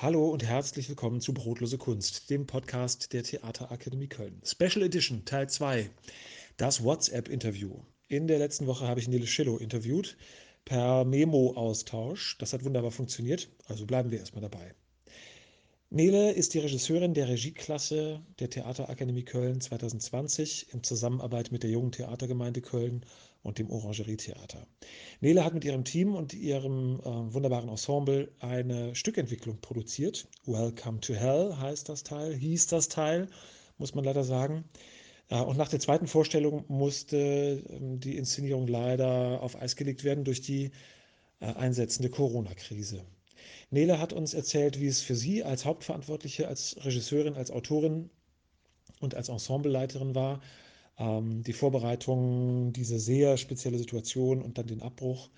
Hallo 0.00 0.28
und 0.28 0.44
herzlich 0.44 0.88
willkommen 0.88 1.20
zu 1.20 1.34
Brotlose 1.34 1.76
Kunst, 1.76 2.30
dem 2.30 2.46
Podcast 2.46 3.12
der 3.12 3.24
Theaterakademie 3.24 4.06
Köln. 4.06 4.40
Special 4.44 4.84
Edition 4.84 5.24
Teil 5.24 5.48
2, 5.48 5.90
das 6.56 6.84
WhatsApp-Interview. 6.84 7.80
In 8.06 8.28
der 8.28 8.38
letzten 8.38 8.68
Woche 8.68 8.86
habe 8.86 9.00
ich 9.00 9.08
Nele 9.08 9.26
Schillow 9.26 9.58
interviewt 9.58 10.16
per 10.64 11.04
Memo-Austausch. 11.04 12.38
Das 12.38 12.52
hat 12.52 12.64
wunderbar 12.64 12.92
funktioniert, 12.92 13.48
also 13.66 13.86
bleiben 13.86 14.12
wir 14.12 14.20
erstmal 14.20 14.42
dabei. 14.42 14.72
Nele 15.90 16.30
ist 16.30 16.54
die 16.54 16.60
Regisseurin 16.60 17.12
der 17.12 17.28
Regieklasse 17.28 18.20
der 18.38 18.50
Theaterakademie 18.50 19.24
Köln 19.24 19.60
2020 19.60 20.72
in 20.72 20.84
Zusammenarbeit 20.84 21.50
mit 21.50 21.64
der 21.64 21.70
Jungen 21.70 21.90
Theatergemeinde 21.90 22.60
Köln 22.60 23.04
und 23.42 23.58
dem 23.58 23.70
Orangerietheater. 23.70 24.66
Nele 25.20 25.44
hat 25.44 25.54
mit 25.54 25.64
ihrem 25.64 25.84
Team 25.84 26.14
und 26.14 26.34
ihrem 26.34 27.00
äh, 27.00 27.34
wunderbaren 27.34 27.68
Ensemble 27.68 28.32
eine 28.40 28.94
Stückentwicklung 28.94 29.60
produziert. 29.60 30.28
Welcome 30.44 31.00
to 31.00 31.14
Hell 31.14 31.56
heißt 31.56 31.88
das 31.88 32.02
Teil, 32.02 32.34
hieß 32.34 32.66
das 32.66 32.88
Teil, 32.88 33.28
muss 33.78 33.94
man 33.94 34.04
leider 34.04 34.24
sagen. 34.24 34.64
Äh, 35.28 35.40
und 35.40 35.56
nach 35.56 35.68
der 35.68 35.80
zweiten 35.80 36.06
Vorstellung 36.06 36.64
musste 36.68 37.16
äh, 37.16 37.62
die 37.98 38.16
Inszenierung 38.16 38.66
leider 38.66 39.42
auf 39.42 39.60
Eis 39.60 39.76
gelegt 39.76 40.04
werden 40.04 40.24
durch 40.24 40.40
die 40.40 40.70
äh, 41.40 41.46
einsetzende 41.46 42.10
Corona-Krise. 42.10 43.04
Nele 43.70 43.98
hat 43.98 44.12
uns 44.12 44.34
erzählt, 44.34 44.80
wie 44.80 44.86
es 44.86 45.00
für 45.00 45.14
sie 45.14 45.44
als 45.44 45.64
Hauptverantwortliche, 45.64 46.48
als 46.48 46.76
Regisseurin, 46.84 47.34
als 47.34 47.50
Autorin 47.50 48.10
und 49.00 49.14
als 49.14 49.28
Ensembleleiterin 49.28 50.14
war, 50.14 50.40
ähm, 50.98 51.42
die 51.42 51.52
Vorbereitung, 51.52 52.72
diese 52.72 52.98
sehr 52.98 53.36
spezielle 53.36 53.78
Situation 53.78 54.42
und 54.42 54.58
dann 54.58 54.66
den 54.66 54.82
Abbruch 54.82 55.30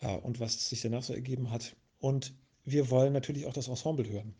äh, 0.00 0.16
und 0.16 0.40
was 0.40 0.68
sich 0.68 0.82
danach 0.82 1.02
so 1.02 1.14
ergeben 1.14 1.50
hat. 1.50 1.76
Und 2.00 2.34
wir 2.64 2.90
wollen 2.90 3.12
natürlich 3.12 3.46
auch 3.46 3.52
das 3.52 3.68
Ensemble 3.68 4.08
hören. 4.08 4.34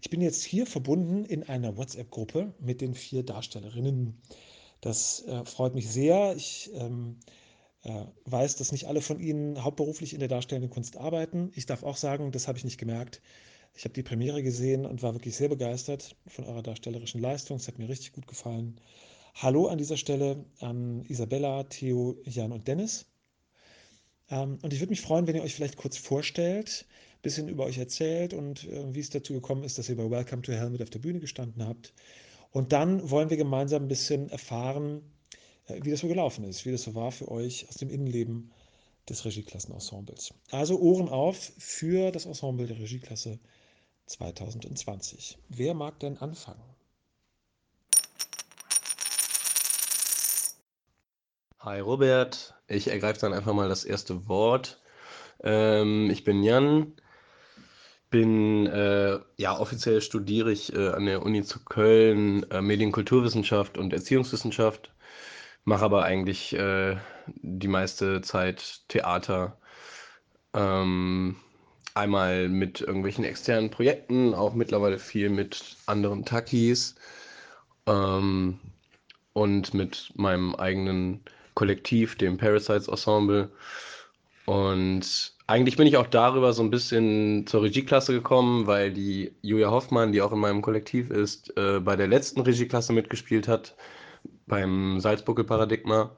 Ich 0.00 0.10
bin 0.10 0.20
jetzt 0.20 0.44
hier 0.44 0.66
verbunden 0.66 1.24
in 1.24 1.42
einer 1.42 1.76
WhatsApp-Gruppe 1.76 2.54
mit 2.60 2.80
den 2.80 2.94
vier 2.94 3.22
Darstellerinnen. 3.24 4.20
Das 4.80 5.24
äh, 5.26 5.44
freut 5.44 5.74
mich 5.74 5.88
sehr. 5.90 6.34
Ich 6.36 6.70
ähm, 6.74 7.16
äh, 7.82 8.04
weiß, 8.24 8.56
dass 8.56 8.72
nicht 8.72 8.86
alle 8.86 9.00
von 9.00 9.20
Ihnen 9.20 9.62
hauptberuflich 9.62 10.14
in 10.14 10.20
der 10.20 10.28
darstellenden 10.28 10.70
Kunst 10.70 10.96
arbeiten. 10.96 11.50
Ich 11.54 11.66
darf 11.66 11.82
auch 11.82 11.96
sagen, 11.96 12.30
das 12.32 12.48
habe 12.48 12.58
ich 12.58 12.64
nicht 12.64 12.78
gemerkt. 12.78 13.20
Ich 13.74 13.84
habe 13.84 13.94
die 13.94 14.02
Premiere 14.02 14.42
gesehen 14.42 14.86
und 14.86 15.02
war 15.02 15.14
wirklich 15.14 15.36
sehr 15.36 15.48
begeistert 15.48 16.16
von 16.26 16.44
eurer 16.44 16.62
darstellerischen 16.62 17.20
Leistung. 17.20 17.58
Es 17.58 17.68
hat 17.68 17.78
mir 17.78 17.88
richtig 17.88 18.12
gut 18.12 18.26
gefallen. 18.26 18.80
Hallo 19.40 19.68
an 19.68 19.78
dieser 19.78 19.96
Stelle 19.96 20.44
an 20.58 21.04
Isabella, 21.04 21.62
Theo, 21.62 22.16
Jan 22.24 22.50
und 22.50 22.66
Dennis. 22.66 23.06
Ähm, 24.30 24.58
und 24.62 24.72
ich 24.72 24.80
würde 24.80 24.90
mich 24.90 25.00
freuen, 25.00 25.28
wenn 25.28 25.36
ihr 25.36 25.44
euch 25.44 25.54
vielleicht 25.54 25.76
kurz 25.76 25.96
vorstellt, 25.96 26.86
ein 26.90 27.22
bisschen 27.22 27.48
über 27.48 27.64
euch 27.64 27.78
erzählt 27.78 28.34
und 28.34 28.64
äh, 28.64 28.92
wie 28.92 28.98
es 28.98 29.10
dazu 29.10 29.34
gekommen 29.34 29.62
ist, 29.62 29.78
dass 29.78 29.88
ihr 29.88 29.96
bei 29.96 30.10
Welcome 30.10 30.42
to 30.42 30.50
Hell 30.50 30.70
mit 30.70 30.82
auf 30.82 30.90
der 30.90 30.98
Bühne 30.98 31.20
gestanden 31.20 31.64
habt. 31.64 31.92
Und 32.50 32.72
dann 32.72 33.10
wollen 33.10 33.30
wir 33.30 33.36
gemeinsam 33.36 33.84
ein 33.84 33.88
bisschen 33.88 34.28
erfahren, 34.28 35.02
äh, 35.68 35.78
wie 35.84 35.92
das 35.92 36.00
so 36.00 36.08
gelaufen 36.08 36.42
ist, 36.42 36.66
wie 36.66 36.72
das 36.72 36.82
so 36.82 36.96
war 36.96 37.12
für 37.12 37.30
euch 37.30 37.68
aus 37.68 37.76
dem 37.76 37.90
Innenleben 37.90 38.50
des 39.08 39.24
Regieklassenensembles. 39.24 40.34
Also 40.50 40.80
Ohren 40.80 41.08
auf 41.08 41.52
für 41.58 42.10
das 42.10 42.26
Ensemble 42.26 42.66
der 42.66 42.80
Regieklasse 42.80 43.38
2020. 44.06 45.38
Wer 45.48 45.74
mag 45.74 46.00
denn 46.00 46.18
anfangen? 46.18 46.77
Hi 51.68 51.80
Robert, 51.80 52.54
ich 52.66 52.88
ergreife 52.88 53.20
dann 53.20 53.34
einfach 53.34 53.52
mal 53.52 53.68
das 53.68 53.84
erste 53.84 54.26
Wort. 54.26 54.80
Ähm, 55.42 56.08
ich 56.08 56.24
bin 56.24 56.42
Jan, 56.42 56.94
bin, 58.08 58.66
äh, 58.66 59.18
ja, 59.36 59.58
offiziell 59.58 60.00
studiere 60.00 60.50
ich 60.50 60.72
äh, 60.74 60.88
an 60.88 61.04
der 61.04 61.22
Uni 61.22 61.42
zu 61.42 61.62
Köln 61.62 62.50
äh, 62.50 62.62
Medienkulturwissenschaft 62.62 63.76
und 63.76 63.92
Erziehungswissenschaft, 63.92 64.94
mache 65.64 65.84
aber 65.84 66.04
eigentlich 66.04 66.54
äh, 66.54 66.96
die 67.26 67.68
meiste 67.68 68.22
Zeit 68.22 68.80
Theater. 68.88 69.58
Ähm, 70.54 71.36
einmal 71.92 72.48
mit 72.48 72.80
irgendwelchen 72.80 73.24
externen 73.24 73.70
Projekten, 73.70 74.32
auch 74.32 74.54
mittlerweile 74.54 74.98
viel 74.98 75.28
mit 75.28 75.76
anderen 75.84 76.24
Takis 76.24 76.94
ähm, 77.86 78.58
und 79.34 79.74
mit 79.74 80.12
meinem 80.16 80.54
eigenen 80.54 81.20
Kollektiv, 81.58 82.14
dem 82.14 82.36
Parasites 82.36 82.86
Ensemble. 82.86 83.50
Und 84.46 85.34
eigentlich 85.48 85.76
bin 85.76 85.88
ich 85.88 85.96
auch 85.96 86.06
darüber 86.06 86.52
so 86.52 86.62
ein 86.62 86.70
bisschen 86.70 87.48
zur 87.48 87.62
Regieklasse 87.62 88.12
gekommen, 88.12 88.68
weil 88.68 88.92
die 88.92 89.34
Julia 89.42 89.72
Hoffmann, 89.72 90.12
die 90.12 90.22
auch 90.22 90.30
in 90.30 90.38
meinem 90.38 90.62
Kollektiv 90.62 91.10
ist, 91.10 91.56
äh, 91.56 91.80
bei 91.80 91.96
der 91.96 92.06
letzten 92.06 92.42
Regieklasse 92.42 92.92
mitgespielt 92.92 93.48
hat, 93.48 93.74
beim 94.46 95.00
Salzbuckel-Paradigma. 95.00 96.16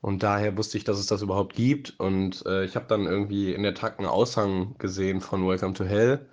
Und 0.00 0.24
daher 0.24 0.58
wusste 0.58 0.76
ich, 0.76 0.82
dass 0.82 0.98
es 0.98 1.06
das 1.06 1.22
überhaupt 1.22 1.54
gibt. 1.54 1.94
Und 2.00 2.44
äh, 2.46 2.64
ich 2.64 2.74
habe 2.74 2.86
dann 2.88 3.06
irgendwie 3.06 3.54
in 3.54 3.62
der 3.62 3.74
Takt 3.74 4.00
einen 4.00 4.08
Aushang 4.08 4.76
gesehen 4.78 5.20
von 5.20 5.46
Welcome 5.46 5.74
to 5.74 5.84
Hell. 5.84 6.26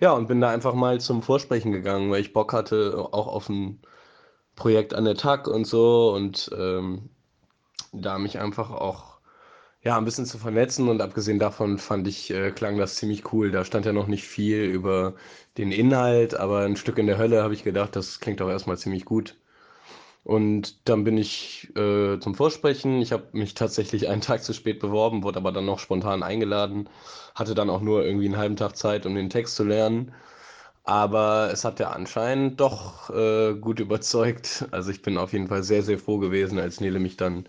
Ja, 0.00 0.12
und 0.12 0.28
bin 0.28 0.40
da 0.40 0.48
einfach 0.48 0.72
mal 0.72 0.98
zum 0.98 1.22
Vorsprechen 1.22 1.72
gegangen, 1.72 2.10
weil 2.10 2.22
ich 2.22 2.32
Bock 2.32 2.54
hatte, 2.54 2.96
auch 3.12 3.26
auf 3.26 3.50
ein 3.50 3.82
Projekt 4.56 4.94
an 4.94 5.04
der 5.04 5.16
TAG 5.16 5.46
und 5.46 5.66
so. 5.66 6.14
Und 6.14 6.50
ähm, 6.58 7.10
da 7.92 8.18
mich 8.18 8.38
einfach 8.38 8.70
auch 8.70 9.14
ja, 9.82 9.98
ein 9.98 10.04
bisschen 10.06 10.26
zu 10.26 10.38
vernetzen 10.38 10.88
und 10.88 11.02
abgesehen 11.02 11.38
davon 11.38 11.78
fand 11.78 12.08
ich, 12.08 12.30
äh, 12.30 12.50
klang 12.52 12.78
das 12.78 12.96
ziemlich 12.96 13.32
cool. 13.32 13.50
Da 13.50 13.64
stand 13.64 13.86
ja 13.86 13.92
noch 13.92 14.06
nicht 14.06 14.24
viel 14.26 14.64
über 14.64 15.14
den 15.58 15.72
Inhalt, 15.72 16.34
aber 16.34 16.60
ein 16.60 16.76
Stück 16.76 16.98
in 16.98 17.06
der 17.06 17.18
Hölle 17.18 17.42
habe 17.42 17.54
ich 17.54 17.64
gedacht, 17.64 17.94
das 17.96 18.20
klingt 18.20 18.40
auch 18.42 18.48
erstmal 18.48 18.78
ziemlich 18.78 19.04
gut. 19.04 19.36
Und 20.24 20.88
dann 20.88 21.04
bin 21.04 21.18
ich 21.18 21.70
äh, 21.76 22.18
zum 22.18 22.34
Vorsprechen. 22.34 23.02
Ich 23.02 23.12
habe 23.12 23.24
mich 23.32 23.54
tatsächlich 23.54 24.08
einen 24.08 24.22
Tag 24.22 24.42
zu 24.42 24.54
spät 24.54 24.80
beworben, 24.80 25.22
wurde 25.22 25.38
aber 25.38 25.52
dann 25.52 25.66
noch 25.66 25.78
spontan 25.78 26.22
eingeladen, 26.22 26.88
hatte 27.34 27.54
dann 27.54 27.70
auch 27.70 27.82
nur 27.82 28.04
irgendwie 28.04 28.26
einen 28.26 28.38
halben 28.38 28.56
Tag 28.56 28.76
Zeit, 28.76 29.04
um 29.06 29.14
den 29.14 29.30
Text 29.30 29.56
zu 29.56 29.64
lernen. 29.64 30.12
Aber 30.84 31.50
es 31.52 31.64
hat 31.64 31.80
ja 31.80 31.90
anscheinend 31.90 32.60
doch 32.60 33.10
äh, 33.10 33.54
gut 33.54 33.80
überzeugt. 33.80 34.66
Also 34.70 34.90
ich 34.90 35.02
bin 35.02 35.16
auf 35.18 35.32
jeden 35.32 35.48
Fall 35.48 35.62
sehr, 35.62 35.82
sehr 35.82 35.98
froh 35.98 36.18
gewesen, 36.18 36.58
als 36.58 36.80
Nele 36.80 37.00
mich 37.00 37.16
dann 37.16 37.46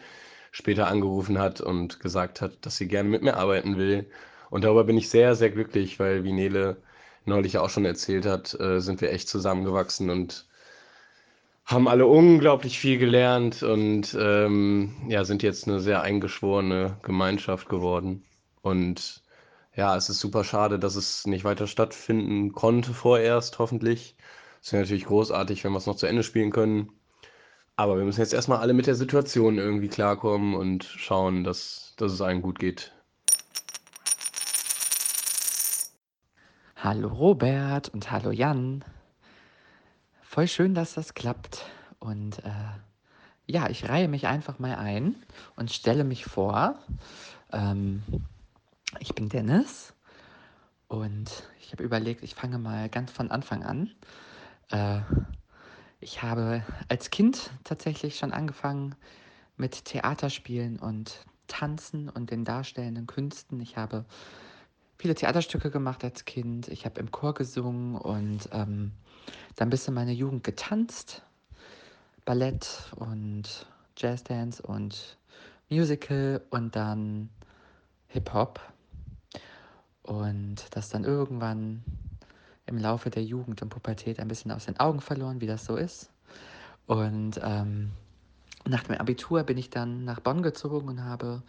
später 0.52 0.88
angerufen 0.88 1.38
hat 1.38 1.60
und 1.62 2.00
gesagt 2.00 2.42
hat, 2.42 2.66
dass 2.66 2.78
sie 2.78 2.88
gerne 2.88 3.10
mit 3.10 3.24
mir 3.24 3.36
arbeiten 3.38 3.78
will. 3.78 4.10
Und 4.50 4.64
darüber 4.64 4.86
bin 4.86 4.98
ich 4.98 5.10
sehr, 5.10 5.36
sehr 5.36 5.50
glücklich, 5.52 6.00
weil, 6.00 6.24
wie 6.24 6.32
Nele 6.32 6.78
neulich 7.26 7.58
auch 7.58 7.70
schon 7.70 7.86
erzählt 7.86 8.26
hat, 8.26 8.58
äh, 8.60 8.80
sind 8.80 9.02
wir 9.02 9.12
echt 9.12 9.28
zusammengewachsen 9.28 10.10
und 10.10 10.46
haben 11.66 11.88
alle 11.88 12.06
unglaublich 12.06 12.80
viel 12.80 12.98
gelernt 13.00 13.64
und 13.64 14.16
ähm, 14.20 14.94
ja, 15.10 15.26
sind 15.26 15.44
jetzt 15.44 15.68
eine 15.68 15.80
sehr 15.80 16.02
eingeschworene 16.02 16.98
Gemeinschaft 17.02 17.68
geworden. 17.70 18.24
Und 18.62 19.24
ja, 19.76 19.96
es 19.96 20.10
ist 20.10 20.20
super 20.20 20.44
schade, 20.44 20.80
dass 20.80 20.96
es 20.96 21.28
nicht 21.28 21.44
weiter 21.44 21.68
stattfinden 21.68 22.54
konnte 22.54 22.94
vorerst, 22.94 23.60
hoffentlich. 23.60 24.16
Es 24.62 24.72
wäre 24.72 24.84
natürlich 24.84 25.06
großartig, 25.06 25.64
wenn 25.64 25.74
wir 25.74 25.78
es 25.78 25.86
noch 25.86 25.98
zu 25.98 26.08
Ende 26.08 26.24
spielen 26.24 26.52
können. 26.52 26.92
Aber 27.76 27.98
wir 27.98 28.06
müssen 28.06 28.22
jetzt 28.22 28.34
erstmal 28.34 28.60
alle 28.60 28.74
mit 28.74 28.88
der 28.88 28.96
Situation 28.96 29.58
irgendwie 29.58 29.90
klarkommen 29.90 30.56
und 30.56 30.86
schauen, 30.86 31.44
dass, 31.44 31.94
dass 31.98 32.14
es 32.14 32.22
allen 32.22 32.42
gut 32.42 32.58
geht. 32.58 32.94
Hallo 36.78 37.10
Robert 37.10 37.90
und 37.90 38.12
hallo 38.12 38.32
Jan. 38.32 38.86
Voll 40.22 40.48
schön, 40.48 40.74
dass 40.74 40.94
das 40.94 41.16
klappt. 41.16 41.66
Und 42.00 42.40
äh, 42.46 42.52
ja, 43.46 43.70
ich 43.70 43.90
reihe 43.90 44.08
mich 44.08 44.28
einfach 44.28 44.58
mal 44.58 44.76
ein 44.76 45.16
und 45.58 45.72
stelle 45.72 46.06
mich 46.06 46.24
vor. 46.24 46.80
Ähm, 47.52 48.04
ich 49.00 49.16
bin 49.16 49.30
Dennis 49.30 49.94
und 50.88 51.50
ich 51.62 51.72
habe 51.72 51.84
überlegt, 51.84 52.24
ich 52.24 52.36
fange 52.36 52.58
mal 52.58 52.90
ganz 52.90 53.12
von 53.12 53.32
Anfang 53.32 53.64
an. 53.64 53.92
Äh, 54.70 55.02
ich 56.00 56.22
habe 56.22 56.64
als 56.90 57.10
Kind 57.10 57.52
tatsächlich 57.64 58.18
schon 58.18 58.32
angefangen 58.32 58.96
mit 59.58 59.86
Theaterspielen 59.86 60.80
und 60.80 61.26
Tanzen 61.48 62.10
und 62.10 62.32
den 62.32 62.46
darstellenden 62.46 63.08
Künsten. 63.08 63.60
Ich 63.62 63.78
habe 63.78 64.06
viele 64.98 65.16
Theaterstücke 65.16 65.72
gemacht 65.72 66.04
als 66.04 66.26
Kind. 66.26 66.68
Ich 66.68 66.86
habe 66.86 67.00
im 67.00 67.12
Chor 67.12 67.34
gesungen 67.34 67.96
und 67.96 68.50
ähm, 68.52 68.92
dann 69.56 69.68
ein 69.68 69.72
bisschen 69.72 69.94
meine 69.94 70.14
Jugend 70.14 70.44
getanzt. 70.44 71.24
Ballett 72.26 72.92
und 72.96 73.68
Jazzdance 73.98 74.62
und 74.62 75.18
Musical 75.70 76.42
und 76.50 76.76
dann 76.76 77.30
Hip-Hop. 78.08 78.60
Und 80.06 80.68
das 80.72 80.90
dann 80.90 81.04
irgendwann 81.04 81.84
im 82.68 82.78
Laufe 82.78 83.10
der 83.10 83.24
Jugend 83.24 83.62
und 83.62 83.70
Pubertät 83.70 84.20
ein 84.20 84.28
bisschen 84.28 84.52
aus 84.52 84.66
den 84.66 84.80
Augen 84.80 85.02
verloren, 85.02 85.42
wie 85.42 85.48
das 85.48 85.66
so 85.66 85.78
ist. 85.78 86.12
Und 86.86 87.40
ähm, 87.44 87.92
nach 88.66 88.84
dem 88.84 88.98
Abitur 88.98 89.44
bin 89.44 89.58
ich 89.58 89.70
dann 89.70 90.06
nach 90.06 90.20
Bonn 90.20 90.44
gezogen 90.44 90.88
und 90.88 91.04
habe 91.04 91.42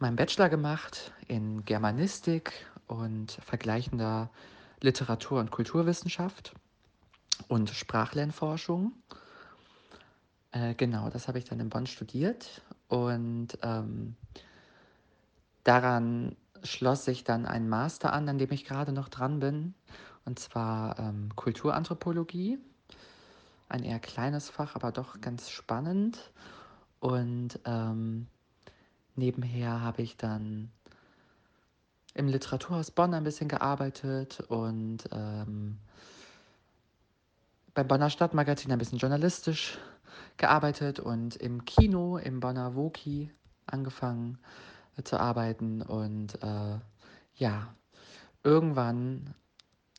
meinen 0.00 0.16
Bachelor 0.16 0.48
gemacht 0.48 1.12
in 1.28 1.64
Germanistik 1.64 2.52
und 2.86 3.32
vergleichender 3.32 4.30
Literatur- 4.80 5.40
und 5.40 5.50
Kulturwissenschaft 5.50 6.54
und 7.48 7.70
Sprachlernforschung. 7.70 8.92
Äh, 10.52 10.74
genau, 10.74 11.10
das 11.10 11.28
habe 11.28 11.38
ich 11.38 11.44
dann 11.44 11.60
in 11.60 11.68
Bonn 11.68 11.86
studiert 11.86 12.62
und 12.88 13.58
ähm, 13.62 14.16
daran 15.62 16.36
schloss 16.62 17.04
sich 17.04 17.24
dann 17.24 17.46
ein 17.46 17.68
Master 17.68 18.12
an, 18.12 18.28
an 18.28 18.38
dem 18.38 18.50
ich 18.52 18.64
gerade 18.64 18.92
noch 18.92 19.08
dran 19.08 19.40
bin, 19.40 19.74
und 20.24 20.38
zwar 20.38 20.98
ähm, 20.98 21.30
Kulturanthropologie. 21.36 22.58
Ein 23.68 23.84
eher 23.84 24.00
kleines 24.00 24.50
Fach, 24.50 24.74
aber 24.74 24.92
doch 24.92 25.20
ganz 25.20 25.48
spannend. 25.48 26.32
Und 26.98 27.60
ähm, 27.64 28.26
nebenher 29.14 29.80
habe 29.80 30.02
ich 30.02 30.16
dann 30.16 30.70
im 32.14 32.26
Literaturhaus 32.26 32.90
Bonn 32.90 33.14
ein 33.14 33.24
bisschen 33.24 33.48
gearbeitet 33.48 34.40
und 34.48 35.08
ähm, 35.12 35.78
beim 37.72 37.88
Bonner 37.88 38.10
Stadtmagazin 38.10 38.72
ein 38.72 38.78
bisschen 38.78 38.98
journalistisch 38.98 39.78
gearbeitet 40.36 40.98
und 40.98 41.36
im 41.36 41.64
Kino, 41.64 42.18
im 42.18 42.40
Bonner 42.40 42.74
Woki 42.74 43.30
angefangen 43.66 44.38
zu 45.04 45.18
arbeiten. 45.18 45.82
Und 45.82 46.42
äh, 46.42 46.78
ja, 47.34 47.74
irgendwann 48.42 49.34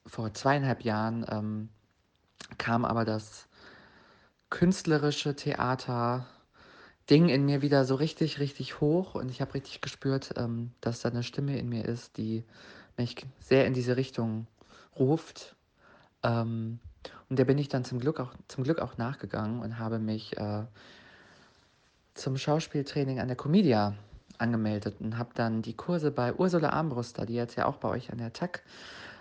vor 0.05 0.33
zweieinhalb 0.33 0.83
Jahren 0.83 1.25
ähm, 1.29 1.69
kam 2.57 2.85
aber 2.85 3.05
das 3.05 3.47
künstlerische 4.49 5.35
Theater 5.35 6.27
Ding 7.09 7.29
in 7.29 7.45
mir 7.45 7.61
wieder 7.61 7.83
so 7.85 7.95
richtig, 7.95 8.39
richtig 8.39 8.79
hoch 8.79 9.15
und 9.15 9.29
ich 9.29 9.41
habe 9.41 9.55
richtig 9.55 9.81
gespürt, 9.81 10.33
ähm, 10.37 10.71
dass 10.81 11.01
da 11.01 11.09
eine 11.09 11.23
Stimme 11.23 11.57
in 11.57 11.67
mir 11.67 11.85
ist, 11.85 12.17
die 12.17 12.43
mich 12.97 13.15
sehr 13.39 13.65
in 13.65 13.73
diese 13.73 13.97
Richtung 13.97 14.47
ruft. 14.97 15.55
Ähm, 16.23 16.79
und 17.29 17.39
der 17.39 17.45
bin 17.45 17.57
ich 17.57 17.69
dann 17.69 17.83
zum 17.83 17.99
Glück 17.99 18.19
auch, 18.19 18.33
zum 18.47 18.63
Glück 18.63 18.79
auch 18.79 18.97
nachgegangen 18.97 19.61
und 19.61 19.79
habe 19.79 19.99
mich 19.99 20.37
äh, 20.37 20.63
zum 22.13 22.37
Schauspieltraining 22.37 23.19
an 23.19 23.27
der 23.27 23.37
Comedia 23.37 23.95
angemeldet 24.41 24.99
und 24.99 25.17
habe 25.17 25.31
dann 25.33 25.61
die 25.61 25.75
Kurse 25.75 26.11
bei 26.11 26.33
Ursula 26.33 26.69
Armbruster, 26.69 27.25
die 27.25 27.35
jetzt 27.35 27.55
ja 27.55 27.65
auch 27.65 27.77
bei 27.77 27.89
euch 27.89 28.11
an 28.11 28.17
der 28.17 28.33
TAC 28.33 28.63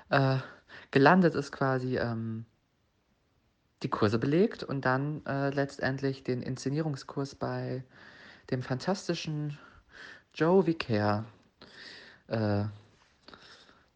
äh, 0.09 0.39
gelandet 0.91 1.35
ist, 1.35 1.53
quasi 1.53 1.99
ähm, 1.99 2.45
die 3.83 3.89
Kurse 3.89 4.19
belegt 4.19 4.63
und 4.63 4.85
dann 4.85 5.25
äh, 5.27 5.51
letztendlich 5.51 6.25
den 6.25 6.43
Inszenierungskurs 6.43 7.35
bei 7.35 7.85
dem 8.51 8.63
fantastischen 8.63 9.59
Joe 10.35 10.67
Vicaire. 10.67 11.25
Äh, 12.29 12.65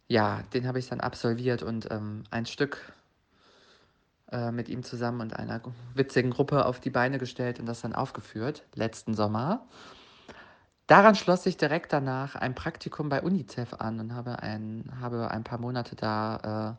ja, 0.08 0.42
den 0.52 0.66
habe 0.66 0.78
ich 0.78 0.88
dann 0.88 1.00
absolviert 1.00 1.62
und 1.62 1.90
ähm, 1.90 2.24
ein 2.30 2.46
Stück 2.46 2.92
äh, 4.30 4.50
mit 4.50 4.68
ihm 4.68 4.82
zusammen 4.82 5.20
und 5.20 5.36
einer 5.36 5.60
witzigen 5.94 6.30
Gruppe 6.30 6.66
auf 6.66 6.80
die 6.80 6.90
Beine 6.90 7.18
gestellt 7.18 7.58
und 7.60 7.66
das 7.66 7.80
dann 7.80 7.94
aufgeführt, 7.94 8.64
letzten 8.74 9.14
Sommer. 9.14 9.66
Daran 10.86 11.14
schloss 11.14 11.44
sich 11.44 11.56
direkt 11.56 11.94
danach 11.94 12.34
ein 12.34 12.54
Praktikum 12.54 13.08
bei 13.08 13.22
UNICEF 13.22 13.72
an 13.74 14.00
und 14.00 14.14
habe 14.14 14.42
ein, 14.42 14.84
habe 15.00 15.30
ein 15.30 15.42
paar 15.42 15.58
Monate 15.58 15.96
da 15.96 16.76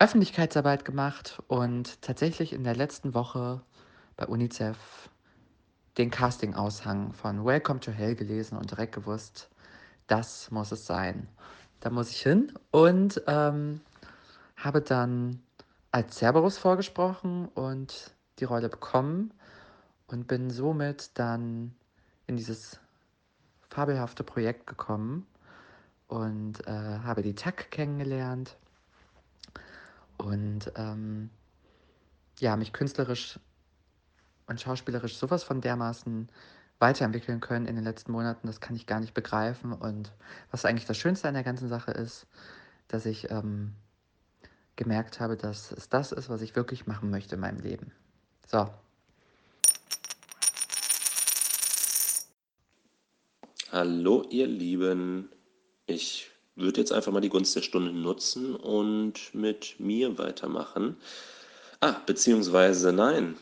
äh, 0.00 0.02
Öffentlichkeitsarbeit 0.02 0.86
gemacht 0.86 1.42
und 1.46 2.00
tatsächlich 2.00 2.54
in 2.54 2.64
der 2.64 2.74
letzten 2.74 3.12
Woche 3.12 3.60
bei 4.16 4.26
UNICEF 4.26 5.10
den 5.98 6.10
Casting-Aushang 6.10 7.12
von 7.12 7.44
Welcome 7.44 7.80
to 7.80 7.90
Hell 7.90 8.14
gelesen 8.14 8.56
und 8.56 8.70
direkt 8.70 8.94
gewusst, 8.94 9.50
das 10.06 10.50
muss 10.50 10.72
es 10.72 10.86
sein. 10.86 11.28
Da 11.80 11.90
muss 11.90 12.10
ich 12.10 12.22
hin 12.22 12.52
und 12.70 13.22
ähm, 13.26 13.82
habe 14.56 14.80
dann 14.80 15.42
als 15.92 16.16
Cerberus 16.16 16.56
vorgesprochen 16.56 17.48
und 17.48 18.14
die 18.38 18.44
Rolle 18.44 18.70
bekommen 18.70 19.34
und 20.06 20.26
bin 20.26 20.50
somit 20.50 21.10
dann 21.18 21.74
in 22.26 22.36
dieses 22.36 22.80
fabelhafte 23.76 24.24
Projekt 24.24 24.66
gekommen 24.66 25.26
und 26.08 26.66
äh, 26.66 26.70
habe 26.70 27.20
die 27.20 27.34
TAC 27.34 27.70
kennengelernt 27.70 28.56
und 30.16 30.72
ähm, 30.76 31.28
ja, 32.38 32.56
mich 32.56 32.72
künstlerisch 32.72 33.38
und 34.46 34.62
schauspielerisch 34.62 35.18
sowas 35.18 35.44
von 35.44 35.60
dermaßen 35.60 36.30
weiterentwickeln 36.78 37.40
können 37.40 37.66
in 37.66 37.74
den 37.74 37.84
letzten 37.84 38.12
Monaten, 38.12 38.46
das 38.46 38.62
kann 38.62 38.76
ich 38.76 38.86
gar 38.86 39.00
nicht 39.00 39.12
begreifen. 39.12 39.74
Und 39.74 40.10
was 40.50 40.64
eigentlich 40.64 40.86
das 40.86 40.96
Schönste 40.96 41.28
an 41.28 41.34
der 41.34 41.44
ganzen 41.44 41.68
Sache 41.68 41.90
ist, 41.90 42.26
dass 42.88 43.04
ich 43.04 43.30
ähm, 43.30 43.74
gemerkt 44.76 45.20
habe, 45.20 45.36
dass 45.36 45.70
es 45.72 45.90
das 45.90 46.12
ist, 46.12 46.30
was 46.30 46.40
ich 46.40 46.56
wirklich 46.56 46.86
machen 46.86 47.10
möchte 47.10 47.34
in 47.34 47.42
meinem 47.42 47.60
Leben. 47.60 47.92
So. 48.46 48.70
Hallo, 53.78 54.24
ihr 54.30 54.46
Lieben. 54.46 55.28
Ich 55.84 56.30
würde 56.54 56.80
jetzt 56.80 56.94
einfach 56.94 57.12
mal 57.12 57.20
die 57.20 57.28
Gunst 57.28 57.54
der 57.54 57.60
Stunde 57.60 57.92
nutzen 57.92 58.56
und 58.56 59.34
mit 59.34 59.74
mir 59.78 60.16
weitermachen. 60.16 60.96
Ah, 61.80 61.96
beziehungsweise 62.06 62.94
nein. 62.94 63.36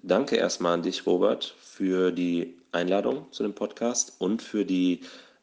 Danke 0.00 0.36
erstmal 0.36 0.74
an 0.74 0.82
dich, 0.82 1.06
Robert, 1.06 1.56
für 1.58 2.12
die 2.12 2.56
Einladung 2.70 3.32
zu 3.32 3.42
dem 3.42 3.52
Podcast 3.52 4.14
und 4.20 4.42
für 4.42 4.64
die 4.64 5.00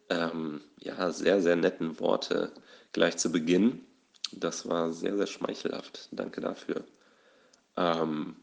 ähm, 0.10 0.62
ja, 0.80 1.12
sehr, 1.12 1.42
sehr 1.42 1.58
netten 1.58 2.00
Worte 2.00 2.54
gleich 2.94 3.18
zu 3.18 3.34
Beginn. 3.34 3.82
Das 4.32 4.70
war 4.70 4.94
sehr, 4.94 5.18
sehr 5.18 5.28
schmeichelhaft. 5.28 6.08
Danke 6.14 6.40
dafür. 6.40 6.86
Ähm, 7.76 8.38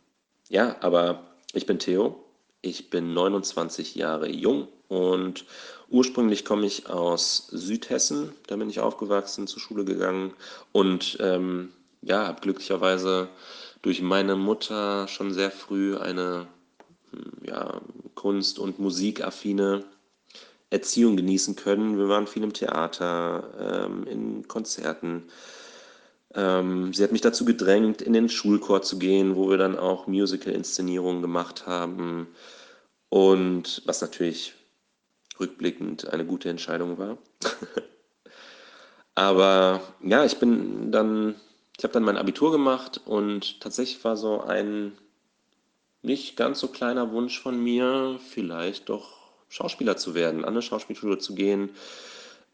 ja, 0.51 0.77
aber 0.83 1.35
ich 1.55 1.65
bin 1.65 1.79
Theo. 1.79 2.23
Ich 2.61 2.91
bin 2.91 3.15
29 3.15 3.95
Jahre 3.95 4.29
jung 4.29 4.69
und 4.89 5.45
ursprünglich 5.89 6.45
komme 6.45 6.67
ich 6.67 6.89
aus 6.89 7.49
Südhessen. 7.51 8.33
Da 8.47 8.57
bin 8.57 8.71
ich 8.71 8.81
aufgewachsen, 8.81 9.47
zur 9.47 9.61
Schule 9.61 9.85
gegangen 9.85 10.35
und 10.73 11.17
ähm, 11.21 11.73
ja, 12.03 12.27
habe 12.27 12.41
glücklicherweise 12.41 13.29
durch 13.83 14.03
meine 14.03 14.37
Mutter 14.37 15.09
schon 15.09 15.33
sehr 15.33 15.51
früh 15.51 15.97
eine 15.97 16.47
hm, 17.11 17.33
ja, 17.47 17.81
Kunst- 18.15 18.59
und 18.59 18.79
musikaffine 18.79 19.85
Erziehung 20.71 21.17
genießen 21.17 21.57
können. 21.57 21.99
Wir 21.99 22.09
waren 22.09 22.27
viel 22.27 22.43
im 22.43 22.53
Theater, 22.53 23.87
ähm, 23.87 24.05
in 24.05 24.49
Konzerten. 24.49 25.25
Ähm, 26.35 26.93
sie 26.93 27.05
hat 27.05 27.13
mich 27.13 27.21
dazu 27.21 27.45
gedrängt, 27.45 28.03
in 28.03 28.13
den 28.13 28.29
Schulchor 28.29 28.83
zu 28.83 28.99
gehen, 28.99 29.37
wo 29.37 29.51
wir 29.51 29.57
dann 29.57 29.79
auch 29.79 30.07
Musical-Inszenierungen 30.07 31.23
gemacht 31.23 31.67
haben. 31.67 32.27
Und 33.09 33.83
was 33.87 34.01
natürlich 34.01 34.55
rückblickend 35.39 36.09
eine 36.13 36.25
gute 36.25 36.49
Entscheidung 36.49 36.99
war. 36.99 37.19
Aber 39.15 39.81
ja, 40.03 40.25
ich 40.25 40.39
bin 40.39 40.91
dann, 40.91 41.37
ich 41.79 41.85
habe 41.85 41.95
dann 41.95 42.03
mein 42.03 42.17
Abitur 42.17 42.51
gemacht 42.53 43.01
und 43.05 43.61
tatsächlich 43.61 44.03
war 44.05 44.17
so 44.17 44.41
ein 44.41 44.93
nicht 46.03 46.37
ganz 46.37 46.61
so 46.61 46.69
kleiner 46.69 47.13
Wunsch 47.13 47.41
von 47.41 47.63
mir, 47.63 48.19
vielleicht 48.31 48.89
doch 48.89 49.25
Schauspieler 49.49 49.97
zu 49.97 50.15
werden, 50.15 50.45
an 50.45 50.51
eine 50.51 50.63
Schauspielschule 50.63 51.19
zu 51.19 51.35
gehen, 51.35 51.71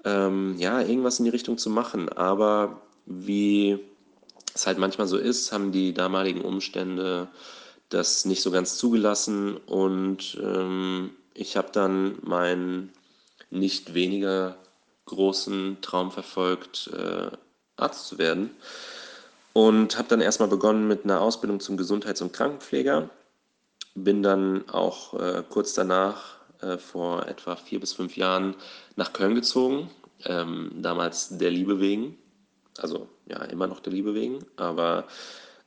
ähm, 0.05 0.57
ja, 0.59 0.81
irgendwas 0.81 1.19
in 1.19 1.25
die 1.25 1.31
Richtung 1.31 1.59
zu 1.59 1.71
machen. 1.71 2.09
Aber 2.11 2.81
wie 3.07 3.79
es 4.55 4.67
halt 4.67 4.79
manchmal 4.79 5.07
so 5.07 5.17
ist, 5.17 5.53
haben 5.53 5.73
die 5.73 5.95
damaligen 5.95 6.43
Umstände 6.43 7.29
das 7.89 8.25
nicht 8.25 8.43
so 8.43 8.51
ganz 8.51 8.77
zugelassen 8.77 9.57
und 9.57 10.39
ähm, 10.43 11.11
ich 11.41 11.57
habe 11.57 11.69
dann 11.73 12.19
meinen 12.23 12.93
nicht 13.51 13.95
weniger 13.95 14.57
großen 15.07 15.79
Traum 15.81 16.13
verfolgt, 16.13 16.91
äh, 16.93 17.31
Arzt 17.77 18.07
zu 18.07 18.19
werden 18.19 18.51
und 19.53 19.99
habe 19.99 20.09
dann 20.09 20.21
erstmal 20.21 20.49
begonnen 20.49 20.87
mit 20.87 21.05
einer 21.05 21.21
Ausbildung 21.21 21.61
zum 21.61 21.77
Gesundheits- 21.77 22.23
und 22.23 22.33
Krankenpfleger. 22.33 23.11
Bin 23.95 24.23
dann 24.23 24.69
auch 24.69 25.15
äh, 25.15 25.43
kurz 25.49 25.75
danach, 25.75 26.37
äh, 26.61 26.79
vor 26.79 27.27
etwa 27.27 27.57
vier 27.57 27.81
bis 27.81 27.93
fünf 27.93 28.17
Jahren, 28.17 28.55
nach 28.97 29.13
Köln 29.13 29.35
gezogen, 29.35 29.91
ähm, 30.27 30.71
damals 30.77 31.37
der 31.39 31.51
Liebe 31.51 31.81
wegen 31.81 32.17
also 32.83 33.09
ja, 33.27 33.43
immer 33.45 33.67
noch 33.67 33.81
der 33.81 33.93
Liebe 33.93 34.15
wegen, 34.15 34.45
aber 34.57 35.05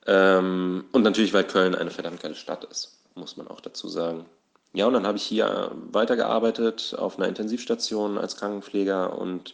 ähm, 0.05 0.85
und 0.91 1.03
natürlich, 1.03 1.33
weil 1.33 1.45
Köln 1.45 1.75
eine 1.75 1.91
verdammt 1.91 2.21
geile 2.21 2.35
Stadt 2.35 2.65
ist, 2.65 2.99
muss 3.15 3.37
man 3.37 3.47
auch 3.47 3.61
dazu 3.61 3.87
sagen. 3.87 4.25
Ja, 4.73 4.87
und 4.87 4.93
dann 4.93 5.05
habe 5.05 5.17
ich 5.17 5.23
hier 5.23 5.71
weitergearbeitet 5.91 6.95
auf 6.97 7.17
einer 7.17 7.27
Intensivstation 7.27 8.17
als 8.17 8.37
Krankenpfleger 8.37 9.17
und 9.17 9.53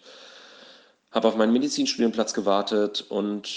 habe 1.11 1.27
auf 1.27 1.35
meinen 1.35 1.51
Medizinstudienplatz 1.53 2.33
gewartet 2.33 3.05
und 3.09 3.49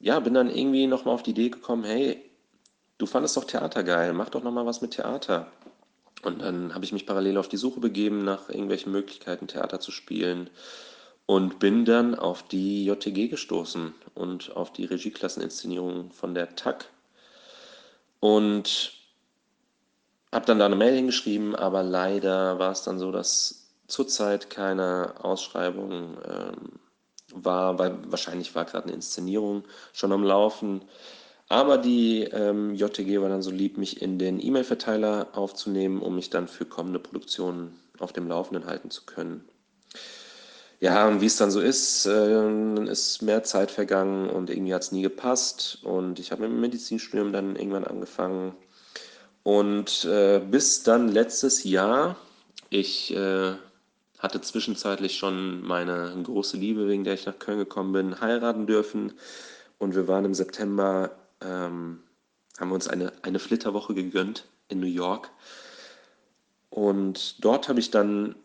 ja, 0.00 0.18
bin 0.18 0.34
dann 0.34 0.50
irgendwie 0.50 0.86
nochmal 0.86 1.14
auf 1.14 1.22
die 1.22 1.30
Idee 1.30 1.50
gekommen, 1.50 1.84
hey, 1.84 2.20
du 2.98 3.06
fandest 3.06 3.36
doch 3.36 3.44
Theater 3.44 3.84
geil, 3.84 4.12
mach 4.14 4.30
doch 4.30 4.42
nochmal 4.42 4.66
was 4.66 4.80
mit 4.80 4.92
Theater. 4.92 5.52
Und 6.22 6.42
dann 6.42 6.74
habe 6.74 6.84
ich 6.84 6.92
mich 6.92 7.06
parallel 7.06 7.38
auf 7.38 7.48
die 7.48 7.56
Suche 7.56 7.80
begeben 7.80 8.24
nach 8.24 8.48
irgendwelchen 8.48 8.92
Möglichkeiten, 8.92 9.46
Theater 9.46 9.80
zu 9.80 9.90
spielen 9.92 10.50
und 11.26 11.58
bin 11.60 11.84
dann 11.84 12.14
auf 12.14 12.42
die 12.42 12.84
JTG 12.84 13.28
gestoßen 13.28 13.94
und 14.14 14.54
auf 14.56 14.72
die 14.72 14.86
Regieklassen'inszenierung 14.86 16.10
von 16.10 16.34
der 16.34 16.56
TAC 16.56 16.86
und 18.18 18.99
habe 20.32 20.46
dann 20.46 20.58
da 20.58 20.66
eine 20.66 20.76
Mail 20.76 20.94
hingeschrieben, 20.94 21.54
aber 21.54 21.82
leider 21.82 22.58
war 22.58 22.72
es 22.72 22.82
dann 22.82 22.98
so, 22.98 23.10
dass 23.10 23.68
zurzeit 23.88 24.50
keine 24.50 25.14
Ausschreibung 25.22 26.18
ähm, 26.24 26.80
war, 27.32 27.78
weil 27.78 27.96
wahrscheinlich 28.06 28.54
war 28.54 28.64
gerade 28.64 28.84
eine 28.84 28.94
Inszenierung 28.94 29.64
schon 29.92 30.12
am 30.12 30.24
Laufen. 30.24 30.82
Aber 31.48 31.78
die 31.78 32.22
ähm, 32.22 32.76
JTG 32.76 33.20
war 33.20 33.28
dann 33.28 33.42
so 33.42 33.50
lieb, 33.50 33.76
mich 33.76 34.00
in 34.00 34.18
den 34.18 34.40
E-Mail-Verteiler 34.40 35.28
aufzunehmen, 35.32 36.00
um 36.00 36.14
mich 36.14 36.30
dann 36.30 36.46
für 36.46 36.64
kommende 36.64 37.00
Produktionen 37.00 37.80
auf 37.98 38.12
dem 38.12 38.28
Laufenden 38.28 38.66
halten 38.66 38.90
zu 38.90 39.04
können. 39.04 39.44
Ja, 40.78 41.06
und 41.08 41.20
wie 41.20 41.26
es 41.26 41.36
dann 41.36 41.50
so 41.50 41.60
ist, 41.60 42.06
äh, 42.06 42.84
ist 42.84 43.20
mehr 43.20 43.42
Zeit 43.42 43.70
vergangen 43.70 44.30
und 44.30 44.48
irgendwie 44.48 44.72
hat 44.72 44.82
es 44.82 44.92
nie 44.92 45.02
gepasst. 45.02 45.80
Und 45.82 46.18
ich 46.18 46.32
habe 46.32 46.42
mit 46.42 46.52
dem 46.52 46.60
Medizinstudium 46.60 47.32
dann 47.32 47.56
irgendwann 47.56 47.84
angefangen. 47.84 48.54
Und 49.42 50.04
äh, 50.04 50.40
bis 50.40 50.82
dann 50.82 51.08
letztes 51.08 51.64
Jahr, 51.64 52.16
ich 52.68 53.14
äh, 53.14 53.54
hatte 54.18 54.40
zwischenzeitlich 54.40 55.16
schon 55.16 55.62
meine 55.62 56.14
große 56.22 56.56
Liebe, 56.56 56.88
wegen 56.88 57.04
der 57.04 57.14
ich 57.14 57.26
nach 57.26 57.38
Köln 57.38 57.58
gekommen 57.58 57.92
bin, 57.92 58.20
heiraten 58.20 58.66
dürfen. 58.66 59.14
Und 59.78 59.94
wir 59.94 60.06
waren 60.08 60.26
im 60.26 60.34
September 60.34 61.10
ähm, 61.40 62.00
haben 62.58 62.68
wir 62.68 62.74
uns 62.74 62.88
eine, 62.88 63.12
eine 63.22 63.38
Flitterwoche 63.38 63.94
gegönnt 63.94 64.46
in 64.68 64.80
New 64.80 64.86
York. 64.86 65.30
Und 66.68 67.42
dort 67.44 67.68
habe 67.68 67.80
ich 67.80 67.90
dann 67.90 68.36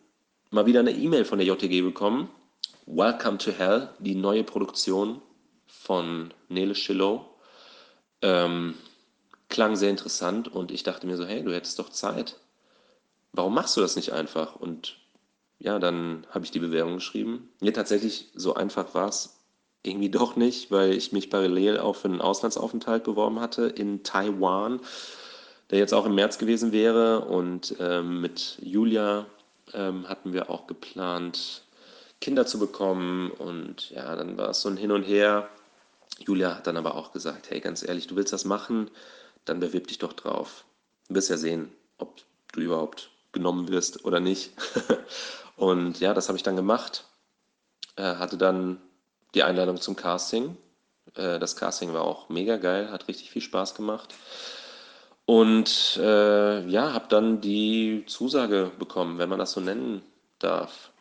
mal 0.50 0.66
wieder 0.66 0.80
eine 0.80 0.92
E-Mail 0.92 1.24
von 1.24 1.38
der 1.38 1.46
JTG 1.46 1.82
bekommen. 1.82 2.30
Welcome 2.86 3.38
to 3.38 3.52
Hell, 3.52 3.90
die 3.98 4.14
neue 4.14 4.42
Produktion 4.42 5.20
von 5.66 6.32
Nele 6.48 6.74
Schillow. 6.74 7.26
Ähm, 8.22 8.74
klang 9.48 9.76
sehr 9.76 9.90
interessant 9.90 10.48
und 10.48 10.70
ich 10.70 10.82
dachte 10.82 11.06
mir 11.06 11.16
so, 11.16 11.24
hey, 11.24 11.42
du 11.42 11.54
hättest 11.54 11.78
doch 11.78 11.90
Zeit. 11.90 12.36
Warum 13.32 13.54
machst 13.54 13.76
du 13.76 13.80
das 13.80 13.96
nicht 13.96 14.12
einfach? 14.12 14.56
Und 14.56 14.96
ja, 15.58 15.78
dann 15.78 16.26
habe 16.30 16.44
ich 16.44 16.50
die 16.50 16.58
Bewerbung 16.58 16.94
geschrieben. 16.94 17.48
Ja, 17.60 17.72
tatsächlich, 17.72 18.30
so 18.34 18.54
einfach 18.54 18.94
war 18.94 19.08
es 19.08 19.36
irgendwie 19.82 20.10
doch 20.10 20.36
nicht, 20.36 20.70
weil 20.70 20.92
ich 20.92 21.12
mich 21.12 21.30
parallel 21.30 21.78
auch 21.78 21.96
für 21.96 22.08
einen 22.08 22.20
Auslandsaufenthalt 22.20 23.04
beworben 23.04 23.40
hatte 23.40 23.66
in 23.66 24.02
Taiwan, 24.02 24.80
der 25.70 25.78
jetzt 25.78 25.94
auch 25.94 26.06
im 26.06 26.14
März 26.14 26.38
gewesen 26.38 26.72
wäre. 26.72 27.20
Und 27.20 27.76
ähm, 27.78 28.20
mit 28.20 28.58
Julia 28.60 29.26
ähm, 29.72 30.08
hatten 30.08 30.32
wir 30.32 30.50
auch 30.50 30.66
geplant, 30.66 31.62
Kinder 32.20 32.46
zu 32.46 32.58
bekommen. 32.58 33.30
Und 33.30 33.90
ja, 33.90 34.16
dann 34.16 34.36
war 34.36 34.50
es 34.50 34.62
so 34.62 34.68
ein 34.68 34.76
Hin 34.76 34.92
und 34.92 35.04
Her. 35.04 35.48
Julia 36.18 36.56
hat 36.56 36.66
dann 36.66 36.76
aber 36.76 36.94
auch 36.94 37.12
gesagt, 37.12 37.50
hey, 37.50 37.60
ganz 37.60 37.86
ehrlich, 37.86 38.06
du 38.06 38.16
willst 38.16 38.32
das 38.32 38.44
machen, 38.44 38.90
dann 39.46 39.60
bewirb 39.60 39.86
dich 39.86 39.98
doch 39.98 40.12
drauf. 40.12 40.64
Du 41.08 41.14
wirst 41.14 41.30
ja 41.30 41.36
sehen, 41.36 41.72
ob 41.98 42.20
du 42.52 42.60
überhaupt 42.60 43.10
genommen 43.32 43.68
wirst 43.68 44.04
oder 44.04 44.20
nicht. 44.20 44.52
und 45.56 46.00
ja, 46.00 46.14
das 46.14 46.28
habe 46.28 46.36
ich 46.36 46.42
dann 46.42 46.56
gemacht. 46.56 47.04
Äh, 47.96 48.16
hatte 48.16 48.36
dann 48.36 48.80
die 49.34 49.42
Einladung 49.42 49.80
zum 49.80 49.96
Casting. 49.96 50.56
Äh, 51.14 51.38
das 51.38 51.56
Casting 51.56 51.92
war 51.92 52.02
auch 52.02 52.28
mega 52.28 52.56
geil, 52.56 52.90
hat 52.90 53.08
richtig 53.08 53.30
viel 53.30 53.42
Spaß 53.42 53.74
gemacht. 53.74 54.14
Und 55.24 55.98
äh, 56.00 56.66
ja, 56.68 56.92
habe 56.92 57.06
dann 57.08 57.40
die 57.40 58.04
Zusage 58.06 58.70
bekommen, 58.78 59.18
wenn 59.18 59.28
man 59.28 59.38
das 59.38 59.52
so 59.52 59.60
nennen 59.60 60.02
darf. 60.38 60.92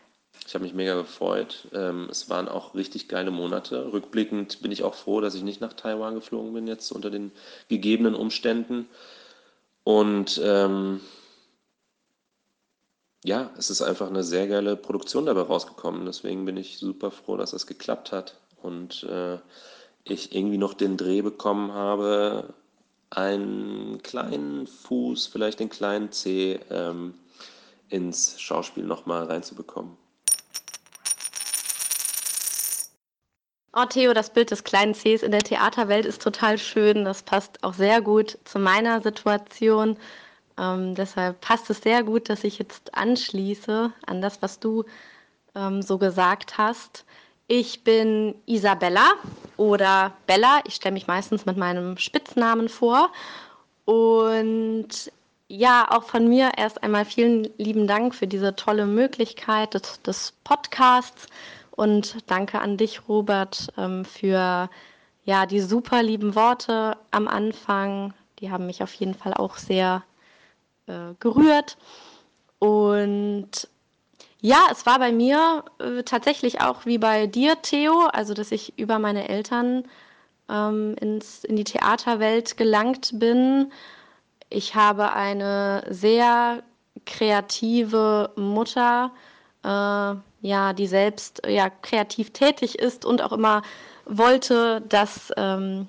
Ich 0.48 0.54
habe 0.54 0.64
mich 0.64 0.74
mega 0.74 0.96
gefreut. 0.96 1.68
Ähm, 1.74 2.08
es 2.12 2.30
waren 2.30 2.48
auch 2.48 2.76
richtig 2.76 3.08
geile 3.08 3.32
Monate. 3.32 3.92
Rückblickend 3.92 4.62
bin 4.62 4.72
ich 4.72 4.84
auch 4.84 4.94
froh, 4.94 5.20
dass 5.20 5.34
ich 5.34 5.44
nicht 5.44 5.60
nach 5.60 5.74
Taiwan 5.74 6.14
geflogen 6.14 6.54
bin, 6.54 6.68
jetzt 6.68 6.92
unter 6.92 7.10
den 7.10 7.32
gegebenen 7.68 8.14
Umständen. 8.14 8.88
Und 9.84 10.40
ähm, 10.44 11.02
ja, 13.24 13.52
es 13.58 13.72
ist 13.72 13.82
einfach 13.82 14.08
eine 14.08 14.24
sehr 14.24 14.48
geile 14.48 14.76
Produktion 14.78 15.26
dabei 15.26 15.42
rausgekommen. 15.42 16.06
Deswegen 16.06 16.46
bin 16.46 16.58
ich 16.58 16.78
super 16.78 17.10
froh, 17.10 17.38
dass 17.38 17.52
das 17.52 17.66
geklappt 17.66 18.12
hat 18.12 18.40
und 18.62 19.04
äh, 19.04 19.40
ich 20.04 20.36
irgendwie 20.36 20.60
noch 20.60 20.76
den 20.76 20.96
Dreh 20.98 21.24
bekommen 21.24 21.74
habe, 21.74 22.54
einen 23.10 24.02
kleinen 24.04 24.68
Fuß, 24.68 25.26
vielleicht 25.28 25.60
den 25.60 25.70
kleinen 25.70 26.12
Zeh 26.12 26.60
ähm, 26.70 27.16
ins 27.90 28.40
Schauspiel 28.40 28.84
nochmal 28.84 29.26
reinzubekommen. 29.26 30.05
Oh, 33.78 33.84
Theo, 33.84 34.14
das 34.14 34.30
Bild 34.30 34.52
des 34.52 34.64
kleinen 34.64 34.94
Cs 34.94 35.22
in 35.22 35.32
der 35.32 35.42
Theaterwelt 35.42 36.06
ist 36.06 36.22
total 36.22 36.58
schön. 36.58 37.04
Das 37.04 37.24
passt 37.24 37.62
auch 37.62 37.74
sehr 37.74 38.02
gut 38.02 38.38
zu 38.46 38.58
meiner 38.58 39.02
Situation. 39.02 39.98
Ähm, 40.58 40.96
deshalb 40.96 41.42
passt 41.42 41.70
es 41.70 41.82
sehr 41.82 42.02
gut, 42.04 42.30
dass 42.30 42.46
ich 42.46 42.58
jetzt 42.58 42.96
anschließe 42.96 43.92
an 44.06 44.22
das, 44.22 44.42
was 44.42 44.62
du 44.62 44.86
ähm, 45.56 45.82
so 45.82 45.98
gesagt 45.98 46.58
hast. 46.58 47.04
Ich 47.48 47.84
bin 47.84 48.36
Isabella 48.46 49.16
oder 49.58 50.14
Bella. 50.26 50.62
Ich 50.66 50.76
stelle 50.76 50.94
mich 50.94 51.08
meistens 51.08 51.46
mit 51.46 51.58
meinem 51.58 51.98
Spitznamen 51.98 52.70
vor. 52.70 53.12
Und 53.84 55.12
ja, 55.50 55.86
auch 55.92 56.04
von 56.04 56.30
mir 56.30 56.52
erst 56.56 56.82
einmal 56.82 57.04
vielen 57.04 57.50
lieben 57.58 57.88
Dank 57.88 58.16
für 58.16 58.26
diese 58.26 58.56
tolle 58.56 58.86
Möglichkeit 58.86 59.74
des, 59.74 60.02
des 60.02 60.34
Podcasts. 60.46 61.28
Und 61.76 62.30
danke 62.30 62.60
an 62.62 62.78
dich, 62.78 63.08
Robert, 63.08 63.68
ähm, 63.78 64.06
für 64.06 64.70
ja, 65.26 65.46
die 65.46 65.60
super 65.60 66.04
lieben 66.04 66.36
Worte 66.36 66.98
am 67.12 67.28
Anfang. 67.28 68.14
Die 68.40 68.52
haben 68.52 68.66
mich 68.66 68.82
auf 68.84 68.94
jeden 68.94 69.14
Fall 69.14 69.34
auch 69.34 69.58
sehr 69.58 70.04
äh, 70.88 71.14
gerührt. 71.20 71.78
Und 72.60 73.68
ja, 74.42 74.68
es 74.72 74.86
war 74.86 75.00
bei 75.00 75.12
mir 75.12 75.66
äh, 75.80 76.04
tatsächlich 76.04 76.62
auch 76.62 76.86
wie 76.86 76.98
bei 76.98 77.28
dir, 77.28 77.62
Theo, 77.62 78.08
also 78.14 78.34
dass 78.34 78.52
ich 78.52 78.78
über 78.78 79.00
meine 79.00 79.28
Eltern 79.28 79.86
ähm, 80.50 80.96
ins, 81.02 81.44
in 81.44 81.56
die 81.56 81.64
Theaterwelt 81.64 82.56
gelangt 82.56 83.20
bin. 83.20 83.72
Ich 84.50 84.76
habe 84.76 85.14
eine 85.14 85.84
sehr 85.90 86.64
kreative 87.06 88.32
Mutter, 88.36 89.12
äh, 89.64 90.16
ja, 90.46 90.74
die 90.74 90.86
selbst 90.86 91.42
ja, 91.48 91.70
kreativ 91.70 92.32
tätig 92.32 92.78
ist 92.78 93.04
und 93.04 93.22
auch 93.24 93.32
immer 93.32 93.64
wollte, 94.06 94.82
dass 94.82 95.34
ähm, 95.38 95.88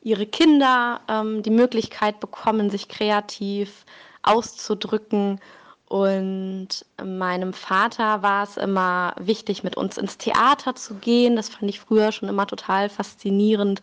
ihre 0.00 0.24
Kinder 0.24 1.02
ähm, 1.08 1.42
die 1.42 1.50
Möglichkeit 1.50 2.18
bekommen, 2.18 2.70
sich 2.70 2.88
kreativ 2.88 3.84
auszudrücken. 4.22 5.40
Und 5.88 6.86
meinem 7.02 7.52
Vater 7.52 8.22
war 8.22 8.44
es 8.44 8.56
immer 8.56 9.14
wichtig, 9.18 9.62
mit 9.62 9.76
uns 9.76 9.98
ins 9.98 10.16
Theater 10.16 10.74
zu 10.74 10.94
gehen. 10.94 11.36
Das 11.36 11.50
fand 11.50 11.68
ich 11.70 11.80
früher 11.80 12.10
schon 12.10 12.30
immer 12.30 12.46
total 12.46 12.88
faszinierend. 12.88 13.82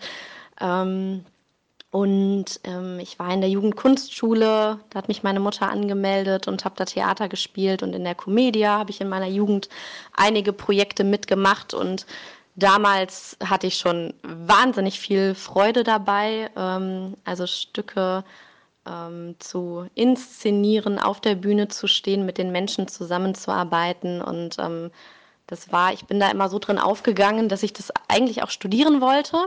Ähm, 0.60 1.24
und 1.96 2.60
ähm, 2.66 3.00
ich 3.00 3.20
war 3.20 3.34
in 3.34 3.40
der 3.40 3.50
Jugendkunstschule, 3.50 4.80
da 4.90 4.98
hat 4.98 5.08
mich 5.08 5.24
meine 5.24 5.40
Mutter 5.40 5.70
angemeldet 5.70 6.46
und 6.46 6.66
habe 6.66 6.76
da 6.76 6.84
Theater 6.84 7.30
gespielt. 7.30 7.84
Und 7.84 7.96
in 7.96 8.04
der 8.04 8.16
Comedia 8.16 8.78
habe 8.78 8.92
ich 8.92 9.00
in 9.00 9.08
meiner 9.08 9.28
Jugend 9.28 9.70
einige 10.12 10.52
Projekte 10.52 11.06
mitgemacht. 11.06 11.74
Und 11.74 12.06
damals 12.58 13.38
hatte 13.42 13.68
ich 13.68 13.78
schon 13.78 14.14
wahnsinnig 14.24 15.00
viel 15.00 15.36
Freude 15.36 15.86
dabei. 15.86 16.52
Ähm, 16.58 17.16
also 17.24 17.48
Stücke 17.48 18.26
ähm, 18.86 19.36
zu 19.40 19.88
inszenieren, 19.96 21.00
auf 21.00 21.22
der 21.22 21.36
Bühne 21.36 21.70
zu 21.70 21.88
stehen, 21.88 22.26
mit 22.26 22.38
den 22.38 22.52
Menschen 22.52 22.90
zusammenzuarbeiten. 22.90 24.22
Und 24.22 24.60
ähm, 24.60 24.92
das 25.48 25.72
war, 25.72 25.94
ich 25.94 26.06
bin 26.08 26.20
da 26.20 26.30
immer 26.30 26.50
so 26.50 26.60
drin 26.60 26.78
aufgegangen, 26.78 27.48
dass 27.48 27.64
ich 27.64 27.72
das 27.72 27.94
eigentlich 28.10 28.44
auch 28.44 28.50
studieren 28.50 29.00
wollte. 29.00 29.38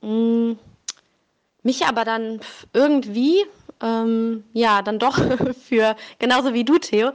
Mhm. 0.00 0.58
Mich 1.62 1.86
aber 1.86 2.04
dann 2.04 2.40
irgendwie, 2.72 3.44
ähm, 3.82 4.44
ja, 4.52 4.82
dann 4.82 4.98
doch 4.98 5.18
für, 5.68 5.96
genauso 6.18 6.54
wie 6.54 6.64
du, 6.64 6.78
Theo, 6.78 7.12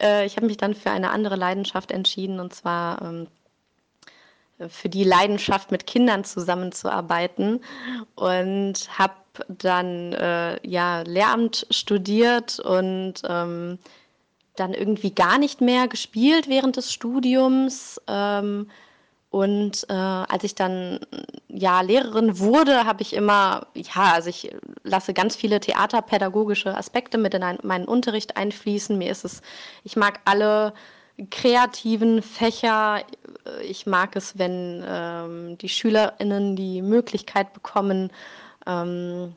äh, 0.00 0.26
ich 0.26 0.36
habe 0.36 0.46
mich 0.46 0.56
dann 0.56 0.74
für 0.74 0.90
eine 0.90 1.10
andere 1.10 1.36
Leidenschaft 1.36 1.90
entschieden 1.90 2.40
und 2.40 2.54
zwar 2.54 3.02
ähm, 3.02 3.26
für 4.68 4.88
die 4.88 5.04
Leidenschaft, 5.04 5.70
mit 5.70 5.86
Kindern 5.86 6.24
zusammenzuarbeiten 6.24 7.60
und 8.14 8.98
habe 8.98 9.14
dann 9.48 10.12
äh, 10.12 10.66
ja 10.66 11.02
Lehramt 11.02 11.66
studiert 11.70 12.60
und 12.60 13.14
ähm, 13.28 13.78
dann 14.56 14.74
irgendwie 14.74 15.14
gar 15.14 15.38
nicht 15.38 15.60
mehr 15.60 15.88
gespielt 15.88 16.48
während 16.48 16.76
des 16.76 16.92
Studiums. 16.92 18.00
Ähm, 18.06 18.68
und 19.32 19.84
äh, 19.88 19.92
als 19.92 20.44
ich 20.44 20.54
dann 20.54 21.00
ja 21.48 21.80
Lehrerin 21.80 22.38
wurde, 22.38 22.86
habe 22.86 23.02
ich 23.02 23.14
immer, 23.14 23.66
ja, 23.74 24.12
also 24.12 24.30
ich 24.30 24.54
lasse 24.84 25.12
ganz 25.12 25.34
viele 25.34 25.58
theaterpädagogische 25.58 26.76
Aspekte 26.76 27.18
mit 27.18 27.34
in 27.34 27.42
ein, 27.42 27.58
meinen 27.62 27.86
Unterricht 27.86 28.36
einfließen. 28.36 28.96
Mir 28.96 29.10
ist 29.10 29.24
es, 29.24 29.42
ich 29.82 29.96
mag 29.96 30.20
alle 30.24 30.72
kreativen 31.30 32.22
Fächer 32.22 33.02
ich 33.62 33.86
mag 33.86 34.16
es, 34.16 34.38
wenn 34.38 34.84
ähm, 34.86 35.58
die 35.58 35.68
SchülerInnen 35.68 36.56
die 36.56 36.82
Möglichkeit 36.82 37.52
bekommen, 37.52 38.10
ähm, 38.66 39.34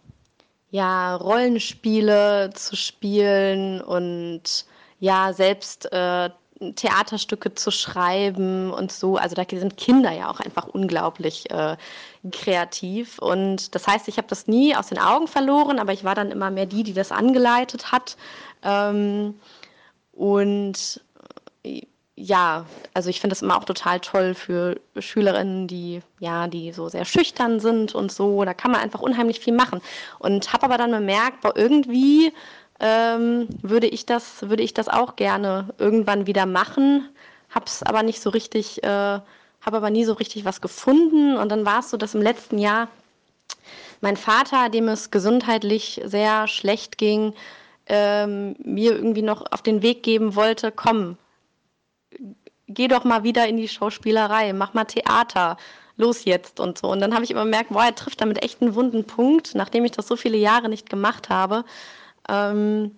ja, 0.71 1.15
Rollenspiele 1.15 2.51
zu 2.53 2.75
spielen 2.75 3.81
und 3.81 4.65
ja, 4.99 5.33
selbst 5.33 5.91
äh, 5.91 6.29
Theaterstücke 6.59 7.53
zu 7.53 7.69
schreiben 7.69 8.71
und 8.71 8.91
so. 8.91 9.17
Also 9.17 9.35
da 9.35 9.43
sind 9.47 9.77
Kinder 9.77 10.11
ja 10.11 10.29
auch 10.29 10.39
einfach 10.39 10.67
unglaublich 10.67 11.49
äh, 11.51 11.75
kreativ. 12.31 13.19
Und 13.19 13.75
das 13.75 13.87
heißt, 13.87 14.07
ich 14.07 14.17
habe 14.17 14.27
das 14.27 14.47
nie 14.47 14.75
aus 14.75 14.87
den 14.87 14.99
Augen 14.99 15.27
verloren, 15.27 15.79
aber 15.79 15.91
ich 15.91 16.03
war 16.03 16.15
dann 16.15 16.31
immer 16.31 16.51
mehr 16.51 16.65
die, 16.65 16.83
die 16.83 16.93
das 16.93 17.11
angeleitet 17.11 17.91
hat. 17.91 18.15
Ähm, 18.63 19.35
und 20.13 21.01
äh, 21.63 21.81
ja, 22.17 22.65
also 22.93 23.09
ich 23.09 23.19
finde 23.19 23.33
das 23.33 23.41
immer 23.41 23.57
auch 23.57 23.65
total 23.65 23.99
toll 23.99 24.33
für 24.35 24.79
Schülerinnen, 24.97 25.67
die 25.67 26.01
ja, 26.19 26.47
die 26.47 26.71
so 26.71 26.87
sehr 26.87 27.03
schüchtern 27.03 27.59
sind 27.59 27.93
und 27.93 28.09
so. 28.09 28.45
Da 28.45 28.53
kann 28.53 28.71
man 28.71 28.79
einfach 28.79 29.01
unheimlich 29.01 29.41
viel 29.41 29.53
machen. 29.53 29.81
Und 30.19 30.53
habe 30.53 30.63
aber 30.63 30.77
dann 30.77 30.91
bemerkt, 30.91 31.41
boah, 31.41 31.53
irgendwie 31.57 32.31
ähm, 32.79 33.47
würde 33.61 33.87
ich 33.87 34.05
das, 34.05 34.49
würde 34.49 34.63
ich 34.63 34.73
das 34.73 34.87
auch 34.89 35.15
gerne 35.15 35.73
irgendwann 35.77 36.27
wieder 36.27 36.45
machen. 36.45 37.09
Hab's 37.49 37.83
aber 37.83 38.03
nicht 38.03 38.21
so 38.21 38.29
richtig, 38.29 38.83
äh, 38.83 38.87
habe 38.87 39.77
aber 39.77 39.89
nie 39.89 40.05
so 40.05 40.13
richtig 40.13 40.45
was 40.45 40.61
gefunden. 40.61 41.37
Und 41.37 41.49
dann 41.49 41.65
war 41.65 41.79
es 41.79 41.89
so, 41.89 41.97
dass 41.97 42.15
im 42.15 42.21
letzten 42.21 42.57
Jahr 42.57 42.89
mein 44.01 44.17
Vater, 44.17 44.69
dem 44.69 44.87
es 44.87 45.11
gesundheitlich 45.11 46.01
sehr 46.05 46.47
schlecht 46.47 46.97
ging, 46.97 47.33
ähm, 47.87 48.55
mir 48.59 48.95
irgendwie 48.95 49.21
noch 49.21 49.45
auf 49.51 49.61
den 49.61 49.81
Weg 49.81 50.03
geben 50.03 50.35
wollte, 50.35 50.71
komm, 50.71 51.17
geh 52.67 52.87
doch 52.87 53.03
mal 53.03 53.23
wieder 53.23 53.47
in 53.47 53.57
die 53.57 53.67
Schauspielerei, 53.67 54.53
mach 54.53 54.73
mal 54.73 54.85
Theater, 54.85 55.57
los 55.97 56.25
jetzt 56.25 56.59
und 56.59 56.77
so. 56.77 56.89
Und 56.89 56.99
dann 56.99 57.13
habe 57.13 57.23
ich 57.23 57.31
immer 57.31 57.43
gemerkt, 57.43 57.69
boah, 57.69 57.85
er 57.85 57.95
trifft 57.95 58.21
damit 58.21 58.43
echt 58.43 58.61
einen 58.61 58.75
wunden 58.75 59.05
Punkt, 59.05 59.55
nachdem 59.55 59.85
ich 59.85 59.91
das 59.91 60.07
so 60.07 60.15
viele 60.15 60.37
Jahre 60.37 60.67
nicht 60.67 60.89
gemacht 60.89 61.29
habe. 61.29 61.63
Ähm, 62.29 62.97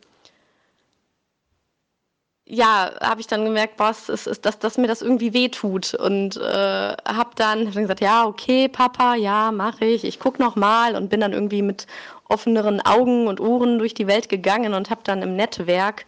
ja, 2.49 2.91
habe 3.01 3.19
ich 3.19 3.27
dann 3.27 3.43
gemerkt, 3.43 3.73
was 3.77 4.07
ist, 4.07 4.25
ist 4.25 4.45
dass, 4.45 4.57
dass 4.59 4.77
mir 4.77 4.87
das 4.87 5.01
irgendwie 5.01 5.33
wehtut 5.33 5.93
und 5.93 6.37
äh, 6.37 6.39
habe 6.39 7.31
dann, 7.35 7.67
hab 7.67 7.73
dann 7.73 7.83
gesagt, 7.83 7.99
ja, 7.99 8.25
okay, 8.25 8.69
Papa, 8.69 9.15
ja, 9.15 9.51
mache 9.51 9.85
ich, 9.85 10.05
ich 10.05 10.19
gucke 10.19 10.41
noch 10.41 10.55
mal 10.55 10.95
und 10.95 11.09
bin 11.09 11.19
dann 11.19 11.33
irgendwie 11.33 11.61
mit 11.61 11.87
offeneren 12.29 12.79
Augen 12.81 13.27
und 13.27 13.41
Ohren 13.41 13.79
durch 13.79 13.93
die 13.93 14.07
Welt 14.07 14.29
gegangen 14.29 14.73
und 14.73 14.89
habe 14.89 15.01
dann 15.03 15.21
im 15.21 15.35
Netzwerk 15.35 16.05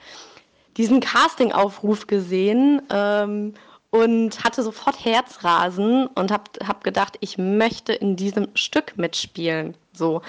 diesen 0.77 1.01
Casting-Aufruf 1.01 2.07
gesehen 2.07 2.81
ähm, 2.89 3.53
und 3.89 4.43
hatte 4.43 4.63
sofort 4.63 5.03
Herzrasen 5.03 6.07
und 6.07 6.31
habe 6.31 6.43
hab 6.65 6.85
gedacht, 6.85 7.17
ich 7.19 7.37
möchte 7.37 7.91
in 7.91 8.15
diesem 8.15 8.47
Stück 8.53 8.97
mitspielen. 8.97 9.75
So. 9.93 10.21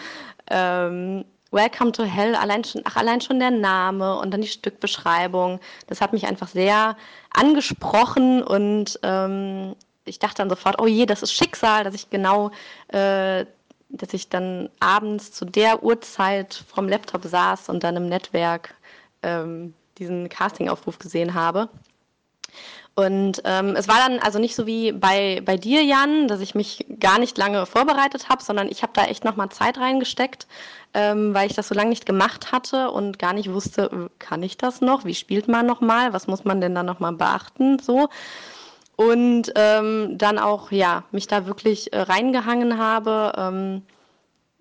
Ähm, 0.48 1.24
Welcome 1.52 1.90
to 1.92 2.04
Hell, 2.04 2.36
allein 2.36 2.62
schon, 2.62 2.82
ach, 2.84 2.96
allein 2.96 3.20
schon 3.20 3.40
der 3.40 3.50
Name 3.50 4.18
und 4.18 4.30
dann 4.30 4.40
die 4.40 4.48
Stückbeschreibung, 4.48 5.58
das 5.88 6.00
hat 6.00 6.12
mich 6.12 6.26
einfach 6.26 6.46
sehr 6.46 6.96
angesprochen 7.30 8.42
und 8.42 9.00
ähm, 9.02 9.74
ich 10.04 10.20
dachte 10.20 10.36
dann 10.36 10.50
sofort, 10.50 10.80
oh 10.80 10.86
je, 10.86 11.06
das 11.06 11.22
ist 11.22 11.32
Schicksal, 11.32 11.82
dass 11.82 11.94
ich 11.94 12.08
genau, 12.08 12.50
äh, 12.88 13.46
dass 13.88 14.14
ich 14.14 14.28
dann 14.28 14.70
abends 14.78 15.32
zu 15.32 15.44
der 15.44 15.82
Uhrzeit 15.82 16.64
vom 16.68 16.88
Laptop 16.88 17.24
saß 17.24 17.68
und 17.68 17.82
dann 17.82 17.96
im 17.96 18.08
Netzwerk 18.08 18.74
ähm, 19.22 19.74
diesen 19.98 20.28
Castingaufruf 20.28 20.98
gesehen 20.98 21.34
habe. 21.34 21.68
Und 22.96 23.40
ähm, 23.44 23.76
es 23.76 23.88
war 23.88 23.96
dann 23.96 24.18
also 24.18 24.38
nicht 24.38 24.54
so 24.54 24.66
wie 24.66 24.92
bei, 24.92 25.40
bei 25.44 25.56
dir, 25.56 25.82
Jan, 25.82 26.28
dass 26.28 26.40
ich 26.40 26.54
mich 26.54 26.84
gar 26.98 27.18
nicht 27.18 27.38
lange 27.38 27.64
vorbereitet 27.64 28.28
habe, 28.28 28.42
sondern 28.42 28.68
ich 28.68 28.82
habe 28.82 28.92
da 28.94 29.04
echt 29.04 29.24
nochmal 29.24 29.48
Zeit 29.48 29.78
reingesteckt, 29.78 30.46
ähm, 30.92 31.32
weil 31.32 31.48
ich 31.48 31.56
das 31.56 31.68
so 31.68 31.74
lange 31.74 31.90
nicht 31.90 32.04
gemacht 32.04 32.52
hatte 32.52 32.90
und 32.90 33.18
gar 33.18 33.32
nicht 33.32 33.52
wusste, 33.52 34.10
kann 34.18 34.42
ich 34.42 34.58
das 34.58 34.80
noch? 34.80 35.04
Wie 35.04 35.14
spielt 35.14 35.48
man 35.48 35.66
nochmal? 35.66 36.12
Was 36.12 36.26
muss 36.26 36.44
man 36.44 36.60
denn 36.60 36.74
da 36.74 36.82
nochmal 36.82 37.12
beachten? 37.12 37.78
So. 37.78 38.08
Und 38.96 39.52
ähm, 39.54 40.18
dann 40.18 40.38
auch, 40.38 40.70
ja, 40.70 41.04
mich 41.10 41.26
da 41.26 41.46
wirklich 41.46 41.92
äh, 41.92 42.00
reingehangen 42.00 42.76
habe, 42.76 43.32
ähm, 43.38 43.82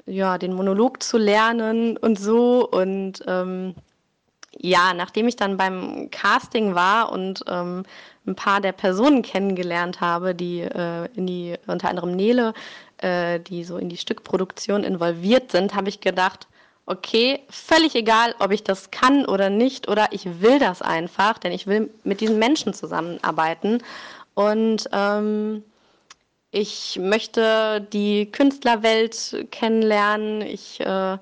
ja, 0.06 0.38
den 0.38 0.54
Monolog 0.54 1.04
zu 1.04 1.18
lernen 1.18 1.98
und 1.98 2.18
so. 2.18 2.66
Und 2.70 3.22
ähm, 3.28 3.76
ja, 4.58 4.94
nachdem 4.94 5.28
ich 5.28 5.36
dann 5.36 5.58
beim 5.58 6.10
Casting 6.12 6.76
war 6.76 7.12
und 7.12 7.44
ähm, 7.48 7.84
ein 8.30 8.36
paar 8.36 8.62
der 8.62 8.72
Personen 8.72 9.22
kennengelernt 9.22 10.00
habe, 10.02 10.34
die 10.36 10.62
äh, 10.62 11.08
in 11.16 11.28
die, 11.28 11.56
unter 11.68 11.90
anderem 11.90 12.12
Nele, 12.16 12.54
äh, 12.98 13.40
die 13.40 13.64
so 13.64 13.78
in 13.78 13.90
die 13.90 13.98
Stückproduktion 13.98 14.84
involviert 14.84 15.52
sind, 15.52 15.76
habe 15.76 15.90
ich 15.90 16.00
gedacht, 16.00 16.48
okay, 16.86 17.42
völlig 17.50 17.96
egal, 17.96 18.34
ob 18.40 18.52
ich 18.52 18.64
das 18.64 18.92
kann 18.92 19.26
oder 19.26 19.50
nicht, 19.50 19.88
oder 19.88 20.08
ich 20.12 20.42
will 20.42 20.58
das 20.60 20.82
einfach, 20.82 21.38
denn 21.38 21.52
ich 21.52 21.68
will 21.68 21.90
mit 22.04 22.22
diesen 22.22 22.40
Menschen 22.40 22.74
zusammenarbeiten. 22.74 23.84
Und 24.34 24.90
ähm, 24.92 25.64
ich 26.52 26.98
möchte 27.00 27.86
die 27.94 28.32
Künstlerwelt 28.32 29.46
kennenlernen. 29.52 30.42
Ich 30.42 30.80
äh, 30.80 31.18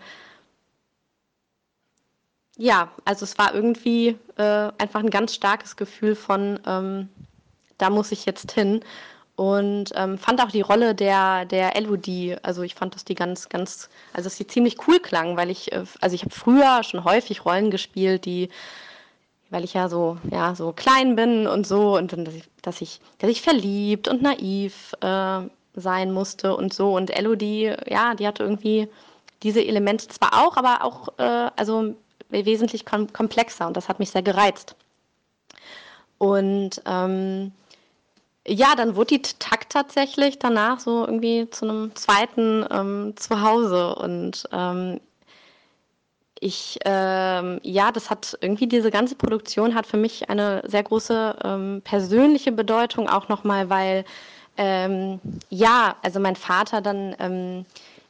ja, 2.58 2.92
also 3.06 3.24
es 3.24 3.38
war 3.38 3.54
irgendwie 3.54 4.18
äh, 4.38 4.72
einfach 4.78 5.00
ein 5.00 5.10
ganz 5.10 5.36
starkes 5.36 5.76
Gefühl 5.76 6.16
von, 6.16 6.60
ähm, 6.66 7.10
da 7.78 7.90
muss 7.90 8.12
ich 8.12 8.26
jetzt 8.26 8.52
hin. 8.52 8.82
Und 9.36 9.92
ähm, 9.94 10.18
fand 10.18 10.42
auch 10.42 10.50
die 10.50 10.62
Rolle 10.62 10.96
der, 10.96 11.46
der 11.46 11.76
Elodie, 11.76 12.36
also 12.42 12.64
ich 12.64 12.74
fand, 12.74 12.96
dass 12.96 13.06
die 13.06 13.14
ganz, 13.14 13.50
ganz, 13.50 13.88
also 14.12 14.28
dass 14.28 14.38
die 14.38 14.48
ziemlich 14.48 14.78
cool 14.88 15.00
klang, 15.00 15.38
weil 15.38 15.52
ich, 15.52 15.72
äh, 15.72 15.84
also 16.02 16.16
ich 16.16 16.24
habe 16.24 16.34
früher 16.34 16.82
schon 16.84 17.04
häufig 17.04 17.46
Rollen 17.46 17.70
gespielt, 17.70 18.26
die, 18.26 18.50
weil 19.52 19.64
ich 19.64 19.76
ja 19.76 19.90
so, 19.90 20.18
ja, 20.32 20.56
so 20.56 20.74
klein 20.74 21.16
bin 21.16 21.46
und 21.46 21.68
so 21.68 21.96
und, 21.98 22.14
und 22.14 22.26
dass, 22.26 22.34
ich, 22.34 22.44
dass, 22.64 22.82
ich, 22.82 23.00
dass 23.20 23.30
ich 23.30 23.44
verliebt 23.44 24.08
und 24.08 24.24
naiv 24.24 24.94
äh, 25.02 25.42
sein 25.76 26.12
musste 26.12 26.56
und 26.58 26.74
so. 26.74 26.96
Und 26.96 27.12
Elodie, 27.12 27.76
ja, 27.86 28.16
die 28.16 28.26
hatte 28.26 28.42
irgendwie 28.42 28.88
diese 29.44 29.64
Elemente 29.64 30.08
zwar 30.08 30.44
auch, 30.44 30.58
aber 30.58 30.84
auch, 30.84 31.10
äh, 31.20 31.52
also 31.56 31.94
wesentlich 32.30 32.86
kom 32.86 33.12
komplexer 33.14 33.68
und 33.68 33.78
das 33.78 33.90
hat 33.90 34.00
mich 34.00 34.12
sehr 34.12 34.24
gereizt. 34.24 34.76
Und 36.18 36.82
ähm, 36.86 37.52
ja, 38.48 38.76
dann 38.76 38.96
wurde 38.96 39.18
die 39.18 39.22
Takt 39.22 39.74
tatsächlich 39.74 40.40
danach 40.40 40.80
so 40.80 41.06
irgendwie 41.06 41.50
zu 41.50 41.66
einem 41.66 41.96
zweiten 41.96 42.66
ähm, 42.72 43.14
Zuhause 43.18 43.96
und 43.96 44.48
ähm, 44.52 45.02
ich, 46.40 46.78
ähm, 46.86 47.60
ja, 47.64 47.92
das 47.92 48.10
hat 48.10 48.38
irgendwie 48.42 48.68
diese 48.68 48.92
ganze 48.92 49.16
Produktion 49.16 49.74
hat 49.74 49.88
für 49.88 49.98
mich 49.98 50.30
eine 50.30 50.62
sehr 50.68 50.84
große 50.84 51.36
ähm, 51.44 51.82
persönliche 51.84 52.52
Bedeutung 52.52 53.10
auch 53.10 53.28
nochmal, 53.28 53.70
weil 53.70 54.06
ähm, 54.56 55.20
ja, 55.50 55.96
also 56.04 56.20
mein 56.20 56.36
Vater 56.36 56.82
dann 56.82 57.16
ähm, 57.20 57.66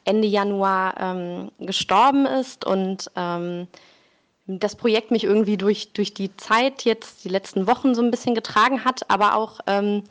Ende 0.06 0.28
Januar 0.28 1.46
gestorben 1.60 2.26
ist 2.26 2.64
und 2.64 3.12
das 4.48 4.76
Projekt 4.76 5.12
mich 5.12 5.26
irgendwie 5.26 5.58
durch, 5.58 5.92
durch 5.94 6.14
die 6.14 6.36
Zeit 6.38 6.84
jetzt, 6.84 7.26
die 7.26 7.30
letzten 7.30 7.68
Wochen 7.68 7.94
so 7.94 8.02
ein 8.02 8.12
bisschen 8.12 8.34
getragen 8.34 8.86
hat, 8.86 9.10
aber 9.10 9.36
auch, 9.36 9.60
ähm, 9.68 10.04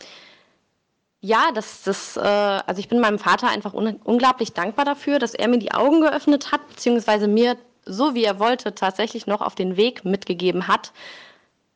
ja, 1.22 1.50
das, 1.54 1.82
das, 1.82 2.16
äh, 2.16 2.20
also 2.20 2.78
ich 2.78 2.88
bin 2.88 3.00
meinem 3.00 3.18
Vater 3.18 3.48
einfach 3.48 3.72
un 3.72 3.96
unglaublich 4.04 4.52
dankbar 4.52 4.84
dafür, 4.84 5.18
dass 5.18 5.34
er 5.34 5.48
mir 5.48 5.58
die 5.58 5.72
Augen 5.72 6.02
geöffnet 6.02 6.52
hat, 6.52 6.68
beziehungsweise 6.68 7.26
mir, 7.28 7.56
so 7.86 8.14
wie 8.14 8.24
er 8.24 8.38
wollte, 8.38 8.74
tatsächlich 8.74 9.26
noch 9.26 9.40
auf 9.40 9.54
den 9.54 9.76
Weg 9.76 10.04
mitgegeben 10.04 10.68
hat. 10.68 10.92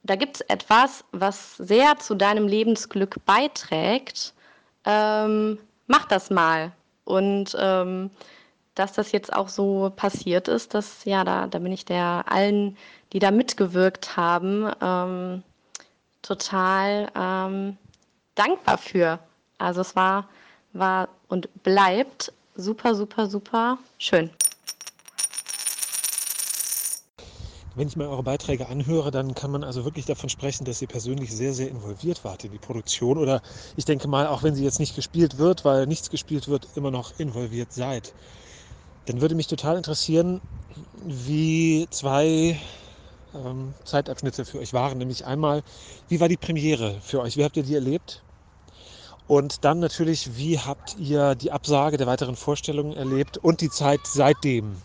Da 0.03 0.16
gibt 0.16 0.37
es 0.37 0.40
etwas, 0.42 1.05
was 1.12 1.57
sehr 1.57 1.99
zu 1.99 2.14
deinem 2.14 2.46
Lebensglück 2.46 3.25
beiträgt. 3.25 4.35
Ähm, 4.85 5.59
mach 5.87 6.07
das 6.07 6.31
mal. 6.31 6.73
Und 7.05 7.57
ähm, 7.59 8.11
dass 8.74 8.92
das 8.92 9.12
jetzt 9.12 9.33
auch 9.33 9.48
so 9.48 9.92
passiert 9.94 10.48
ist, 10.48 10.74
dass 10.74 11.04
ja, 11.04 11.24
da, 11.24 11.46
da 11.46 11.59
bin 11.59 11.72
ich 11.72 11.85
der 11.85 12.24
allen, 12.28 12.76
die 13.12 13.18
da 13.18 13.30
mitgewirkt 13.30 14.16
haben, 14.16 14.70
ähm, 14.80 15.42
total 16.22 17.11
ähm, 17.14 17.76
dankbar 18.35 18.78
für. 18.78 19.18
Also 19.59 19.80
es 19.80 19.96
war, 19.96 20.28
war 20.72 21.09
und 21.28 21.48
bleibt 21.62 22.33
super, 22.54 22.94
super, 22.94 23.28
super 23.28 23.78
schön. 23.98 24.30
Wenn 27.76 27.87
ich 27.87 27.96
mir 27.96 28.09
eure 28.09 28.24
Beiträge 28.24 28.68
anhöre, 28.68 29.11
dann 29.11 29.35
kann 29.35 29.52
man 29.52 29.62
also 29.62 29.85
wirklich 29.85 30.04
davon 30.04 30.28
sprechen, 30.28 30.64
dass 30.64 30.83
ihr 30.83 30.88
persönlich 30.88 31.35
sehr, 31.35 31.52
sehr 31.52 31.68
involviert 31.68 32.24
wart 32.24 32.44
in 32.44 32.50
die 32.50 32.59
Produktion. 32.59 33.16
Oder 33.16 33.42
ich 33.76 33.85
denke 33.85 34.09
mal, 34.09 34.26
auch 34.26 34.42
wenn 34.42 34.54
sie 34.54 34.64
jetzt 34.64 34.80
nicht 34.80 34.96
gespielt 34.96 35.38
wird, 35.38 35.64
weil 35.64 35.87
nichts 35.87 36.11
gespielt 36.11 36.48
wird, 36.48 36.66
immer 36.74 36.90
noch 36.90 37.18
involviert 37.18 37.72
seid. 37.72 38.12
Dann 39.11 39.20
würde 39.20 39.35
mich 39.35 39.49
total 39.49 39.77
interessieren, 39.77 40.40
wie 40.94 41.88
zwei 41.90 42.57
ähm, 43.35 43.75
Zeitabschnitte 43.85 44.44
für 44.44 44.61
euch 44.61 44.73
waren. 44.73 44.99
Nämlich 44.99 45.27
einmal, 45.27 45.64
wie 46.07 46.20
war 46.20 46.29
die 46.29 46.37
Premiere 46.37 47.01
für 47.01 47.20
euch? 47.20 47.37
Wie 47.37 47.42
habt 47.42 47.57
ihr 47.57 47.64
die 47.64 47.75
erlebt? 47.75 48.23
Und 49.27 49.64
dann 49.64 49.81
natürlich, 49.81 50.37
wie 50.37 50.61
habt 50.61 50.94
ihr 50.94 51.35
die 51.35 51.51
Absage 51.51 51.96
der 51.96 52.07
weiteren 52.07 52.37
Vorstellungen 52.37 52.96
erlebt 52.96 53.37
und 53.37 53.62
die 53.62 53.70
Zeit 53.70 54.07
seitdem? 54.07 54.81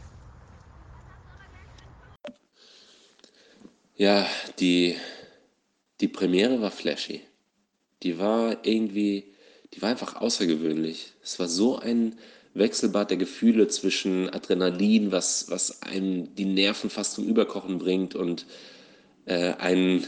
Ja, 3.96 4.26
die, 4.58 4.96
die 6.02 6.08
Premiere 6.08 6.60
war 6.62 6.72
flashy. 6.72 7.22
Die 8.02 8.18
war 8.18 8.66
irgendwie, 8.66 9.36
die 9.76 9.84
war 9.84 9.90
einfach 9.92 10.16
außergewöhnlich. 10.16 11.14
Es 11.22 11.38
war 11.38 11.48
so 11.48 11.78
ein 11.78 12.18
Wechselbad 12.56 13.10
der 13.12 13.18
Gefühle 13.18 13.68
zwischen 13.68 14.30
Adrenalin, 14.30 15.12
was, 15.12 15.50
was 15.50 15.82
einem 15.84 16.34
die 16.36 16.46
Nerven 16.46 16.90
fast 16.90 17.14
zum 17.14 17.28
Überkochen 17.28 17.78
bringt 17.78 18.16
und 18.16 18.46
äh, 19.26 19.54
einen 19.54 20.08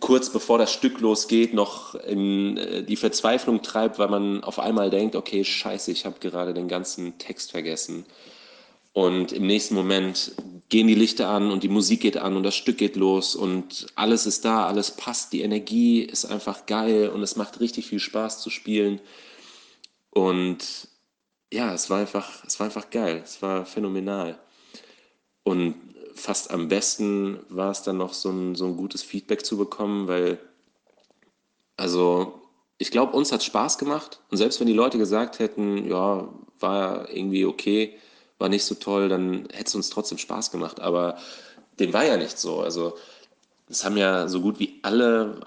kurz 0.00 0.30
bevor 0.30 0.58
das 0.58 0.72
Stück 0.72 1.00
losgeht, 1.00 1.54
noch 1.54 1.94
in 1.94 2.56
äh, 2.56 2.82
die 2.82 2.96
Verzweiflung 2.96 3.62
treibt, 3.62 3.98
weil 3.98 4.08
man 4.08 4.42
auf 4.42 4.58
einmal 4.58 4.90
denkt, 4.90 5.14
okay, 5.14 5.44
scheiße, 5.44 5.92
ich 5.92 6.04
habe 6.04 6.18
gerade 6.18 6.54
den 6.54 6.66
ganzen 6.66 7.18
Text 7.18 7.52
vergessen. 7.52 8.04
Und 8.94 9.32
im 9.32 9.46
nächsten 9.46 9.74
Moment 9.74 10.32
gehen 10.68 10.86
die 10.86 10.94
Lichter 10.94 11.28
an 11.28 11.50
und 11.50 11.62
die 11.62 11.68
Musik 11.68 12.00
geht 12.00 12.16
an 12.16 12.36
und 12.36 12.42
das 12.42 12.56
Stück 12.56 12.78
geht 12.78 12.96
los 12.96 13.34
und 13.34 13.86
alles 13.94 14.26
ist 14.26 14.44
da, 14.44 14.66
alles 14.66 14.90
passt, 14.90 15.32
die 15.32 15.42
Energie 15.42 16.02
ist 16.02 16.24
einfach 16.24 16.66
geil 16.66 17.08
und 17.08 17.22
es 17.22 17.36
macht 17.36 17.60
richtig 17.60 17.86
viel 17.86 18.00
Spaß 18.00 18.42
zu 18.42 18.50
spielen. 18.50 19.00
Und 20.10 20.88
ja, 21.52 21.74
es 21.74 21.90
war 21.90 22.00
einfach, 22.00 22.44
es 22.46 22.58
war 22.58 22.66
einfach 22.66 22.90
geil, 22.90 23.20
es 23.24 23.42
war 23.42 23.66
phänomenal. 23.66 24.38
Und 25.44 25.74
fast 26.14 26.50
am 26.50 26.68
besten 26.68 27.40
war 27.48 27.70
es 27.70 27.82
dann 27.82 27.98
noch 27.98 28.14
so 28.14 28.30
ein, 28.30 28.54
so 28.54 28.66
ein 28.66 28.76
gutes 28.76 29.02
Feedback 29.02 29.44
zu 29.44 29.56
bekommen, 29.58 30.08
weil, 30.08 30.38
also 31.76 32.40
ich 32.78 32.90
glaube, 32.90 33.16
uns 33.16 33.32
hat 33.32 33.42
Spaß 33.44 33.78
gemacht. 33.78 34.20
Und 34.30 34.38
selbst 34.38 34.60
wenn 34.60 34.66
die 34.66 34.72
Leute 34.72 34.98
gesagt 34.98 35.38
hätten, 35.38 35.88
ja, 35.88 36.28
war 36.58 37.10
irgendwie 37.10 37.44
okay, 37.44 37.98
war 38.38 38.48
nicht 38.48 38.64
so 38.64 38.74
toll, 38.74 39.08
dann 39.08 39.46
hätte 39.52 39.66
es 39.66 39.74
uns 39.74 39.90
trotzdem 39.90 40.18
Spaß 40.18 40.50
gemacht. 40.50 40.80
Aber 40.80 41.18
dem 41.78 41.92
war 41.92 42.04
ja 42.04 42.16
nicht 42.16 42.38
so. 42.38 42.60
Also 42.60 42.96
es 43.68 43.84
haben 43.84 43.96
ja 43.96 44.26
so 44.28 44.40
gut 44.40 44.58
wie 44.58 44.80
alle, 44.82 45.40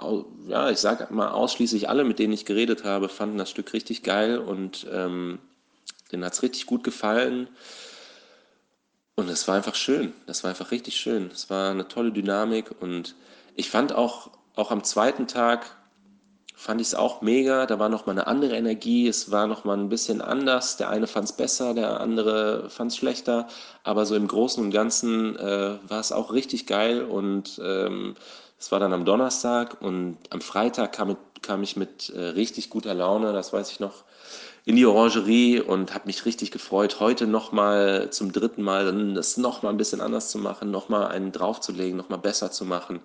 ja, 0.47 0.69
ich 0.69 0.79
sage 0.79 1.13
mal 1.13 1.29
ausschließlich 1.31 1.89
alle, 1.89 2.03
mit 2.03 2.19
denen 2.19 2.33
ich 2.33 2.45
geredet 2.45 2.83
habe, 2.83 3.09
fanden 3.09 3.37
das 3.37 3.49
Stück 3.49 3.73
richtig 3.73 4.03
geil 4.03 4.37
und 4.39 4.87
ähm, 4.91 5.39
denen 6.15 6.25
hat 6.25 6.34
es 6.34 6.43
richtig 6.43 6.65
gut 6.65 6.84
gefallen. 6.84 7.49
Und 9.15 9.30
es 9.30 9.47
war 9.47 9.56
einfach 9.56 9.75
schön. 9.75 10.13
Das 10.28 10.43
war 10.43 10.49
einfach 10.49 10.71
richtig 10.71 10.95
schön. 10.97 11.30
Es 11.34 11.49
war 11.49 11.71
eine 11.71 11.88
tolle 11.88 12.12
Dynamik 12.12 12.71
und 12.82 13.15
ich 13.56 13.69
fand 13.69 13.93
auch, 13.93 14.32
auch 14.56 14.71
am 14.71 14.84
zweiten 14.84 15.28
Tag 15.28 15.78
fand 16.56 16.82
ich 16.82 16.88
es 16.88 16.95
auch 16.95 17.21
mega. 17.21 17.65
Da 17.65 17.80
war 17.80 17.89
nochmal 17.89 18.15
eine 18.15 18.28
andere 18.28 18.56
Energie. 18.56 19.08
Es 19.08 19.32
war 19.32 19.47
nochmal 19.47 19.78
ein 19.78 19.89
bisschen 19.89 20.21
anders. 20.21 20.78
Der 20.78 20.89
eine 20.89 21.08
fand 21.08 21.25
es 21.25 21.34
besser, 21.34 21.73
der 21.73 21.99
andere 21.99 22.69
fand 22.69 22.91
es 22.91 22.97
schlechter. 22.97 23.47
Aber 23.84 24.06
so 24.06 24.15
im 24.15 24.28
Großen 24.28 24.63
und 24.63 24.71
Ganzen 24.71 25.38
äh, 25.38 25.78
war 25.88 25.99
es 25.99 26.12
auch 26.12 26.34
richtig 26.34 26.65
geil. 26.65 27.04
Und 27.04 27.60
ähm, 27.63 28.15
es 28.60 28.71
war 28.71 28.80
dann 28.80 28.93
am 28.93 29.06
Donnerstag 29.06 29.82
und 29.82 30.17
am 30.30 30.41
Freitag 30.41 30.93
kam, 30.93 31.17
kam 31.41 31.63
ich 31.63 31.75
mit 31.75 32.10
äh, 32.10 32.19
richtig 32.19 32.69
guter 32.69 32.93
Laune, 32.93 33.34
das 33.34 33.54
weiß 33.54 33.71
ich 33.71 33.80
noch, 33.80 34.04
in 34.65 34.75
die 34.75 34.86
Orangerie 34.86 35.62
und 35.62 35.93
habe 35.93 36.08
mich 36.08 36.25
richtig 36.25 36.49
gefreut, 36.49 36.99
heute 36.99 37.28
nochmal 37.28 38.10
zum 38.10 38.32
dritten 38.32 38.63
Mal 38.63 39.13
das 39.13 39.38
nochmal 39.38 39.73
ein 39.73 39.78
bisschen 39.78 40.01
anders 40.01 40.32
zu 40.32 40.39
machen, 40.39 40.71
nochmal 40.71 41.08
einen 41.08 41.32
draufzulegen, 41.32 41.95
nochmal 41.95 42.19
besser 42.19 42.51
zu 42.51 42.65
machen. 42.65 42.99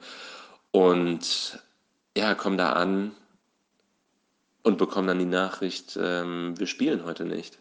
Und 0.70 1.60
ja, 2.16 2.34
komm 2.34 2.56
da 2.56 2.72
an 2.72 3.12
und 4.62 4.78
bekomme 4.78 5.08
dann 5.08 5.18
die 5.18 5.26
Nachricht, 5.26 5.98
ähm, 6.00 6.58
wir 6.58 6.66
spielen 6.66 7.04
heute 7.04 7.24
nicht. 7.24 7.58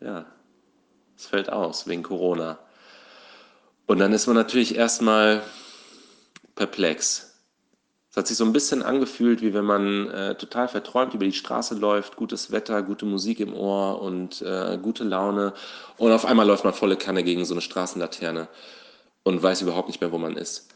Ja, 0.00 0.26
es 1.16 1.26
fällt 1.26 1.50
aus 1.50 1.86
wegen 1.86 2.02
Corona. 2.02 2.58
Und 3.86 3.98
dann 3.98 4.12
ist 4.12 4.26
man 4.26 4.36
natürlich 4.36 4.74
erstmal 4.74 5.42
perplex. 6.56 7.25
Es 8.16 8.20
hat 8.20 8.28
sich 8.28 8.38
so 8.38 8.46
ein 8.46 8.54
bisschen 8.54 8.82
angefühlt, 8.82 9.42
wie 9.42 9.52
wenn 9.52 9.66
man 9.66 10.08
äh, 10.08 10.34
total 10.36 10.68
verträumt 10.68 11.12
über 11.12 11.26
die 11.26 11.34
Straße 11.34 11.74
läuft, 11.74 12.16
gutes 12.16 12.50
Wetter, 12.50 12.80
gute 12.82 13.04
Musik 13.04 13.40
im 13.40 13.52
Ohr 13.52 14.00
und 14.00 14.40
äh, 14.40 14.78
gute 14.80 15.04
Laune. 15.04 15.52
Und 15.98 16.12
auf 16.12 16.24
einmal 16.24 16.46
läuft 16.46 16.64
man 16.64 16.72
volle 16.72 16.96
Kanne 16.96 17.22
gegen 17.24 17.44
so 17.44 17.52
eine 17.52 17.60
Straßenlaterne 17.60 18.48
und 19.22 19.42
weiß 19.42 19.60
überhaupt 19.60 19.88
nicht 19.88 20.00
mehr, 20.00 20.12
wo 20.12 20.16
man 20.16 20.34
ist. 20.38 20.70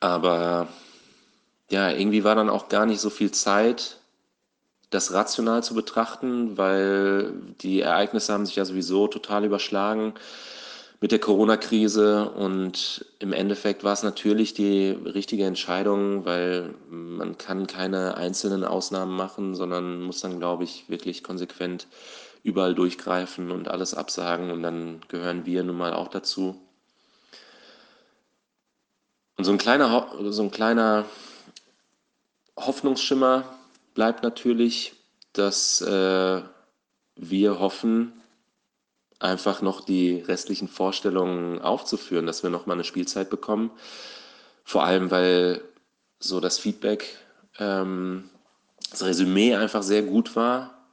Aber 0.00 0.66
ja, 1.70 1.92
irgendwie 1.92 2.24
war 2.24 2.34
dann 2.34 2.50
auch 2.50 2.68
gar 2.68 2.86
nicht 2.86 3.00
so 3.00 3.08
viel 3.08 3.30
Zeit, 3.30 4.00
das 4.90 5.12
rational 5.12 5.62
zu 5.62 5.74
betrachten, 5.74 6.58
weil 6.58 7.34
die 7.60 7.82
Ereignisse 7.82 8.32
haben 8.32 8.46
sich 8.46 8.56
ja 8.56 8.64
sowieso 8.64 9.06
total 9.06 9.44
überschlagen 9.44 10.14
mit 11.00 11.12
der 11.12 11.18
Corona-Krise 11.18 12.30
und 12.30 13.04
im 13.18 13.32
Endeffekt 13.32 13.84
war 13.84 13.92
es 13.92 14.02
natürlich 14.02 14.54
die 14.54 14.90
richtige 14.90 15.44
Entscheidung, 15.44 16.24
weil 16.24 16.74
man 16.88 17.36
kann 17.36 17.66
keine 17.66 18.16
einzelnen 18.16 18.64
Ausnahmen 18.64 19.14
machen, 19.14 19.54
sondern 19.54 20.02
muss 20.02 20.20
dann, 20.20 20.38
glaube 20.38 20.64
ich, 20.64 20.88
wirklich 20.88 21.22
konsequent 21.22 21.86
überall 22.42 22.74
durchgreifen 22.74 23.50
und 23.50 23.68
alles 23.68 23.92
absagen 23.92 24.50
und 24.50 24.62
dann 24.62 25.00
gehören 25.08 25.44
wir 25.44 25.64
nun 25.64 25.76
mal 25.76 25.92
auch 25.92 26.08
dazu. 26.08 26.60
Und 29.36 29.44
so 29.44 29.52
ein 29.52 29.58
kleiner, 29.58 30.08
so 30.30 30.42
ein 30.42 30.50
kleiner 30.50 31.04
Hoffnungsschimmer 32.56 33.44
bleibt 33.94 34.22
natürlich, 34.22 34.94
dass 35.34 35.82
äh, 35.82 36.40
wir 37.16 37.58
hoffen, 37.58 38.12
einfach 39.18 39.62
noch 39.62 39.80
die 39.80 40.20
restlichen 40.20 40.68
Vorstellungen 40.68 41.60
aufzuführen, 41.60 42.26
dass 42.26 42.42
wir 42.42 42.50
noch 42.50 42.66
mal 42.66 42.74
eine 42.74 42.84
Spielzeit 42.84 43.30
bekommen. 43.30 43.70
Vor 44.64 44.84
allem, 44.84 45.10
weil 45.10 45.62
so 46.18 46.40
das 46.40 46.58
Feedback, 46.58 47.16
ähm, 47.58 48.30
das 48.90 49.04
Resümee 49.04 49.54
einfach 49.54 49.82
sehr 49.82 50.02
gut 50.02 50.36
war. 50.36 50.86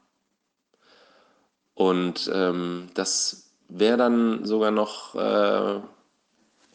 Und 1.74 2.30
ähm, 2.34 2.90
das 2.94 3.52
wäre 3.68 3.98
dann 3.98 4.46
sogar 4.46 4.72
noch 4.72 5.16
äh, 5.16 5.80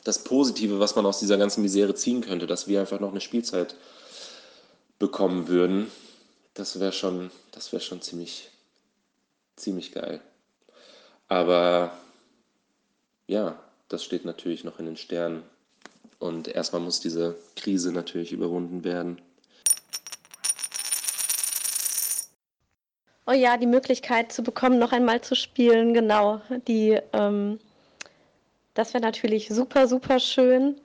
das 0.04 0.24
Positive, 0.24 0.80
was 0.80 0.96
man 0.96 1.06
aus 1.06 1.20
dieser 1.20 1.38
ganzen 1.38 1.62
Misere 1.62 1.94
ziehen 1.94 2.22
könnte, 2.22 2.46
dass 2.46 2.66
wir 2.66 2.80
einfach 2.80 3.00
noch 3.00 3.10
eine 3.10 3.20
Spielzeit 3.20 3.76
bekommen 4.98 5.48
würden. 5.48 5.90
Das 6.54 6.80
wäre 6.80 6.92
schon, 6.92 7.30
das 7.52 7.70
schon 7.84 8.02
ziemlich, 8.02 8.50
ziemlich 9.56 9.92
geil. 9.92 10.20
Aber 11.28 11.92
ja, 13.26 13.58
das 13.88 14.04
steht 14.04 14.24
natürlich 14.24 14.64
noch 14.64 14.78
in 14.78 14.86
den 14.86 14.96
Sternen. 14.96 15.42
Und 16.18 16.48
erstmal 16.48 16.82
muss 16.82 17.00
diese 17.00 17.36
Krise 17.56 17.92
natürlich 17.92 18.32
überwunden 18.32 18.82
werden. 18.82 19.20
Oh 23.26 23.32
ja, 23.32 23.58
die 23.58 23.66
Möglichkeit 23.66 24.32
zu 24.32 24.42
bekommen, 24.42 24.78
noch 24.78 24.92
einmal 24.92 25.20
zu 25.20 25.36
spielen, 25.36 25.92
genau. 25.92 26.40
Die, 26.66 26.98
ähm, 27.12 27.60
das 28.72 28.94
wäre 28.94 29.02
natürlich 29.02 29.48
super, 29.48 29.86
super 29.86 30.18
schön, 30.18 30.76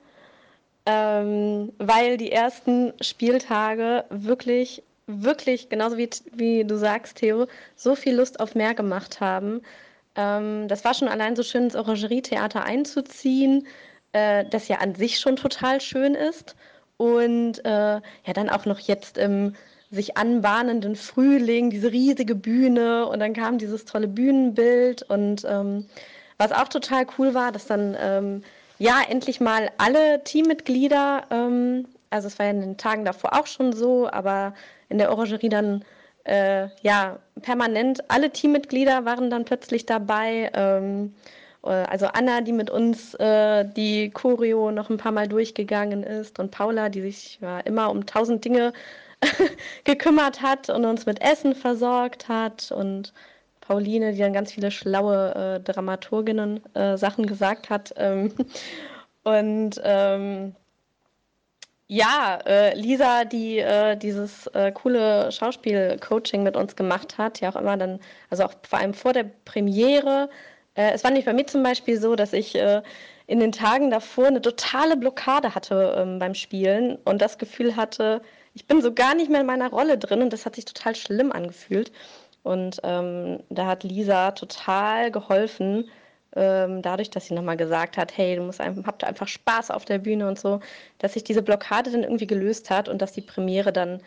ähm, 0.84 1.72
weil 1.78 2.18
die 2.18 2.30
ersten 2.30 2.92
Spieltage 3.00 4.04
wirklich, 4.10 4.82
wirklich, 5.06 5.70
genauso 5.70 5.96
wie, 5.96 6.10
wie 6.32 6.64
du 6.64 6.76
sagst, 6.76 7.16
Theo, 7.16 7.46
so 7.76 7.94
viel 7.94 8.14
Lust 8.14 8.40
auf 8.40 8.54
mehr 8.54 8.74
gemacht 8.74 9.20
haben. 9.20 9.62
Ähm, 10.16 10.68
das 10.68 10.84
war 10.84 10.94
schon 10.94 11.08
allein 11.08 11.36
so 11.36 11.42
schön 11.42 11.64
ins 11.64 11.76
Orangerietheater 11.76 12.64
einzuziehen, 12.64 13.66
äh, 14.12 14.44
das 14.50 14.68
ja 14.68 14.78
an 14.78 14.94
sich 14.94 15.20
schon 15.20 15.36
total 15.36 15.80
schön 15.80 16.14
ist. 16.14 16.56
Und 16.96 17.64
äh, 17.64 17.70
ja, 17.70 18.32
dann 18.34 18.48
auch 18.48 18.66
noch 18.66 18.78
jetzt 18.78 19.18
im 19.18 19.54
sich 19.90 20.16
anbahnenden 20.16 20.96
Frühling, 20.96 21.70
diese 21.70 21.92
riesige 21.92 22.34
Bühne 22.34 23.06
und 23.06 23.20
dann 23.20 23.32
kam 23.32 23.58
dieses 23.58 23.84
tolle 23.84 24.08
Bühnenbild 24.08 25.02
und 25.02 25.44
ähm, 25.48 25.86
was 26.36 26.52
auch 26.52 26.68
total 26.68 27.06
cool 27.18 27.32
war, 27.34 27.52
dass 27.52 27.66
dann 27.66 27.96
ähm, 28.00 28.42
ja 28.78 29.00
endlich 29.08 29.40
mal 29.40 29.70
alle 29.78 30.22
Teammitglieder, 30.24 31.24
ähm, 31.30 31.86
also 32.10 32.26
es 32.26 32.38
war 32.38 32.46
ja 32.46 32.52
in 32.52 32.60
den 32.60 32.76
Tagen 32.76 33.04
davor 33.04 33.38
auch 33.38 33.46
schon 33.46 33.72
so, 33.72 34.08
aber 34.10 34.54
in 34.88 34.98
der 34.98 35.10
Orangerie 35.10 35.48
dann 35.48 35.84
äh, 36.24 36.68
ja, 36.82 37.18
permanent 37.42 38.10
alle 38.10 38.30
Teammitglieder 38.30 39.04
waren 39.04 39.30
dann 39.30 39.44
plötzlich 39.44 39.86
dabei. 39.86 40.50
Ähm, 40.54 41.14
äh, 41.64 41.68
also 41.68 42.06
Anna, 42.06 42.40
die 42.40 42.52
mit 42.52 42.70
uns 42.70 43.14
äh, 43.14 43.64
die 43.64 44.10
Choreo 44.10 44.70
noch 44.70 44.90
ein 44.90 44.96
paar 44.96 45.12
Mal 45.12 45.28
durchgegangen 45.28 46.02
ist 46.02 46.38
und 46.38 46.50
Paula, 46.50 46.88
die 46.88 47.02
sich 47.02 47.38
ja, 47.40 47.60
immer 47.60 47.90
um 47.90 48.06
tausend 48.06 48.44
Dinge 48.44 48.72
gekümmert 49.84 50.42
hat 50.42 50.70
und 50.70 50.84
uns 50.84 51.06
mit 51.06 51.20
Essen 51.22 51.54
versorgt 51.54 52.28
hat 52.28 52.72
und 52.72 53.12
Pauline, 53.60 54.12
die 54.12 54.18
dann 54.18 54.32
ganz 54.34 54.52
viele 54.52 54.70
schlaue 54.70 55.34
äh, 55.34 55.60
Dramaturginnen 55.60 56.60
äh, 56.74 56.96
Sachen 56.98 57.26
gesagt 57.26 57.70
hat. 57.70 57.94
Ähm, 57.96 58.32
und 59.24 59.80
ähm, 59.82 60.54
Ja, 61.86 62.38
äh, 62.46 62.74
Lisa, 62.74 63.24
die 63.24 63.58
äh, 63.58 63.96
dieses 63.96 64.46
äh, 64.48 64.72
coole 64.72 65.30
Schauspiel-Coaching 65.30 66.42
mit 66.42 66.56
uns 66.56 66.76
gemacht 66.76 67.18
hat, 67.18 67.40
ja 67.40 67.50
auch 67.50 67.56
immer 67.56 67.76
dann, 67.76 68.00
also 68.30 68.44
auch 68.44 68.54
vor 68.66 68.78
allem 68.78 68.94
vor 68.94 69.12
der 69.12 69.24
Premiere. 69.44 70.30
Äh, 70.74 70.92
es 70.92 71.04
war 71.04 71.10
nicht 71.10 71.26
bei 71.26 71.34
mir 71.34 71.46
zum 71.46 71.62
Beispiel 71.62 72.00
so, 72.00 72.16
dass 72.16 72.32
ich 72.32 72.54
äh, 72.54 72.82
in 73.26 73.38
den 73.38 73.52
Tagen 73.52 73.90
davor 73.90 74.28
eine 74.28 74.40
totale 74.40 74.96
Blockade 74.96 75.54
hatte 75.54 75.94
ähm, 75.98 76.18
beim 76.18 76.34
Spielen 76.34 76.96
und 77.04 77.20
das 77.20 77.36
Gefühl 77.38 77.76
hatte, 77.76 78.22
ich 78.54 78.66
bin 78.66 78.80
so 78.80 78.92
gar 78.92 79.14
nicht 79.14 79.30
mehr 79.30 79.40
in 79.40 79.46
meiner 79.46 79.68
Rolle 79.70 79.98
drin 79.98 80.22
und 80.22 80.32
das 80.32 80.46
hat 80.46 80.54
sich 80.56 80.64
total 80.64 80.94
schlimm 80.94 81.32
angefühlt. 81.32 81.92
Und 82.42 82.80
ähm, 82.82 83.42
da 83.50 83.66
hat 83.66 83.84
Lisa 83.84 84.32
total 84.32 85.10
geholfen, 85.10 85.88
ähm, 86.36 86.82
dadurch, 86.82 87.10
dass 87.10 87.26
sie 87.26 87.34
nochmal 87.34 87.56
gesagt 87.56 87.96
hat, 87.96 88.16
hey, 88.16 88.36
du 88.36 88.42
musst 88.42 88.60
einfach, 88.60 88.84
habt 88.86 89.04
einfach 89.04 89.28
Spaß 89.28 89.70
auf 89.70 89.84
der 89.84 89.98
Bühne 89.98 90.28
und 90.28 90.38
so, 90.38 90.60
dass 90.98 91.14
sich 91.14 91.24
diese 91.24 91.42
Blockade 91.42 91.90
dann 91.90 92.02
irgendwie 92.02 92.26
gelöst 92.26 92.70
hat 92.70 92.88
und 92.88 93.00
dass 93.02 93.12
die 93.12 93.20
Premiere 93.20 93.72
dann 93.72 94.00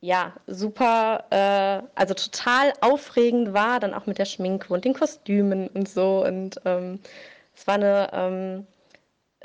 ja 0.00 0.34
super, 0.46 1.24
äh, 1.30 1.86
also 1.94 2.14
total 2.14 2.72
aufregend 2.80 3.54
war, 3.54 3.80
dann 3.80 3.94
auch 3.94 4.06
mit 4.06 4.18
der 4.18 4.26
Schminke 4.26 4.72
und 4.72 4.84
den 4.84 4.94
Kostümen 4.94 5.68
und 5.68 5.88
so. 5.88 6.24
Und 6.24 6.60
ähm, 6.64 7.00
es 7.56 7.66
war 7.66 7.74
eine 7.76 8.10
ähm, 8.12 8.66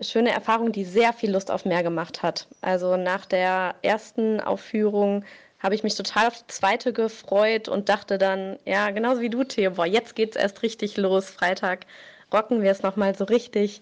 schöne 0.02 0.32
Erfahrung, 0.32 0.72
die 0.72 0.84
sehr 0.86 1.14
viel 1.14 1.32
Lust 1.32 1.52
auf 1.52 1.66
mehr 1.66 1.84
gemacht 1.84 2.24
hat. 2.24 2.48
Also 2.62 2.98
nach 2.98 3.26
der 3.26 3.76
ersten 3.82 4.42
Aufführung 4.42 5.24
habe 5.60 5.76
ich 5.76 5.84
mich 5.84 5.96
total 5.96 6.28
auf 6.28 6.38
die 6.38 6.48
zweite 6.48 6.94
gefreut 6.94 7.68
und 7.68 7.90
dachte 7.90 8.18
dann, 8.18 8.58
ja, 8.66 8.92
genauso 8.92 9.22
wie 9.22 9.30
du, 9.30 9.44
Theo, 9.44 9.72
boah, 9.72 9.86
jetzt 9.86 10.16
geht's 10.16 10.38
erst 10.38 10.64
richtig 10.64 10.98
los. 10.98 11.30
Freitag 11.30 11.86
rocken 12.34 12.62
wir 12.62 12.72
es 12.72 12.82
nochmal 12.82 13.16
so 13.16 13.26
richtig. 13.26 13.82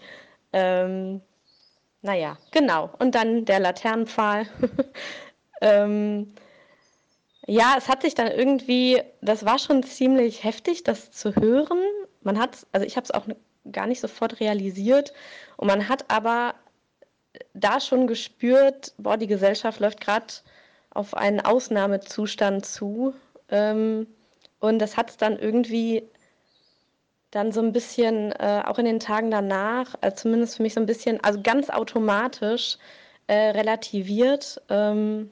Ähm, 0.54 1.22
naja, 2.02 2.38
genau. 2.52 2.90
Und 2.98 3.14
dann 3.14 3.46
der 3.46 3.60
Laternenpfahl. 3.60 4.48
ähm, 5.62 6.34
ja, 7.46 7.76
es 7.78 7.88
hat 7.88 8.02
sich 8.02 8.16
dann 8.16 8.28
irgendwie, 8.28 9.02
das 9.22 9.46
war 9.46 9.60
schon 9.60 9.84
ziemlich 9.84 10.44
heftig, 10.44 10.84
das 10.84 11.12
zu 11.12 11.36
hören. 11.36 11.80
Man 12.22 12.40
hat, 12.40 12.66
also 12.72 12.86
ich 12.86 12.98
habe 12.98 13.06
es 13.06 13.12
auch 13.12 13.26
gar 13.72 13.86
nicht 13.86 14.00
sofort 14.00 14.40
realisiert. 14.40 15.14
Und 15.58 15.68
man 15.68 15.88
hat 15.88 16.10
aber 16.10 16.56
da 17.54 17.80
schon 17.80 18.08
gespürt, 18.08 18.94
boah, 18.98 19.18
die 19.18 19.28
Gesellschaft 19.28 19.80
läuft 19.80 20.02
gerade 20.02 20.28
auf 20.98 21.14
einen 21.14 21.40
Ausnahmezustand 21.40 22.66
zu. 22.66 23.14
Ähm, 23.50 24.08
und 24.60 24.80
das 24.80 24.98
hat 24.98 25.12
es 25.12 25.18
dann 25.18 25.38
irgendwie 25.38 26.04
dann 27.32 27.52
so 27.52 27.62
ein 27.62 27.72
bisschen, 27.72 28.32
äh, 28.32 28.64
auch 28.66 28.80
in 28.80 28.86
den 28.86 29.00
Tagen 29.00 29.30
danach, 29.30 29.96
äh, 30.02 30.14
zumindest 30.14 30.58
für 30.58 30.64
mich 30.64 30.74
so 30.74 30.80
ein 30.80 30.86
bisschen, 30.86 31.24
also 31.24 31.42
ganz 31.42 31.70
automatisch 31.70 32.78
äh, 33.28 33.50
relativiert. 33.52 34.62
Ähm, 34.70 35.32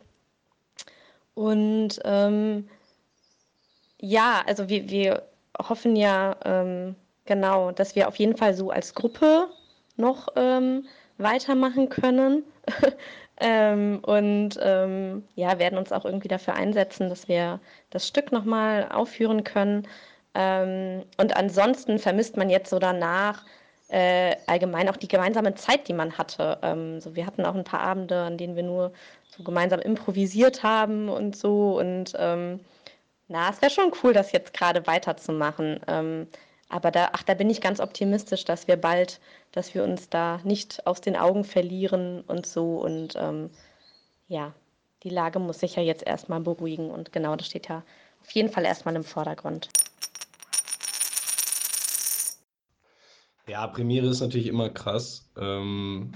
und 1.34 2.00
ähm, 2.04 2.70
ja, 4.00 4.44
also 4.46 4.70
wir, 4.70 4.90
wir 4.90 5.24
hoffen 5.58 5.96
ja 5.96 6.36
ähm, 6.46 6.96
genau, 7.26 7.72
dass 7.72 7.96
wir 7.96 8.08
auf 8.08 8.18
jeden 8.18 8.38
Fall 8.38 8.54
so 8.54 8.70
als 8.70 8.94
Gruppe 8.94 9.48
noch 9.98 10.28
ähm, 10.36 10.86
weitermachen 11.18 11.90
können. 11.90 12.44
Ähm, 13.40 14.00
und 14.04 14.58
ähm, 14.62 15.24
ja, 15.36 15.60
werden 15.60 15.78
uns 15.78 15.92
auch 15.92 16.06
irgendwie 16.06 16.30
dafür 16.30 16.54
einsetzen, 16.56 17.10
dass 17.10 17.28
wir 17.28 17.60
das 17.90 18.08
Stück 18.08 18.32
nochmal 18.32 18.90
aufführen 18.92 19.44
können. 19.44 19.88
Ähm, 20.34 21.04
und 21.18 21.36
ansonsten 21.36 22.00
vermisst 22.00 22.38
man 22.38 22.50
jetzt 22.50 22.70
so 22.70 22.80
danach 22.80 23.46
äh, 23.90 24.36
allgemein 24.48 24.90
auch 24.90 24.98
die 24.98 25.08
gemeinsame 25.08 25.56
Zeit, 25.56 25.88
die 25.88 25.94
man 25.94 26.18
hatte. 26.18 26.60
Ähm, 26.64 27.00
so, 27.02 27.16
wir 27.16 27.26
hatten 27.26 27.46
auch 27.46 27.56
ein 27.56 27.64
paar 27.64 27.82
Abende, 27.82 28.22
an 28.24 28.38
denen 28.38 28.56
wir 28.56 28.64
nur 28.64 28.94
so 29.28 29.44
gemeinsam 29.44 29.80
improvisiert 29.82 30.64
haben 30.64 31.10
und 31.10 31.36
so. 31.36 31.78
Und 31.80 32.14
ähm, 32.18 32.62
na, 33.28 33.50
es 33.50 33.62
wäre 33.62 33.72
schon 33.72 33.92
cool, 34.04 34.14
das 34.14 34.32
jetzt 34.32 34.54
gerade 34.54 34.86
weiterzumachen. 34.88 35.80
Ähm, 35.88 36.28
aber 36.70 36.92
da, 36.92 37.10
ach, 37.14 37.24
da 37.24 37.34
bin 37.34 37.50
ich 37.50 37.62
ganz 37.62 37.80
optimistisch, 37.80 38.44
dass 38.44 38.68
wir 38.68 38.76
bald, 38.76 39.20
dass 39.52 39.74
wir 39.76 39.84
uns 39.84 40.10
da 40.10 40.40
nicht 40.44 40.86
aus 40.88 41.00
den 41.02 41.16
Augen 41.16 41.44
verlieren 41.44 42.22
und 42.22 42.46
so. 42.46 42.80
Und 42.82 43.16
ähm, 43.18 43.50
ja, 44.28 44.54
die 45.04 45.10
Lage 45.10 45.40
muss 45.40 45.60
sich 45.60 45.76
ja 45.76 45.84
jetzt 45.84 46.06
erstmal 46.06 46.40
beruhigen. 46.40 46.90
Und 46.90 47.12
genau, 47.12 47.36
das 47.36 47.48
steht 47.48 47.70
ja 47.70 47.84
auf 48.22 48.32
jeden 48.32 48.50
Fall 48.50 48.66
erstmal 48.66 48.96
im 48.96 49.04
Vordergrund. 49.04 49.70
Ja, 53.48 53.68
Premiere 53.68 54.08
ist 54.08 54.22
natürlich 54.22 54.48
immer 54.48 54.70
krass. 54.70 55.30
Ähm, 55.38 56.14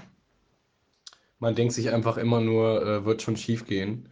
man 1.38 1.54
denkt 1.54 1.72
sich 1.74 1.90
einfach 1.90 2.16
immer 2.16 2.40
nur, 2.40 2.82
äh, 2.82 3.04
wird 3.04 3.22
schon 3.22 3.36
schief 3.36 3.66
gehen 3.66 4.08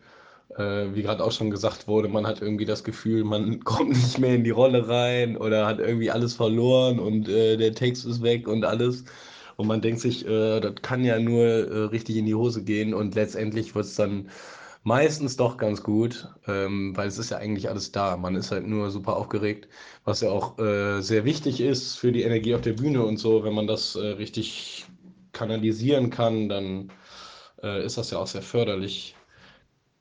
äh, 0.57 0.95
wie 0.95 1.03
gerade 1.03 1.23
auch 1.25 1.33
schon 1.33 1.51
gesagt 1.51 1.89
wurde, 1.89 2.09
man 2.09 2.27
hat 2.27 2.41
irgendwie 2.41 2.65
das 2.65 2.85
Gefühl, 2.85 3.25
man 3.25 3.61
kommt 3.65 3.91
nicht 3.91 4.19
mehr 4.19 4.35
in 4.35 4.45
die 4.45 4.51
Rolle 4.51 4.89
rein 4.89 5.37
oder 5.37 5.67
hat 5.67 5.79
irgendwie 5.79 6.11
alles 6.11 6.35
verloren 6.35 6.99
und 6.99 7.29
äh, 7.29 7.57
der 7.57 7.75
Text 7.75 8.07
ist 8.07 8.23
weg 8.23 8.49
und 8.49 8.65
alles. 8.65 9.05
Und 9.57 9.67
man 9.67 9.81
denkt 9.81 10.01
sich, 10.01 10.27
äh, 10.27 10.61
das 10.61 10.77
kann 10.83 11.05
ja 11.05 11.19
nur 11.19 11.45
äh, 11.45 11.79
richtig 11.87 12.17
in 12.17 12.27
die 12.27 12.35
Hose 12.35 12.63
gehen 12.65 12.95
und 12.95 13.15
letztendlich 13.15 13.75
wird 13.75 13.87
es 13.87 13.97
dann 13.97 14.31
meistens 14.85 15.37
doch 15.37 15.57
ganz 15.59 15.83
gut, 15.83 16.29
ähm, 16.47 16.97
weil 16.97 17.09
es 17.09 17.19
ist 17.19 17.31
ja 17.31 17.39
eigentlich 17.39 17.69
alles 17.69 17.93
da. 17.93 18.17
Man 18.17 18.37
ist 18.37 18.53
halt 18.53 18.67
nur 18.67 18.91
super 18.91 19.17
aufgeregt, 19.17 19.69
was 20.05 20.21
ja 20.21 20.31
auch 20.31 20.59
äh, 20.59 21.01
sehr 21.03 21.25
wichtig 21.25 21.61
ist 21.61 21.97
für 21.97 22.13
die 22.13 22.23
Energie 22.23 22.55
auf 22.55 22.61
der 22.63 22.75
Bühne 22.75 23.05
und 23.05 23.19
so. 23.19 23.45
Wenn 23.45 23.55
man 23.55 23.67
das 23.67 23.97
äh, 23.97 24.07
richtig 24.07 24.87
kanalisieren 25.33 26.11
kann, 26.11 26.49
dann 26.49 26.91
ist 27.85 27.99
das 27.99 28.13
ja 28.13 28.19
auch 28.19 28.29
sehr 28.29 28.43
förderlich 28.43 29.17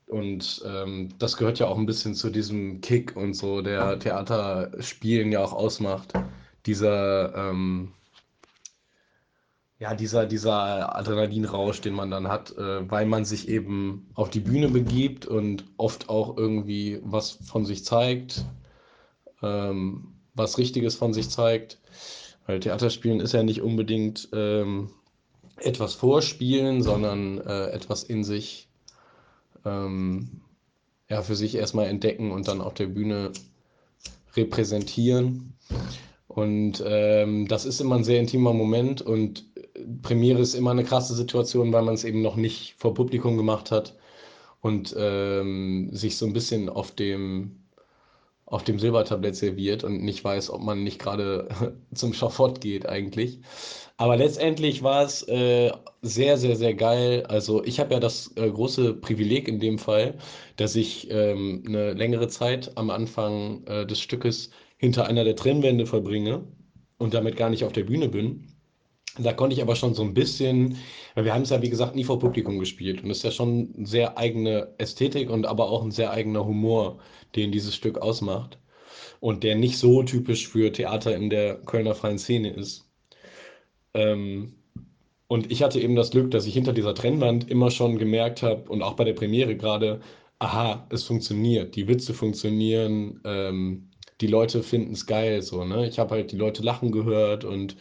und 0.08 0.62
ähm, 0.66 1.10
das 1.18 1.36
gehört 1.36 1.58
ja 1.58 1.66
auch 1.66 1.76
ein 1.76 1.86
bisschen 1.86 2.14
zu 2.14 2.30
diesem 2.30 2.80
Kick 2.80 3.14
und 3.14 3.34
so, 3.34 3.60
der 3.60 3.98
Theaterspielen 3.98 5.30
ja 5.30 5.44
auch 5.44 5.52
ausmacht. 5.52 6.14
Dieser, 6.64 7.34
ähm, 7.34 7.92
ja, 9.78 9.94
dieser, 9.94 10.24
dieser 10.26 10.96
Adrenalinrausch, 10.96 11.82
den 11.82 11.92
man 11.92 12.10
dann 12.10 12.28
hat, 12.28 12.56
äh, 12.56 12.90
weil 12.90 13.04
man 13.04 13.26
sich 13.26 13.48
eben 13.48 14.08
auf 14.14 14.30
die 14.30 14.40
Bühne 14.40 14.68
begibt 14.68 15.26
und 15.26 15.64
oft 15.76 16.08
auch 16.08 16.36
irgendwie 16.38 17.00
was 17.02 17.32
von 17.32 17.66
sich 17.66 17.84
zeigt, 17.84 18.44
ähm, 19.42 20.14
was 20.34 20.56
Richtiges 20.56 20.96
von 20.96 21.12
sich 21.12 21.28
zeigt. 21.28 21.78
Weil 22.46 22.60
Theaterspielen 22.60 23.20
ist 23.20 23.34
ja 23.34 23.42
nicht 23.42 23.60
unbedingt 23.60 24.30
ähm, 24.32 24.90
etwas 25.58 25.92
vorspielen, 25.94 26.82
sondern 26.82 27.38
äh, 27.38 27.66
etwas 27.66 28.04
in 28.04 28.24
sich 28.24 28.67
ähm, 29.64 30.42
ja, 31.08 31.22
für 31.22 31.36
sich 31.36 31.54
erstmal 31.54 31.86
entdecken 31.86 32.30
und 32.30 32.48
dann 32.48 32.60
auf 32.60 32.74
der 32.74 32.86
Bühne 32.86 33.32
repräsentieren. 34.36 35.54
Und 36.28 36.82
ähm, 36.86 37.48
das 37.48 37.64
ist 37.64 37.80
immer 37.80 37.96
ein 37.96 38.04
sehr 38.04 38.20
intimer 38.20 38.52
Moment 38.52 39.02
und 39.02 39.46
Premiere 40.02 40.40
ist 40.40 40.54
immer 40.54 40.70
eine 40.70 40.84
krasse 40.84 41.14
Situation, 41.14 41.72
weil 41.72 41.82
man 41.82 41.94
es 41.94 42.04
eben 42.04 42.22
noch 42.22 42.36
nicht 42.36 42.74
vor 42.78 42.94
Publikum 42.94 43.36
gemacht 43.36 43.70
hat 43.70 43.96
und 44.60 44.94
ähm, 44.98 45.90
sich 45.92 46.16
so 46.16 46.26
ein 46.26 46.32
bisschen 46.32 46.68
auf 46.68 46.90
dem, 46.90 47.56
auf 48.50 48.64
dem 48.64 48.78
Silbertablett 48.78 49.36
serviert 49.36 49.84
und 49.84 50.02
nicht 50.02 50.24
weiß, 50.24 50.50
ob 50.50 50.62
man 50.62 50.82
nicht 50.82 50.98
gerade 50.98 51.48
zum 51.94 52.14
Schafott 52.14 52.60
geht 52.60 52.88
eigentlich. 52.88 53.40
Aber 53.98 54.16
letztendlich 54.16 54.82
war 54.82 55.04
es 55.04 55.26
äh, 55.28 55.70
sehr, 56.02 56.38
sehr, 56.38 56.56
sehr 56.56 56.74
geil. 56.74 57.24
Also 57.26 57.62
ich 57.64 57.78
habe 57.80 57.94
ja 57.94 58.00
das 58.00 58.32
äh, 58.36 58.48
große 58.48 58.94
Privileg 58.94 59.48
in 59.48 59.60
dem 59.60 59.78
Fall, 59.78 60.14
dass 60.56 60.76
ich 60.76 61.10
ähm, 61.10 61.64
eine 61.66 61.92
längere 61.92 62.28
Zeit 62.28 62.72
am 62.76 62.90
Anfang 62.90 63.64
äh, 63.66 63.84
des 63.86 64.00
Stückes 64.00 64.50
hinter 64.78 65.06
einer 65.06 65.24
der 65.24 65.36
Trennwände 65.36 65.84
verbringe 65.84 66.44
und 66.96 67.12
damit 67.12 67.36
gar 67.36 67.50
nicht 67.50 67.64
auf 67.64 67.72
der 67.72 67.84
Bühne 67.84 68.08
bin. 68.08 68.47
Da 69.18 69.32
konnte 69.32 69.54
ich 69.54 69.62
aber 69.62 69.76
schon 69.76 69.94
so 69.94 70.02
ein 70.02 70.14
bisschen, 70.14 70.76
weil 71.14 71.24
wir 71.24 71.34
haben 71.34 71.42
es 71.42 71.50
ja 71.50 71.60
wie 71.62 71.70
gesagt 71.70 71.96
nie 71.96 72.04
vor 72.04 72.18
Publikum 72.18 72.58
gespielt 72.58 73.02
und 73.02 73.10
es 73.10 73.18
ist 73.18 73.22
ja 73.24 73.30
schon 73.30 73.74
eine 73.76 73.86
sehr 73.86 74.16
eigene 74.18 74.74
Ästhetik 74.78 75.30
und 75.30 75.46
aber 75.46 75.70
auch 75.70 75.82
ein 75.82 75.90
sehr 75.90 76.10
eigener 76.12 76.44
Humor, 76.44 76.98
den 77.36 77.52
dieses 77.52 77.74
Stück 77.74 77.98
ausmacht 77.98 78.58
und 79.20 79.44
der 79.44 79.56
nicht 79.56 79.78
so 79.78 80.02
typisch 80.02 80.48
für 80.48 80.72
Theater 80.72 81.14
in 81.16 81.30
der 81.30 81.56
Kölner 81.56 81.94
freien 81.94 82.18
Szene 82.18 82.50
ist. 82.50 82.88
Ähm, 83.94 84.54
und 85.26 85.52
ich 85.52 85.62
hatte 85.62 85.80
eben 85.80 85.94
das 85.96 86.10
Glück, 86.10 86.30
dass 86.30 86.46
ich 86.46 86.54
hinter 86.54 86.72
dieser 86.72 86.94
Trennwand 86.94 87.50
immer 87.50 87.70
schon 87.70 87.98
gemerkt 87.98 88.42
habe 88.42 88.70
und 88.70 88.82
auch 88.82 88.94
bei 88.94 89.04
der 89.04 89.12
Premiere 89.12 89.56
gerade, 89.56 90.00
aha, 90.38 90.86
es 90.90 91.04
funktioniert, 91.04 91.76
die 91.76 91.88
Witze 91.88 92.14
funktionieren, 92.14 93.20
ähm, 93.24 93.90
die 94.20 94.26
Leute 94.26 94.62
finden 94.62 94.92
es 94.92 95.06
geil, 95.06 95.42
so, 95.42 95.64
ne? 95.64 95.86
Ich 95.86 95.98
habe 95.98 96.14
halt 96.14 96.32
die 96.32 96.36
Leute 96.36 96.62
lachen 96.62 96.92
gehört 96.92 97.44
und 97.44 97.76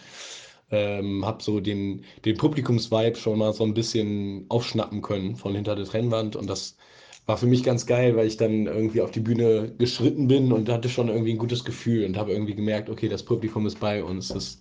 ähm, 0.72 1.26
habe 1.26 1.42
so 1.44 1.60
den, 1.60 2.04
den 2.26 2.38
Publikumsvibe 2.38 3.16
schon 3.16 3.40
mal 3.40 3.54
so 3.54 3.64
ein 3.64 3.74
bisschen 3.74 4.46
aufschnappen 4.50 5.02
können 5.02 5.36
von 5.36 5.56
hinter 5.56 5.76
der 5.76 5.86
Trennwand 5.86 6.36
und 6.36 6.50
das 6.50 6.78
war 7.26 7.38
für 7.38 7.46
mich 7.46 7.64
ganz 7.64 7.86
geil, 7.86 8.16
weil 8.16 8.28
ich 8.28 8.38
dann 8.38 8.68
irgendwie 8.68 9.02
auf 9.02 9.12
die 9.12 9.20
Bühne 9.20 9.74
geschritten 9.78 10.28
bin 10.28 10.52
und 10.54 10.70
hatte 10.70 10.88
schon 10.90 11.10
irgendwie 11.10 11.34
ein 11.34 11.38
gutes 11.38 11.66
Gefühl 11.66 12.06
und 12.06 12.18
habe 12.18 12.32
irgendwie 12.32 12.56
gemerkt, 12.56 12.90
okay, 12.90 13.10
das 13.10 13.24
Publikum 13.24 13.66
ist 13.66 13.80
bei 13.80 14.02
uns, 14.02 14.30
das 14.30 14.60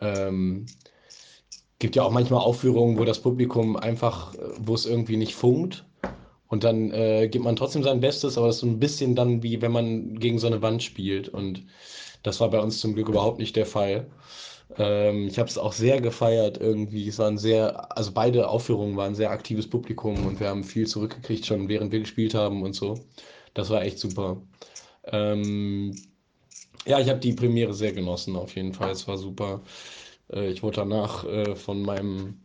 ähm, 0.00 0.66
gibt 1.78 1.96
ja 1.96 2.02
auch 2.02 2.10
manchmal 2.10 2.40
Aufführungen, 2.40 2.98
wo 2.98 3.04
das 3.04 3.20
Publikum 3.20 3.76
einfach, 3.76 4.34
wo 4.58 4.74
es 4.74 4.86
irgendwie 4.86 5.16
nicht 5.16 5.34
funkt. 5.34 5.84
Und 6.48 6.62
dann 6.64 6.92
äh, 6.92 7.28
gibt 7.28 7.44
man 7.44 7.56
trotzdem 7.56 7.82
sein 7.82 8.00
Bestes, 8.00 8.38
aber 8.38 8.46
das 8.46 8.56
ist 8.56 8.60
so 8.60 8.66
ein 8.68 8.78
bisschen 8.78 9.16
dann 9.16 9.42
wie 9.42 9.60
wenn 9.62 9.72
man 9.72 10.18
gegen 10.18 10.38
so 10.38 10.46
eine 10.46 10.62
Wand 10.62 10.82
spielt. 10.82 11.28
Und 11.28 11.64
das 12.22 12.40
war 12.40 12.50
bei 12.50 12.60
uns 12.60 12.78
zum 12.78 12.94
Glück 12.94 13.08
überhaupt 13.08 13.38
nicht 13.38 13.56
der 13.56 13.66
Fall. 13.66 14.06
Ähm, 14.78 15.28
ich 15.28 15.38
habe 15.38 15.48
es 15.48 15.58
auch 15.58 15.72
sehr 15.72 16.00
gefeiert 16.00 16.58
irgendwie. 16.58 17.08
Es 17.08 17.18
waren 17.18 17.38
sehr, 17.38 17.96
also 17.96 18.12
beide 18.12 18.48
Aufführungen 18.48 18.96
waren 18.96 19.14
sehr 19.14 19.30
aktives 19.30 19.68
Publikum 19.68 20.26
und 20.26 20.40
wir 20.40 20.48
haben 20.48 20.64
viel 20.64 20.86
zurückgekriegt, 20.86 21.46
schon 21.46 21.68
während 21.68 21.92
wir 21.92 22.00
gespielt 22.00 22.34
haben 22.34 22.62
und 22.62 22.74
so. 22.74 22.94
Das 23.54 23.70
war 23.70 23.82
echt 23.82 23.98
super. 23.98 24.42
Ähm, 25.04 25.96
ja, 26.86 27.00
ich 27.00 27.08
habe 27.08 27.20
die 27.20 27.34
Premiere 27.34 27.74
sehr 27.74 27.92
genossen, 27.92 28.36
auf 28.36 28.56
jeden 28.56 28.74
Fall. 28.74 28.90
Es 28.92 29.08
war 29.08 29.18
super. 29.18 29.62
Äh, 30.32 30.50
ich 30.50 30.62
wurde 30.62 30.76
danach 30.76 31.24
äh, 31.24 31.56
von 31.56 31.82
meinem 31.82 32.42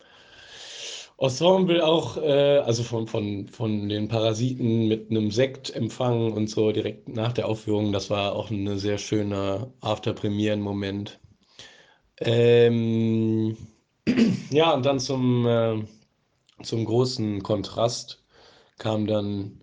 Ensemble 1.22 1.86
auch, 1.86 2.18
äh, 2.18 2.58
also 2.60 2.84
von, 2.84 3.08
von, 3.08 3.48
von 3.48 3.90
den 3.90 4.08
Parasiten 4.10 4.88
mit 4.88 5.12
einem 5.12 5.32
Sekt 5.32 5.74
empfangen 5.76 6.34
und 6.34 6.50
so 6.50 6.72
direkt 6.72 7.10
nach 7.10 7.34
der 7.34 7.48
Aufführung. 7.48 7.94
Das 7.94 8.10
war 8.10 8.36
auch 8.36 8.50
ein 8.52 8.80
sehr 8.80 8.98
schöner 8.98 9.72
After-Premieren-Moment. 9.82 11.21
Ähm, 12.22 13.58
ja, 14.52 14.74
und 14.74 14.86
dann 14.86 15.00
zum, 15.00 15.46
äh, 15.48 15.84
zum 16.64 16.86
großen 16.86 17.44
Kontrast 17.44 18.24
kam 18.80 19.08
dann, 19.08 19.62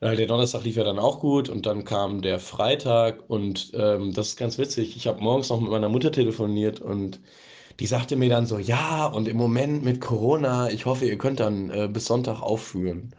äh, 0.00 0.16
der 0.16 0.26
Donnerstag 0.26 0.64
lief 0.64 0.76
ja 0.76 0.84
dann 0.84 0.98
auch 0.98 1.20
gut 1.20 1.48
und 1.48 1.66
dann 1.66 1.84
kam 1.84 2.22
der 2.22 2.38
Freitag 2.40 3.28
und 3.28 3.70
ähm, 3.74 4.12
das 4.14 4.28
ist 4.28 4.36
ganz 4.36 4.58
witzig. 4.58 4.96
Ich 4.96 5.06
habe 5.06 5.20
morgens 5.20 5.48
noch 5.50 5.60
mit 5.60 5.70
meiner 5.70 5.88
Mutter 5.88 6.12
telefoniert 6.12 6.80
und 6.80 7.20
die 7.80 7.86
sagte 7.86 8.16
mir 8.16 8.30
dann 8.30 8.46
so, 8.46 8.58
ja, 8.58 9.06
und 9.06 9.28
im 9.28 9.36
Moment 9.38 9.84
mit 9.84 10.00
Corona, 10.00 10.70
ich 10.70 10.86
hoffe, 10.86 11.06
ihr 11.06 11.18
könnt 11.18 11.40
dann 11.40 11.70
äh, 11.70 11.88
bis 11.92 12.06
Sonntag 12.06 12.42
aufführen. 12.42 13.14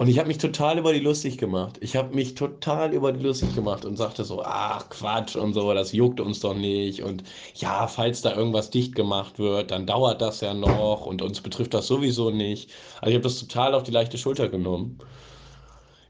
Und 0.00 0.08
ich 0.08 0.18
habe 0.18 0.28
mich 0.28 0.38
total 0.38 0.78
über 0.78 0.94
die 0.94 1.00
lustig 1.00 1.36
gemacht. 1.36 1.76
Ich 1.82 1.94
habe 1.94 2.14
mich 2.14 2.34
total 2.34 2.94
über 2.94 3.12
die 3.12 3.22
lustig 3.22 3.54
gemacht 3.54 3.84
und 3.84 3.96
sagte 3.96 4.24
so, 4.24 4.42
ach 4.42 4.88
Quatsch 4.88 5.36
und 5.36 5.52
so, 5.52 5.74
das 5.74 5.92
juckt 5.92 6.20
uns 6.20 6.40
doch 6.40 6.54
nicht. 6.54 7.02
Und 7.02 7.22
ja, 7.54 7.86
falls 7.86 8.22
da 8.22 8.34
irgendwas 8.34 8.70
dicht 8.70 8.94
gemacht 8.94 9.38
wird, 9.38 9.70
dann 9.70 9.86
dauert 9.86 10.22
das 10.22 10.40
ja 10.40 10.54
noch 10.54 11.04
und 11.04 11.20
uns 11.20 11.42
betrifft 11.42 11.74
das 11.74 11.86
sowieso 11.86 12.30
nicht. 12.30 12.70
Also 13.02 13.10
ich 13.10 13.14
habe 13.16 13.24
das 13.24 13.40
total 13.40 13.74
auf 13.74 13.82
die 13.82 13.90
leichte 13.90 14.16
Schulter 14.16 14.48
genommen. 14.48 15.02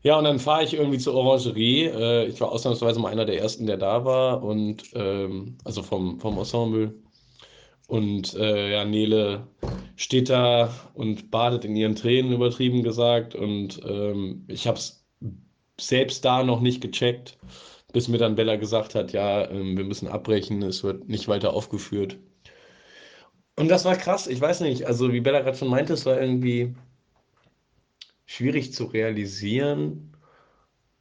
Ja, 0.03 0.16
und 0.18 0.24
dann 0.24 0.38
fahre 0.38 0.64
ich 0.64 0.74
irgendwie 0.74 0.98
zur 0.98 1.14
Orangerie. 1.14 1.85
Äh, 1.87 2.26
ich 2.26 2.40
war 2.40 2.50
ausnahmsweise 2.53 3.00
mal 3.00 3.11
einer 3.12 3.24
der 3.26 3.38
ersten, 3.40 3.66
der 3.66 3.76
da 3.76 4.05
war 4.05 4.42
und 4.42 4.85
ähm, 4.94 5.59
also 5.64 5.83
vom, 5.83 6.18
vom 6.20 6.38
Ensemble. 6.38 6.94
Und 7.90 8.35
äh, 8.35 8.70
ja, 8.70 8.85
Nele 8.85 9.48
steht 9.96 10.31
da 10.31 10.72
und 10.94 11.33
badet 11.33 11.64
in 11.64 11.74
ihren 11.74 11.96
Tränen, 11.96 12.33
übertrieben 12.33 12.85
gesagt. 12.85 13.35
Und 13.35 13.81
ähm, 13.85 14.44
ich 14.46 14.68
habe 14.68 14.79
es 14.79 15.05
selbst 15.81 16.24
da 16.24 16.44
noch 16.44 16.61
nicht 16.61 16.81
gecheckt, 16.81 17.37
bis 17.92 18.07
mir 18.07 18.18
dann 18.18 18.37
Bella 18.37 18.55
gesagt 18.55 18.94
hat, 18.94 19.12
ja, 19.12 19.50
ähm, 19.50 19.76
wir 19.76 19.83
müssen 19.83 20.07
abbrechen, 20.07 20.62
es 20.62 20.85
wird 20.85 21.09
nicht 21.09 21.26
weiter 21.26 21.53
aufgeführt. 21.53 22.16
Und 23.57 23.68
das 23.68 23.85
war 23.85 23.96
krass, 23.96 24.29
ich 24.29 24.40
weiß 24.40 24.61
nicht, 24.61 24.87
also 24.87 25.12
wie 25.12 25.20
Bella 25.20 25.40
gerade 25.40 25.59
schon 25.59 25.66
meinte, 25.66 25.92
es 25.94 26.07
war 26.07 26.20
irgendwie 26.20 26.76
schwierig 28.24 28.72
zu 28.72 28.85
realisieren. 28.85 30.14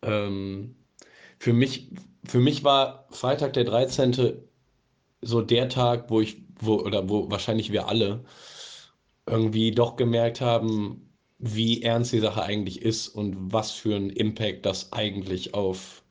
Ähm, 0.02 0.76
für 1.38 1.54
mich, 1.54 1.92
für 2.26 2.40
mich 2.40 2.64
war 2.64 3.06
Freitag 3.12 3.54
der 3.54 3.66
13. 3.66 4.40
so 5.22 5.42
der 5.42 5.70
Tag, 5.70 6.10
wo 6.10 6.22
ich 6.22 6.49
wo, 6.60 6.76
oder 6.76 7.10
wo 7.10 7.30
wahrscheinlich 7.32 7.72
wir 7.72 7.88
alle 7.88 8.24
irgendwie 9.26 9.72
doch 9.72 9.96
gemerkt 9.96 10.42
haben, 10.42 11.10
wie 11.38 11.82
ernst 11.84 12.12
die 12.14 12.20
Sache 12.20 12.44
eigentlich 12.44 12.82
ist 12.82 13.08
und 13.08 13.54
was 13.54 13.72
für 13.72 13.96
einen 13.96 14.10
Impact 14.10 14.66
das 14.66 14.92
eigentlich 14.92 15.54
auf 15.54 16.04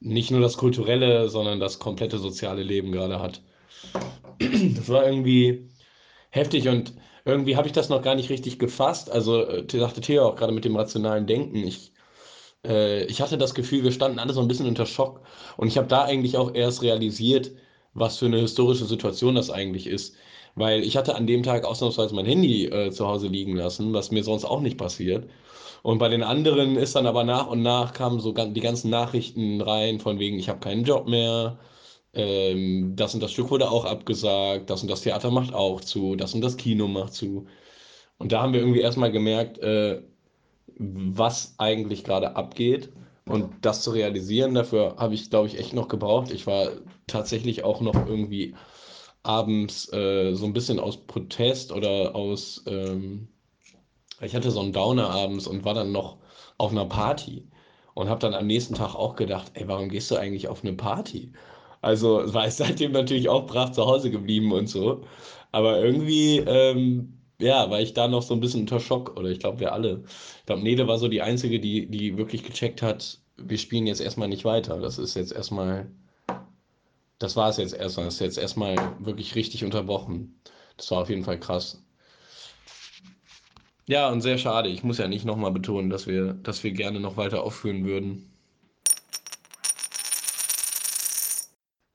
nicht 0.00 0.30
nur 0.30 0.40
das 0.40 0.56
kulturelle, 0.56 1.28
sondern 1.28 1.60
das 1.60 1.78
komplette 1.78 2.18
soziale 2.18 2.62
Leben 2.62 2.92
gerade 2.92 3.20
hat. 3.20 3.42
Das 4.38 4.88
war 4.88 5.04
irgendwie 5.04 5.68
heftig 6.30 6.68
und 6.68 6.94
irgendwie 7.24 7.56
habe 7.56 7.66
ich 7.66 7.72
das 7.72 7.88
noch 7.88 8.02
gar 8.02 8.14
nicht 8.14 8.30
richtig 8.30 8.58
gefasst. 8.58 9.10
Also 9.10 9.44
äh, 9.44 9.66
sagte 9.68 10.00
Theo 10.00 10.26
auch 10.26 10.36
gerade 10.36 10.52
mit 10.52 10.64
dem 10.64 10.76
rationalen 10.76 11.26
Denken. 11.26 11.56
Ich, 11.56 11.92
äh, 12.64 13.04
ich 13.04 13.20
hatte 13.20 13.36
das 13.36 13.54
Gefühl, 13.54 13.84
wir 13.84 13.92
standen 13.92 14.18
alle 14.18 14.32
so 14.32 14.40
ein 14.40 14.48
bisschen 14.48 14.68
unter 14.68 14.86
Schock 14.86 15.22
und 15.56 15.68
ich 15.68 15.76
habe 15.76 15.88
da 15.88 16.04
eigentlich 16.04 16.36
auch 16.36 16.54
erst 16.54 16.82
realisiert, 16.82 17.50
was 18.00 18.18
für 18.18 18.26
eine 18.26 18.38
historische 18.40 18.84
Situation 18.86 19.34
das 19.34 19.50
eigentlich 19.50 19.86
ist. 19.86 20.14
Weil 20.54 20.82
ich 20.82 20.96
hatte 20.96 21.14
an 21.14 21.26
dem 21.26 21.42
Tag 21.42 21.64
ausnahmsweise 21.64 22.14
mein 22.14 22.26
Handy 22.26 22.66
äh, 22.66 22.90
zu 22.90 23.06
Hause 23.06 23.28
liegen 23.28 23.54
lassen, 23.56 23.92
was 23.92 24.10
mir 24.10 24.24
sonst 24.24 24.44
auch 24.44 24.60
nicht 24.60 24.78
passiert. 24.78 25.28
Und 25.82 25.98
bei 25.98 26.08
den 26.08 26.22
anderen 26.22 26.76
ist 26.76 26.96
dann 26.96 27.06
aber 27.06 27.24
nach 27.24 27.46
und 27.48 27.62
nach 27.62 27.92
kamen 27.92 28.20
so 28.20 28.32
die 28.32 28.60
ganzen 28.60 28.90
Nachrichten 28.90 29.60
rein, 29.60 30.00
von 30.00 30.18
wegen, 30.18 30.38
ich 30.38 30.48
habe 30.48 30.60
keinen 30.60 30.84
Job 30.84 31.08
mehr, 31.08 31.58
ähm, 32.14 32.94
das 32.96 33.14
und 33.14 33.22
das 33.22 33.32
Stück 33.32 33.50
wurde 33.50 33.70
auch 33.70 33.84
abgesagt, 33.84 34.70
das 34.70 34.82
und 34.82 34.90
das 34.90 35.02
Theater 35.02 35.30
macht 35.30 35.54
auch 35.54 35.80
zu, 35.80 36.16
das 36.16 36.34
und 36.34 36.40
das 36.42 36.56
Kino 36.56 36.88
macht 36.88 37.14
zu. 37.14 37.46
Und 38.18 38.32
da 38.32 38.42
haben 38.42 38.52
wir 38.52 38.60
irgendwie 38.60 38.80
erstmal 38.80 39.12
gemerkt, 39.12 39.58
äh, 39.58 40.02
was 40.78 41.54
eigentlich 41.58 42.04
gerade 42.04 42.36
abgeht. 42.36 42.90
Und 43.28 43.52
das 43.62 43.82
zu 43.82 43.90
realisieren, 43.90 44.54
dafür 44.54 44.96
habe 44.96 45.14
ich, 45.14 45.30
glaube 45.30 45.48
ich, 45.48 45.58
echt 45.58 45.74
noch 45.74 45.88
gebraucht. 45.88 46.30
Ich 46.30 46.46
war 46.46 46.70
tatsächlich 47.06 47.64
auch 47.64 47.80
noch 47.80 47.94
irgendwie 48.06 48.54
abends 49.22 49.92
äh, 49.92 50.34
so 50.34 50.46
ein 50.46 50.52
bisschen 50.52 50.80
aus 50.80 50.96
Protest 51.06 51.72
oder 51.72 52.14
aus, 52.14 52.62
ähm, 52.66 53.28
ich 54.20 54.34
hatte 54.34 54.50
so 54.50 54.60
einen 54.60 54.72
Downer 54.72 55.10
abends 55.10 55.46
und 55.46 55.64
war 55.64 55.74
dann 55.74 55.92
noch 55.92 56.18
auf 56.56 56.70
einer 56.70 56.86
Party 56.86 57.46
und 57.94 58.08
habe 58.08 58.20
dann 58.20 58.34
am 58.34 58.46
nächsten 58.46 58.74
Tag 58.74 58.94
auch 58.94 59.16
gedacht, 59.16 59.52
ey, 59.54 59.68
warum 59.68 59.88
gehst 59.88 60.10
du 60.10 60.16
eigentlich 60.16 60.48
auf 60.48 60.62
eine 60.62 60.72
Party? 60.72 61.32
Also 61.82 62.32
war 62.32 62.46
ich 62.46 62.54
seitdem 62.54 62.92
natürlich 62.92 63.28
auch 63.28 63.46
brav 63.46 63.72
zu 63.72 63.84
Hause 63.84 64.10
geblieben 64.10 64.52
und 64.52 64.68
so. 64.68 65.02
Aber 65.52 65.82
irgendwie, 65.82 66.38
ähm, 66.38 67.17
ja, 67.40 67.70
war 67.70 67.80
ich 67.80 67.94
da 67.94 68.08
noch 68.08 68.22
so 68.22 68.34
ein 68.34 68.40
bisschen 68.40 68.62
unter 68.62 68.80
Schock 68.80 69.16
oder 69.16 69.28
ich 69.30 69.38
glaube, 69.38 69.60
wir 69.60 69.72
alle. 69.72 70.04
Ich 70.40 70.46
glaube, 70.46 70.62
Nede 70.62 70.88
war 70.88 70.98
so 70.98 71.08
die 71.08 71.22
Einzige, 71.22 71.60
die, 71.60 71.86
die 71.86 72.16
wirklich 72.18 72.42
gecheckt 72.42 72.82
hat, 72.82 73.18
wir 73.36 73.58
spielen 73.58 73.86
jetzt 73.86 74.00
erstmal 74.00 74.28
nicht 74.28 74.44
weiter. 74.44 74.80
Das 74.80 74.98
ist 74.98 75.14
jetzt 75.14 75.32
erstmal, 75.32 75.90
das 77.18 77.36
war 77.36 77.48
es 77.48 77.56
jetzt 77.56 77.74
erstmal. 77.74 78.06
Das 78.06 78.14
ist 78.14 78.20
jetzt 78.20 78.38
erstmal 78.38 78.76
wirklich 78.98 79.34
richtig 79.36 79.64
unterbrochen. 79.64 80.40
Das 80.76 80.90
war 80.90 81.02
auf 81.02 81.08
jeden 81.08 81.24
Fall 81.24 81.38
krass. 81.38 81.82
Ja, 83.86 84.10
und 84.10 84.20
sehr 84.20 84.38
schade. 84.38 84.68
Ich 84.68 84.82
muss 84.82 84.98
ja 84.98 85.08
nicht 85.08 85.24
nochmal 85.24 85.52
betonen, 85.52 85.88
dass 85.88 86.06
wir, 86.06 86.34
dass 86.34 86.62
wir 86.62 86.72
gerne 86.72 87.00
noch 87.00 87.16
weiter 87.16 87.42
aufführen 87.42 87.84
würden. 87.84 88.30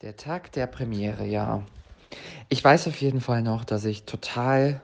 Der 0.02 0.18
Tag 0.18 0.52
der 0.54 0.68
Premiere, 0.68 1.26
ja. 1.26 1.64
Ich 2.50 2.64
weiß 2.64 2.88
auf 2.88 3.00
jeden 3.00 3.22
Fall 3.22 3.42
noch, 3.42 3.64
dass 3.64 3.86
ich 3.86 4.04
total 4.04 4.82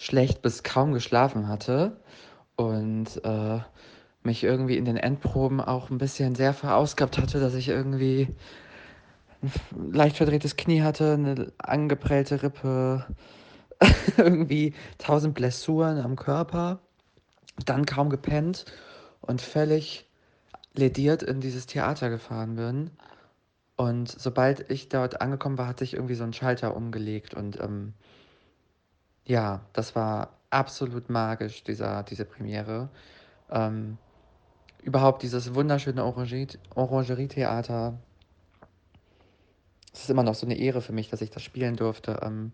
schlecht 0.00 0.40
bis 0.40 0.62
kaum 0.62 0.94
geschlafen 0.94 1.46
hatte 1.46 2.00
und 2.56 3.22
äh, 3.22 3.60
mich 4.22 4.42
irgendwie 4.42 4.78
in 4.78 4.86
den 4.86 4.96
Endproben 4.96 5.60
auch 5.60 5.90
ein 5.90 5.98
bisschen 5.98 6.34
sehr 6.34 6.54
verausgabt 6.54 7.18
hatte, 7.18 7.38
dass 7.38 7.52
ich 7.52 7.68
irgendwie 7.68 8.34
ein 9.42 9.92
leicht 9.92 10.16
verdrehtes 10.16 10.56
Knie 10.56 10.80
hatte, 10.80 11.12
eine 11.12 11.52
angeprellte 11.58 12.42
Rippe, 12.42 13.04
irgendwie 14.16 14.72
tausend 14.96 15.34
Blessuren 15.34 15.98
am 15.98 16.16
Körper, 16.16 16.80
dann 17.66 17.84
kaum 17.84 18.08
gepennt 18.08 18.64
und 19.20 19.42
völlig 19.42 20.08
lediert 20.72 21.22
in 21.22 21.42
dieses 21.42 21.66
Theater 21.66 22.08
gefahren 22.08 22.56
bin. 22.56 22.90
Und 23.76 24.08
sobald 24.08 24.70
ich 24.70 24.88
dort 24.88 25.20
angekommen 25.20 25.58
war, 25.58 25.66
hat 25.66 25.78
sich 25.78 25.92
irgendwie 25.92 26.14
so 26.14 26.24
ein 26.24 26.32
Schalter 26.32 26.74
umgelegt 26.74 27.34
und 27.34 27.60
ähm, 27.60 27.92
ja, 29.30 29.60
das 29.72 29.94
war 29.94 30.30
absolut 30.50 31.08
magisch, 31.08 31.62
dieser, 31.62 32.02
diese 32.02 32.24
Premiere. 32.24 32.88
Ähm, 33.48 33.96
überhaupt 34.82 35.22
dieses 35.22 35.54
wunderschöne 35.54 36.04
Orangerie-Theater. 36.04 37.96
Es 39.92 40.02
ist 40.02 40.10
immer 40.10 40.24
noch 40.24 40.34
so 40.34 40.46
eine 40.46 40.58
Ehre 40.58 40.82
für 40.82 40.92
mich, 40.92 41.10
dass 41.10 41.20
ich 41.20 41.30
das 41.30 41.44
spielen 41.44 41.76
durfte. 41.76 42.18
Ähm, 42.22 42.50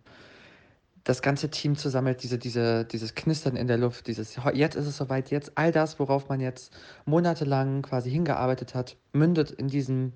das 1.03 1.23
ganze 1.23 1.49
Team 1.51 1.77
zusammelt, 1.77 2.23
diese, 2.23 2.37
diese, 2.37 2.85
dieses 2.85 3.15
Knistern 3.15 3.57
in 3.57 3.69
der 3.69 3.79
Luft, 3.79 4.07
dieses 4.07 4.39
jetzt 4.53 4.75
ist 4.75 4.87
es 4.87 4.97
soweit, 4.99 5.31
jetzt 5.31 5.53
all 5.55 5.73
das, 5.73 5.99
worauf 5.99 6.29
man 6.29 6.41
jetzt 6.41 6.77
monatelang 7.07 7.83
quasi 7.83 8.11
hingearbeitet 8.11 8.75
hat, 8.75 8.97
mündet 9.13 9.51
in 9.51 9.69
diesem 9.69 10.13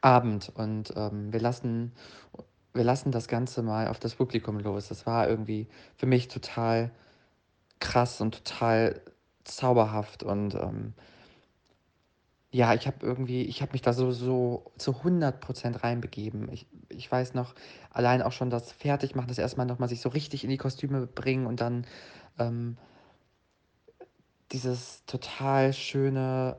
Abend. 0.00 0.52
Und 0.54 0.92
ähm, 0.96 1.32
wir, 1.32 1.40
lassen, 1.40 1.92
wir 2.74 2.84
lassen 2.84 3.12
das 3.12 3.28
Ganze 3.28 3.62
mal 3.62 3.88
auf 3.88 4.00
das 4.00 4.16
Publikum 4.16 4.58
los. 4.58 4.88
Das 4.88 5.06
war 5.06 5.28
irgendwie 5.28 5.68
für 5.96 6.06
mich 6.06 6.28
total 6.28 6.90
krass 7.80 8.20
und 8.20 8.44
total 8.44 9.00
zauberhaft 9.44 10.22
und 10.22 10.54
ähm, 10.54 10.94
ja, 12.50 12.72
ich 12.72 12.86
habe 12.86 13.04
irgendwie, 13.04 13.42
ich 13.42 13.62
habe 13.62 13.72
mich 13.72 13.82
da 13.82 13.92
so, 13.92 14.12
so 14.12 14.70
zu 14.78 14.92
100% 14.92 15.82
reinbegeben. 15.82 16.48
Ich, 16.52 16.68
ich 16.88 17.10
weiß 17.10 17.34
noch, 17.34 17.52
allein 17.90 18.22
auch 18.22 18.30
schon 18.30 18.48
das 18.48 18.70
Fertigmachen, 18.70 19.26
das 19.26 19.38
erstmal 19.38 19.66
nochmal 19.66 19.88
sich 19.88 20.00
so 20.00 20.08
richtig 20.08 20.44
in 20.44 20.50
die 20.50 20.56
Kostüme 20.56 21.04
bringen 21.08 21.46
und 21.46 21.60
dann 21.60 21.84
ähm, 22.38 22.76
dieses 24.52 25.04
total 25.06 25.72
schöne 25.72 26.56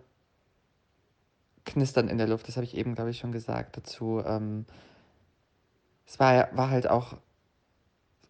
Knistern 1.63 2.09
in 2.09 2.17
der 2.17 2.27
Luft, 2.27 2.49
das 2.49 2.57
habe 2.57 2.65
ich 2.65 2.75
eben, 2.75 2.93
glaube 2.93 3.11
ich, 3.11 3.19
schon 3.19 3.31
gesagt 3.31 3.77
dazu. 3.77 4.21
Ähm, 4.25 4.65
es 6.05 6.19
war, 6.19 6.55
war 6.55 6.69
halt 6.69 6.89
auch 6.89 7.17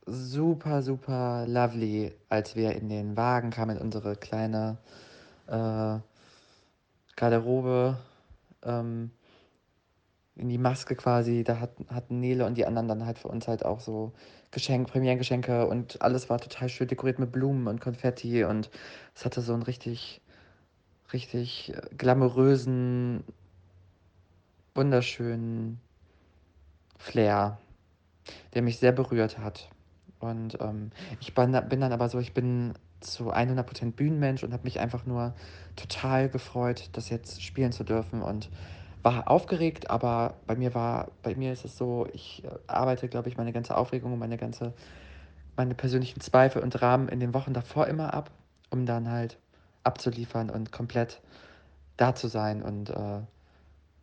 super, 0.05 0.81
super 0.81 1.45
lovely, 1.47 2.13
als 2.29 2.55
wir 2.55 2.75
in 2.75 2.89
den 2.89 3.17
Wagen 3.17 3.49
kamen, 3.49 3.77
in 3.77 3.81
unsere 3.81 4.15
kleine 4.15 4.77
äh, 5.47 5.97
Garderobe, 7.15 7.97
ähm, 8.63 9.11
in 10.35 10.49
die 10.49 10.57
Maske 10.57 10.95
quasi. 10.95 11.43
Da 11.43 11.59
hat, 11.59 11.71
hatten 11.89 12.19
Nele 12.19 12.45
und 12.45 12.55
die 12.55 12.65
anderen 12.65 12.87
dann 12.87 13.05
halt 13.05 13.17
für 13.19 13.29
uns 13.29 13.47
halt 13.47 13.65
auch 13.65 13.79
so 13.79 14.13
Geschenk, 14.51 14.87
Premierengeschenke 14.89 15.67
und 15.67 16.01
alles 16.01 16.29
war 16.29 16.39
total 16.39 16.69
schön 16.69 16.87
dekoriert 16.87 17.19
mit 17.19 17.31
Blumen 17.31 17.67
und 17.67 17.81
Konfetti 17.81 18.43
und 18.43 18.69
es 19.15 19.25
hatte 19.25 19.41
so 19.41 19.53
einen 19.53 19.63
richtig, 19.63 20.21
richtig 21.13 21.73
äh, 21.73 21.81
glamourösen, 21.97 23.23
wunderschönen 24.75 25.79
Flair, 26.97 27.57
der 28.53 28.61
mich 28.61 28.79
sehr 28.79 28.91
berührt 28.91 29.37
hat. 29.37 29.69
Und 30.19 30.57
ähm, 30.61 30.91
ich 31.19 31.33
bin, 31.35 31.51
dann 31.51 31.91
aber 31.91 32.09
so, 32.09 32.19
ich 32.19 32.33
bin 32.33 32.73
zu 32.99 33.33
100% 33.33 33.91
Bühnenmensch 33.91 34.43
und 34.43 34.53
habe 34.53 34.63
mich 34.63 34.79
einfach 34.79 35.05
nur 35.05 35.33
total 35.75 36.29
gefreut, 36.29 36.89
das 36.93 37.09
jetzt 37.09 37.43
spielen 37.43 37.71
zu 37.71 37.83
dürfen 37.83 38.21
und 38.21 38.49
war 39.03 39.29
aufgeregt, 39.29 39.91
aber 39.91 40.33
bei 40.47 40.55
mir 40.55 40.73
war, 40.73 41.11
bei 41.21 41.35
mir 41.35 41.53
ist 41.53 41.63
es 41.63 41.77
so, 41.77 42.07
ich 42.11 42.43
äh, 42.43 42.49
arbeite, 42.65 43.07
glaube 43.07 43.29
ich, 43.29 43.37
meine 43.37 43.53
ganze 43.53 43.77
Aufregung 43.77 44.13
und 44.13 44.19
meine 44.19 44.37
ganze, 44.37 44.73
meine 45.55 45.75
persönlichen 45.75 46.21
Zweifel 46.21 46.63
und 46.63 46.81
Rahmen 46.81 47.07
in 47.09 47.19
den 47.19 47.35
Wochen 47.35 47.53
davor 47.53 47.85
immer 47.85 48.15
ab, 48.15 48.31
um 48.71 48.87
dann 48.87 49.11
halt 49.11 49.37
abzuliefern 49.83 50.49
und 50.49 50.71
komplett 50.71 51.21
da 51.97 52.15
zu 52.15 52.27
sein. 52.27 52.63
Und 52.63 52.89
äh, 52.89 53.21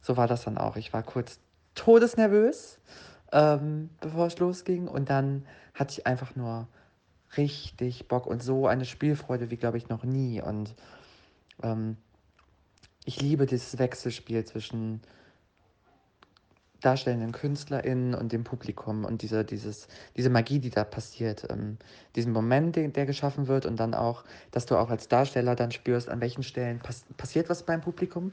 so 0.02 0.16
war 0.16 0.28
das 0.28 0.44
dann 0.44 0.56
auch. 0.56 0.76
Ich 0.76 0.92
war 0.92 1.02
kurz 1.02 1.40
todesnervös, 1.74 2.78
ähm, 3.32 3.90
bevor 4.00 4.26
es 4.26 4.38
losging. 4.38 4.88
Und 4.88 5.10
dann 5.10 5.46
hatte 5.74 5.92
ich 5.92 6.06
einfach 6.06 6.36
nur 6.36 6.68
richtig 7.36 8.08
Bock 8.08 8.26
und 8.26 8.42
so 8.42 8.66
eine 8.66 8.84
Spielfreude 8.84 9.50
wie, 9.50 9.56
glaube 9.56 9.78
ich, 9.78 9.88
noch 9.88 10.04
nie. 10.04 10.40
Und 10.40 10.74
ähm, 11.62 11.96
ich 13.04 13.20
liebe 13.20 13.46
dieses 13.46 13.78
Wechselspiel 13.78 14.44
zwischen 14.44 15.00
darstellenden 16.82 17.32
KünstlerInnen 17.32 18.14
und 18.14 18.32
dem 18.32 18.44
Publikum 18.44 19.04
und 19.04 19.22
diese, 19.22 19.44
dieses, 19.44 19.88
diese 20.16 20.30
Magie, 20.30 20.58
die 20.58 20.70
da 20.70 20.84
passiert, 20.84 21.46
ähm, 21.48 21.78
diesen 22.16 22.32
Moment, 22.32 22.76
den, 22.76 22.92
der 22.92 23.06
geschaffen 23.06 23.46
wird 23.46 23.66
und 23.66 23.78
dann 23.78 23.94
auch, 23.94 24.24
dass 24.50 24.66
du 24.66 24.76
auch 24.76 24.90
als 24.90 25.08
Darsteller 25.08 25.54
dann 25.54 25.70
spürst, 25.70 26.08
an 26.08 26.20
welchen 26.20 26.42
Stellen 26.42 26.80
pass 26.80 27.04
passiert 27.16 27.48
was 27.48 27.64
beim 27.64 27.80
Publikum, 27.80 28.32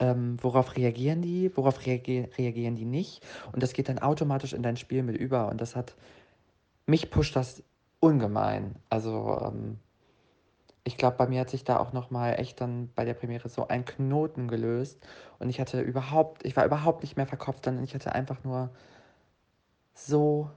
ähm, 0.00 0.36
worauf 0.42 0.76
reagieren 0.76 1.22
die, 1.22 1.56
worauf 1.56 1.84
reagi 1.86 2.28
reagieren 2.36 2.76
die 2.76 2.84
nicht? 2.84 3.24
Und 3.52 3.62
das 3.62 3.72
geht 3.72 3.88
dann 3.88 3.98
automatisch 3.98 4.52
in 4.52 4.62
dein 4.62 4.76
Spiel 4.76 5.02
mit 5.02 5.16
über. 5.16 5.48
Und 5.48 5.60
das 5.60 5.76
hat, 5.76 5.94
mich 6.86 7.10
pusht 7.10 7.36
das 7.36 7.62
ungemein, 8.00 8.76
also 8.90 9.38
ähm, 9.42 9.78
ich 10.88 10.96
glaube, 10.96 11.18
bei 11.18 11.26
mir 11.26 11.40
hat 11.40 11.50
sich 11.50 11.64
da 11.64 11.78
auch 11.78 11.92
noch 11.92 12.10
mal 12.10 12.32
echt 12.32 12.62
dann 12.62 12.90
bei 12.94 13.04
der 13.04 13.12
Premiere 13.12 13.50
so 13.50 13.68
ein 13.68 13.84
Knoten 13.84 14.48
gelöst. 14.48 15.06
Und 15.38 15.50
ich 15.50 15.60
hatte 15.60 15.82
überhaupt 15.82 16.46
ich 16.46 16.56
war 16.56 16.64
überhaupt 16.64 17.02
nicht 17.02 17.14
mehr 17.14 17.26
verkopft, 17.26 17.66
sondern 17.66 17.84
ich 17.84 17.94
hatte 17.94 18.14
einfach 18.14 18.42
nur 18.42 18.70
so 19.92 20.50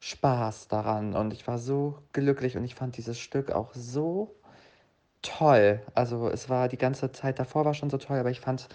Spaß 0.00 0.66
daran. 0.66 1.14
Und 1.14 1.32
ich 1.32 1.46
war 1.46 1.58
so 1.58 1.98
glücklich. 2.12 2.56
Und 2.56 2.64
ich 2.64 2.74
fand 2.74 2.96
dieses 2.96 3.20
Stück 3.20 3.52
auch 3.52 3.72
so 3.72 4.34
toll. 5.22 5.80
Also, 5.94 6.28
es 6.28 6.48
war 6.48 6.68
die 6.68 6.78
ganze 6.78 7.12
Zeit 7.12 7.38
davor 7.38 7.64
war 7.64 7.74
schon 7.74 7.90
so 7.90 7.98
toll, 7.98 8.18
aber 8.18 8.30
ich 8.30 8.40
fand 8.40 8.68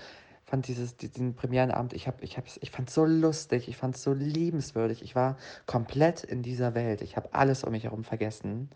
fand 0.46 0.68
dieses 0.70 0.96
diesen 0.96 1.36
Premierenabend 1.36 1.92
ich 1.92 2.08
habe 2.08 2.24
ich 2.24 2.38
habe 2.38 2.48
ich 2.62 2.72
fand's 2.72 2.94
so 2.94 3.04
lustig, 3.06 3.68
ich 3.68 3.76
fand's 3.78 4.02
so 4.04 4.14
liebenswürdig. 4.14 5.02
Ich 5.02 5.16
war 5.16 5.38
komplett 5.66 6.24
in 6.24 6.42
dieser 6.42 6.74
Welt. 6.74 7.02
Ich 7.02 7.18
habe 7.18 7.30
alles 7.34 7.64
um 7.64 7.72
mich 7.72 7.84
herum 7.84 8.04
vergessen. 8.04 8.70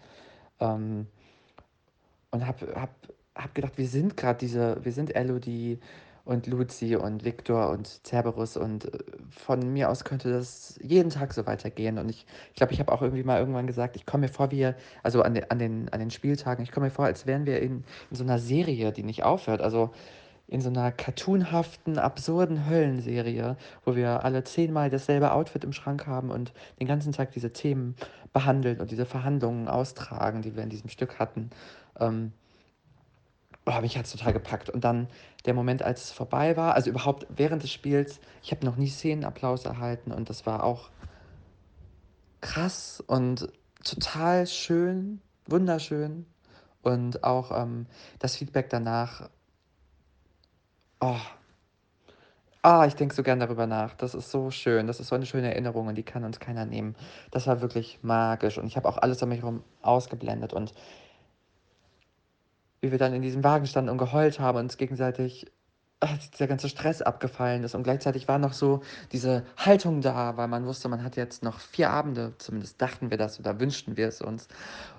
Ähm 0.60 1.08
und 2.32 2.48
habe 2.48 2.74
hab, 2.76 2.90
hab 3.36 3.54
gedacht, 3.54 3.78
wir 3.78 3.88
sind 3.88 4.18
gerade 4.18 4.40
diese, 4.40 4.84
wir 4.84 4.92
sind 4.92 5.16
Elodie 5.16 5.80
und 6.26 6.48
Luzi 6.48 6.96
und 6.96 7.26
Viktor 7.26 7.70
und 7.70 8.02
Cerberus 8.06 8.58
und 8.58 8.86
äh, 8.86 9.00
von 9.30 9.74
mir 9.74 9.90
aus 9.90 10.04
könnte 10.04 10.32
das 10.32 10.80
jeden 10.82 11.10
Tag 11.10 11.34
so 11.34 11.46
weitergehen. 11.46 11.98
Und 11.98 12.10
ich 12.10 12.26
glaube, 12.26 12.34
ich, 12.50 12.56
glaub, 12.56 12.72
ich 12.72 12.80
habe 12.80 12.92
auch 12.92 13.02
irgendwie 13.02 13.24
mal 13.24 13.40
irgendwann 13.40 13.68
gesagt, 13.68 13.96
ich 13.96 14.06
komme 14.06 14.28
mir 14.28 14.34
vor, 14.34 14.52
wie, 14.52 14.72
also 15.04 15.22
an, 15.22 15.40
an, 15.50 15.60
den, 15.60 15.90
an 15.90 16.00
den 16.00 16.12
Spieltagen, 16.12 16.64
ich 16.64 16.72
komme 16.72 16.88
mir 16.88 16.92
vor, 16.92 17.06
als 17.06 17.26
wären 17.26 17.46
wir 17.46 17.62
in, 17.62 17.84
in 18.10 18.16
so 18.16 18.24
einer 18.24 18.40
Serie, 18.40 18.92
die 18.92 19.04
nicht 19.04 19.24
aufhört. 19.24 19.62
Also 19.62 19.92
in 20.48 20.60
so 20.60 20.70
einer 20.70 20.92
cartoonhaften, 20.92 21.98
absurden 21.98 22.70
Höllenserie, 22.70 23.56
wo 23.86 23.96
wir 23.96 24.26
alle 24.26 24.44
zehnmal 24.44 24.90
dasselbe 24.90 25.32
Outfit 25.32 25.64
im 25.64 25.72
Schrank 25.72 26.06
haben 26.08 26.30
und 26.30 26.52
den 26.80 26.88
ganzen 26.88 27.14
Tag 27.14 27.32
diese 27.32 27.54
Themen 27.54 27.96
behandeln 28.34 28.82
und 28.82 28.92
diese 28.92 29.06
Verhandlungen 29.06 29.70
austragen, 29.70 30.42
die 30.42 30.56
wir 30.56 30.64
in 30.64 30.70
diesem 30.70 30.90
Stück 30.90 31.20
hatten. 31.20 31.52
Ähm, 32.00 32.34
oh, 33.66 33.82
mich 33.82 33.98
hat 33.98 34.06
es 34.06 34.12
total 34.12 34.34
gepackt. 34.34 34.70
Und 34.70 34.84
dann 34.84 35.08
der 35.46 35.54
Moment, 35.54 35.84
als 35.84 36.06
es 36.06 36.12
vorbei 36.12 36.58
war, 36.58 36.76
also 36.76 36.90
überhaupt 36.90 37.28
während 37.30 37.64
des 37.64 37.72
Spiels, 37.72 38.20
ich 38.42 38.52
habe 38.52 38.66
noch 38.66 38.76
nie 38.76 38.88
Szenenapplaus 38.88 39.66
erhalten 39.66 40.12
und 40.12 40.30
das 40.30 40.46
war 40.46 40.64
auch 40.64 40.90
krass 42.42 43.04
und 43.06 43.50
total 43.84 44.48
schön, 44.48 45.22
wunderschön. 45.48 46.26
Und 46.84 47.24
auch 47.24 47.52
ähm, 47.56 47.86
das 48.18 48.36
Feedback 48.36 48.70
danach. 48.72 49.30
Oh, 51.00 51.20
Ah, 52.64 52.86
ich 52.86 52.94
denke 52.94 53.16
so 53.16 53.24
gern 53.24 53.40
darüber 53.40 53.66
nach. 53.66 53.96
Das 53.96 54.14
ist 54.14 54.30
so 54.30 54.52
schön. 54.52 54.86
Das 54.86 55.00
ist 55.00 55.08
so 55.08 55.16
eine 55.16 55.26
schöne 55.26 55.50
Erinnerung 55.50 55.88
und 55.88 55.96
die 55.96 56.04
kann 56.04 56.24
uns 56.24 56.40
keiner 56.40 56.66
nehmen. 56.66 56.96
Das 57.32 57.48
war 57.48 57.60
wirklich 57.62 58.00
magisch 58.04 58.60
und 58.60 58.68
ich 58.68 58.76
habe 58.78 58.88
auch 58.88 58.98
alles 58.98 59.22
um 59.24 59.30
mich 59.30 59.40
herum 59.40 59.64
ausgeblendet 59.82 60.54
und 60.54 60.72
wie 62.82 62.92
wir 62.92 62.98
dann 62.98 63.14
in 63.14 63.22
diesem 63.22 63.44
Wagen 63.44 63.68
standen 63.68 63.90
und 63.90 63.98
geheult 63.98 64.40
haben 64.40 64.58
und 64.58 64.66
uns 64.66 64.78
gegenseitig 64.78 65.46
ach, 66.02 66.18
dieser 66.34 66.48
ganze 66.48 66.68
Stress 66.68 67.02
abgefallen 67.02 67.64
ist. 67.64 67.76
Und 67.76 67.84
gleichzeitig 67.84 68.28
war 68.28 68.40
noch 68.40 68.54
so 68.54 68.82
diese 69.12 69.46
Haltung 69.56 70.02
da, 70.02 70.36
weil 70.36 70.48
man 70.48 70.66
wusste, 70.66 70.90
man 70.90 71.04
hat 71.04 71.16
jetzt 71.16 71.44
noch 71.44 71.60
vier 71.60 71.92
Abende, 71.92 72.34
zumindest 72.40 72.82
dachten 72.82 73.12
wir 73.12 73.18
das 73.18 73.40
oder 73.40 73.60
wünschten 73.60 73.98
wir 73.98 74.08
es 74.08 74.22
uns. 74.22 74.48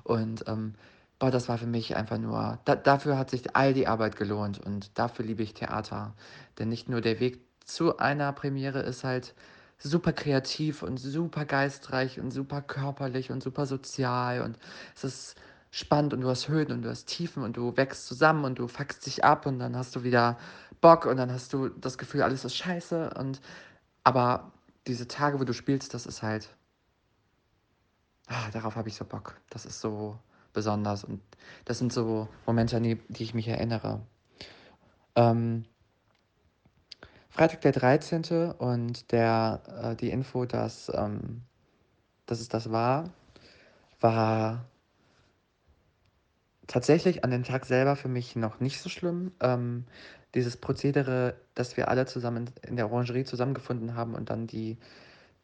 Und 0.05 0.45
ähm, 0.47 0.75
boah, 1.19 1.31
das 1.31 1.49
war 1.49 1.59
für 1.59 1.67
mich 1.67 1.97
einfach 1.97 2.19
nur, 2.19 2.59
da, 2.65 2.77
dafür 2.77 3.19
hat 3.19 3.31
sich 3.31 3.55
all 3.57 3.75
die 3.75 3.89
Arbeit 3.89 4.17
gelohnt 4.17 4.59
und 4.65 4.97
dafür 4.99 5.25
liebe 5.25 5.43
ich 5.43 5.55
Theater. 5.55 6.15
Denn 6.59 6.69
nicht 6.69 6.89
nur 6.89 7.01
der 7.01 7.21
Weg 7.21 7.41
zu 7.65 7.99
einer 7.99 8.33
Premiere 8.33 8.81
ist 8.81 9.05
halt 9.05 9.35
super 9.79 10.13
kreativ 10.13 10.83
und 10.83 10.99
super 10.99 11.45
geistreich 11.45 12.21
und 12.21 12.31
super 12.31 12.63
körperlich 12.63 13.31
und 13.33 13.43
super 13.43 13.67
sozial 13.67 14.43
und 14.43 14.57
es 14.95 15.05
ist 15.05 15.37
spannend 15.73 16.15
und 16.15 16.21
du 16.21 16.29
hast 16.29 16.49
Höhen 16.49 16.71
und 16.71 16.83
du 16.83 16.91
hast 16.91 17.07
Tiefen 17.07 17.43
und 17.43 17.57
du 17.57 17.77
wächst 17.77 18.07
zusammen 18.07 18.45
und 18.45 18.61
du 18.61 18.69
fuckst 18.69 19.05
dich 19.07 19.25
ab 19.25 19.47
und 19.47 19.59
dann 19.59 19.77
hast 19.77 19.97
du 19.97 20.05
wieder 20.05 20.39
Bock 20.81 21.07
und 21.07 21.17
dann 21.17 21.33
hast 21.33 21.53
du 21.53 21.69
das 21.71 21.99
Gefühl, 21.99 22.23
alles 22.23 22.45
ist 22.45 22.55
scheiße 22.55 23.11
und 23.19 23.41
aber 24.05 24.53
diese 24.87 25.09
Tage, 25.09 25.41
wo 25.41 25.45
du 25.45 25.53
spielst, 25.53 25.95
das 25.95 26.07
ist 26.07 26.23
halt 26.23 26.49
ah, 28.33 28.51
darauf 28.53 28.77
habe 28.77 28.89
ich 28.89 28.97
so 28.97 29.05
Bock. 29.05 29.41
Das 29.51 29.67
ist 29.67 29.81
so 29.81 30.19
besonders 30.53 31.05
und 31.05 31.21
das 31.65 31.79
sind 31.79 31.93
so 31.93 32.29
Momente, 32.47 32.77
an 32.77 32.83
die, 32.83 32.97
die 33.09 33.23
ich 33.23 33.35
mich 33.35 33.49
erinnere. 33.49 34.01
Ähm, 35.15 35.65
Freitag 37.29 37.63
der 37.63 37.73
13. 37.73 38.53
und 38.59 39.11
der, 39.13 39.63
äh, 39.83 39.97
die 39.97 40.11
Info, 40.11 40.45
dass, 40.45 40.91
ähm, 40.95 41.43
dass 42.27 42.41
es 42.41 42.49
das 42.49 42.71
war, 42.71 43.11
war 44.01 44.67
tatsächlich 46.67 47.25
an 47.25 47.31
dem 47.31 47.45
Tag 47.45 47.67
selber 47.67 47.97
für 47.97 48.09
mich 48.09 48.37
noch 48.37 48.61
nicht 48.61 48.81
so 48.81 48.89
schlimm. 48.89 49.33
Ähm, 49.41 49.85
dieses 50.35 50.57
Prozedere, 50.57 51.35
dass 51.55 51.77
wir 51.77 51.89
alle 51.89 52.07
zusammen 52.07 52.51
in 52.67 52.77
der 52.77 52.91
Orangerie 52.91 53.25
zusammengefunden 53.25 53.95
haben 53.95 54.15
und 54.15 54.31
dann 54.31 54.47
die 54.47 54.79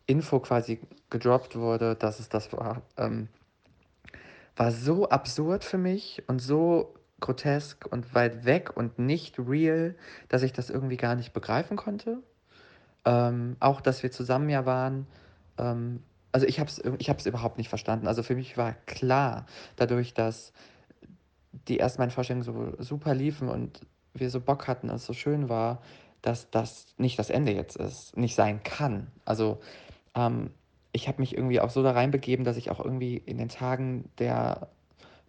Info 0.07 0.41
quasi 0.41 0.81
gedroppt 1.11 1.57
wurde, 1.57 1.95
dass 1.95 2.21
es 2.21 2.29
das 2.31 2.53
war, 2.53 2.83
ähm, 2.97 3.29
war 4.57 4.73
so 4.73 5.09
absurd 5.11 5.65
für 5.65 5.79
mich 5.79 6.23
und 6.27 6.41
so 6.41 6.95
grotesk 7.21 7.87
und 7.91 8.15
weit 8.15 8.45
weg 8.45 8.77
und 8.77 8.99
nicht 8.99 9.39
real, 9.39 9.95
dass 10.29 10.43
ich 10.43 10.53
das 10.53 10.71
irgendwie 10.71 10.97
gar 10.97 11.15
nicht 11.15 11.33
begreifen 11.33 11.77
konnte. 11.77 12.23
Ähm, 13.05 13.57
auch, 13.61 13.81
dass 13.81 14.03
wir 14.03 14.11
zusammen 14.11 14.49
ja 14.49 14.65
waren. 14.65 15.07
Ähm, 15.59 16.03
also 16.33 16.47
ich 16.47 16.61
habe 16.61 16.71
es 16.71 16.79
ich 16.79 17.27
überhaupt 17.27 17.59
nicht 17.59 17.69
verstanden. 17.69 18.07
Also 18.07 18.23
für 18.23 18.35
mich 18.35 18.57
war 18.57 18.75
klar, 18.87 19.47
dadurch, 19.77 20.15
dass 20.15 20.53
die 21.67 21.79
ersten 21.79 22.11
Vorstellungen 22.11 22.45
so 22.45 22.83
super 22.83 23.15
liefen 23.15 23.49
und 23.49 23.81
wir 24.15 24.31
so 24.31 24.41
Bock 24.41 24.69
hatten, 24.69 24.89
es 24.91 25.07
so 25.07 25.13
schön 25.13 25.49
war, 25.49 25.81
dass 26.23 26.51
das 26.51 26.95
nicht 26.99 27.19
das 27.19 27.31
Ende 27.31 27.53
jetzt 27.53 27.77
ist, 27.77 28.17
nicht 28.17 28.35
sein 28.35 28.63
kann. 28.63 29.09
Also 29.25 29.61
ähm, 30.15 30.51
ich 30.93 31.09
habe 31.09 31.21
mich 31.21 31.37
irgendwie 31.37 31.61
auch 31.61 31.71
so 31.71 31.83
da 31.83 31.93
reinbegeben, 31.93 32.45
dass 32.45 32.57
ich 32.57 32.71
auch 32.71 32.85
irgendwie 32.85 33.17
in 33.17 33.39
den 33.39 33.49
Tagen 33.49 34.11
der 34.19 34.69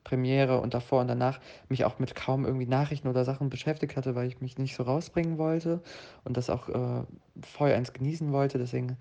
Premiere 0.04 0.62
und 0.62 0.74
davor 0.74 1.02
und 1.02 1.08
danach 1.08 1.40
mich 1.68 1.86
auch 1.86 2.00
mit 2.00 2.16
kaum 2.16 2.46
irgendwie 2.46 2.66
Nachrichten 2.66 3.08
oder 3.08 3.26
Sachen 3.26 3.50
beschäftigt 3.50 3.96
hatte, 3.96 4.16
weil 4.16 4.28
ich 4.28 4.42
mich 4.42 4.58
nicht 4.58 4.76
so 4.76 4.84
rausbringen 4.84 5.38
wollte 5.38 5.82
und 6.24 6.38
das 6.38 6.50
auch 6.50 6.70
äh, 6.70 7.04
voll 7.44 7.72
eins 7.72 7.94
genießen 7.94 8.32
wollte. 8.32 8.58
Deswegen 8.58 8.98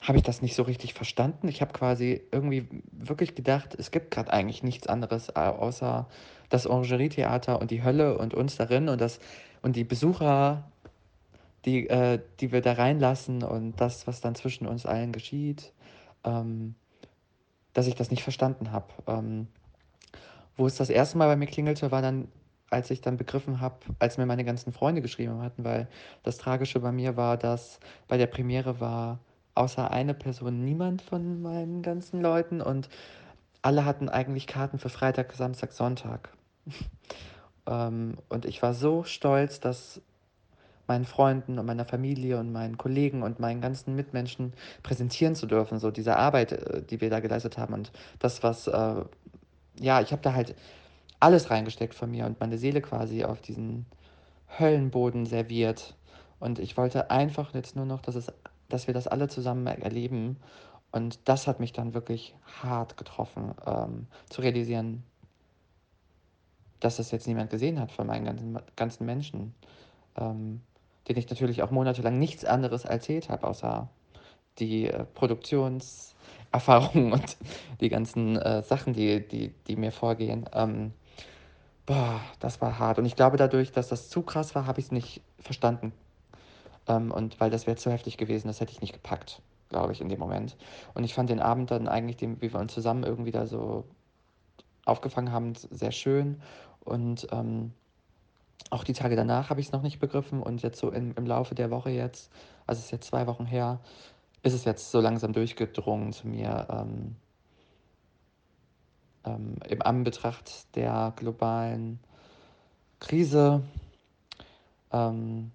habe 0.00 0.18
ich 0.18 0.24
das 0.24 0.42
nicht 0.42 0.54
so 0.54 0.62
richtig 0.62 0.94
verstanden. 0.94 1.48
Ich 1.48 1.60
habe 1.60 1.72
quasi 1.72 2.22
irgendwie 2.30 2.68
wirklich 2.92 3.34
gedacht, 3.34 3.74
es 3.76 3.90
gibt 3.90 4.10
gerade 4.10 4.32
eigentlich 4.32 4.62
nichts 4.62 4.86
anderes 4.86 5.34
außer 5.34 6.06
das 6.48 6.66
Orangerie-Theater 6.66 7.60
und 7.60 7.70
die 7.70 7.82
Hölle 7.82 8.16
und 8.16 8.32
uns 8.32 8.56
darin 8.56 8.88
und 8.88 9.00
das 9.00 9.18
und 9.60 9.74
die 9.74 9.84
Besucher, 9.84 10.70
die, 11.64 11.88
äh, 11.88 12.20
die 12.40 12.52
wir 12.52 12.60
da 12.60 12.74
reinlassen 12.74 13.42
und 13.42 13.80
das, 13.80 14.06
was 14.06 14.20
dann 14.20 14.34
zwischen 14.34 14.66
uns 14.66 14.86
allen 14.86 15.12
geschieht. 15.12 15.72
Ähm, 16.24 16.74
dass 17.78 17.86
ich 17.86 17.94
das 17.94 18.10
nicht 18.10 18.24
verstanden 18.24 18.72
habe. 18.72 18.86
Ähm, 19.06 19.46
wo 20.56 20.66
es 20.66 20.74
das 20.74 20.90
erste 20.90 21.16
Mal 21.16 21.28
bei 21.28 21.36
mir 21.36 21.46
klingelte, 21.46 21.92
war 21.92 22.02
dann, 22.02 22.26
als 22.70 22.90
ich 22.90 23.00
dann 23.00 23.16
begriffen 23.16 23.60
habe, 23.60 23.76
als 24.00 24.18
mir 24.18 24.26
meine 24.26 24.44
ganzen 24.44 24.72
Freunde 24.72 25.00
geschrieben 25.00 25.40
hatten, 25.40 25.62
weil 25.62 25.86
das 26.24 26.38
Tragische 26.38 26.80
bei 26.80 26.90
mir 26.90 27.16
war, 27.16 27.36
dass 27.36 27.78
bei 28.08 28.16
der 28.16 28.26
Premiere 28.26 28.80
war 28.80 29.20
außer 29.58 29.90
eine 29.90 30.14
Person 30.14 30.64
niemand 30.64 31.02
von 31.02 31.42
meinen 31.42 31.82
ganzen 31.82 32.20
Leuten. 32.20 32.60
Und 32.60 32.88
alle 33.62 33.84
hatten 33.84 34.08
eigentlich 34.08 34.46
Karten 34.46 34.78
für 34.78 34.88
Freitag, 34.88 35.32
Samstag, 35.32 35.72
Sonntag. 35.72 36.30
ähm, 37.66 38.16
und 38.28 38.44
ich 38.44 38.62
war 38.62 38.74
so 38.74 39.04
stolz, 39.04 39.60
dass 39.60 40.00
meinen 40.86 41.04
Freunden 41.04 41.58
und 41.58 41.66
meiner 41.66 41.84
Familie 41.84 42.38
und 42.38 42.50
meinen 42.50 42.78
Kollegen 42.78 43.22
und 43.22 43.38
meinen 43.38 43.60
ganzen 43.60 43.94
Mitmenschen 43.94 44.54
präsentieren 44.82 45.34
zu 45.34 45.46
dürfen, 45.46 45.78
so 45.78 45.90
diese 45.90 46.16
Arbeit, 46.16 46.52
äh, 46.52 46.82
die 46.82 47.00
wir 47.00 47.10
da 47.10 47.20
geleistet 47.20 47.58
haben. 47.58 47.74
Und 47.74 47.92
das, 48.18 48.42
was, 48.42 48.66
äh, 48.66 49.04
ja, 49.78 50.00
ich 50.00 50.12
habe 50.12 50.22
da 50.22 50.32
halt 50.32 50.54
alles 51.20 51.50
reingesteckt 51.50 51.94
von 51.94 52.10
mir 52.10 52.26
und 52.26 52.40
meine 52.40 52.58
Seele 52.58 52.80
quasi 52.80 53.24
auf 53.24 53.40
diesen 53.40 53.86
Höllenboden 54.58 55.26
serviert. 55.26 55.94
Und 56.40 56.58
ich 56.58 56.76
wollte 56.76 57.10
einfach 57.10 57.52
jetzt 57.54 57.76
nur 57.76 57.84
noch, 57.84 58.00
dass 58.00 58.14
es, 58.14 58.32
dass 58.68 58.86
wir 58.86 58.94
das 58.94 59.06
alle 59.06 59.28
zusammen 59.28 59.66
erleben 59.66 60.36
und 60.90 61.20
das 61.24 61.46
hat 61.46 61.60
mich 61.60 61.72
dann 61.72 61.94
wirklich 61.94 62.34
hart 62.62 62.96
getroffen, 62.96 63.54
ähm, 63.66 64.06
zu 64.30 64.40
realisieren, 64.40 65.02
dass 66.80 66.96
das 66.96 67.10
jetzt 67.10 67.26
niemand 67.26 67.50
gesehen 67.50 67.80
hat 67.80 67.92
von 67.92 68.06
meinen 68.06 68.24
ganzen, 68.24 68.58
ganzen 68.76 69.04
Menschen. 69.04 69.54
Ähm, 70.16 70.62
denen 71.08 71.18
ich 71.18 71.30
natürlich 71.30 71.62
auch 71.62 71.70
monatelang 71.70 72.18
nichts 72.18 72.44
anderes 72.44 72.84
erzählt 72.84 73.30
habe, 73.30 73.46
außer 73.46 73.88
die 74.58 74.88
äh, 74.88 75.04
Produktionserfahrungen 75.04 77.12
und 77.12 77.36
die 77.80 77.88
ganzen 77.88 78.36
äh, 78.36 78.62
Sachen, 78.62 78.92
die, 78.92 79.26
die, 79.26 79.54
die 79.66 79.76
mir 79.76 79.92
vorgehen. 79.92 80.48
Ähm, 80.52 80.92
boah, 81.86 82.20
das 82.40 82.60
war 82.60 82.78
hart. 82.78 82.98
Und 82.98 83.06
ich 83.06 83.16
glaube, 83.16 83.36
dadurch, 83.36 83.72
dass 83.72 83.88
das 83.88 84.10
zu 84.10 84.22
krass 84.22 84.54
war, 84.54 84.66
habe 84.66 84.80
ich 84.80 84.86
es 84.86 84.92
nicht 84.92 85.22
verstanden. 85.38 85.92
Ähm, 86.88 87.12
und 87.12 87.38
weil 87.40 87.50
das 87.50 87.66
wäre 87.66 87.76
zu 87.76 87.90
heftig 87.90 88.16
gewesen, 88.16 88.48
das 88.48 88.60
hätte 88.60 88.72
ich 88.72 88.80
nicht 88.80 88.94
gepackt, 88.94 89.42
glaube 89.68 89.92
ich, 89.92 90.00
in 90.00 90.08
dem 90.08 90.18
Moment. 90.18 90.56
Und 90.94 91.04
ich 91.04 91.14
fand 91.14 91.30
den 91.30 91.40
Abend 91.40 91.70
dann 91.70 91.86
eigentlich, 91.86 92.16
den, 92.16 92.40
wie 92.40 92.52
wir 92.52 92.60
uns 92.60 92.74
zusammen 92.74 93.04
irgendwie 93.04 93.30
da 93.30 93.46
so 93.46 93.84
aufgefangen 94.84 95.32
haben, 95.32 95.54
sehr 95.54 95.92
schön. 95.92 96.40
Und 96.80 97.28
ähm, 97.30 97.72
auch 98.70 98.84
die 98.84 98.92
Tage 98.92 99.16
danach 99.16 99.50
habe 99.50 99.60
ich 99.60 99.66
es 99.66 99.72
noch 99.72 99.82
nicht 99.82 100.00
begriffen 100.00 100.42
und 100.42 100.62
jetzt 100.62 100.78
so 100.80 100.90
im, 100.90 101.14
im 101.14 101.26
Laufe 101.26 101.54
der 101.54 101.70
Woche 101.70 101.90
jetzt, 101.90 102.32
also 102.66 102.78
es 102.78 102.86
ist 102.86 102.90
jetzt 102.90 103.08
zwei 103.08 103.26
Wochen 103.26 103.46
her, 103.46 103.80
ist 104.42 104.54
es 104.54 104.64
jetzt 104.64 104.90
so 104.90 105.00
langsam 105.00 105.32
durchgedrungen 105.32 106.12
zu 106.12 106.26
mir. 106.26 106.66
Ähm, 106.70 107.16
ähm, 109.24 109.56
Im 109.68 109.82
Anbetracht 109.82 110.74
der 110.76 111.12
globalen 111.16 111.98
Krise, 113.00 113.62
ähm, 114.92 115.50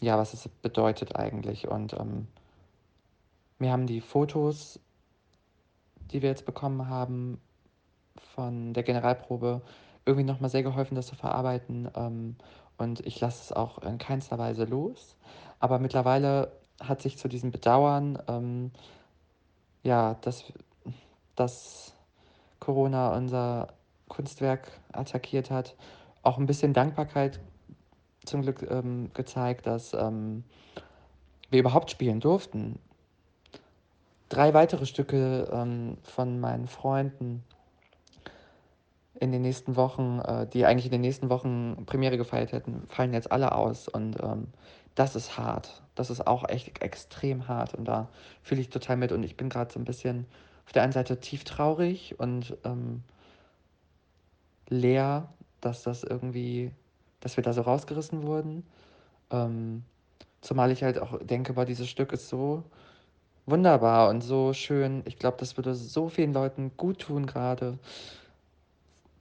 ja, 0.00 0.18
was 0.18 0.34
es 0.34 0.48
bedeutet 0.48 1.16
eigentlich. 1.16 1.68
Und 1.68 1.94
ähm, 1.94 2.26
mir 3.58 3.72
haben 3.72 3.86
die 3.86 4.00
Fotos, 4.00 4.80
die 6.10 6.22
wir 6.22 6.28
jetzt 6.28 6.46
bekommen 6.46 6.88
haben 6.88 7.40
von 8.34 8.74
der 8.74 8.82
Generalprobe, 8.82 9.62
irgendwie 10.06 10.24
nochmal 10.24 10.50
sehr 10.50 10.62
geholfen, 10.62 10.94
das 10.94 11.06
zu 11.06 11.16
verarbeiten. 11.16 11.88
Ähm, 11.94 12.36
und 12.76 13.00
ich 13.06 13.20
lasse 13.20 13.42
es 13.42 13.52
auch 13.52 13.78
in 13.78 13.98
keinster 13.98 14.38
Weise 14.38 14.64
los. 14.64 15.16
Aber 15.60 15.78
mittlerweile 15.78 16.52
hat 16.80 17.00
sich 17.00 17.16
zu 17.18 17.28
diesem 17.28 17.50
Bedauern, 17.50 18.18
ähm, 18.28 18.72
ja, 19.82 20.14
dass, 20.20 20.52
dass 21.36 21.94
Corona 22.58 23.16
unser 23.16 23.68
Kunstwerk 24.08 24.70
attackiert 24.92 25.50
hat, 25.50 25.76
auch 26.22 26.38
ein 26.38 26.46
bisschen 26.46 26.72
Dankbarkeit 26.72 27.40
zum 28.24 28.42
Glück 28.42 28.62
ähm, 28.70 29.10
gezeigt, 29.14 29.66
dass 29.66 29.92
ähm, 29.94 30.44
wir 31.50 31.60
überhaupt 31.60 31.90
spielen 31.90 32.20
durften. 32.20 32.78
Drei 34.28 34.54
weitere 34.54 34.86
Stücke 34.86 35.48
ähm, 35.52 35.98
von 36.02 36.40
meinen 36.40 36.66
Freunden 36.66 37.44
in 39.20 39.32
den 39.32 39.42
nächsten 39.42 39.76
Wochen, 39.76 40.20
äh, 40.20 40.46
die 40.46 40.66
eigentlich 40.66 40.86
in 40.86 40.92
den 40.92 41.00
nächsten 41.00 41.30
Wochen 41.30 41.84
Premiere 41.86 42.16
gefeiert 42.16 42.52
hätten, 42.52 42.84
fallen 42.88 43.12
jetzt 43.12 43.30
alle 43.30 43.52
aus. 43.52 43.88
Und 43.88 44.20
ähm, 44.22 44.48
das 44.94 45.16
ist 45.16 45.38
hart. 45.38 45.82
Das 45.94 46.10
ist 46.10 46.26
auch 46.26 46.48
echt 46.48 46.82
extrem 46.82 47.48
hart. 47.48 47.74
Und 47.74 47.86
da 47.86 48.08
fühle 48.42 48.60
ich 48.60 48.70
total 48.70 48.96
mit. 48.96 49.12
Und 49.12 49.22
ich 49.22 49.36
bin 49.36 49.48
gerade 49.48 49.72
so 49.72 49.78
ein 49.78 49.84
bisschen 49.84 50.26
auf 50.66 50.72
der 50.72 50.82
einen 50.82 50.92
Seite 50.92 51.20
tief 51.20 51.44
traurig 51.44 52.18
und 52.18 52.56
ähm, 52.64 53.02
leer, 54.68 55.28
dass 55.60 55.82
das 55.82 56.02
irgendwie, 56.02 56.72
dass 57.24 57.36
wir 57.36 57.42
da 57.42 57.52
so 57.52 57.62
rausgerissen 57.62 58.22
wurden. 58.22 58.64
Ähm, 59.30 59.82
zumal 60.42 60.70
ich 60.70 60.84
halt 60.84 61.00
auch 61.00 61.18
denke, 61.20 61.54
boah, 61.54 61.64
dieses 61.64 61.88
Stück 61.88 62.12
ist 62.12 62.28
so 62.28 62.62
wunderbar 63.46 64.10
und 64.10 64.20
so 64.20 64.52
schön. 64.52 65.02
Ich 65.06 65.18
glaube, 65.18 65.38
das 65.40 65.56
würde 65.56 65.74
so 65.74 66.08
vielen 66.08 66.32
Leuten 66.32 66.72
gut 66.76 67.00
tun 67.00 67.26
gerade 67.26 67.78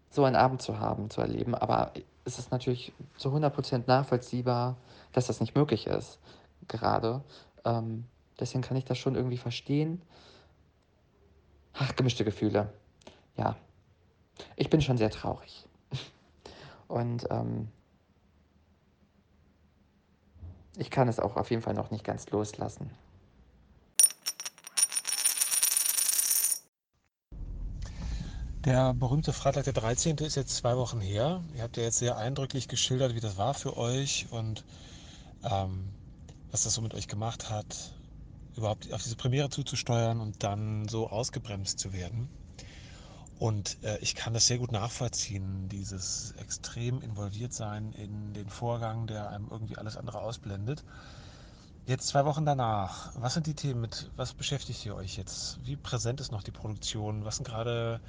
so 0.09 0.25
einen 0.25 0.35
Abend 0.35 0.61
zu 0.61 0.79
haben, 0.79 1.09
zu 1.09 1.21
erleben. 1.21 1.55
Aber 1.55 1.93
es 2.25 2.37
ist 2.37 2.51
natürlich 2.51 2.93
zu 3.17 3.29
100% 3.29 3.83
nachvollziehbar, 3.87 4.77
dass 5.13 5.27
das 5.27 5.39
nicht 5.39 5.55
möglich 5.55 5.87
ist, 5.87 6.19
gerade. 6.67 7.21
Ähm, 7.65 8.03
deswegen 8.39 8.61
kann 8.61 8.77
ich 8.77 8.85
das 8.85 8.97
schon 8.97 9.15
irgendwie 9.15 9.37
verstehen. 9.37 10.01
Ach, 11.73 11.95
gemischte 11.95 12.25
Gefühle. 12.25 12.71
Ja, 13.37 13.55
ich 14.57 14.69
bin 14.69 14.81
schon 14.81 14.97
sehr 14.97 15.09
traurig. 15.09 15.65
Und 16.87 17.25
ähm, 17.31 17.69
ich 20.77 20.89
kann 20.89 21.07
es 21.07 21.19
auch 21.19 21.35
auf 21.35 21.49
jeden 21.49 21.61
Fall 21.61 21.73
noch 21.73 21.91
nicht 21.91 22.03
ganz 22.03 22.29
loslassen. 22.29 22.89
Der 28.65 28.93
berühmte 28.93 29.33
Freitag 29.33 29.65
der 29.65 29.73
13. 29.73 30.17
ist 30.19 30.35
jetzt 30.35 30.55
zwei 30.55 30.77
Wochen 30.77 31.01
her. 31.01 31.43
Ihr 31.53 31.63
habt 31.63 31.75
ja 31.75 31.83
jetzt 31.83 31.97
sehr 31.97 32.15
eindrücklich 32.17 32.69
geschildert, 32.69 33.13
wie 33.13 33.19
das 33.19 33.37
war 33.37 33.53
für 33.53 33.75
euch 33.75 34.27
und 34.31 34.63
ähm, 35.43 35.89
was 36.49 36.63
das 36.63 36.73
so 36.73 36.81
mit 36.81 36.93
euch 36.93 37.09
gemacht 37.09 37.49
hat, 37.49 37.93
überhaupt 38.55 38.91
auf 38.93 39.03
diese 39.03 39.17
Premiere 39.17 39.49
zuzusteuern 39.49 40.21
und 40.21 40.43
dann 40.43 40.87
so 40.87 41.09
ausgebremst 41.09 41.77
zu 41.77 41.91
werden. 41.91 42.29
Und 43.43 43.83
äh, 43.83 43.97
ich 43.97 44.15
kann 44.15 44.33
das 44.33 44.47
sehr 44.47 44.57
gut 44.57 44.71
nachvollziehen, 44.71 45.67
dieses 45.67 46.31
extrem 46.37 47.01
involviert 47.01 47.51
sein 47.51 47.91
in 47.91 48.33
den 48.33 48.47
Vorgang, 48.47 49.05
der 49.05 49.31
einem 49.31 49.49
irgendwie 49.51 49.75
alles 49.75 49.97
andere 49.97 50.21
ausblendet. 50.21 50.85
Jetzt 51.85 52.07
zwei 52.07 52.23
Wochen 52.23 52.45
danach, 52.45 53.11
was 53.15 53.33
sind 53.33 53.45
die 53.45 53.53
Themen 53.53 53.81
mit, 53.81 54.09
was 54.15 54.33
beschäftigt 54.33 54.85
ihr 54.85 54.95
euch 54.95 55.17
jetzt? 55.17 55.59
Wie 55.65 55.75
präsent 55.75 56.21
ist 56.21 56.31
noch 56.31 56.41
die 56.41 56.51
Produktion? 56.51 57.25
Was 57.25 57.35
sind 57.35 57.45
gerade 57.45 57.99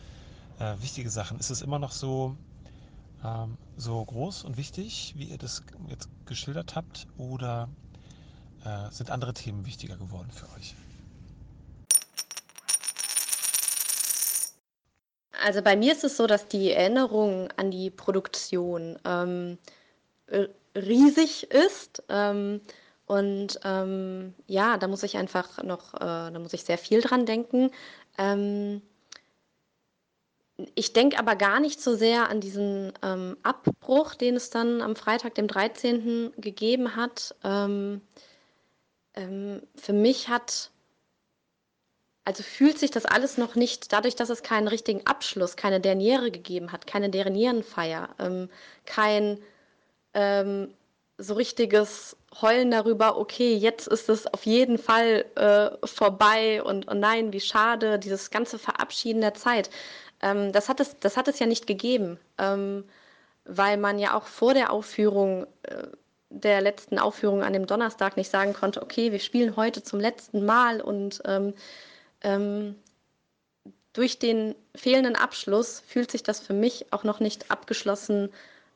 äh, 0.60 0.76
wichtige 0.80 1.10
Sachen. 1.10 1.40
Ist 1.40 1.50
es 1.50 1.62
immer 1.62 1.80
noch 1.80 1.90
so, 1.90 2.36
ähm, 3.24 3.58
so 3.76 4.04
groß 4.04 4.44
und 4.44 4.56
wichtig, 4.56 5.14
wie 5.16 5.24
ihr 5.24 5.38
das 5.38 5.64
jetzt 5.88 6.08
geschildert 6.26 6.76
habt, 6.76 7.08
oder 7.16 7.68
äh, 8.64 8.88
sind 8.92 9.10
andere 9.10 9.34
Themen 9.34 9.66
wichtiger 9.66 9.96
geworden 9.96 10.30
für 10.30 10.48
euch? 10.56 10.76
Also 15.44 15.60
bei 15.60 15.76
mir 15.76 15.92
ist 15.92 16.04
es 16.04 16.16
so, 16.16 16.26
dass 16.26 16.48
die 16.48 16.72
Erinnerung 16.72 17.50
an 17.56 17.70
die 17.70 17.90
Produktion 17.90 18.98
ähm, 19.04 19.58
riesig 20.74 21.50
ist. 21.50 22.02
Ähm, 22.08 22.62
und 23.04 23.60
ähm, 23.62 24.34
ja, 24.46 24.78
da 24.78 24.88
muss 24.88 25.02
ich 25.02 25.18
einfach 25.18 25.62
noch, 25.62 25.92
äh, 25.94 25.98
da 26.00 26.38
muss 26.38 26.54
ich 26.54 26.64
sehr 26.64 26.78
viel 26.78 27.02
dran 27.02 27.26
denken. 27.26 27.70
Ähm, 28.16 28.80
ich 30.74 30.94
denke 30.94 31.18
aber 31.18 31.36
gar 31.36 31.60
nicht 31.60 31.82
so 31.82 31.94
sehr 31.94 32.30
an 32.30 32.40
diesen 32.40 32.94
ähm, 33.02 33.36
Abbruch, 33.42 34.14
den 34.14 34.36
es 34.36 34.48
dann 34.48 34.80
am 34.80 34.96
Freitag, 34.96 35.34
dem 35.34 35.48
13. 35.48 36.32
gegeben 36.38 36.96
hat. 36.96 37.34
Ähm, 37.44 38.00
für 39.76 39.92
mich 39.92 40.28
hat, 40.28 40.70
also 42.24 42.42
fühlt 42.42 42.78
sich 42.78 42.90
das 42.90 43.04
alles 43.04 43.36
noch 43.36 43.54
nicht, 43.54 43.92
dadurch, 43.92 44.16
dass 44.16 44.30
es 44.30 44.42
keinen 44.42 44.68
richtigen 44.68 45.06
Abschluss, 45.06 45.56
keine 45.56 45.80
Derniere 45.80 46.30
gegeben 46.30 46.72
hat, 46.72 46.86
keine 46.86 47.10
Dernierenfeier, 47.10 48.08
ähm, 48.18 48.48
kein 48.86 49.38
ähm, 50.14 50.72
so 51.18 51.34
richtiges 51.34 52.16
Heulen 52.40 52.70
darüber, 52.70 53.18
okay, 53.18 53.54
jetzt 53.54 53.86
ist 53.86 54.08
es 54.08 54.26
auf 54.26 54.46
jeden 54.46 54.78
Fall 54.78 55.24
äh, 55.36 55.86
vorbei 55.86 56.62
und 56.62 56.90
oh 56.90 56.94
nein, 56.94 57.32
wie 57.32 57.40
schade, 57.40 57.98
dieses 57.98 58.30
ganze 58.30 58.58
Verabschieden 58.58 59.20
der 59.20 59.34
Zeit. 59.34 59.70
Ähm, 60.22 60.50
das, 60.52 60.68
hat 60.68 60.80
es, 60.80 60.98
das 60.98 61.16
hat 61.16 61.28
es 61.28 61.38
ja 61.38 61.46
nicht 61.46 61.66
gegeben, 61.66 62.18
ähm, 62.38 62.84
weil 63.44 63.76
man 63.76 63.98
ja 63.98 64.16
auch 64.16 64.24
vor 64.24 64.54
der 64.54 64.72
Aufführung, 64.72 65.46
äh, 65.62 65.86
der 66.30 66.60
letzten 66.62 66.98
Aufführung 66.98 67.44
an 67.44 67.52
dem 67.52 67.66
Donnerstag 67.66 68.16
nicht 68.16 68.30
sagen 68.30 68.54
konnte, 68.54 68.82
okay, 68.82 69.12
wir 69.12 69.20
spielen 69.20 69.54
heute 69.56 69.82
zum 69.84 70.00
letzten 70.00 70.44
Mal 70.44 70.80
und 70.80 71.22
ähm, 71.26 71.54
ähm 72.24 72.76
durch 73.94 74.18
den 74.18 74.56
fehlenden 74.74 75.16
Abschluss 75.16 75.80
fühlt 75.86 76.10
sich 76.10 76.22
das 76.22 76.40
für 76.40 76.52
mich 76.52 76.92
auch 76.92 77.04
noch 77.04 77.20
nicht 77.20 77.50
abgeschlossen 77.50 78.28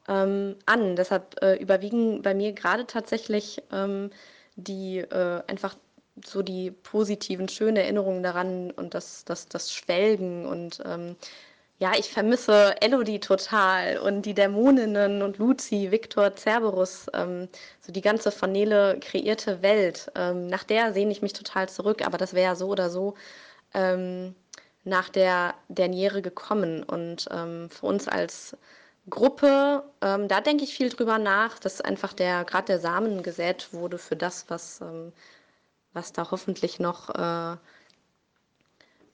ähm, 0.09 0.55
an. 0.65 0.97
Deshalb 0.97 1.43
äh, 1.43 1.57
überwiegen 1.57 2.23
bei 2.23 2.35
mir 2.35 2.53
gerade 2.53 2.87
tatsächlich 2.87 3.63
ähm, 3.73 4.11
die 4.55 4.99
äh, 4.99 5.43
einfach 5.47 5.77
so 6.25 6.43
die 6.43 6.71
positiven, 6.71 7.49
schönen 7.49 7.77
Erinnerungen 7.77 8.23
daran 8.23 8.71
und 8.71 8.95
das, 8.95 9.25
das, 9.25 9.49
das 9.49 9.73
Schwelgen 9.73 10.47
und 10.47 10.81
ähm, 10.85 11.17
ja, 11.79 11.93
ich 11.97 12.13
vermisse 12.13 12.81
Elodie 12.83 13.21
total 13.21 13.99
und 13.99 14.23
die 14.23 14.35
Dämoninnen 14.35 15.23
und 15.23 15.39
Luzi, 15.39 15.91
Viktor, 15.91 16.35
Cerberus, 16.37 17.07
ähm, 17.15 17.49
so 17.81 17.93
die 17.93 18.01
ganze 18.01 18.33
von 18.33 18.53
Nele 18.53 18.99
kreierte 19.01 19.63
Welt. 19.63 20.11
Ähm, 20.17 20.49
nach 20.49 20.65
der 20.65 20.93
sehne 20.93 21.13
ich 21.13 21.23
mich 21.23 21.33
total 21.35 21.69
zurück, 21.69 22.05
aber 22.05 22.19
das 22.19 22.35
wäre 22.35 22.47
ja 22.47 22.55
so 22.57 22.69
oder 22.69 22.91
so 22.91 23.15
ähm, 23.75 24.35
nach 24.85 25.09
der 25.09 25.55
Derniere 25.69 26.23
gekommen. 26.23 26.83
Und 26.83 27.29
ähm, 27.31 27.71
für 27.71 27.87
uns 27.87 28.09
als 28.09 28.57
Gruppe, 29.11 29.85
ähm, 30.03 30.29
da 30.29 30.41
denke 30.41 30.65
ich 30.65 30.75
viel 30.75 30.91
drüber 30.91 31.19
nach, 31.19 31.59
dass 31.59 31.81
einfach 31.81 32.13
der, 32.13 32.45
gerade 32.45 32.67
der 32.67 32.81
Samen 32.81 33.23
gesät 33.23 33.73
wurde 33.73 33.99
für 33.99 34.17
das, 34.17 34.47
was 34.49 34.81
ähm, 34.81 35.13
was 35.93 36.13
da 36.13 36.31
hoffentlich 36.31 36.79
noch, 36.79 37.11
äh, 37.11 37.57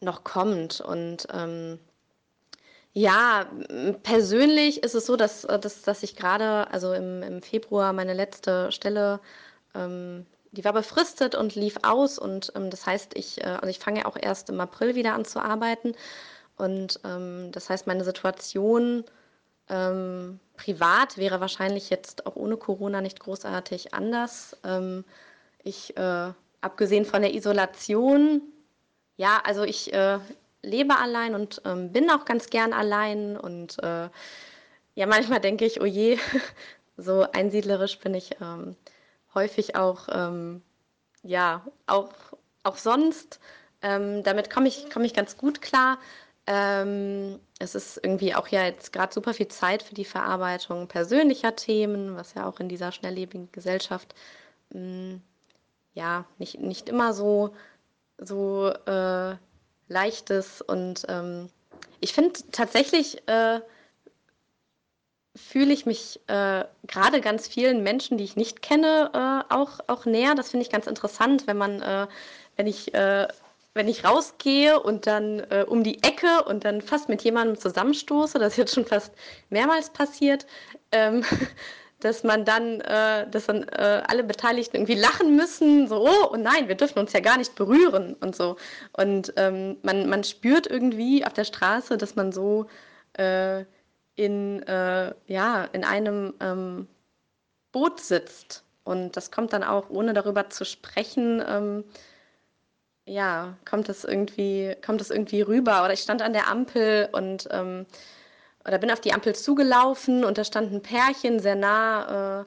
noch 0.01 0.25
kommt. 0.25 0.81
Und 0.81 1.27
ja, 2.95 3.47
persönlich 4.05 4.83
ist 4.85 4.95
es 4.95 5.07
so, 5.07 5.17
dass, 5.17 5.45
äh, 5.45 5.59
dass, 5.59 5.83
dass 5.83 6.03
ich 6.05 6.15
gerade, 6.17 6.71
also 6.71 6.93
im, 6.93 7.23
im 7.23 7.43
Februar 7.43 7.93
meine 7.93 8.15
letzte 8.15 8.71
Stelle, 8.71 9.21
ähm, 9.75 10.27
die 10.53 10.65
war 10.65 10.73
befristet 10.73 11.35
und 11.35 11.57
lief 11.57 11.77
aus. 11.83 12.19
Und 12.21 12.53
ähm, 12.55 12.71
das 12.71 12.87
heißt, 12.87 13.17
ich, 13.17 13.41
äh, 13.43 13.47
also 13.47 13.67
ich 13.67 13.81
fange 13.81 14.07
auch 14.07 14.17
erst 14.17 14.49
im 14.49 14.61
April 14.61 14.95
wieder 14.95 15.15
an 15.15 15.25
zu 15.25 15.41
arbeiten. 15.41 15.95
Und 16.57 17.01
ähm, 17.05 17.51
das 17.51 17.69
heißt, 17.69 17.89
meine 17.89 18.05
Situation 18.05 19.05
ähm, 19.69 20.39
privat 20.57 21.19
wäre 21.19 21.41
wahrscheinlich 21.41 21.91
jetzt 21.91 22.27
auch 22.27 22.37
ohne 22.37 22.57
Corona 22.57 23.01
nicht 23.01 23.19
großartig 23.19 23.93
anders. 23.93 24.57
Ähm, 24.65 25.05
ich 25.65 25.97
äh, 25.97 26.33
abgesehen 26.61 27.05
von 27.07 27.23
der 27.23 27.35
Isolation, 27.35 28.43
ja, 29.17 29.41
also 29.45 29.65
ich 29.65 29.93
äh, 29.93 30.21
lebe 30.65 30.97
allein 30.97 31.35
und 31.35 31.63
ähm, 31.65 31.93
bin 31.93 32.11
auch 32.11 32.25
ganz 32.25 32.51
gern 32.51 32.73
allein 32.73 33.37
und 33.37 33.83
äh, 33.83 34.09
ja, 34.95 35.07
manchmal 35.07 35.41
denke 35.41 35.65
ich, 35.65 35.81
oh 35.81 35.85
je, 35.87 36.19
so 36.97 37.27
einsiedlerisch 37.33 37.99
bin 37.99 38.15
ich 38.15 38.41
ähm, 38.41 38.77
häufig 39.35 39.77
auch, 39.77 40.09
ähm, 40.13 40.63
ja, 41.23 41.67
auch, 41.87 42.13
auch 42.63 42.77
sonst. 42.77 43.41
Ähm, 43.83 44.23
damit 44.23 44.51
komme 44.51 44.69
ich, 44.69 44.87
komm 44.93 45.05
ich 45.05 45.15
ganz 45.15 45.37
gut 45.37 45.61
klar. 45.61 45.99
Ähm, 46.47 47.41
es 47.59 47.75
ist 47.75 47.99
irgendwie 48.03 48.35
auch 48.35 48.49
ja 48.49 48.65
jetzt 48.65 48.93
gerade 48.93 49.13
super 49.13 49.35
viel 49.35 49.49
Zeit 49.49 49.83
für 49.83 49.95
die 49.95 50.05
Verarbeitung 50.05 50.89
persönlicher 50.89 51.57
Themen, 51.57 52.17
was 52.17 52.35
ja 52.35 52.47
auch 52.47 52.61
in 52.61 52.69
dieser 52.69 52.93
schnelllebigen 52.93 53.51
Gesellschaft 53.53 54.15
mh, 54.71 54.81
hm, 54.81 55.23
ja, 55.95 56.25
nicht, 56.39 56.61
nicht 56.61 56.89
immer 56.89 57.15
so, 57.15 57.55
so 58.19 58.69
äh, 58.69 59.37
leichtes. 59.89 60.63
Und 60.63 61.05
ähm, 61.09 61.49
ich 62.01 62.13
finde 62.13 62.41
tatsächlich, 62.53 63.27
äh, 63.29 63.61
fühle 65.37 65.73
ich 65.73 65.85
mich 65.85 66.21
äh, 66.29 66.65
gerade 66.87 67.21
ganz 67.21 67.49
vielen 67.49 67.83
Menschen, 67.83 68.19
die 68.19 68.25
ich 68.25 68.37
nicht 68.37 68.63
kenne, 68.63 69.11
äh, 69.13 69.53
auch, 69.55 69.81
auch 69.89 70.05
näher. 70.07 70.35
Das 70.35 70.51
finde 70.51 70.65
ich 70.65 70.71
ganz 70.71 70.87
interessant, 70.87 71.47
wenn 71.47 71.57
man, 71.57 71.83
äh, 71.83 72.07
wenn 72.57 72.67
ich 72.67 72.95
äh, 72.95 73.27
wenn 73.75 73.89
ich 73.89 74.05
rausgehe 74.05 74.81
und 74.81 75.07
dann 75.07 75.41
äh, 75.51 75.65
um 75.69 75.83
die 75.83 76.03
Ecke 76.03 76.45
und 76.45 76.65
dann 76.65 76.81
fast 76.81 77.09
mit 77.09 77.23
jemandem 77.23 77.59
zusammenstoße, 77.59 78.39
das 78.39 78.53
ist 78.53 78.57
jetzt 78.57 78.75
schon 78.75 78.87
fast 78.87 79.13
mehrmals 79.51 79.91
passiert, 79.91 80.47
ähm, 80.93 81.25
dass 82.01 82.23
man 82.25 82.45
dann, 82.45 82.81
äh, 82.81 83.29
dass 83.31 83.47
dann 83.47 83.63
äh, 83.69 84.03
alle 84.07 84.25
Beteiligten 84.25 84.77
irgendwie 84.77 84.95
lachen 85.01 85.37
müssen, 85.37 85.89
so, 85.89 86.07
oh, 86.07 86.29
und 86.33 86.43
nein, 86.43 86.69
wir 86.69 86.75
dürfen 86.75 86.99
uns 86.99 87.13
ja 87.13 87.21
gar 87.21 87.39
nicht 87.39 87.55
berühren 87.55 88.15
und 88.21 88.37
so. 88.37 88.57
Und 88.93 89.33
ähm, 89.37 89.79
man, 89.83 90.09
man 90.09 90.25
spürt 90.25 90.67
irgendwie 90.67 91.25
auf 91.25 91.33
der 91.33 91.45
Straße, 91.45 91.97
dass 91.97 92.17
man 92.17 92.33
so 92.33 92.67
äh, 93.15 93.65
in, 94.17 94.63
äh, 94.65 95.15
ja, 95.27 95.65
in 95.73 95.85
einem 95.85 96.35
ähm, 96.41 96.89
Boot 97.73 98.01
sitzt. 98.01 98.65
Und 98.85 99.17
das 99.17 99.31
kommt 99.31 99.53
dann 99.53 99.65
auch, 99.65 99.89
ohne 99.91 100.13
darüber 100.13 100.51
zu 100.51 100.65
sprechen, 100.65 101.43
ähm, 101.47 101.85
ja, 103.07 103.57
kommt 103.69 103.89
das 103.89 104.05
irgendwie, 104.05 104.77
kommt 104.85 105.01
das 105.01 105.11
irgendwie 105.11 105.43
rüber. 105.43 105.85
Oder 105.85 105.93
ich 105.93 106.01
stand 106.01 106.23
an 106.23 106.33
der 106.33 106.49
Ampel 106.49 107.09
und 107.13 107.49
ähm, 107.51 107.87
oder 108.67 108.79
bin 108.79 108.91
auf 108.91 109.01
die 109.01 109.13
Ampel 109.13 109.35
zugelaufen 109.35 110.25
und 110.25 110.39
da 110.39 110.45
stand 110.45 110.73
ein 110.73 110.83
Pärchen 110.83 111.41
sehr 111.41 111.57
nah 111.57 112.41
äh, 112.41 112.45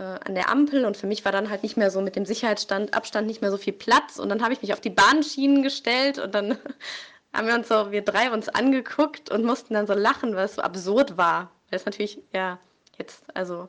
äh, 0.00 0.18
an 0.24 0.34
der 0.34 0.48
Ampel 0.48 0.84
und 0.84 0.96
für 0.96 1.06
mich 1.06 1.24
war 1.24 1.32
dann 1.32 1.50
halt 1.50 1.62
nicht 1.62 1.76
mehr 1.76 1.90
so 1.90 2.00
mit 2.00 2.16
dem 2.16 2.24
Sicherheitsabstand 2.24 3.26
nicht 3.26 3.42
mehr 3.42 3.50
so 3.50 3.58
viel 3.58 3.72
Platz 3.72 4.18
und 4.18 4.28
dann 4.28 4.42
habe 4.42 4.52
ich 4.52 4.62
mich 4.62 4.72
auf 4.72 4.80
die 4.80 4.90
Bahnschienen 4.90 5.62
gestellt 5.62 6.18
und 6.18 6.34
dann 6.34 6.58
haben 7.32 7.46
wir 7.46 7.54
uns 7.54 7.68
so, 7.68 7.92
wir 7.92 8.02
drei 8.02 8.30
uns 8.30 8.48
angeguckt 8.48 9.30
und 9.30 9.44
mussten 9.44 9.74
dann 9.74 9.86
so 9.86 9.94
lachen, 9.94 10.34
weil 10.36 10.44
es 10.44 10.56
so 10.56 10.62
absurd 10.62 11.16
war. 11.16 11.50
Weil 11.70 11.78
es 11.78 11.86
natürlich, 11.86 12.18
ja, 12.32 12.58
jetzt, 12.98 13.24
also 13.34 13.68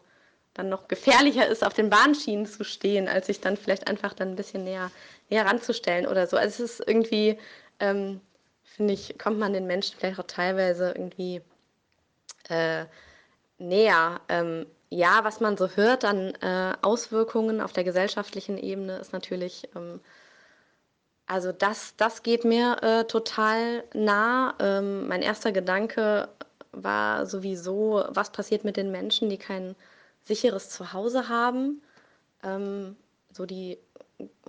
dann 0.54 0.70
noch 0.70 0.88
gefährlicher 0.88 1.48
ist, 1.48 1.64
auf 1.64 1.74
den 1.74 1.90
Bahnschienen 1.90 2.46
zu 2.46 2.64
stehen, 2.64 3.08
als 3.08 3.28
sich 3.28 3.42
dann 3.42 3.58
vielleicht 3.58 3.88
einfach 3.88 4.14
dann 4.14 4.30
ein 4.30 4.36
bisschen 4.36 4.64
näher, 4.66 4.92
näher 5.30 5.46
ranzustellen 5.46 6.06
oder 6.06 6.28
so. 6.28 6.38
Also 6.38 6.64
es 6.64 6.80
ist 6.80 6.88
irgendwie, 6.88 7.40
ähm, 7.80 8.22
finde 8.64 8.94
ich, 8.94 9.18
kommt 9.18 9.40
man 9.40 9.54
den 9.54 9.66
Menschen 9.66 9.98
vielleicht 9.98 10.20
auch 10.20 10.28
teilweise 10.28 10.90
irgendwie 10.96 11.42
äh, 12.50 12.86
näher. 13.58 14.22
Ähm, 14.30 14.66
ja, 14.90 15.24
was 15.24 15.40
man 15.40 15.58
so 15.58 15.70
hört 15.70 16.06
an 16.06 16.36
äh, 16.42 16.74
Auswirkungen 16.82 17.62
auf 17.62 17.74
der 17.74 17.84
gesellschaftlichen 17.84 18.58
Ebene 18.58 18.98
ist 18.98 19.14
natürlich, 19.14 19.70
ähm, 19.76 20.00
also 21.26 21.52
das, 21.52 21.96
das 21.98 22.22
geht 22.22 22.46
mir 22.46 22.78
äh, 22.84 23.06
total 23.06 23.84
nah. 23.94 24.56
Ähm, 24.60 25.08
mein 25.08 25.22
erster 25.22 25.52
Gedanke 25.52 26.30
war 26.72 27.26
sowieso, 27.26 28.06
was 28.10 28.32
passiert 28.32 28.66
mit 28.66 28.78
den 28.78 28.92
Menschen, 28.92 29.30
die 29.30 29.38
kein 29.38 29.76
sicheres 30.26 30.70
Zuhause 30.70 31.30
haben. 31.30 31.82
Ähm, 32.44 32.96
so 33.32 33.46
die 33.46 33.80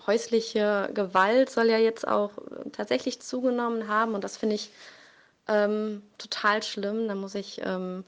häusliche 0.07 0.91
Gewalt 0.95 1.51
soll 1.51 1.67
ja 1.71 1.79
jetzt 1.79 2.07
auch 2.07 2.33
tatsächlich 2.73 3.21
zugenommen 3.21 3.89
haben 3.89 4.15
und 4.15 4.25
das 4.25 4.37
finde 4.37 4.57
ich 4.57 4.71
ähm, 5.49 6.03
total 6.19 6.63
schlimm. 6.63 7.09
Da 7.09 7.15
muss 7.15 7.35
ich, 7.35 7.61
ähm, 7.65 8.05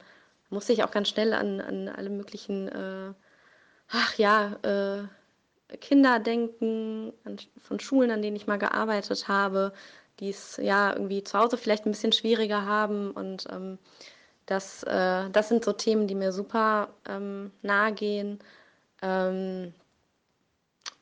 muss 0.49 0.69
ich 0.69 0.83
auch 0.83 0.91
ganz 0.91 1.09
schnell 1.09 1.33
an, 1.33 1.61
an 1.61 1.89
alle 1.89 2.09
möglichen, 2.09 2.67
äh, 2.69 3.13
ach 3.89 4.15
ja, 4.17 4.53
äh, 4.63 5.77
Kinder 5.77 6.19
denken, 6.19 7.13
an, 7.25 7.37
von 7.61 7.79
Schulen, 7.79 8.11
an 8.11 8.21
denen 8.21 8.35
ich 8.35 8.47
mal 8.47 8.57
gearbeitet 8.57 9.27
habe, 9.27 9.73
die 10.19 10.29
es 10.29 10.57
ja 10.57 10.93
irgendwie 10.93 11.23
zu 11.23 11.37
Hause 11.37 11.57
vielleicht 11.57 11.85
ein 11.85 11.91
bisschen 11.91 12.13
schwieriger 12.13 12.65
haben. 12.65 13.11
Und 13.11 13.45
ähm, 13.51 13.77
das, 14.45 14.83
äh, 14.83 15.29
das 15.29 15.49
sind 15.49 15.65
so 15.65 15.73
Themen, 15.73 16.07
die 16.07 16.15
mir 16.15 16.31
super 16.31 16.89
ähm, 17.07 17.51
nahe 17.61 17.93
gehen. 17.93 18.39
Ähm, 19.01 19.73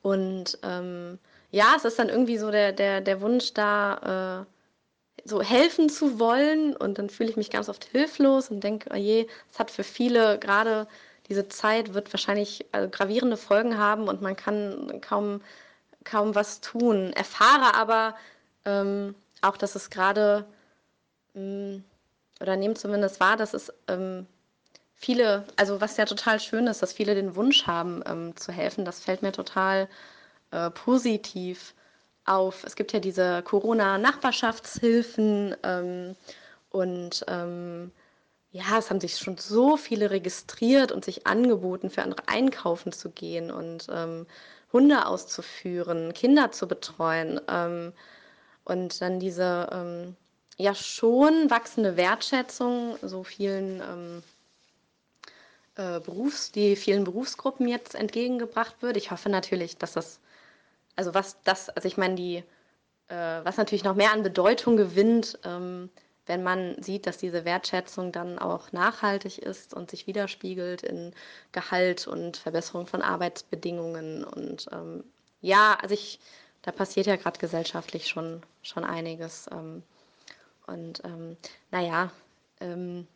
und 0.01 0.57
ähm, 0.63 1.19
ja, 1.51 1.73
es 1.77 1.85
ist 1.85 1.97
dann 1.99 2.09
irgendwie 2.09 2.37
so 2.37 2.51
der, 2.51 2.73
der, 2.73 3.01
der 3.01 3.21
Wunsch 3.21 3.53
da, 3.53 4.41
äh, 4.41 4.54
so 5.25 5.41
helfen 5.41 5.89
zu 5.89 6.19
wollen 6.19 6.75
und 6.75 6.99
dann 6.99 7.09
fühle 7.09 7.31
ich 7.31 7.35
mich 7.35 7.49
ganz 7.49 7.67
oft 7.67 7.83
hilflos 7.85 8.49
und 8.49 8.63
denke, 8.63 8.89
oh 8.93 8.95
je, 8.95 9.27
es 9.51 9.59
hat 9.59 9.71
für 9.71 9.83
viele 9.83 10.39
gerade 10.39 10.87
diese 11.27 11.47
Zeit 11.49 11.93
wird 11.95 12.13
wahrscheinlich 12.13 12.65
also 12.71 12.89
gravierende 12.89 13.37
Folgen 13.37 13.77
haben 13.77 14.07
und 14.07 14.21
man 14.21 14.35
kann 14.35 15.01
kaum, 15.01 15.41
kaum 16.03 16.35
was 16.35 16.61
tun. 16.61 17.11
Erfahre 17.13 17.73
aber 17.73 18.15
ähm, 18.65 19.15
auch, 19.41 19.57
dass 19.57 19.75
es 19.75 19.89
gerade, 19.89 20.45
hm, 21.33 21.83
oder 22.39 22.55
nehmen 22.55 22.75
zumindest 22.75 23.19
wahr, 23.19 23.37
dass 23.37 23.55
es 23.55 23.73
ähm, 23.87 24.27
viele, 24.93 25.45
also 25.55 25.81
was 25.81 25.97
ja 25.97 26.05
total 26.05 26.39
schön 26.39 26.67
ist, 26.67 26.83
dass 26.83 26.93
viele 26.93 27.15
den 27.15 27.35
Wunsch 27.35 27.65
haben 27.65 28.03
ähm, 28.05 28.35
zu 28.35 28.51
helfen. 28.51 28.85
Das 28.85 28.99
fällt 28.99 29.23
mir 29.23 29.31
total 29.31 29.89
äh, 30.51 30.69
positiv 30.69 31.73
auf. 32.25 32.63
Es 32.63 32.75
gibt 32.75 32.93
ja 32.93 32.99
diese 32.99 33.41
Corona-Nachbarschaftshilfen 33.43 35.55
ähm, 35.63 36.15
und 36.69 37.25
ähm, 37.27 37.91
ja, 38.51 38.77
es 38.77 38.89
haben 38.89 39.01
sich 39.01 39.17
schon 39.17 39.37
so 39.37 39.77
viele 39.77 40.11
registriert 40.11 40.91
und 40.91 41.03
sich 41.03 41.27
angeboten, 41.27 41.89
für 41.89 42.03
andere 42.03 42.27
einkaufen 42.27 42.91
zu 42.91 43.09
gehen 43.09 43.51
und 43.51 43.87
ähm, 43.91 44.25
Hunde 44.71 45.05
auszuführen, 45.05 46.13
Kinder 46.13 46.51
zu 46.51 46.67
betreuen. 46.67 47.41
Ähm, 47.49 47.93
und 48.63 49.01
dann 49.01 49.19
diese 49.19 49.69
ähm, 49.71 50.15
ja 50.57 50.73
schon 50.73 51.49
wachsende 51.49 51.97
Wertschätzung 51.97 52.97
so 53.01 53.23
vielen 53.23 53.81
ähm, 53.81 54.23
äh, 55.75 55.99
Berufs, 55.99 56.51
die 56.51 56.75
vielen 56.75 57.03
Berufsgruppen 57.03 57.67
jetzt 57.67 57.95
entgegengebracht 57.95 58.81
wird. 58.81 58.97
Ich 58.97 59.11
hoffe 59.11 59.29
natürlich, 59.29 59.77
dass 59.77 59.93
das, 59.93 60.19
also 60.95 61.13
was 61.13 61.41
das, 61.43 61.69
also 61.69 61.87
ich 61.87 61.97
meine, 61.97 62.15
die, 62.15 62.37
äh, 63.07 63.41
was 63.43 63.57
natürlich 63.57 63.83
noch 63.83 63.95
mehr 63.95 64.11
an 64.11 64.23
Bedeutung 64.23 64.77
gewinnt, 64.77 65.39
ähm, 65.43 65.89
wenn 66.25 66.43
man 66.43 66.81
sieht, 66.81 67.05
dass 67.05 67.17
diese 67.17 67.45
Wertschätzung 67.45 68.11
dann 68.11 68.39
auch 68.39 68.71
nachhaltig 68.71 69.37
ist 69.37 69.73
und 69.73 69.91
sich 69.91 70.07
widerspiegelt 70.07 70.81
in 70.81 71.13
Gehalt 71.51 72.07
und 72.07 72.37
Verbesserung 72.37 72.87
von 72.87 73.01
Arbeitsbedingungen. 73.01 74.23
Und 74.23 74.67
ähm, 74.71 75.03
ja, 75.41 75.77
also 75.81 75.93
ich, 75.93 76.19
da 76.63 76.71
passiert 76.71 77.05
ja 77.05 77.15
gerade 77.15 77.39
gesellschaftlich 77.39 78.07
schon, 78.07 78.41
schon 78.63 78.83
einiges. 78.83 79.47
Ähm, 79.51 79.83
und 80.65 81.03
ähm, 81.05 81.37
naja, 81.69 82.11
ähm, 82.59 83.07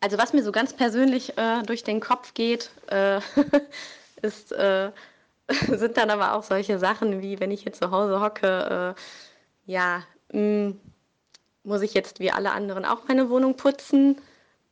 also 0.00 0.18
was 0.18 0.32
mir 0.32 0.42
so 0.42 0.52
ganz 0.52 0.74
persönlich 0.74 1.36
äh, 1.38 1.62
durch 1.62 1.82
den 1.82 2.00
Kopf 2.00 2.34
geht, 2.34 2.70
äh, 2.88 3.20
ist, 4.22 4.52
äh, 4.52 4.92
sind 5.68 5.96
dann 5.96 6.10
aber 6.10 6.34
auch 6.34 6.42
solche 6.42 6.78
Sachen 6.78 7.22
wie, 7.22 7.40
wenn 7.40 7.50
ich 7.50 7.62
hier 7.62 7.72
zu 7.72 7.90
Hause 7.90 8.20
hocke, 8.20 8.94
äh, 8.96 9.70
ja, 9.70 10.02
mh, 10.32 10.40
mm, 10.68 10.80
muss 11.62 11.82
ich 11.82 11.94
jetzt 11.94 12.20
wie 12.20 12.30
alle 12.30 12.52
anderen 12.52 12.84
auch 12.84 13.06
meine 13.08 13.28
Wohnung 13.30 13.56
putzen 13.56 14.20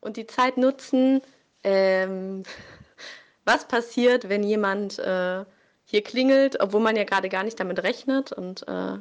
und 0.01 0.17
die 0.17 0.27
Zeit 0.27 0.57
nutzen? 0.57 1.21
Ähm, 1.65 2.45
was 3.45 3.67
passiert, 3.67 4.29
wenn 4.29 4.43
jemand 4.43 4.99
äh, 4.99 5.45
hier 5.85 6.03
klingelt, 6.03 6.61
obwohl 6.61 6.81
man 6.81 6.97
ja 6.97 7.05
gerade 7.05 7.29
gar 7.29 7.45
nicht 7.45 7.59
damit 7.61 7.83
rechnet 7.83 8.33
und 8.33 8.67
äh, 8.69 8.99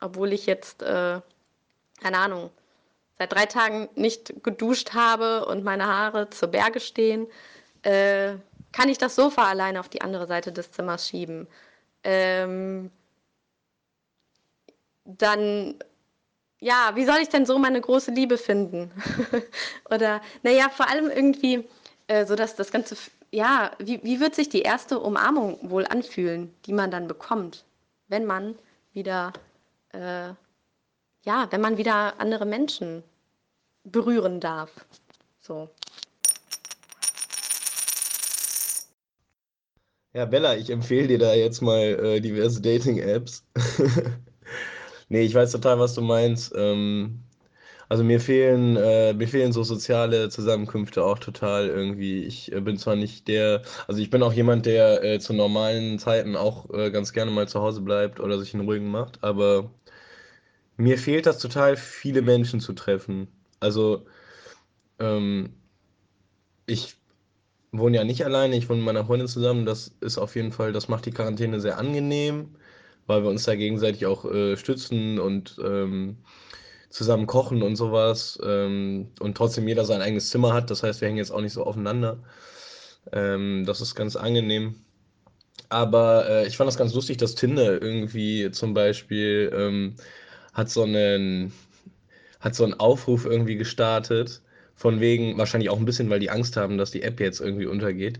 obwohl 0.00 0.32
ich 0.32 0.46
jetzt, 0.46 0.82
äh, 0.82 1.20
keine 2.02 2.18
Ahnung, 2.18 2.50
seit 3.18 3.32
drei 3.32 3.46
Tagen 3.46 3.88
nicht 3.94 4.42
geduscht 4.42 4.94
habe 4.94 5.44
und 5.46 5.64
meine 5.64 5.86
Haare 5.86 6.30
zu 6.30 6.48
Berge 6.48 6.80
stehen, 6.80 7.26
äh, 7.82 8.34
kann 8.72 8.88
ich 8.88 8.98
das 8.98 9.14
Sofa 9.16 9.48
alleine 9.48 9.80
auf 9.80 9.88
die 9.88 10.02
andere 10.02 10.26
Seite 10.26 10.52
des 10.52 10.72
Zimmers 10.72 11.08
schieben. 11.08 11.48
Ähm, 12.04 12.90
dann 15.04 15.74
ja, 16.60 16.92
wie 16.94 17.06
soll 17.06 17.18
ich 17.18 17.28
denn 17.30 17.46
so 17.46 17.58
meine 17.58 17.80
große 17.80 18.10
Liebe 18.10 18.36
finden? 18.38 18.90
Oder, 19.90 20.20
naja, 20.42 20.68
vor 20.68 20.88
allem 20.88 21.10
irgendwie, 21.10 21.66
äh, 22.06 22.26
so 22.26 22.36
dass 22.36 22.54
das 22.54 22.70
Ganze, 22.70 22.96
ja, 23.30 23.72
wie, 23.78 24.02
wie 24.04 24.20
wird 24.20 24.34
sich 24.34 24.50
die 24.50 24.62
erste 24.62 25.00
Umarmung 25.00 25.58
wohl 25.70 25.86
anfühlen, 25.86 26.54
die 26.66 26.72
man 26.74 26.90
dann 26.90 27.08
bekommt, 27.08 27.64
wenn 28.08 28.26
man 28.26 28.56
wieder, 28.92 29.32
äh, 29.92 30.28
ja, 31.22 31.48
wenn 31.50 31.60
man 31.62 31.78
wieder 31.78 32.20
andere 32.20 32.44
Menschen 32.44 33.02
berühren 33.84 34.40
darf? 34.40 34.70
So. 35.40 35.70
Ja, 40.12 40.24
Bella, 40.24 40.56
ich 40.56 40.70
empfehle 40.70 41.06
dir 41.08 41.18
da 41.18 41.34
jetzt 41.34 41.60
mal 41.62 41.78
äh, 41.80 42.20
diverse 42.20 42.60
Dating-Apps. 42.60 43.44
Nee, 45.08 45.22
ich 45.22 45.34
weiß 45.34 45.52
total, 45.52 45.78
was 45.80 45.94
du 45.94 46.02
meinst. 46.02 46.52
Ähm, 46.56 47.24
also 47.88 48.04
mir 48.04 48.20
fehlen, 48.20 48.76
äh, 48.76 49.14
mir 49.14 49.28
fehlen 49.28 49.52
so 49.52 49.64
soziale 49.64 50.28
Zusammenkünfte 50.30 51.04
auch 51.04 51.18
total 51.20 51.68
irgendwie. 51.68 52.24
Ich 52.24 52.52
äh, 52.52 52.60
bin 52.60 52.78
zwar 52.78 52.96
nicht 52.96 53.28
der, 53.28 53.62
also 53.88 54.00
ich 54.02 54.10
bin 54.10 54.22
auch 54.22 54.32
jemand, 54.34 54.66
der 54.66 55.04
äh, 55.04 55.20
zu 55.20 55.34
normalen 55.34 55.98
Zeiten 55.98 56.36
auch 56.36 56.70
äh, 56.72 56.90
ganz 56.92 57.12
gerne 57.12 57.30
mal 57.32 57.48
zu 57.48 57.60
Hause 57.62 57.82
bleibt 57.82 58.20
oder 58.20 58.38
sich 58.40 58.54
einen 58.54 58.66
ruhigen 58.66 58.90
macht, 58.90 59.24
aber 59.24 59.70
mir 60.76 60.98
fehlt 60.98 61.26
das 61.26 61.38
total, 61.38 61.76
viele 61.76 62.22
Menschen 62.22 62.60
zu 62.60 62.72
treffen. 62.72 63.28
Also 63.60 64.06
ähm, 65.00 65.54
ich 66.66 66.99
wohne 67.72 67.98
ja 67.98 68.04
nicht 68.04 68.24
alleine, 68.24 68.56
ich 68.56 68.68
wohne 68.68 68.78
mit 68.78 68.86
meiner 68.86 69.06
Freundin 69.06 69.28
zusammen. 69.28 69.66
Das 69.66 69.92
ist 70.00 70.18
auf 70.18 70.34
jeden 70.36 70.52
Fall, 70.52 70.72
das 70.72 70.88
macht 70.88 71.06
die 71.06 71.12
Quarantäne 71.12 71.60
sehr 71.60 71.78
angenehm 71.78 72.56
weil 73.10 73.24
wir 73.24 73.30
uns 73.30 73.44
da 73.44 73.56
gegenseitig 73.56 74.06
auch 74.06 74.24
äh, 74.24 74.56
stützen 74.56 75.18
und 75.18 75.56
ähm, 75.62 76.16
zusammen 76.90 77.26
kochen 77.26 77.62
und 77.62 77.76
sowas 77.76 78.38
ähm, 78.44 79.08
und 79.18 79.36
trotzdem 79.36 79.68
jeder 79.68 79.84
sein 79.84 80.00
eigenes 80.00 80.30
Zimmer 80.30 80.54
hat. 80.54 80.70
Das 80.70 80.82
heißt, 80.82 81.00
wir 81.00 81.08
hängen 81.08 81.18
jetzt 81.18 81.32
auch 81.32 81.40
nicht 81.40 81.52
so 81.52 81.64
aufeinander. 81.64 82.18
Ähm, 83.12 83.64
das 83.66 83.80
ist 83.80 83.96
ganz 83.96 84.16
angenehm. 84.16 84.76
Aber 85.68 86.28
äh, 86.28 86.46
ich 86.46 86.56
fand 86.56 86.68
das 86.68 86.78
ganz 86.78 86.94
lustig, 86.94 87.16
dass 87.16 87.34
Tinder 87.34 87.82
irgendwie 87.82 88.50
zum 88.52 88.74
Beispiel 88.74 89.52
ähm, 89.54 89.96
hat 90.52 90.70
so 90.70 90.84
einen 90.84 91.52
hat 92.38 92.54
so 92.54 92.64
einen 92.64 92.74
Aufruf 92.74 93.26
irgendwie 93.26 93.56
gestartet 93.56 94.40
von 94.80 94.98
wegen, 94.98 95.36
wahrscheinlich 95.36 95.68
auch 95.68 95.78
ein 95.78 95.84
bisschen, 95.84 96.08
weil 96.08 96.20
die 96.20 96.30
Angst 96.30 96.56
haben, 96.56 96.78
dass 96.78 96.90
die 96.90 97.02
App 97.02 97.20
jetzt 97.20 97.38
irgendwie 97.38 97.66
untergeht. 97.66 98.18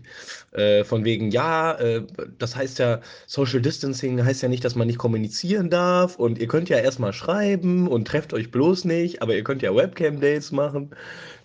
Äh, 0.51 0.83
von 0.83 1.03
wegen, 1.03 1.31
ja, 1.31 1.73
äh, 1.73 2.05
das 2.37 2.55
heißt 2.55 2.77
ja, 2.77 3.01
Social 3.25 3.61
Distancing 3.61 4.23
heißt 4.23 4.43
ja 4.43 4.47
nicht, 4.47 4.63
dass 4.63 4.75
man 4.75 4.85
nicht 4.85 4.99
kommunizieren 4.99 5.71
darf 5.71 6.17
und 6.17 6.37
ihr 6.37 6.47
könnt 6.47 6.69
ja 6.69 6.77
erstmal 6.77 7.13
schreiben 7.13 7.87
und 7.87 8.07
trefft 8.07 8.31
euch 8.31 8.51
bloß 8.51 8.85
nicht, 8.85 9.23
aber 9.23 9.33
ihr 9.33 9.43
könnt 9.43 9.63
ja 9.63 9.75
Webcam-Dates 9.75 10.51
machen. 10.51 10.91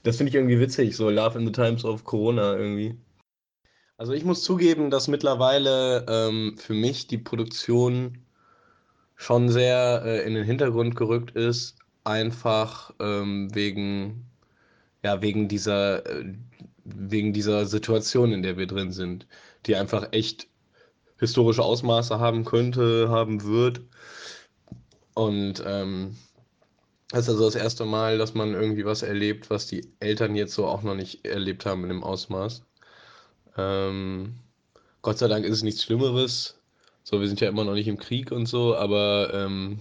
Das 0.03 0.19
finde 0.19 0.29
ich 0.29 0.35
irgendwie 0.35 0.61
witzig, 0.61 0.95
so 0.95 1.09
Love 1.09 1.39
in 1.39 1.47
the 1.47 1.53
Times 1.53 1.87
of 1.87 2.05
Corona 2.05 2.55
irgendwie. 2.55 2.95
Also 3.97 4.12
ich 4.12 4.27
muss 4.27 4.43
zugeben, 4.43 4.91
dass 4.91 5.09
mittlerweile 5.09 6.05
ähm, 6.11 6.59
für 6.59 6.75
mich 6.75 7.07
die 7.07 7.17
Produktion 7.17 8.19
schon 9.14 9.49
sehr 9.49 10.03
äh, 10.05 10.27
in 10.27 10.35
den 10.35 10.45
Hintergrund 10.45 10.95
gerückt 10.95 11.31
ist, 11.31 11.79
einfach 12.05 12.93
ähm, 13.01 13.49
wegen 13.55 14.27
ja, 15.07 15.22
wegen 15.22 15.46
dieser, 15.46 16.04
äh, 16.04 16.34
wegen 16.84 17.32
dieser 17.32 17.66
Situation, 17.66 18.32
in 18.32 18.42
der 18.42 18.57
wir 18.57 18.66
drin 18.66 18.90
sind, 18.90 19.26
die 19.66 19.76
einfach 19.76 20.09
echt 20.12 20.48
historische 21.18 21.62
Ausmaße 21.62 22.18
haben 22.18 22.44
könnte, 22.44 23.09
haben 23.09 23.44
wird. 23.44 23.82
Und 25.14 25.62
ähm, 25.64 26.16
das 27.11 27.20
ist 27.22 27.28
also 27.30 27.44
das 27.44 27.54
erste 27.54 27.84
Mal, 27.84 28.18
dass 28.18 28.34
man 28.34 28.52
irgendwie 28.54 28.84
was 28.84 29.02
erlebt, 29.02 29.48
was 29.48 29.68
die 29.68 29.88
Eltern 30.00 30.34
jetzt 30.34 30.54
so 30.54 30.66
auch 30.66 30.82
noch 30.82 30.96
nicht 30.96 31.24
erlebt 31.24 31.66
haben 31.66 31.84
in 31.84 31.88
dem 31.90 32.02
Ausmaß. 32.02 32.64
Ähm, 33.57 34.34
Gott 35.02 35.18
sei 35.18 35.28
Dank 35.28 35.44
ist 35.44 35.59
es 35.59 35.62
nichts 35.62 35.84
Schlimmeres. 35.84 36.59
So, 37.04 37.20
wir 37.20 37.28
sind 37.28 37.40
ja 37.40 37.48
immer 37.48 37.64
noch 37.64 37.74
nicht 37.74 37.86
im 37.86 37.98
Krieg 37.98 38.32
und 38.32 38.46
so, 38.46 38.74
aber 38.76 39.32
ähm, 39.32 39.78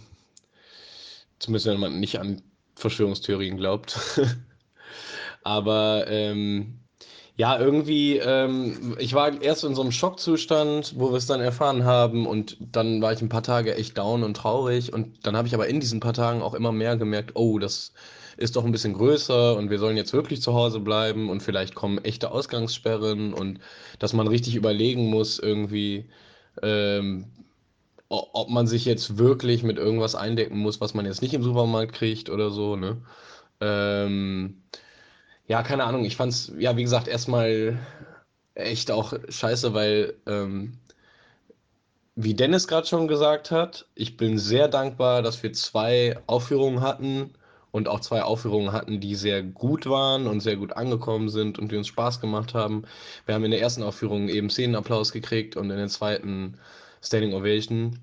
zumindest 1.39 1.65
wenn 1.65 1.79
man 1.79 1.99
nicht 1.99 2.19
an 2.19 2.43
Verschwörungstheorien 2.75 3.57
glaubt. 3.57 3.97
Aber 5.45 6.07
ähm, 6.09 6.79
ja, 7.37 7.59
irgendwie, 7.59 8.17
ähm, 8.17 8.95
ich 8.99 9.13
war 9.13 9.41
erst 9.41 9.63
in 9.63 9.75
so 9.75 9.81
einem 9.81 9.91
Schockzustand, 9.91 10.95
wo 10.97 11.11
wir 11.11 11.17
es 11.17 11.27
dann 11.27 11.39
erfahren 11.39 11.83
haben 11.85 12.25
und 12.25 12.57
dann 12.59 13.01
war 13.01 13.13
ich 13.13 13.21
ein 13.21 13.29
paar 13.29 13.43
Tage 13.43 13.75
echt 13.75 13.97
down 13.97 14.23
und 14.23 14.35
traurig 14.35 14.91
und 14.91 15.25
dann 15.27 15.37
habe 15.37 15.47
ich 15.47 15.53
aber 15.53 15.67
in 15.67 15.79
diesen 15.79 15.99
paar 15.99 16.13
Tagen 16.13 16.41
auch 16.41 16.55
immer 16.55 16.71
mehr 16.71 16.97
gemerkt, 16.97 17.33
oh, 17.35 17.59
das 17.59 17.93
ist 18.37 18.55
doch 18.55 18.65
ein 18.65 18.71
bisschen 18.71 18.93
größer 18.95 19.55
und 19.55 19.69
wir 19.69 19.79
sollen 19.79 19.97
jetzt 19.97 20.13
wirklich 20.13 20.41
zu 20.41 20.53
Hause 20.55 20.79
bleiben 20.79 21.29
und 21.29 21.43
vielleicht 21.43 21.75
kommen 21.75 22.03
echte 22.03 22.31
Ausgangssperren 22.31 23.33
und 23.33 23.59
dass 23.99 24.13
man 24.13 24.27
richtig 24.27 24.55
überlegen 24.55 25.09
muss 25.09 25.37
irgendwie, 25.39 26.09
ähm, 26.63 27.27
ob 28.09 28.49
man 28.49 28.67
sich 28.67 28.85
jetzt 28.85 29.17
wirklich 29.17 29.63
mit 29.63 29.77
irgendwas 29.77 30.15
eindecken 30.15 30.57
muss, 30.57 30.81
was 30.81 30.93
man 30.95 31.05
jetzt 31.05 31.21
nicht 31.21 31.33
im 31.35 31.43
Supermarkt 31.43 31.93
kriegt 31.93 32.29
oder 32.29 32.49
so, 32.49 32.75
ne? 32.75 33.01
Ähm, 33.61 34.61
ja, 35.47 35.63
keine 35.63 35.83
Ahnung. 35.83 36.05
Ich 36.05 36.15
fand's, 36.15 36.51
ja, 36.57 36.75
wie 36.77 36.83
gesagt, 36.83 37.07
erstmal 37.07 37.77
echt 38.55 38.91
auch 38.91 39.13
scheiße, 39.29 39.73
weil, 39.73 40.15
ähm, 40.27 40.79
wie 42.15 42.33
Dennis 42.33 42.67
gerade 42.67 42.87
schon 42.87 43.07
gesagt 43.07 43.51
hat, 43.51 43.87
ich 43.95 44.17
bin 44.17 44.37
sehr 44.39 44.67
dankbar, 44.67 45.21
dass 45.21 45.43
wir 45.43 45.51
zwei 45.53 46.17
Aufführungen 46.27 46.81
hatten 46.81 47.31
und 47.71 47.89
auch 47.89 47.99
zwei 47.99 48.23
Aufführungen 48.23 48.71
hatten, 48.71 49.01
die 49.01 49.15
sehr 49.15 49.43
gut 49.43 49.85
waren 49.85 50.27
und 50.27 50.39
sehr 50.39 50.55
gut 50.55 50.73
angekommen 50.73 51.27
sind 51.29 51.59
und 51.59 51.71
die 51.71 51.75
uns 51.75 51.87
Spaß 51.87 52.21
gemacht 52.21 52.53
haben. 52.53 52.83
Wir 53.25 53.35
haben 53.35 53.43
in 53.43 53.51
der 53.51 53.59
ersten 53.59 53.83
Aufführung 53.83 54.29
eben 54.29 54.49
Szenenapplaus 54.49 55.11
gekriegt 55.11 55.57
und 55.57 55.69
in 55.69 55.77
der 55.77 55.89
zweiten 55.89 56.57
Standing 57.01 57.33
Ovation. 57.33 57.99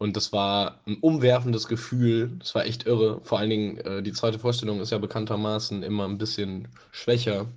Und 0.00 0.16
das 0.16 0.32
war 0.32 0.80
ein 0.86 0.96
umwerfendes 1.02 1.68
Gefühl. 1.68 2.30
Das 2.38 2.54
war 2.54 2.64
echt 2.64 2.86
irre. 2.86 3.20
Vor 3.22 3.38
allen 3.38 3.50
Dingen, 3.50 3.76
äh, 3.76 4.02
die 4.02 4.14
zweite 4.14 4.38
Vorstellung 4.38 4.80
ist 4.80 4.92
ja 4.92 4.98
bekanntermaßen 4.98 5.82
immer 5.82 6.08
ein 6.08 6.16
bisschen 6.16 6.68
schwächer. 6.90 7.48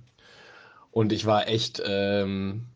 Und 0.90 1.12
ich 1.14 1.24
war 1.24 1.48
echt, 1.48 1.82
ähm, 1.86 2.66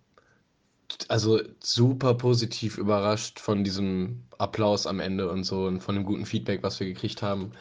also 1.09 1.41
super 1.61 2.15
positiv 2.15 2.79
überrascht 2.79 3.41
von 3.41 3.63
diesem 3.63 4.25
Applaus 4.39 4.87
am 4.87 5.01
Ende 5.01 5.31
und 5.31 5.45
so 5.45 5.67
und 5.67 5.83
von 5.83 5.97
dem 5.97 6.05
guten 6.05 6.25
Feedback, 6.25 6.63
was 6.63 6.81
wir 6.81 6.87
gekriegt 6.87 7.21
haben. 7.21 7.53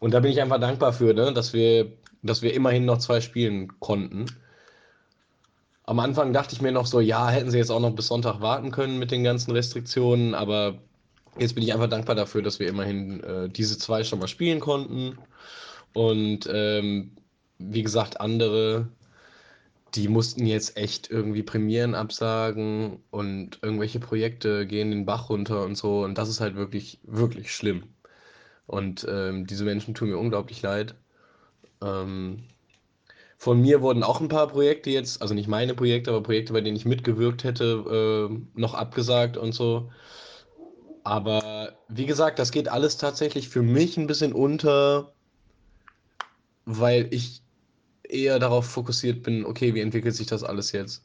Und 0.00 0.14
da 0.14 0.20
bin 0.20 0.32
ich 0.32 0.40
einfach 0.40 0.60
dankbar 0.60 0.94
für, 0.94 1.12
ne, 1.12 1.34
dass 1.34 1.52
wir, 1.52 1.92
dass 2.22 2.40
wir 2.40 2.54
immerhin 2.54 2.86
noch 2.86 2.98
zwei 2.98 3.20
spielen 3.20 3.78
konnten. 3.80 4.24
Am 5.84 5.98
Anfang 6.00 6.32
dachte 6.32 6.54
ich 6.54 6.62
mir 6.62 6.72
noch 6.72 6.86
so, 6.86 7.00
ja, 7.00 7.28
hätten 7.28 7.50
sie 7.50 7.58
jetzt 7.58 7.70
auch 7.70 7.80
noch 7.80 7.94
bis 7.94 8.06
Sonntag 8.06 8.40
warten 8.40 8.70
können 8.70 8.98
mit 8.98 9.10
den 9.10 9.24
ganzen 9.24 9.50
Restriktionen, 9.50 10.34
aber 10.34 10.78
jetzt 11.40 11.54
bin 11.54 11.64
ich 11.64 11.72
einfach 11.72 11.88
dankbar 11.88 12.14
dafür, 12.14 12.42
dass 12.42 12.60
wir 12.60 12.68
immerhin 12.68 13.22
äh, 13.24 13.48
diese 13.48 13.78
zwei 13.78 14.04
schon 14.04 14.18
mal 14.18 14.28
spielen 14.28 14.60
konnten. 14.60 15.18
Und 15.94 16.48
ähm, 16.52 17.16
wie 17.58 17.82
gesagt, 17.82 18.20
andere 18.20 18.88
die 19.94 20.08
mussten 20.08 20.46
jetzt 20.46 20.76
echt 20.76 21.10
irgendwie 21.10 21.42
Premieren 21.42 21.94
absagen 21.94 23.02
und 23.10 23.58
irgendwelche 23.62 24.00
Projekte 24.00 24.66
gehen 24.66 24.90
den 24.90 25.06
Bach 25.06 25.30
runter 25.30 25.64
und 25.64 25.76
so. 25.76 26.04
Und 26.04 26.16
das 26.18 26.28
ist 26.28 26.40
halt 26.40 26.54
wirklich, 26.56 27.00
wirklich 27.02 27.52
schlimm. 27.52 27.84
Und 28.66 29.06
ähm, 29.08 29.46
diese 29.46 29.64
Menschen 29.64 29.94
tun 29.94 30.10
mir 30.10 30.18
unglaublich 30.18 30.62
leid. 30.62 30.94
Ähm, 31.82 32.44
von 33.36 33.60
mir 33.60 33.80
wurden 33.82 34.04
auch 34.04 34.20
ein 34.20 34.28
paar 34.28 34.48
Projekte 34.48 34.90
jetzt, 34.90 35.22
also 35.22 35.34
nicht 35.34 35.48
meine 35.48 35.74
Projekte, 35.74 36.10
aber 36.10 36.22
Projekte, 36.22 36.52
bei 36.52 36.60
denen 36.60 36.76
ich 36.76 36.84
mitgewirkt 36.84 37.42
hätte, 37.42 38.28
äh, 38.30 38.60
noch 38.60 38.74
abgesagt 38.74 39.36
und 39.36 39.52
so. 39.52 39.90
Aber 41.10 41.72
wie 41.88 42.06
gesagt, 42.06 42.38
das 42.38 42.52
geht 42.52 42.68
alles 42.68 42.96
tatsächlich 42.96 43.48
für 43.48 43.62
mich 43.62 43.96
ein 43.96 44.06
bisschen 44.06 44.32
unter, 44.32 45.12
weil 46.66 47.12
ich 47.12 47.42
eher 48.04 48.38
darauf 48.38 48.64
fokussiert 48.64 49.24
bin, 49.24 49.44
okay, 49.44 49.74
wie 49.74 49.80
entwickelt 49.80 50.14
sich 50.14 50.28
das 50.28 50.44
alles 50.44 50.70
jetzt? 50.70 51.04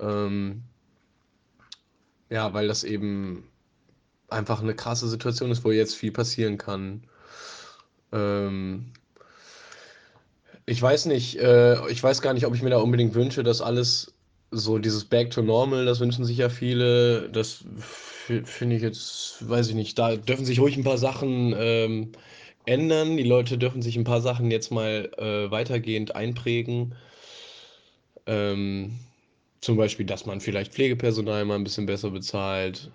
Ähm, 0.00 0.62
ja, 2.30 2.54
weil 2.54 2.66
das 2.66 2.82
eben 2.82 3.46
einfach 4.28 4.62
eine 4.62 4.74
krasse 4.74 5.06
Situation 5.06 5.50
ist, 5.50 5.64
wo 5.64 5.70
jetzt 5.70 5.96
viel 5.96 6.12
passieren 6.12 6.56
kann. 6.56 7.06
Ähm, 8.12 8.94
ich 10.64 10.80
weiß 10.80 11.04
nicht, 11.04 11.38
äh, 11.40 11.86
ich 11.90 12.02
weiß 12.02 12.22
gar 12.22 12.32
nicht, 12.32 12.46
ob 12.46 12.54
ich 12.54 12.62
mir 12.62 12.70
da 12.70 12.78
unbedingt 12.78 13.12
wünsche, 13.12 13.42
dass 13.42 13.60
alles 13.60 14.14
so 14.50 14.78
dieses 14.78 15.04
Back 15.04 15.30
to 15.30 15.42
Normal, 15.42 15.84
das 15.84 16.00
wünschen 16.00 16.24
sich 16.24 16.38
ja 16.38 16.48
viele. 16.48 17.28
Das 17.28 17.62
finde 18.44 18.76
ich 18.76 18.82
jetzt, 18.82 19.48
weiß 19.48 19.68
ich 19.68 19.74
nicht, 19.74 19.98
da 19.98 20.16
dürfen 20.16 20.44
sich 20.44 20.60
ruhig 20.60 20.76
ein 20.76 20.84
paar 20.84 20.98
Sachen 20.98 21.54
ähm, 21.56 22.12
ändern. 22.66 23.16
Die 23.16 23.22
Leute 23.22 23.58
dürfen 23.58 23.82
sich 23.82 23.96
ein 23.96 24.04
paar 24.04 24.20
Sachen 24.20 24.50
jetzt 24.50 24.70
mal 24.70 25.10
äh, 25.18 25.50
weitergehend 25.50 26.14
einprägen. 26.16 26.94
Ähm, 28.26 28.98
zum 29.60 29.76
Beispiel, 29.76 30.06
dass 30.06 30.26
man 30.26 30.40
vielleicht 30.40 30.74
Pflegepersonal 30.74 31.44
mal 31.44 31.56
ein 31.56 31.64
bisschen 31.64 31.86
besser 31.86 32.10
bezahlt 32.10 32.90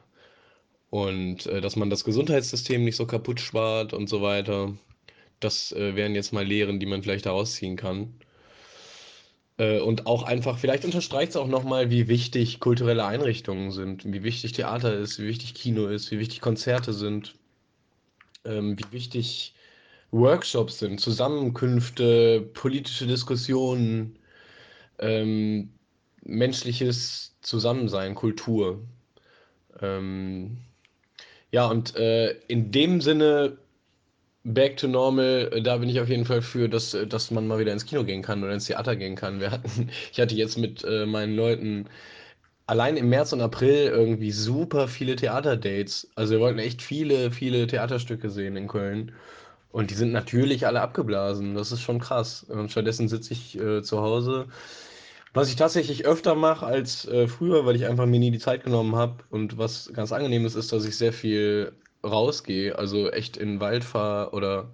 und 0.89 1.45
äh, 1.47 1.61
dass 1.61 1.75
man 1.75 1.89
das 1.89 2.03
Gesundheitssystem 2.03 2.83
nicht 2.83 2.97
so 2.97 3.05
kaputt 3.07 3.39
spart 3.39 3.93
und 3.93 4.07
so 4.07 4.21
weiter. 4.21 4.73
Das 5.39 5.71
äh, 5.71 5.95
wären 5.95 6.15
jetzt 6.15 6.33
mal 6.33 6.45
Lehren, 6.45 6.79
die 6.79 6.85
man 6.85 7.03
vielleicht 7.03 7.25
daraus 7.25 7.53
ziehen 7.55 7.77
kann. 7.77 8.13
Äh, 9.61 9.79
und 9.79 10.07
auch 10.07 10.23
einfach, 10.23 10.57
vielleicht 10.57 10.85
unterstreicht 10.85 11.31
es 11.31 11.37
auch 11.37 11.47
nochmal, 11.47 11.91
wie 11.91 12.07
wichtig 12.07 12.59
kulturelle 12.59 13.05
Einrichtungen 13.05 13.69
sind, 13.71 14.11
wie 14.11 14.23
wichtig 14.23 14.53
Theater 14.53 14.97
ist, 14.97 15.19
wie 15.19 15.27
wichtig 15.27 15.53
Kino 15.53 15.85
ist, 15.85 16.09
wie 16.09 16.17
wichtig 16.17 16.41
Konzerte 16.41 16.93
sind, 16.93 17.35
ähm, 18.43 18.75
wie 18.79 18.91
wichtig 18.91 19.53
Workshops 20.09 20.79
sind, 20.79 20.99
Zusammenkünfte, 20.99 22.41
politische 22.55 23.05
Diskussionen, 23.05 24.17
ähm, 24.97 25.69
menschliches 26.23 27.35
Zusammensein, 27.41 28.15
Kultur. 28.15 28.81
Ähm, 29.79 30.57
ja, 31.51 31.67
und 31.67 31.95
äh, 31.95 32.31
in 32.47 32.71
dem 32.71 32.99
Sinne, 32.99 33.59
back 34.43 34.77
to 34.77 34.87
normal, 34.87 35.49
äh, 35.51 35.61
da 35.61 35.77
bin 35.77 35.89
ich 35.89 35.99
auf 35.99 36.09
jeden 36.09 36.25
Fall 36.25 36.41
für, 36.41 36.69
dass, 36.69 36.93
äh, 36.93 37.07
dass 37.07 37.31
man 37.31 37.47
mal 37.47 37.59
wieder 37.59 37.73
ins 37.73 37.85
Kino 37.85 38.03
gehen 38.03 38.21
kann 38.21 38.43
oder 38.43 38.53
ins 38.53 38.65
Theater 38.65 38.95
gehen 38.95 39.15
kann. 39.15 39.39
Wir 39.39 39.51
hatten, 39.51 39.89
ich 40.11 40.19
hatte 40.19 40.35
jetzt 40.35 40.57
mit 40.57 40.83
äh, 40.83 41.05
meinen 41.05 41.35
Leuten 41.35 41.87
allein 42.67 42.97
im 42.97 43.09
März 43.09 43.33
und 43.33 43.41
April 43.41 43.87
irgendwie 43.87 44.31
super 44.31 44.87
viele 44.87 45.15
Theaterdates. 45.15 46.09
Also 46.15 46.33
wir 46.33 46.39
wollten 46.39 46.59
echt 46.59 46.81
viele, 46.81 47.31
viele 47.31 47.67
Theaterstücke 47.67 48.29
sehen 48.29 48.55
in 48.55 48.67
Köln. 48.67 49.13
Und 49.71 49.89
die 49.91 49.95
sind 49.95 50.11
natürlich 50.11 50.67
alle 50.67 50.81
abgeblasen. 50.81 51.55
Das 51.55 51.71
ist 51.71 51.81
schon 51.81 51.99
krass. 51.99 52.43
Und 52.43 52.71
stattdessen 52.71 53.07
sitze 53.07 53.33
ich 53.33 53.59
äh, 53.59 53.81
zu 53.83 54.01
Hause. 54.01 54.47
Was 55.33 55.49
ich 55.49 55.55
tatsächlich 55.55 56.05
öfter 56.05 56.35
mache 56.35 56.65
als 56.65 57.05
äh, 57.07 57.27
früher, 57.27 57.65
weil 57.65 57.75
ich 57.77 57.85
einfach 57.85 58.05
mir 58.05 58.19
nie 58.19 58.31
die 58.31 58.39
Zeit 58.39 58.63
genommen 58.63 58.95
habe. 58.95 59.23
Und 59.29 59.57
was 59.57 59.91
ganz 59.93 60.11
angenehm 60.11 60.45
ist, 60.45 60.55
ist, 60.55 60.73
dass 60.73 60.85
ich 60.85 60.97
sehr 60.97 61.13
viel 61.13 61.73
rausgehe. 62.03 62.77
Also 62.77 63.09
echt 63.11 63.37
in 63.37 63.49
den 63.49 63.59
Wald 63.59 63.83
fahre 63.83 64.31
oder 64.33 64.69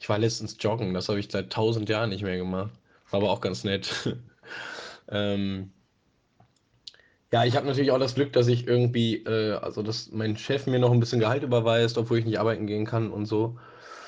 ich 0.00 0.08
war 0.08 0.18
letztens 0.18 0.56
joggen. 0.60 0.94
Das 0.94 1.08
habe 1.08 1.20
ich 1.20 1.30
seit 1.30 1.50
tausend 1.50 1.88
Jahren 1.88 2.10
nicht 2.10 2.22
mehr 2.22 2.36
gemacht. 2.36 2.72
War 3.10 3.20
aber 3.20 3.30
auch 3.30 3.40
ganz 3.40 3.64
nett. 3.64 4.16
ähm, 5.08 5.70
ja, 7.32 7.44
ich 7.44 7.56
habe 7.56 7.66
natürlich 7.66 7.92
auch 7.92 7.98
das 7.98 8.14
Glück, 8.14 8.32
dass 8.32 8.48
ich 8.48 8.66
irgendwie, 8.66 9.16
äh, 9.24 9.52
also 9.54 9.82
dass 9.82 10.10
mein 10.10 10.36
Chef 10.36 10.66
mir 10.66 10.80
noch 10.80 10.90
ein 10.90 11.00
bisschen 11.00 11.20
Gehalt 11.20 11.44
überweist, 11.44 11.96
obwohl 11.98 12.18
ich 12.18 12.24
nicht 12.24 12.40
arbeiten 12.40 12.66
gehen 12.66 12.86
kann 12.86 13.10
und 13.10 13.26
so. 13.26 13.58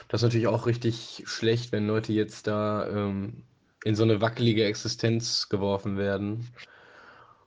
Das 0.08 0.20
ist 0.20 0.24
natürlich 0.24 0.48
auch 0.48 0.66
richtig 0.66 1.22
schlecht, 1.26 1.72
wenn 1.72 1.86
Leute 1.86 2.12
jetzt 2.12 2.46
da 2.46 2.86
ähm, 2.88 3.44
in 3.84 3.94
so 3.94 4.02
eine 4.02 4.20
wackelige 4.20 4.64
Existenz 4.64 5.48
geworfen 5.48 5.96
werden. 5.96 6.48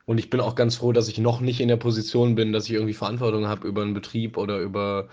Und 0.06 0.20
ich 0.20 0.30
bin 0.30 0.40
auch 0.40 0.56
ganz 0.56 0.76
froh, 0.76 0.92
dass 0.92 1.08
ich 1.08 1.18
noch 1.18 1.42
nicht 1.42 1.60
in 1.60 1.68
der 1.68 1.78
Position 1.78 2.36
bin, 2.36 2.54
dass 2.54 2.66
ich 2.66 2.74
irgendwie 2.74 2.94
Verantwortung 2.94 3.48
habe 3.48 3.68
über 3.68 3.82
einen 3.82 3.94
Betrieb 3.94 4.38
oder 4.38 4.60
über, 4.60 5.10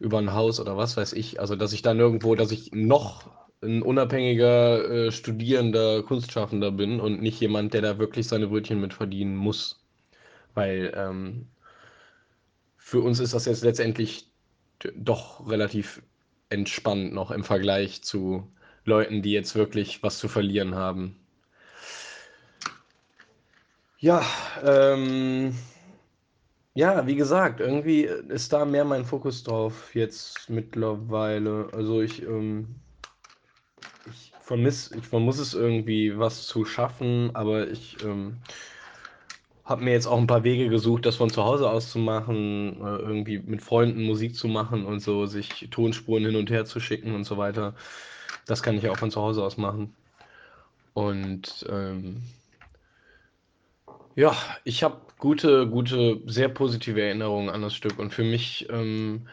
über 0.00 0.18
ein 0.18 0.32
Haus 0.32 0.60
oder 0.60 0.76
was 0.76 0.96
weiß 0.96 1.12
ich. 1.12 1.40
Also, 1.40 1.56
dass 1.56 1.72
ich 1.72 1.82
da 1.82 1.94
nirgendwo, 1.94 2.34
dass 2.34 2.50
ich 2.50 2.72
noch 2.72 3.30
ein 3.62 3.82
unabhängiger 3.82 5.06
äh, 5.06 5.12
studierender 5.12 6.02
Kunstschaffender 6.02 6.70
bin 6.72 7.00
und 7.00 7.22
nicht 7.22 7.40
jemand, 7.40 7.74
der 7.74 7.82
da 7.82 7.98
wirklich 7.98 8.28
seine 8.28 8.48
Brötchen 8.48 8.80
mit 8.80 8.94
verdienen 8.94 9.36
muss. 9.36 9.84
Weil 10.54 10.92
ähm, 10.96 11.46
für 12.76 13.00
uns 13.00 13.20
ist 13.20 13.34
das 13.34 13.44
jetzt 13.46 13.64
letztendlich 13.64 14.28
doch 14.96 15.48
relativ 15.48 16.02
entspannt 16.50 17.12
noch 17.12 17.30
im 17.30 17.44
Vergleich 17.44 18.02
zu 18.02 18.50
Leuten, 18.84 19.22
die 19.22 19.32
jetzt 19.32 19.54
wirklich 19.54 20.02
was 20.02 20.18
zu 20.18 20.28
verlieren 20.28 20.74
haben. 20.74 21.16
Ja, 24.00 24.22
ähm, 24.62 25.56
ja, 26.74 27.04
wie 27.08 27.16
gesagt, 27.16 27.58
irgendwie 27.58 28.04
ist 28.04 28.52
da 28.52 28.64
mehr 28.64 28.84
mein 28.84 29.04
Fokus 29.04 29.42
drauf 29.42 29.92
jetzt 29.94 30.48
mittlerweile. 30.48 31.68
Also 31.72 32.00
ich, 32.00 32.22
ähm, 32.22 32.76
ich 34.08 34.32
vermisse, 34.40 34.96
ich 34.96 35.04
vermisse 35.04 35.42
es 35.42 35.54
irgendwie, 35.54 36.16
was 36.16 36.46
zu 36.46 36.64
schaffen, 36.64 37.34
aber 37.34 37.68
ich 37.68 37.96
ähm, 38.04 38.38
habe 39.64 39.82
mir 39.82 39.92
jetzt 39.92 40.06
auch 40.06 40.18
ein 40.18 40.28
paar 40.28 40.44
Wege 40.44 40.68
gesucht, 40.68 41.04
das 41.04 41.16
von 41.16 41.30
zu 41.30 41.44
Hause 41.44 41.68
aus 41.68 41.90
zu 41.90 41.98
machen, 41.98 42.80
äh, 42.80 42.98
irgendwie 42.98 43.40
mit 43.40 43.62
Freunden 43.62 44.04
Musik 44.04 44.36
zu 44.36 44.46
machen 44.46 44.86
und 44.86 45.00
so, 45.00 45.26
sich 45.26 45.68
Tonspuren 45.72 46.24
hin 46.24 46.36
und 46.36 46.50
her 46.50 46.64
zu 46.66 46.78
schicken 46.78 47.16
und 47.16 47.24
so 47.24 47.36
weiter. 47.36 47.74
Das 48.46 48.62
kann 48.62 48.76
ich 48.78 48.88
auch 48.88 48.96
von 48.96 49.10
zu 49.10 49.20
Hause 49.20 49.42
aus 49.42 49.56
machen. 49.56 49.92
Und 50.94 51.66
ähm, 51.68 52.22
ja, 54.18 54.36
ich 54.64 54.82
habe 54.82 55.00
gute, 55.16 55.68
gute, 55.68 56.20
sehr 56.26 56.48
positive 56.48 57.00
Erinnerungen 57.00 57.50
an 57.50 57.62
das 57.62 57.72
Stück. 57.72 58.00
Und 58.00 58.12
für 58.12 58.24
mich, 58.24 58.66
ähm, 58.68 59.28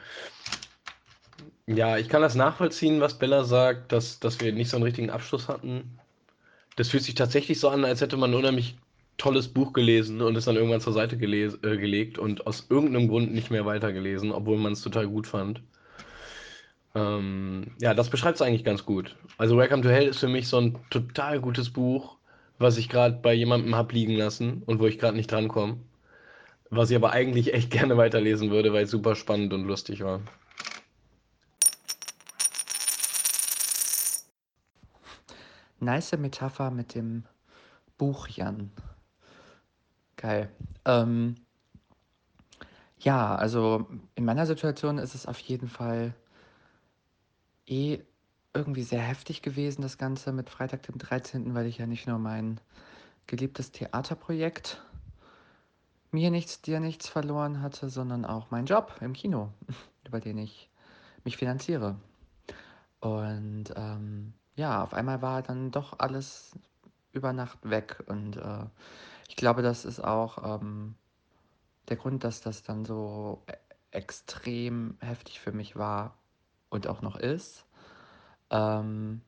ja, 1.66 1.98
ich 1.98 2.08
kann 2.08 2.22
das 2.22 2.36
nachvollziehen, 2.36 3.02
was 3.02 3.18
Bella 3.18 3.46
sagt, 3.46 3.92
dass, 3.92 4.20
dass 4.20 4.40
wir 4.42 4.54
nicht 4.54 4.70
so 4.70 4.78
einen 4.78 4.84
richtigen 4.84 5.10
Abschluss 5.10 5.48
hatten. 5.48 5.98
Das 6.76 6.90
fühlt 6.90 7.02
sich 7.02 7.16
tatsächlich 7.16 7.60
so 7.60 7.70
an, 7.70 7.84
als 7.84 8.00
hätte 8.00 8.16
man 8.16 8.36
unheimlich 8.36 8.78
tolles 9.18 9.48
Buch 9.48 9.74
gelesen 9.74 10.22
und 10.22 10.36
es 10.36 10.46
dann 10.46 10.56
irgendwann 10.56 10.82
zur 10.82 10.94
Seite 10.94 11.18
geles 11.18 11.56
äh, 11.64 11.78
gelegt 11.78 12.20
und 12.20 12.46
aus 12.46 12.68
irgendeinem 12.70 13.08
Grund 13.08 13.34
nicht 13.34 13.50
mehr 13.50 13.66
weitergelesen, 13.66 14.32
obwohl 14.32 14.60
man 14.60 14.74
es 14.74 14.84
total 14.84 15.08
gut 15.08 15.26
fand. 15.26 15.64
Ähm, 16.94 17.72
ja, 17.82 17.96
das 17.96 18.12
beschreibt 18.12 18.36
es 18.36 18.44
eigentlich 18.44 18.64
ganz 18.64 18.86
gut. 18.86 19.16
Also 19.40 19.58
Welcome 19.58 19.82
to 19.82 19.90
Hell 19.90 20.10
ist 20.10 20.20
für 20.20 20.28
mich 20.28 20.48
so 20.48 20.60
ein 20.60 20.78
total 20.92 21.40
gutes 21.40 21.72
Buch, 21.72 22.15
was 22.58 22.78
ich 22.78 22.90
gerade 22.90 23.18
bei 23.18 23.34
jemandem 23.34 23.76
habe 23.76 23.94
liegen 23.94 24.14
lassen 24.14 24.64
und 24.66 24.80
wo 24.80 24.88
ich 24.88 25.00
gerade 25.00 25.18
nicht 25.18 25.32
drankomme. 25.32 25.80
Was 26.70 26.90
ich 26.90 26.96
aber 26.96 27.12
eigentlich 27.12 27.54
echt 27.54 27.72
gerne 27.72 27.98
weiterlesen 27.98 28.52
würde, 28.52 28.74
weil 28.74 28.86
es 28.86 28.92
super 28.92 29.16
spannend 29.16 29.54
und 29.54 29.66
lustig 29.66 30.04
war. 30.04 30.22
Nice 35.80 36.18
Metapher 36.18 36.72
mit 36.72 36.96
dem 36.96 37.26
Buch, 37.98 38.28
Jan. 38.28 38.72
Geil. 40.16 40.50
Ähm, 40.86 41.36
Ja, 43.00 43.36
also 43.36 43.86
in 44.16 44.26
meiner 44.26 44.48
Situation 44.48 44.98
ist 44.98 45.14
es 45.14 45.28
auf 45.28 45.38
jeden 45.40 45.68
Fall 45.70 46.16
eh 47.68 48.00
irgendwie 48.56 48.84
sehr 48.84 49.02
heftig 49.02 49.42
gewesen, 49.42 49.82
das 49.82 49.98
Ganze 49.98 50.32
mit 50.32 50.50
Freitag 50.50 50.84
dem 50.84 50.98
13., 50.98 51.54
weil 51.54 51.66
ich 51.68 51.78
ja 51.78 51.86
nicht 51.88 52.08
nur 52.08 52.18
mein 52.20 52.60
geliebtes 53.28 53.72
Theaterprojekt 53.72 54.82
mir 56.12 56.32
nichts, 56.32 56.62
dir 56.62 56.80
nichts 56.80 57.10
verloren 57.10 57.62
hatte, 57.62 57.90
sondern 57.90 58.26
auch 58.26 58.52
meinen 58.52 58.66
Job 58.66 58.96
im 59.02 59.14
Kino, 59.14 59.52
über 60.08 60.20
den 60.20 60.38
ich 60.38 60.70
mich 61.24 61.38
finanziere. 61.38 61.98
Und 63.02 63.66
ähm, 63.76 64.34
ja, 64.56 64.84
auf 64.84 64.94
einmal 64.94 65.22
war 65.22 65.42
dann 65.42 65.72
doch 65.72 66.00
alles 66.00 66.58
über 67.12 67.34
Nacht 67.34 67.60
weg. 67.70 68.04
Und 68.08 68.38
äh, 68.38 68.66
ich 69.28 69.36
glaube, 69.36 69.62
das 69.62 69.86
ist 69.86 70.00
auch 70.04 70.62
ähm, 70.62 70.96
der 71.90 71.98
Grund, 71.98 72.24
dass 72.24 72.42
das 72.42 72.64
dann 72.64 72.86
so 72.86 73.44
e- 73.48 73.54
extrem 73.92 74.98
heftig 75.02 75.40
für 75.40 75.52
mich 75.52 75.76
war 75.76 76.18
und 76.70 76.88
auch 76.88 77.02
noch 77.02 77.18
ist. 77.18 77.66
Ähm, 78.50 79.22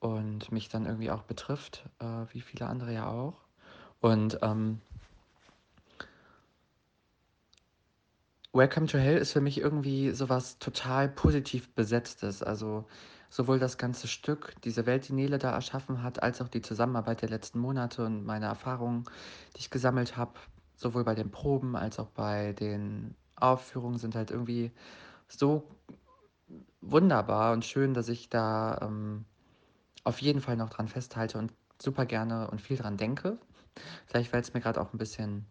und 0.00 0.52
mich 0.52 0.68
dann 0.68 0.86
irgendwie 0.86 1.10
auch 1.10 1.22
betrifft, 1.22 1.84
äh, 1.98 2.24
wie 2.32 2.40
viele 2.40 2.66
andere 2.66 2.92
ja 2.92 3.08
auch. 3.08 3.34
Und 4.00 4.38
ähm, 4.42 4.80
Welcome 8.52 8.86
to 8.86 8.98
Hell 8.98 9.18
ist 9.18 9.32
für 9.32 9.40
mich 9.40 9.58
irgendwie 9.60 10.10
sowas 10.12 10.58
total 10.58 11.08
positiv 11.08 11.68
besetztes. 11.74 12.42
Also 12.42 12.86
sowohl 13.28 13.58
das 13.58 13.76
ganze 13.76 14.08
Stück, 14.08 14.54
diese 14.64 14.86
Welt, 14.86 15.08
die 15.08 15.12
Nele 15.12 15.38
da 15.38 15.52
erschaffen 15.52 16.02
hat, 16.02 16.22
als 16.22 16.40
auch 16.40 16.48
die 16.48 16.62
Zusammenarbeit 16.62 17.22
der 17.22 17.28
letzten 17.28 17.58
Monate 17.58 18.04
und 18.04 18.24
meine 18.24 18.46
Erfahrungen, 18.46 19.04
die 19.54 19.60
ich 19.60 19.70
gesammelt 19.70 20.16
habe, 20.16 20.32
sowohl 20.76 21.04
bei 21.04 21.14
den 21.14 21.30
Proben 21.30 21.76
als 21.76 21.98
auch 21.98 22.08
bei 22.08 22.52
den 22.54 23.14
Aufführungen, 23.36 23.98
sind 23.98 24.14
halt 24.14 24.30
irgendwie 24.30 24.72
so 25.28 25.68
wunderbar 26.80 27.52
und 27.52 27.64
schön, 27.64 27.94
dass 27.94 28.08
ich 28.08 28.28
da 28.28 28.78
ähm, 28.82 29.24
auf 30.04 30.20
jeden 30.20 30.40
Fall 30.40 30.56
noch 30.56 30.70
dran 30.70 30.88
festhalte 30.88 31.38
und 31.38 31.52
super 31.80 32.06
gerne 32.06 32.50
und 32.50 32.60
viel 32.60 32.76
dran 32.76 32.96
denke. 32.96 33.38
Vielleicht, 34.06 34.32
weil 34.32 34.40
es 34.40 34.54
mir 34.54 34.60
gerade 34.60 34.80
auch 34.80 34.92
ein 34.92 34.98
bisschen 34.98 35.46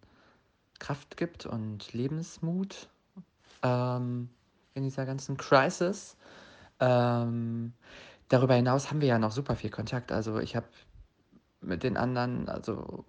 Kraft 0.80 1.18
gibt 1.18 1.46
und 1.46 1.94
Lebensmut 1.94 2.90
ähm, 3.64 4.30
in 4.74 4.84
dieser 4.84 5.06
ganzen 5.06 5.38
Crisis. 5.38 6.18
Ähm, 6.80 7.74
darüber 8.30 8.56
hinaus 8.56 8.90
haben 8.90 9.02
wir 9.02 9.08
ja 9.08 9.20
noch 9.20 9.32
super 9.32 9.56
viel 9.56 9.70
Kontakt. 9.70 10.12
Also 10.12 10.40
ich 10.40 10.56
habe 10.56 10.68
mit 11.62 11.84
den 11.84 11.98
anderen, 11.98 12.50
also 12.50 13.06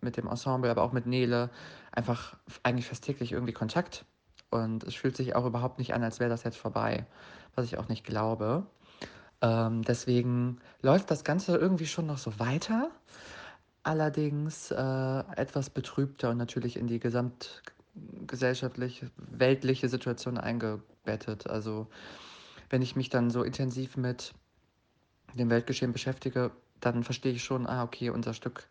mit 0.00 0.16
dem 0.16 0.26
Ensemble, 0.26 0.70
aber 0.70 0.82
auch 0.82 0.92
mit 0.92 1.06
Nele, 1.06 1.50
einfach 1.92 2.36
eigentlich 2.62 2.86
fast 2.86 3.04
täglich 3.04 3.32
irgendwie 3.32 3.52
Kontakt. 3.52 4.04
Und 4.50 4.84
es 4.84 4.94
fühlt 4.94 5.16
sich 5.16 5.34
auch 5.34 5.46
überhaupt 5.46 5.78
nicht 5.78 5.94
an, 5.94 6.02
als 6.04 6.20
wäre 6.20 6.30
das 6.30 6.44
jetzt 6.44 6.58
vorbei, 6.58 7.06
was 7.56 7.66
ich 7.66 7.78
auch 7.78 7.88
nicht 7.88 8.04
glaube. 8.04 8.66
Ähm, 9.40 9.82
deswegen 9.82 10.58
läuft 10.80 11.10
das 11.10 11.24
Ganze 11.24 11.56
irgendwie 11.56 11.86
schon 11.86 12.06
noch 12.06 12.18
so 12.18 12.38
weiter, 12.38 12.92
allerdings 13.82 14.70
äh, 14.70 15.24
etwas 15.36 15.70
betrübter 15.70 16.30
und 16.30 16.36
natürlich 16.38 16.76
in 16.76 16.86
die 16.86 17.00
gesamtgesellschaftliche, 17.00 19.10
weltliche 19.16 19.88
Situation 19.88 20.38
eingebettet. 20.38 21.48
Also 21.48 21.88
wenn 22.70 22.82
ich 22.82 22.96
mich 22.96 23.10
dann 23.10 23.30
so 23.30 23.42
intensiv 23.42 23.96
mit 23.96 24.34
dem 25.34 25.50
Weltgeschehen 25.50 25.92
beschäftige, 25.92 26.52
dann 26.80 27.02
verstehe 27.02 27.32
ich 27.32 27.44
schon, 27.44 27.66
ah, 27.66 27.84
okay, 27.84 28.10
unser 28.10 28.34
Stück 28.34 28.68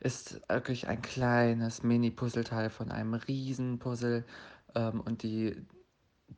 ist 0.00 0.40
wirklich 0.48 0.88
ein 0.88 1.02
kleines 1.02 1.82
Mini-Puzzleteil 1.82 2.70
von 2.70 2.90
einem 2.90 3.14
Riesenpuzzle 3.14 4.24
ähm, 4.74 5.00
und 5.00 5.22
die, 5.22 5.56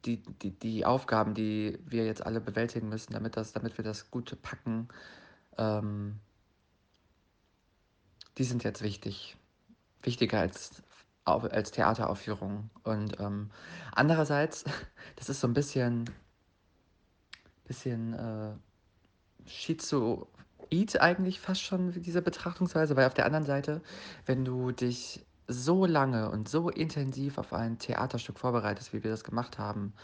die, 0.05 0.23
die, 0.23 0.51
die 0.51 0.85
Aufgaben, 0.85 1.35
die 1.35 1.79
wir 1.85 2.05
jetzt 2.05 2.25
alle 2.25 2.41
bewältigen 2.41 2.89
müssen, 2.89 3.13
damit, 3.13 3.37
das, 3.37 3.53
damit 3.53 3.79
wir 3.79 3.85
das 3.85 4.11
Gute 4.11 4.37
packen, 4.37 4.89
ähm, 5.57 6.19
die 8.37 8.45
sind 8.45 8.65
jetzt 8.65 8.83
wichtig. 8.83 9.37
Wichtiger 10.03 10.41
als, 10.41 10.83
als 11.25 11.73
Theateraufführungen. 11.73 12.71
Und 12.85 13.19
ähm, 13.21 13.51
andererseits, 13.93 14.65
das 15.17 15.29
ist 15.29 15.41
so 15.41 15.49
ein 15.49 15.55
bisschen, 15.55 16.09
bisschen 17.67 18.15
äh, 18.15 18.53
schizoid 19.47 21.01
eigentlich 21.01 21.41
fast 21.41 21.63
schon 21.63 21.93
diese 22.03 22.23
Betrachtungsweise, 22.23 22.97
weil 22.97 23.07
auf 23.07 23.15
der 23.15 23.27
anderen 23.27 23.47
Seite, 23.47 23.83
wenn 24.27 24.45
du 24.45 24.71
dich 24.71 25.27
so 25.49 25.87
lange 25.87 26.31
und 26.31 26.49
so 26.49 26.69
intensiv 26.69 27.39
auf 27.39 27.53
ein 27.53 27.79
Theaterstück 27.79 28.39
vorbereitest, 28.39 28.93
wie 28.93 29.03
wir 29.03 29.11
das 29.11 29.25
gemacht 29.25 29.59
haben, 29.59 29.95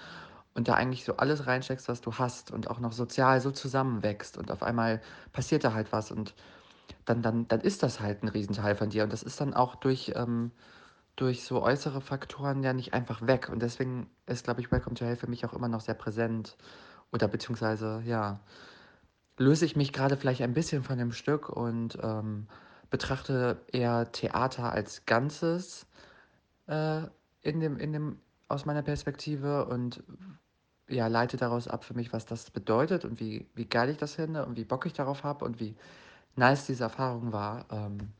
und 0.55 0.68
da 0.68 0.74
eigentlich 0.74 1.05
so 1.05 1.16
alles 1.16 1.47
reinsteckst, 1.47 1.88
was 1.88 2.01
du 2.01 2.12
hast 2.14 2.53
und 2.53 2.70
auch 2.70 2.78
noch 2.78 2.92
sozial 2.92 3.40
so 3.40 3.51
zusammenwächst 3.51 4.38
und 4.38 4.51
auf 4.51 4.62
einmal 4.62 5.01
passiert 5.32 5.64
da 5.64 5.74
halt 5.74 5.92
was 5.92 6.11
und 6.12 6.34
dann, 7.05 7.22
dann, 7.22 7.49
dann 7.49 7.61
ist 7.61 7.82
das 7.82 8.01
halt 8.01 8.22
ein 8.22 8.28
Riesenteil 8.28 8.76
von 8.76 8.90
dir 8.90 9.05
und 9.05 9.12
das 9.12 9.22
ist 9.22 9.40
dann 9.40 9.53
auch 9.53 9.74
durch, 9.74 10.12
ähm, 10.14 10.53
durch 11.16 11.45
so 11.45 11.62
äußere 11.62 12.01
Faktoren 12.01 12.62
ja 12.62 12.72
nicht 12.72 12.95
einfach 12.95 13.26
weg 13.26 13.49
und 13.51 13.62
deswegen 13.62 14.09
ist, 14.26 14.45
glaube 14.45 14.61
ich, 14.61 14.70
Welcome 14.70 14.95
to 14.95 15.05
Hell 15.05 15.16
für 15.16 15.28
mich 15.28 15.45
auch 15.45 15.53
immer 15.53 15.68
noch 15.68 15.80
sehr 15.80 15.95
präsent 15.95 16.57
oder 17.12 17.28
beziehungsweise, 17.28 18.03
ja, 18.07 18.40
löse 19.38 19.64
ich 19.64 19.76
mich 19.76 19.92
gerade 19.92 20.16
vielleicht 20.16 20.42
ein 20.42 20.55
bisschen 20.55 20.84
von 20.84 20.99
dem 20.99 21.12
Stück 21.12 21.49
und 21.49 21.99
ähm, 22.03 22.47
betrachte 22.91 23.61
eher 23.72 24.11
Theater 24.12 24.72
als 24.72 25.07
Ganzes 25.07 25.87
äh, 26.66 27.03
in 27.43 27.61
dem, 27.61 27.78
in 27.78 27.93
dem, 27.93 28.20
aus 28.49 28.64
meiner 28.64 28.82
Perspektive 28.82 29.66
und 29.66 30.03
ja, 30.89 31.07
leite 31.07 31.37
daraus 31.37 31.68
ab 31.68 31.85
für 31.85 31.95
mich, 31.95 32.12
was 32.12 32.26
das 32.26 32.51
bedeutet 32.51 33.05
und 33.05 33.20
wie, 33.20 33.47
wie 33.55 33.64
geil 33.64 33.89
ich 33.89 33.97
das 33.97 34.14
finde 34.14 34.45
und 34.45 34.57
wie 34.57 34.64
Bock 34.64 34.87
ich 34.87 34.93
darauf 34.93 35.24
habe 35.24 35.45
und 35.45 35.61
wie 35.61 35.74
nice 36.37 36.66
diese 36.66 36.85
Erfahrung 36.85 37.32
war, 37.32 37.66
ähm, 37.70 38.12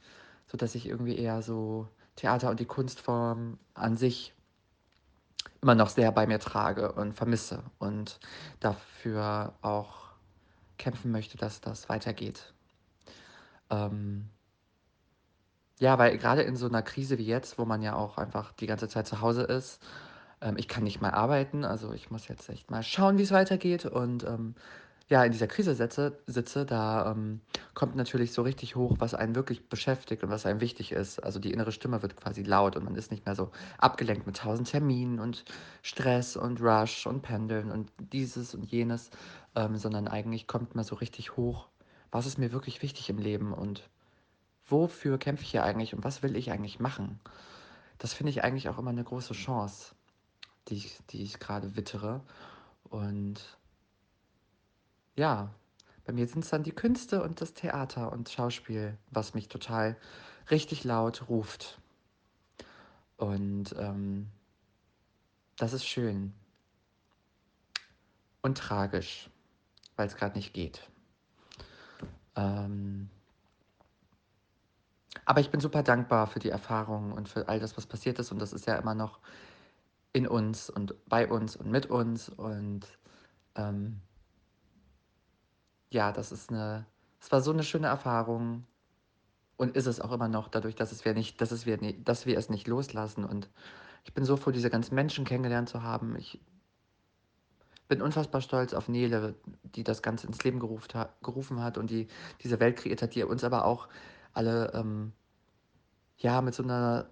sodass 0.47 0.75
ich 0.75 0.89
irgendwie 0.89 1.17
eher 1.17 1.43
so 1.43 1.89
Theater 2.17 2.51
und 2.51 2.61
die 2.61 2.65
Kunstform 2.65 3.59
an 3.75 3.97
sich 3.97 4.35
immer 5.61 5.75
noch 5.75 5.89
sehr 5.89 6.13
bei 6.13 6.27
mir 6.27 6.39
trage 6.39 6.93
und 6.93 7.15
vermisse 7.15 7.63
und 7.79 8.21
dafür 8.61 9.55
auch 9.63 10.05
kämpfen 10.79 11.11
möchte, 11.11 11.39
dass 11.39 11.61
das 11.61 11.89
weitergeht. 11.89 12.53
Ähm, 13.71 14.29
ja, 15.85 15.99
weil 15.99 16.17
gerade 16.17 16.41
in 16.41 16.57
so 16.57 16.67
einer 16.67 16.81
Krise 16.81 17.19
wie 17.19 17.27
jetzt, 17.27 17.59
wo 17.59 17.67
man 17.67 17.83
ja 17.83 17.95
auch 17.95 18.17
einfach 18.17 18.53
die 18.53 18.67
ganze 18.67 18.89
Zeit 18.89 19.07
zu 19.07 19.21
Hause 19.21 19.43
ist, 19.43 19.83
ähm, 20.41 20.57
ich 20.57 20.67
kann 20.67 20.83
nicht 20.83 21.03
mal 21.03 21.11
arbeiten, 21.11 21.63
also 21.63 21.93
ich 21.93 22.11
muss 22.11 22.27
jetzt 22.27 22.49
echt 22.49 22.71
mal 22.71 22.83
schauen, 22.83 23.19
wie 23.19 23.23
es 23.23 23.33
weitergeht 23.33 23.85
und 23.85 24.25
ähm, 24.25 24.55
ja, 25.11 25.23
in 25.23 25.33
dieser 25.33 25.47
Krise 25.47 25.75
setze, 25.75 26.19
sitze, 26.27 26.65
da 26.65 27.11
ähm, 27.11 27.43
kommt 27.75 27.97
natürlich 27.97 28.33
so 28.33 28.41
richtig 28.41 28.77
hoch, 28.77 28.97
was 28.99 29.15
einen 29.15 29.35
wirklich 29.35 29.69
beschäftigt 29.69 30.25
und 30.25 30.31
was 30.31 30.47
einem 30.47 30.63
wichtig 30.63 30.93
ist. 30.93 31.23
Also 31.23 31.39
die 31.39 31.53
innere 31.53 31.73
Stimme 31.73 32.01
wird 32.01 32.17
quasi 32.17 32.43
laut 32.43 32.77
und 32.77 32.85
man 32.85 32.97
ist 32.97 33.11
nicht 33.11 33.27
mehr 33.27 33.35
so 33.35 33.51
abgelenkt 33.77 34.27
mit 34.27 34.39
tausend 34.39 34.71
Terminen 34.71 35.21
und 35.21 35.45
Stress 35.83 36.35
und 36.35 36.63
Rush 36.63 37.07
und 37.07 37.21
Pendeln 37.21 37.71
und 37.71 37.93
dieses 37.99 38.55
und 38.55 38.65
jenes, 38.65 39.11
ähm, 39.55 39.77
sondern 39.77 40.09
eigentlich 40.09 40.47
kommt 40.47 40.75
man 40.75 40.85
so 40.85 40.95
richtig 40.95 41.37
hoch, 41.37 41.69
was 42.11 42.25
ist 42.25 42.39
mir 42.39 42.53
wirklich 42.53 42.81
wichtig 42.81 43.11
im 43.11 43.19
Leben 43.19 43.53
und 43.53 43.83
wofür 44.67 45.19
kämpfe 45.19 45.45
ich 45.45 45.51
hier 45.51 45.65
eigentlich 45.65 45.95
und 45.95 46.05
was 46.05 46.23
will 46.23 46.37
ich 46.37 46.51
eigentlich 46.51 46.81
machen. 46.81 47.21
Das 47.99 48.15
finde 48.15 48.31
ich 48.31 48.43
eigentlich 48.45 48.69
auch 48.69 48.79
immer 48.79 48.91
eine 48.91 49.05
große 49.05 49.35
Chance, 49.35 49.95
die 50.69 50.77
ich, 50.77 50.99
die 51.11 51.23
ich 51.23 51.39
gerade 51.39 51.77
wittere. 51.77 52.23
Und 52.85 53.59
ja, 55.17 55.55
bei 56.05 56.13
mir 56.13 56.27
sind 56.27 56.45
es 56.45 56.51
dann 56.51 56.63
die 56.63 56.73
Künste 56.73 57.23
und 57.23 57.41
das 57.41 57.55
Theater 57.55 58.13
und 58.13 58.29
Schauspiel, 58.29 58.99
was 59.11 59.35
mich 59.35 59.49
total 59.49 59.97
richtig 60.51 60.85
laut 60.85 61.29
ruft. 61.29 61.81
Und 63.17 63.75
ähm, 63.79 64.29
das 65.57 65.73
ist 65.73 65.87
schön. 65.87 66.35
Und 68.43 68.59
tragisch, 68.59 69.31
weil 69.97 70.07
es 70.07 70.17
gerade 70.17 70.37
nicht 70.37 70.53
geht. 70.53 70.91
Ähm, 72.37 73.09
aber 75.27 75.41
ich 75.41 75.51
bin 75.51 75.61
super 75.61 75.83
dankbar 75.83 76.27
für 76.27 76.39
die 76.39 76.51
Erfahrung 76.51 77.13
und 77.13 77.29
für 77.29 77.49
all 77.49 77.61
das, 77.61 77.77
was 77.77 77.87
passiert 77.87 78.19
ist. 78.19 78.33
Und 78.33 78.39
das 78.41 78.53
ist 78.53 78.67
ja 78.67 78.77
immer 78.77 78.95
noch 78.95 79.21
in 80.13 80.27
uns 80.27 80.71
und 80.71 80.95
bei 81.09 81.29
uns 81.29 81.57
und 81.57 81.71
mit 81.71 81.87
uns. 81.87 82.29
Und 82.29 82.87
ähm, 83.57 84.01
ja, 85.91 86.13
das 86.13 86.33
ist 86.33 86.51
eine, 86.51 86.87
es 87.21 87.33
war 87.33 87.41
so 87.41 87.53
eine 87.53 87.65
schöne 87.65 87.87
Erfahrung 87.87 88.67
und 89.57 89.77
ist 89.77 89.87
es 89.87 90.01
auch 90.01 90.13
immer 90.13 90.29
noch, 90.29 90.49
dadurch, 90.49 90.75
dass 90.75 90.93
es 90.93 91.05
wir 91.05 91.15
nicht, 91.15 91.41
dass 91.41 91.53
es 91.53 91.65
wir, 91.67 91.79
nicht, 91.79 92.09
dass 92.09 92.27
wir 92.27 92.37
es 92.37 92.51
nicht 92.51 92.67
loslassen. 92.67 93.25
Und 93.25 93.49
ich 94.05 94.13
bin 94.13 94.25
so 94.25 94.37
froh, 94.37 94.51
diese 94.51 94.71
ganzen 94.71 94.95
Menschen 94.95 95.25
kennengelernt 95.25 95.69
zu 95.69 95.83
haben. 95.83 96.17
Ich 96.17 96.41
bin 97.89 98.03
unfassbar 98.03 98.41
stolz 98.41 98.75
auf 98.75 98.89
Nele, 98.89 99.35
die 99.63 99.85
das 99.85 100.03
Ganze 100.03 100.27
ins 100.27 100.43
Leben 100.43 100.59
gerufen 100.59 100.89
hat, 100.95 101.23
gerufen 101.23 101.63
hat 101.63 101.79
und 101.79 101.91
die 101.91 102.09
diese 102.43 102.61
Welt 102.61 102.77
kreiert 102.77 103.03
hat, 103.03 103.15
die 103.15 103.23
uns 103.25 103.45
aber 103.45 103.65
auch 103.65 103.89
alle 104.35 104.73
ähm, 104.75 105.13
ja 106.19 106.41
mit 106.41 106.55
so 106.55 106.63
einer 106.63 107.09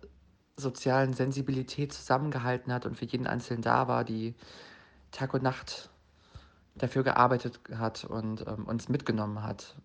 sozialen 0.56 1.14
Sensibilität 1.14 1.92
zusammengehalten 1.92 2.72
hat 2.72 2.86
und 2.86 2.96
für 2.96 3.06
jeden 3.06 3.26
Einzelnen 3.26 3.62
da 3.62 3.88
war, 3.88 4.04
die 4.04 4.34
Tag 5.10 5.34
und 5.34 5.42
Nacht 5.42 5.90
dafür 6.74 7.02
gearbeitet 7.02 7.60
hat 7.76 8.04
und 8.04 8.46
ähm, 8.46 8.66
uns 8.66 8.88
mitgenommen 8.88 9.42
hat, 9.42 9.76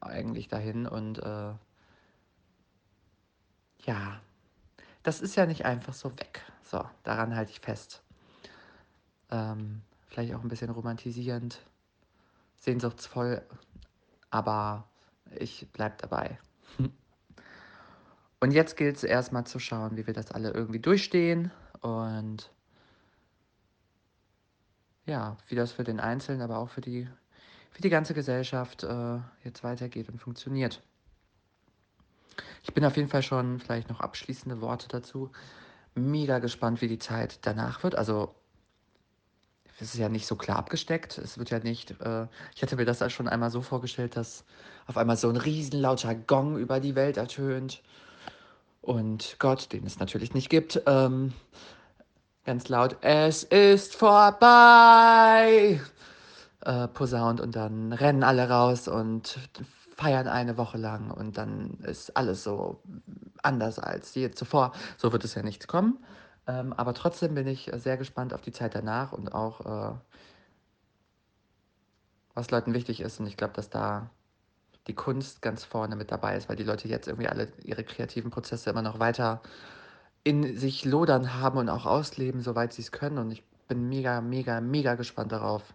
eigentlich 0.00 0.48
dahin. 0.48 0.86
Und 0.86 1.18
äh, 1.18 1.52
ja, 3.84 4.20
das 5.02 5.20
ist 5.20 5.36
ja 5.36 5.46
nicht 5.46 5.64
einfach 5.64 5.94
so 5.94 6.10
weg. 6.18 6.42
So, 6.62 6.84
daran 7.02 7.34
halte 7.34 7.50
ich 7.52 7.60
fest. 7.60 8.02
Ähm, 9.30 9.82
vielleicht 10.06 10.34
auch 10.34 10.42
ein 10.42 10.48
bisschen 10.48 10.70
romantisierend, 10.70 11.60
sehnsuchtsvoll, 12.56 13.42
aber 14.30 14.88
ich 15.38 15.68
bleibe 15.72 15.96
dabei. 15.98 16.38
Und 18.40 18.52
jetzt 18.52 18.76
gilt 18.76 18.96
es 18.96 19.04
erstmal 19.04 19.46
zu 19.46 19.58
schauen, 19.58 19.96
wie 19.96 20.06
wir 20.06 20.14
das 20.14 20.30
alle 20.30 20.50
irgendwie 20.50 20.78
durchstehen 20.78 21.50
und 21.80 22.50
ja, 25.06 25.36
wie 25.48 25.54
das 25.54 25.72
für 25.72 25.84
den 25.84 26.00
Einzelnen, 26.00 26.42
aber 26.42 26.58
auch 26.58 26.68
für 26.68 26.80
die, 26.80 27.08
für 27.70 27.80
die 27.80 27.88
ganze 27.88 28.12
Gesellschaft 28.12 28.82
äh, 28.82 29.18
jetzt 29.44 29.64
weitergeht 29.64 30.08
und 30.08 30.18
funktioniert. 30.18 30.82
Ich 32.62 32.74
bin 32.74 32.84
auf 32.84 32.96
jeden 32.96 33.08
Fall 33.08 33.22
schon 33.22 33.60
vielleicht 33.60 33.88
noch 33.88 34.00
abschließende 34.00 34.60
Worte 34.60 34.88
dazu. 34.88 35.30
Mega 35.94 36.40
gespannt, 36.40 36.82
wie 36.82 36.88
die 36.88 36.98
Zeit 36.98 37.38
danach 37.46 37.82
wird. 37.82 37.94
Also 37.94 38.34
es 39.80 39.94
ist 39.94 40.00
ja 40.00 40.08
nicht 40.08 40.26
so 40.26 40.36
klar 40.36 40.56
abgesteckt. 40.58 41.18
Es 41.18 41.38
wird 41.38 41.50
ja 41.50 41.58
nicht, 41.58 42.00
äh, 42.00 42.26
ich 42.54 42.62
hatte 42.62 42.76
mir 42.76 42.84
das 42.84 43.12
schon 43.12 43.28
einmal 43.28 43.50
so 43.50 43.60
vorgestellt, 43.60 44.16
dass 44.16 44.44
auf 44.86 44.96
einmal 44.96 45.16
so 45.16 45.28
ein 45.28 45.36
riesenlauter 45.36 46.14
Gong 46.14 46.56
über 46.56 46.80
die 46.80 46.94
Welt 46.94 47.16
ertönt 47.16 47.82
und 48.80 49.36
Gott, 49.38 49.72
den 49.72 49.84
es 49.84 49.98
natürlich 49.98 50.32
nicht 50.32 50.48
gibt, 50.48 50.80
ähm, 50.86 51.32
ganz 52.44 52.68
laut, 52.68 52.96
es 53.00 53.42
ist 53.42 53.96
vorbei, 53.96 55.80
äh, 56.60 56.88
posaunt 56.88 57.40
und 57.40 57.56
dann 57.56 57.92
rennen 57.92 58.22
alle 58.22 58.48
raus 58.48 58.88
und 58.88 59.38
feiern 59.96 60.28
eine 60.28 60.56
Woche 60.56 60.78
lang 60.78 61.10
und 61.10 61.36
dann 61.36 61.78
ist 61.82 62.16
alles 62.16 62.44
so 62.44 62.80
anders 63.42 63.78
als 63.78 64.14
je 64.14 64.30
zuvor. 64.30 64.72
So 64.96 65.12
wird 65.12 65.24
es 65.24 65.34
ja 65.34 65.42
nicht 65.42 65.68
kommen. 65.68 65.98
Ähm, 66.46 66.72
aber 66.72 66.94
trotzdem 66.94 67.34
bin 67.34 67.46
ich 67.46 67.70
sehr 67.74 67.96
gespannt 67.96 68.32
auf 68.32 68.40
die 68.40 68.52
Zeit 68.52 68.74
danach 68.74 69.12
und 69.12 69.34
auch, 69.34 69.60
äh, 69.94 69.94
was 72.34 72.50
Leuten 72.50 72.74
wichtig 72.74 73.00
ist. 73.00 73.18
Und 73.20 73.26
ich 73.26 73.36
glaube, 73.36 73.54
dass 73.54 73.70
da 73.70 74.10
die 74.86 74.94
Kunst 74.94 75.42
ganz 75.42 75.64
vorne 75.64 75.96
mit 75.96 76.12
dabei 76.12 76.36
ist, 76.36 76.48
weil 76.48 76.56
die 76.56 76.62
Leute 76.64 76.88
jetzt 76.88 77.08
irgendwie 77.08 77.28
alle 77.28 77.52
ihre 77.64 77.82
kreativen 77.84 78.30
Prozesse 78.30 78.70
immer 78.70 78.82
noch 78.82 79.00
weiter 79.00 79.42
in 80.22 80.56
sich 80.56 80.84
lodern 80.84 81.34
haben 81.34 81.58
und 81.58 81.68
auch 81.68 81.86
ausleben, 81.86 82.40
soweit 82.40 82.72
sie 82.72 82.82
es 82.82 82.92
können. 82.92 83.18
Und 83.18 83.30
ich 83.30 83.44
bin 83.68 83.88
mega, 83.88 84.20
mega, 84.20 84.60
mega 84.60 84.94
gespannt 84.94 85.32
darauf, 85.32 85.74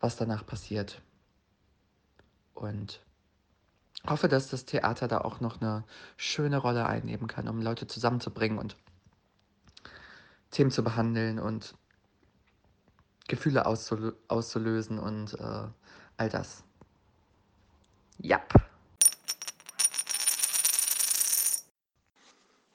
was 0.00 0.16
danach 0.16 0.46
passiert. 0.46 1.02
Und 2.54 3.05
hoffe, 4.08 4.28
dass 4.28 4.48
das 4.48 4.64
Theater 4.64 5.08
da 5.08 5.18
auch 5.18 5.40
noch 5.40 5.60
eine 5.60 5.84
schöne 6.16 6.58
Rolle 6.58 6.86
einnehmen 6.86 7.26
kann, 7.26 7.48
um 7.48 7.60
Leute 7.60 7.86
zusammenzubringen 7.86 8.58
und 8.58 8.76
Themen 10.50 10.70
zu 10.70 10.82
behandeln 10.82 11.38
und 11.38 11.74
Gefühle 13.28 13.66
auszulösen 13.66 14.98
und 14.98 15.34
äh, 15.34 15.68
all 16.16 16.28
das. 16.28 16.62
Ja. 18.18 18.40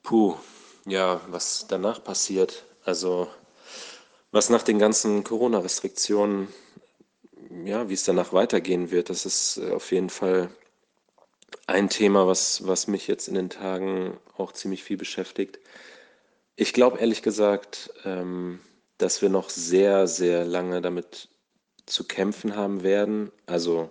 Puh, 0.03 0.35
ja, 0.85 1.21
was 1.29 1.65
danach 1.67 2.03
passiert, 2.03 2.65
also 2.83 3.29
was 4.31 4.49
nach 4.49 4.63
den 4.63 4.79
ganzen 4.79 5.23
Corona-Restriktionen, 5.23 6.47
ja, 7.63 7.87
wie 7.89 7.93
es 7.93 8.03
danach 8.03 8.33
weitergehen 8.33 8.91
wird, 8.91 9.09
das 9.09 9.25
ist 9.25 9.57
äh, 9.57 9.71
auf 9.71 9.91
jeden 9.91 10.09
Fall 10.09 10.49
ein 11.71 11.89
Thema, 11.89 12.27
was, 12.27 12.67
was 12.67 12.87
mich 12.87 13.07
jetzt 13.07 13.27
in 13.27 13.35
den 13.35 13.49
Tagen 13.49 14.17
auch 14.37 14.51
ziemlich 14.51 14.83
viel 14.83 14.97
beschäftigt. 14.97 15.59
Ich 16.55 16.73
glaube 16.73 16.99
ehrlich 16.99 17.21
gesagt, 17.21 17.91
ähm, 18.05 18.59
dass 18.97 19.21
wir 19.21 19.29
noch 19.29 19.49
sehr, 19.49 20.07
sehr 20.07 20.45
lange 20.45 20.81
damit 20.81 21.29
zu 21.85 22.03
kämpfen 22.07 22.55
haben 22.55 22.83
werden. 22.83 23.31
Also 23.45 23.89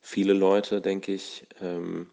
viele 0.00 0.32
Leute, 0.32 0.80
denke 0.80 1.12
ich. 1.12 1.46
Ähm, 1.60 2.10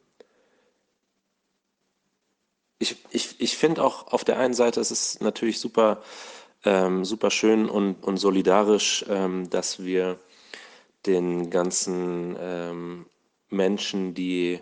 ich 2.79 2.97
ich, 3.09 3.39
ich 3.39 3.57
finde 3.57 3.83
auch 3.83 4.07
auf 4.07 4.23
der 4.23 4.37
einen 4.37 4.53
Seite, 4.53 4.81
es 4.81 4.91
ist 4.91 5.21
natürlich 5.21 5.59
super, 5.59 6.01
ähm, 6.65 7.05
super 7.05 7.31
schön 7.31 7.69
und, 7.69 8.03
und 8.03 8.17
solidarisch, 8.17 9.05
ähm, 9.07 9.49
dass 9.49 9.83
wir 9.83 10.19
den 11.05 11.49
ganzen 11.49 12.35
ähm, 12.39 13.05
Menschen, 13.49 14.13
die 14.13 14.59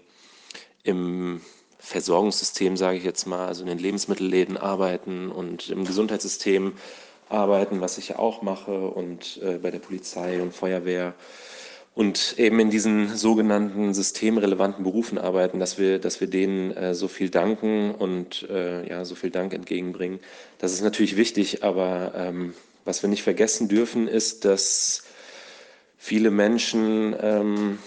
im 0.84 1.42
Versorgungssystem, 1.80 2.78
sage 2.78 2.98
ich 2.98 3.04
jetzt 3.04 3.26
mal, 3.26 3.48
also 3.48 3.64
in 3.64 3.68
den 3.68 3.80
Lebensmittelläden 3.80 4.58
arbeiten 4.58 5.32
und 5.32 5.70
im 5.70 5.86
Gesundheitssystem 5.86 6.74
arbeiten, 7.30 7.82
was 7.82 7.98
ich 7.98 8.10
ja 8.10 8.20
auch 8.20 8.42
mache, 8.42 8.88
und 8.88 9.40
äh, 9.44 9.58
bei 9.58 9.72
der 9.72 9.80
Polizei 9.80 10.42
und 10.42 10.54
Feuerwehr 10.54 11.14
und 11.96 12.36
eben 12.38 12.60
in 12.60 12.70
diesen 12.70 13.16
sogenannten 13.16 13.94
systemrelevanten 13.94 14.84
Berufen 14.84 15.18
arbeiten, 15.18 15.60
dass 15.60 15.78
wir, 15.78 16.00
dass 16.00 16.22
wir 16.22 16.28
denen 16.28 16.72
äh, 16.72 16.96
so 16.96 17.08
viel 17.08 17.30
danken 17.30 17.94
und 17.94 18.48
äh, 18.50 18.88
ja, 18.90 19.06
so 19.06 19.16
viel 19.16 19.30
Dank 19.30 19.54
entgegenbringen. 19.54 20.20
Das 20.58 20.74
ist 20.74 20.82
natürlich 20.82 21.18
wichtig, 21.18 21.64
aber 21.64 22.14
ähm, 22.16 22.54
was 22.84 23.04
wir 23.04 23.10
nicht 23.10 23.24
vergessen 23.24 23.68
dürfen, 23.68 24.08
ist, 24.08 24.44
dass 24.46 25.04
viele 25.98 26.32
Menschen 26.32 27.16
ähm, 27.22 27.78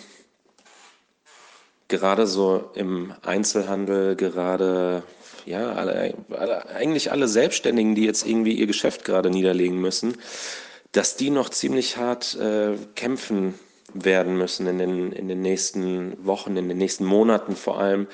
gerade 1.89 2.27
so 2.27 2.71
im 2.75 3.13
Einzelhandel, 3.23 4.17
gerade 4.17 5.03
ja, 5.45 5.73
alle, 5.73 6.15
alle, 6.31 6.69
eigentlich 6.69 7.13
alle 7.13 7.29
Selbstständigen, 7.29 7.95
die 7.95 8.05
jetzt 8.05 8.27
irgendwie 8.27 8.53
ihr 8.53 8.67
Geschäft 8.67 9.05
gerade 9.05 9.31
niederlegen 9.31 9.81
müssen, 9.81 10.17
dass 10.93 11.17
die 11.17 11.31
noch 11.31 11.51
ziemlich 11.51 11.97
hart 11.97 12.35
äh, 12.37 12.77
kämpfen 12.95 13.55
werden 13.95 14.37
müssen 14.37 14.67
in 14.67 14.79
den, 14.79 15.13
in 15.13 15.29
den 15.29 15.43
nächsten 15.43 16.25
Wochen, 16.27 16.57
in 16.57 16.69
den 16.69 16.79
nächsten 16.79 17.05
Monaten 17.05 17.55
vor 17.55 17.79
allem, 17.79 18.09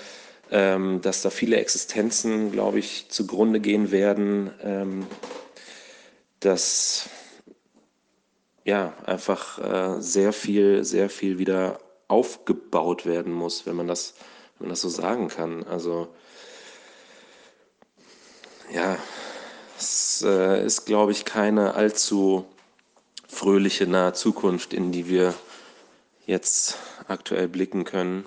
ähm, 0.51 1.01
dass 1.01 1.23
da 1.23 1.31
viele 1.31 1.57
Existenzen, 1.57 2.53
glaube 2.53 2.79
ich, 2.79 3.07
zugrunde 3.09 3.61
gehen 3.61 3.91
werden, 3.91 4.51
ähm, 4.63 5.07
dass 6.41 7.09
ja 8.65 8.93
einfach 9.07 9.59
äh, 9.59 10.03
sehr 10.03 10.33
viel, 10.33 10.85
sehr 10.85 11.09
viel 11.09 11.39
wieder 11.39 11.79
aufgebaut 12.13 13.07
werden 13.07 13.33
muss, 13.33 13.67
wenn 13.67 13.75
man 13.75 13.89
das, 13.89 14.15
wenn 14.59 14.67
man 14.67 14.71
das 14.71 14.83
so 14.83 14.91
sagen 14.91 15.29
kann. 15.29 15.65
Also 15.65 16.09
ja, 18.73 18.99
es 19.79 20.23
äh, 20.23 20.65
ist, 20.65 20.85
glaube 20.85 21.13
ich, 21.13 21.25
keine 21.25 21.75
allzu 21.75 22.45
fröhliche 23.29 23.87
nahe 23.87 24.13
Zukunft, 24.13 24.75
in 24.75 24.93
die 24.93 25.09
wir 25.09 25.35
jetzt 26.27 26.79
aktuell 27.09 27.49
blicken 27.49 27.85
können. 27.85 28.27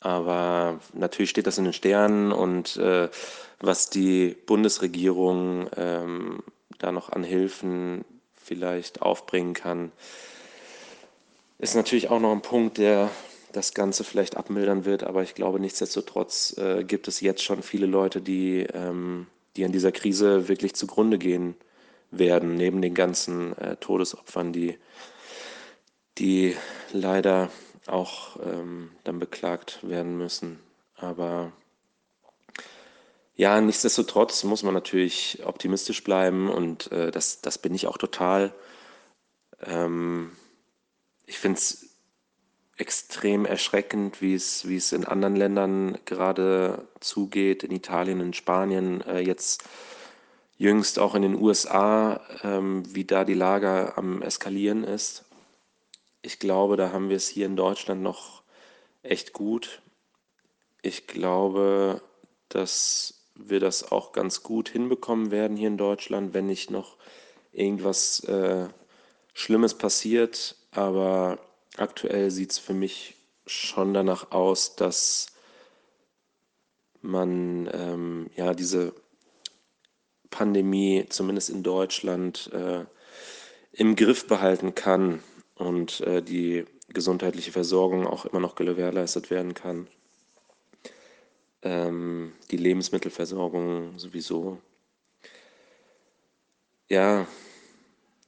Aber 0.00 0.78
natürlich 0.92 1.30
steht 1.30 1.46
das 1.46 1.58
in 1.58 1.64
den 1.64 1.72
Sternen 1.72 2.32
und 2.32 2.76
äh, 2.76 3.08
was 3.60 3.88
die 3.88 4.36
Bundesregierung 4.46 5.70
ähm, 5.76 6.42
da 6.78 6.92
noch 6.92 7.10
an 7.10 7.24
Hilfen 7.24 8.04
vielleicht 8.34 9.00
aufbringen 9.00 9.54
kann, 9.54 9.92
ist 11.58 11.76
natürlich 11.76 12.10
auch 12.10 12.18
noch 12.18 12.32
ein 12.32 12.42
Punkt, 12.42 12.78
der 12.78 13.08
das 13.52 13.74
Ganze 13.74 14.04
vielleicht 14.04 14.36
abmildern 14.36 14.84
wird, 14.84 15.04
aber 15.04 15.22
ich 15.22 15.34
glaube, 15.34 15.60
nichtsdestotrotz 15.60 16.56
äh, 16.58 16.84
gibt 16.84 17.08
es 17.08 17.20
jetzt 17.20 17.42
schon 17.42 17.62
viele 17.62 17.86
Leute, 17.86 18.20
die, 18.20 18.66
ähm, 18.72 19.26
die 19.56 19.64
an 19.64 19.72
dieser 19.72 19.92
Krise 19.92 20.48
wirklich 20.48 20.74
zugrunde 20.74 21.18
gehen 21.18 21.54
werden, 22.10 22.56
neben 22.56 22.82
den 22.82 22.94
ganzen 22.94 23.56
äh, 23.58 23.76
Todesopfern, 23.76 24.52
die, 24.52 24.78
die 26.18 26.56
leider 26.92 27.50
auch 27.86 28.36
ähm, 28.44 28.90
dann 29.04 29.18
beklagt 29.18 29.80
werden 29.82 30.16
müssen. 30.16 30.60
Aber 30.94 31.52
ja, 33.34 33.60
nichtsdestotrotz 33.60 34.44
muss 34.44 34.62
man 34.62 34.74
natürlich 34.74 35.40
optimistisch 35.44 36.04
bleiben 36.04 36.50
und 36.50 36.92
äh, 36.92 37.10
das, 37.10 37.40
das 37.40 37.58
bin 37.58 37.74
ich 37.74 37.86
auch 37.86 37.98
total. 37.98 38.52
Ähm, 39.62 40.32
ich 41.26 41.38
finde 41.38 41.58
es 41.58 41.91
extrem 42.82 43.46
erschreckend, 43.46 44.20
wie 44.20 44.34
es, 44.34 44.66
wie 44.68 44.74
es 44.74 44.90
in 44.90 45.04
anderen 45.04 45.36
Ländern 45.36 45.98
gerade 46.04 46.84
zugeht, 46.98 47.62
in 47.62 47.70
Italien, 47.70 48.20
in 48.20 48.32
Spanien, 48.32 49.02
äh, 49.02 49.20
jetzt 49.20 49.62
jüngst 50.58 50.98
auch 50.98 51.14
in 51.14 51.22
den 51.22 51.40
USA, 51.40 52.20
ähm, 52.42 52.82
wie 52.92 53.04
da 53.04 53.22
die 53.22 53.34
Lage 53.34 53.96
am 53.96 54.20
Eskalieren 54.20 54.82
ist. 54.82 55.24
Ich 56.22 56.40
glaube, 56.40 56.76
da 56.76 56.90
haben 56.90 57.08
wir 57.08 57.16
es 57.16 57.28
hier 57.28 57.46
in 57.46 57.54
Deutschland 57.54 58.02
noch 58.02 58.42
echt 59.04 59.32
gut. 59.32 59.80
Ich 60.82 61.06
glaube, 61.06 62.02
dass 62.48 63.14
wir 63.36 63.60
das 63.60 63.92
auch 63.92 64.10
ganz 64.10 64.42
gut 64.42 64.68
hinbekommen 64.68 65.30
werden 65.30 65.56
hier 65.56 65.68
in 65.68 65.78
Deutschland, 65.78 66.34
wenn 66.34 66.46
nicht 66.46 66.72
noch 66.72 66.96
irgendwas 67.52 68.24
äh, 68.24 68.66
Schlimmes 69.34 69.74
passiert. 69.74 70.56
Aber 70.72 71.38
aktuell 71.76 72.30
sieht 72.30 72.52
es 72.52 72.58
für 72.58 72.74
mich 72.74 73.16
schon 73.46 73.94
danach 73.94 74.30
aus, 74.30 74.76
dass 74.76 75.26
man 77.00 77.68
ähm, 77.72 78.30
ja 78.36 78.54
diese 78.54 78.94
Pandemie 80.30 81.06
zumindest 81.08 81.50
in 81.50 81.62
Deutschland 81.62 82.50
äh, 82.52 82.84
im 83.72 83.96
Griff 83.96 84.26
behalten 84.26 84.74
kann 84.74 85.22
und 85.56 86.00
äh, 86.00 86.22
die 86.22 86.64
gesundheitliche 86.88 87.52
Versorgung 87.52 88.06
auch 88.06 88.26
immer 88.26 88.40
noch 88.40 88.54
gewährleistet 88.54 89.30
werden 89.30 89.54
kann. 89.54 89.88
Ähm, 91.62 92.32
die 92.50 92.56
Lebensmittelversorgung 92.56 93.98
sowieso. 93.98 94.58
Ja, 96.88 97.26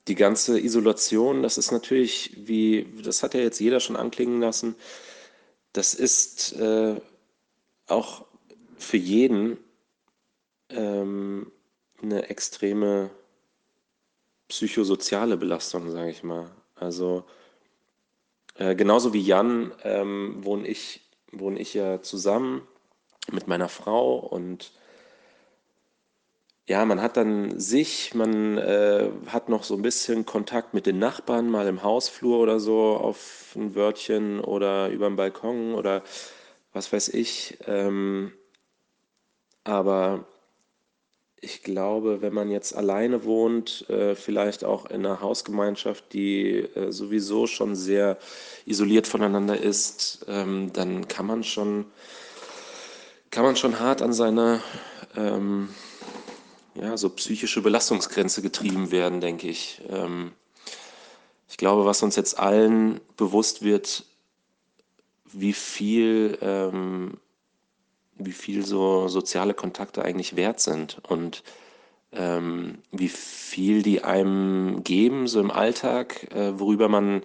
die 0.09 0.15
ganze 0.15 0.61
Isolation, 0.61 1.43
das 1.43 1.59
ist 1.59 1.73
natürlich, 1.73 2.33
wie, 2.37 2.87
das 3.03 3.23
hat 3.23 3.35
ja 3.35 3.41
jetzt 3.41 3.61
jeder 3.61 3.81
schon 3.81 3.97
anklingen 3.97 4.41
lassen, 4.41 4.77
das 5.73 5.95
ist 5.95 6.53
äh, 6.55 7.01
auch 7.87 8.27
für 8.77 8.97
jeden 8.97 9.59
ähm, 10.69 11.51
eine 12.03 12.29
extreme 12.29 13.11
psychosoziale 14.49 15.37
Belastung, 15.37 15.91
sage 15.91 16.11
ich 16.11 16.23
mal. 16.23 16.51
Also 16.75 17.25
äh, 18.57 18.75
genauso 18.75 19.13
wie 19.15 19.23
Jan 19.23 19.73
ähm, 19.83 20.45
wohne 20.45 20.69
ich, 20.69 21.01
wohne 21.33 21.59
ich 21.59 21.75
ja 21.75 22.03
zusammen 22.03 22.67
mit 23.33 23.49
meiner 23.49 23.69
Frau 23.69 24.19
und 24.19 24.73
ja, 26.67 26.85
man 26.85 27.03
hat 27.03 27.17
dann 27.17 27.59
sich, 27.61 28.15
man 28.15 28.57
äh, 28.57 29.11
hat 29.27 29.49
noch 29.49 29.65
so 29.65 29.75
ein 29.75 29.83
bisschen 29.83 30.25
Kontakt 30.25 30.73
mit 30.73 30.87
den 30.87 30.99
Nachbarn, 30.99 31.51
mal 31.51 31.67
im 31.69 31.83
Hausflur 31.83 32.39
oder 32.39 32.59
so 32.59 32.97
auf 32.97 33.55
ein 33.55 33.75
Wörtchen 33.75 34.41
oder 34.41 34.89
über 34.89 35.09
den 35.09 35.17
Balkon 35.17 35.75
oder 35.75 36.03
was 36.73 36.91
weiß 36.93 37.09
ich. 37.11 37.59
Ähm, 37.67 38.33
aber 39.63 40.27
ich 41.45 41.63
glaube, 41.63 42.23
wenn 42.23 42.33
man 42.33 42.51
jetzt 42.51 42.75
alleine 42.75 43.25
wohnt, 43.25 43.89
äh, 43.91 44.15
vielleicht 44.15 44.65
auch 44.65 44.87
in 44.87 45.05
einer 45.05 45.21
Hausgemeinschaft, 45.21 46.15
die 46.15 46.61
äh, 46.61 46.91
sowieso 46.91 47.47
schon 47.47 47.77
sehr 47.77 48.17
isoliert 48.65 49.07
voneinander 49.07 49.61
ist, 49.61 50.25
ähm, 50.29 50.73
dann 50.73 51.09
kann 51.09 51.27
man 51.27 51.45
schon, 51.45 51.85
kann 53.31 53.45
man 53.45 53.57
schon 53.57 53.79
hart 53.79 54.01
an 54.01 54.15
seine 54.15 54.63
ähm, 55.17 55.69
ja, 56.75 56.97
so 56.97 57.09
psychische 57.11 57.63
Belastungsgrenze 57.63 58.43
getrieben 58.43 58.91
werden, 58.91 59.21
denke 59.21 59.49
ich. 59.49 59.81
Ähm, 59.89 60.33
ich 61.49 61.57
glaube, 61.57 61.85
was 61.85 62.03
uns 62.03 62.17
jetzt 62.17 62.39
allen 62.39 63.01
bewusst 63.17 63.63
wird, 63.63 64.05
wie 65.33 65.53
viel 65.53 66.39
ähm, 66.41 67.19
wie 68.17 68.33
viel 68.33 68.65
so 68.65 69.09
soziale 69.09 69.55
Kontakte 69.55 70.05
eigentlich 70.05 70.37
wert 70.37 70.61
sind 70.61 70.99
und 71.09 71.43
ähm, 72.13 72.79
wie 72.93 73.09
viel 73.09 73.83
die 73.83 74.05
einem 74.05 74.85
geben, 74.85 75.27
so 75.27 75.41
im 75.41 75.51
Alltag, 75.51 76.33
äh, 76.33 76.59
worüber 76.59 76.89
man, 76.89 77.23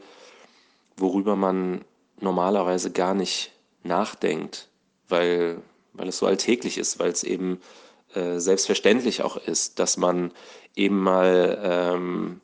worüber 0.98 1.36
man 1.36 1.86
normalerweise 2.20 2.92
gar 2.92 3.14
nicht 3.14 3.52
nachdenkt, 3.84 4.68
weil, 5.08 5.62
weil 5.94 6.08
es 6.08 6.18
so 6.18 6.26
alltäglich 6.26 6.78
ist, 6.78 7.00
weil 7.00 7.12
es 7.12 7.24
eben 7.24 7.62
äh, 8.14 8.40
selbstverständlich 8.40 9.22
auch 9.22 9.38
ist, 9.38 9.80
dass 9.80 9.98
man 9.98 10.32
eben 10.76 11.00
mal, 11.00 11.60
ähm, 11.64 12.42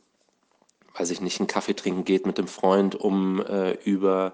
weiß 0.98 1.12
ich 1.12 1.22
nicht, 1.22 1.40
einen 1.40 1.48
Kaffee 1.48 1.76
trinken 1.76 2.06
geht 2.06 2.26
mit 2.26 2.38
dem 2.38 2.48
Freund, 2.48 2.96
um 2.96 3.42
äh, 3.46 3.74
über 3.84 4.34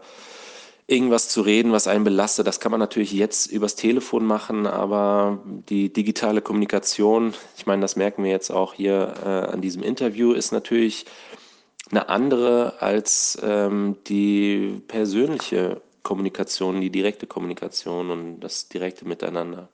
irgendwas 0.87 1.29
zu 1.29 1.41
reden, 1.41 1.71
was 1.71 1.87
einen 1.87 2.03
belastet. 2.03 2.47
Das 2.47 2.59
kann 2.59 2.71
man 2.71 2.79
natürlich 2.79 3.13
jetzt 3.13 3.47
übers 3.47 3.75
Telefon 3.75 4.25
machen, 4.25 4.67
aber 4.67 5.39
die 5.69 5.91
digitale 5.91 6.41
Kommunikation, 6.41 7.33
ich 7.57 7.65
meine, 7.65 7.81
das 7.81 7.95
merken 7.95 8.23
wir 8.23 8.31
jetzt 8.31 8.51
auch 8.51 8.73
hier 8.73 9.13
äh, 9.23 9.27
an 9.27 9.61
diesem 9.61 9.83
Interview, 9.83 10.33
ist 10.33 10.51
natürlich 10.51 11.05
eine 11.91 12.09
andere 12.09 12.81
als 12.81 13.37
ähm, 13.41 13.97
die 14.07 14.81
persönliche 14.87 15.81
Kommunikation, 16.03 16.81
die 16.81 16.89
direkte 16.89 17.27
Kommunikation 17.27 18.09
und 18.11 18.39
das 18.39 18.67
direkte 18.67 19.05
Miteinander. 19.05 19.69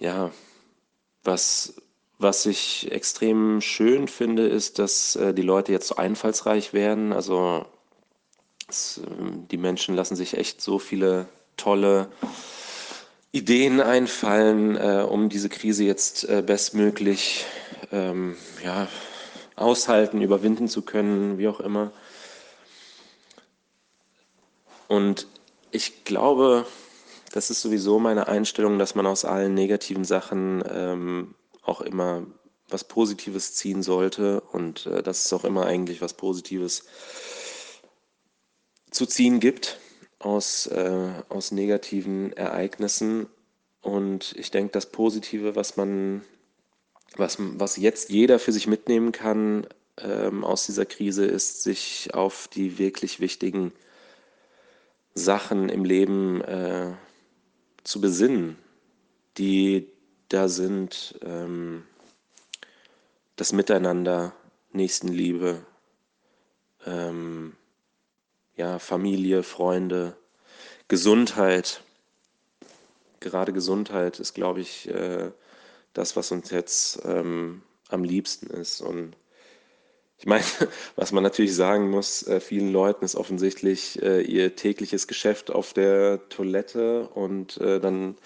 Ja, 0.00 0.30
was, 1.24 1.74
was 2.18 2.46
ich 2.46 2.90
extrem 2.90 3.60
schön 3.60 4.08
finde, 4.08 4.48
ist, 4.48 4.78
dass 4.78 5.14
äh, 5.14 5.34
die 5.34 5.42
Leute 5.42 5.72
jetzt 5.72 5.88
so 5.88 5.96
einfallsreich 5.96 6.72
werden. 6.72 7.12
Also 7.12 7.66
ähm, 8.96 9.46
die 9.50 9.58
Menschen 9.58 9.94
lassen 9.94 10.16
sich 10.16 10.38
echt 10.38 10.62
so 10.62 10.78
viele 10.78 11.28
tolle 11.58 12.10
Ideen 13.30 13.82
einfallen, 13.82 14.74
äh, 14.76 15.06
um 15.06 15.28
diese 15.28 15.50
Krise 15.50 15.84
jetzt 15.84 16.26
äh, 16.26 16.42
bestmöglich 16.44 17.44
ähm, 17.92 18.36
ja, 18.64 18.88
aushalten, 19.54 20.22
überwinden 20.22 20.66
zu 20.66 20.80
können, 20.80 21.36
wie 21.36 21.46
auch 21.46 21.60
immer. 21.60 21.92
Und 24.88 25.26
ich 25.72 26.04
glaube, 26.04 26.64
das 27.32 27.50
ist 27.50 27.62
sowieso 27.62 27.98
meine 27.98 28.28
Einstellung, 28.28 28.78
dass 28.78 28.94
man 28.94 29.06
aus 29.06 29.24
allen 29.24 29.54
negativen 29.54 30.04
Sachen 30.04 30.62
ähm, 30.68 31.34
auch 31.62 31.80
immer 31.80 32.26
was 32.68 32.84
Positives 32.84 33.54
ziehen 33.54 33.82
sollte 33.82 34.40
und 34.40 34.86
äh, 34.86 35.02
dass 35.02 35.24
es 35.24 35.32
auch 35.32 35.44
immer 35.44 35.66
eigentlich 35.66 36.00
was 36.00 36.14
Positives 36.14 36.84
zu 38.90 39.06
ziehen 39.06 39.40
gibt 39.40 39.78
aus, 40.18 40.66
äh, 40.66 41.12
aus 41.28 41.50
negativen 41.52 42.32
Ereignissen. 42.32 43.26
Und 43.80 44.34
ich 44.36 44.50
denke, 44.50 44.72
das 44.72 44.86
Positive, 44.86 45.56
was 45.56 45.76
man, 45.76 46.22
was, 47.16 47.36
was 47.38 47.76
jetzt 47.76 48.10
jeder 48.10 48.38
für 48.38 48.52
sich 48.52 48.66
mitnehmen 48.66 49.12
kann 49.12 49.66
ähm, 49.98 50.44
aus 50.44 50.66
dieser 50.66 50.86
Krise, 50.86 51.24
ist, 51.24 51.62
sich 51.62 52.10
auf 52.14 52.48
die 52.48 52.78
wirklich 52.78 53.20
wichtigen 53.20 53.72
Sachen 55.14 55.68
im 55.68 55.84
Leben 55.84 56.40
äh, 56.42 56.92
zu 57.84 58.00
besinnen, 58.00 58.56
die 59.38 59.88
da 60.28 60.48
sind. 60.48 61.18
Ähm, 61.22 61.84
das 63.36 63.52
Miteinander, 63.52 64.34
Nächstenliebe, 64.72 65.64
ähm, 66.86 67.56
ja, 68.56 68.78
Familie, 68.78 69.42
Freunde, 69.42 70.16
Gesundheit. 70.88 71.82
Gerade 73.20 73.52
Gesundheit 73.52 74.20
ist, 74.20 74.34
glaube 74.34 74.60
ich, 74.60 74.88
äh, 74.88 75.30
das, 75.94 76.16
was 76.16 76.30
uns 76.32 76.50
jetzt 76.50 77.00
ähm, 77.04 77.62
am 77.88 78.04
liebsten 78.04 78.48
ist. 78.48 78.80
Und 78.80 79.16
ich 80.20 80.26
meine, 80.26 80.44
was 80.96 81.12
man 81.12 81.22
natürlich 81.22 81.54
sagen 81.56 81.90
muss, 81.90 82.26
äh, 82.26 82.40
vielen 82.40 82.72
Leuten 82.72 83.04
ist 83.04 83.16
offensichtlich 83.16 84.00
äh, 84.02 84.20
ihr 84.20 84.54
tägliches 84.54 85.08
Geschäft 85.08 85.50
auf 85.50 85.72
der 85.72 86.28
Toilette 86.28 87.08
und 87.08 87.56
äh, 87.56 87.80
dann 87.80 88.16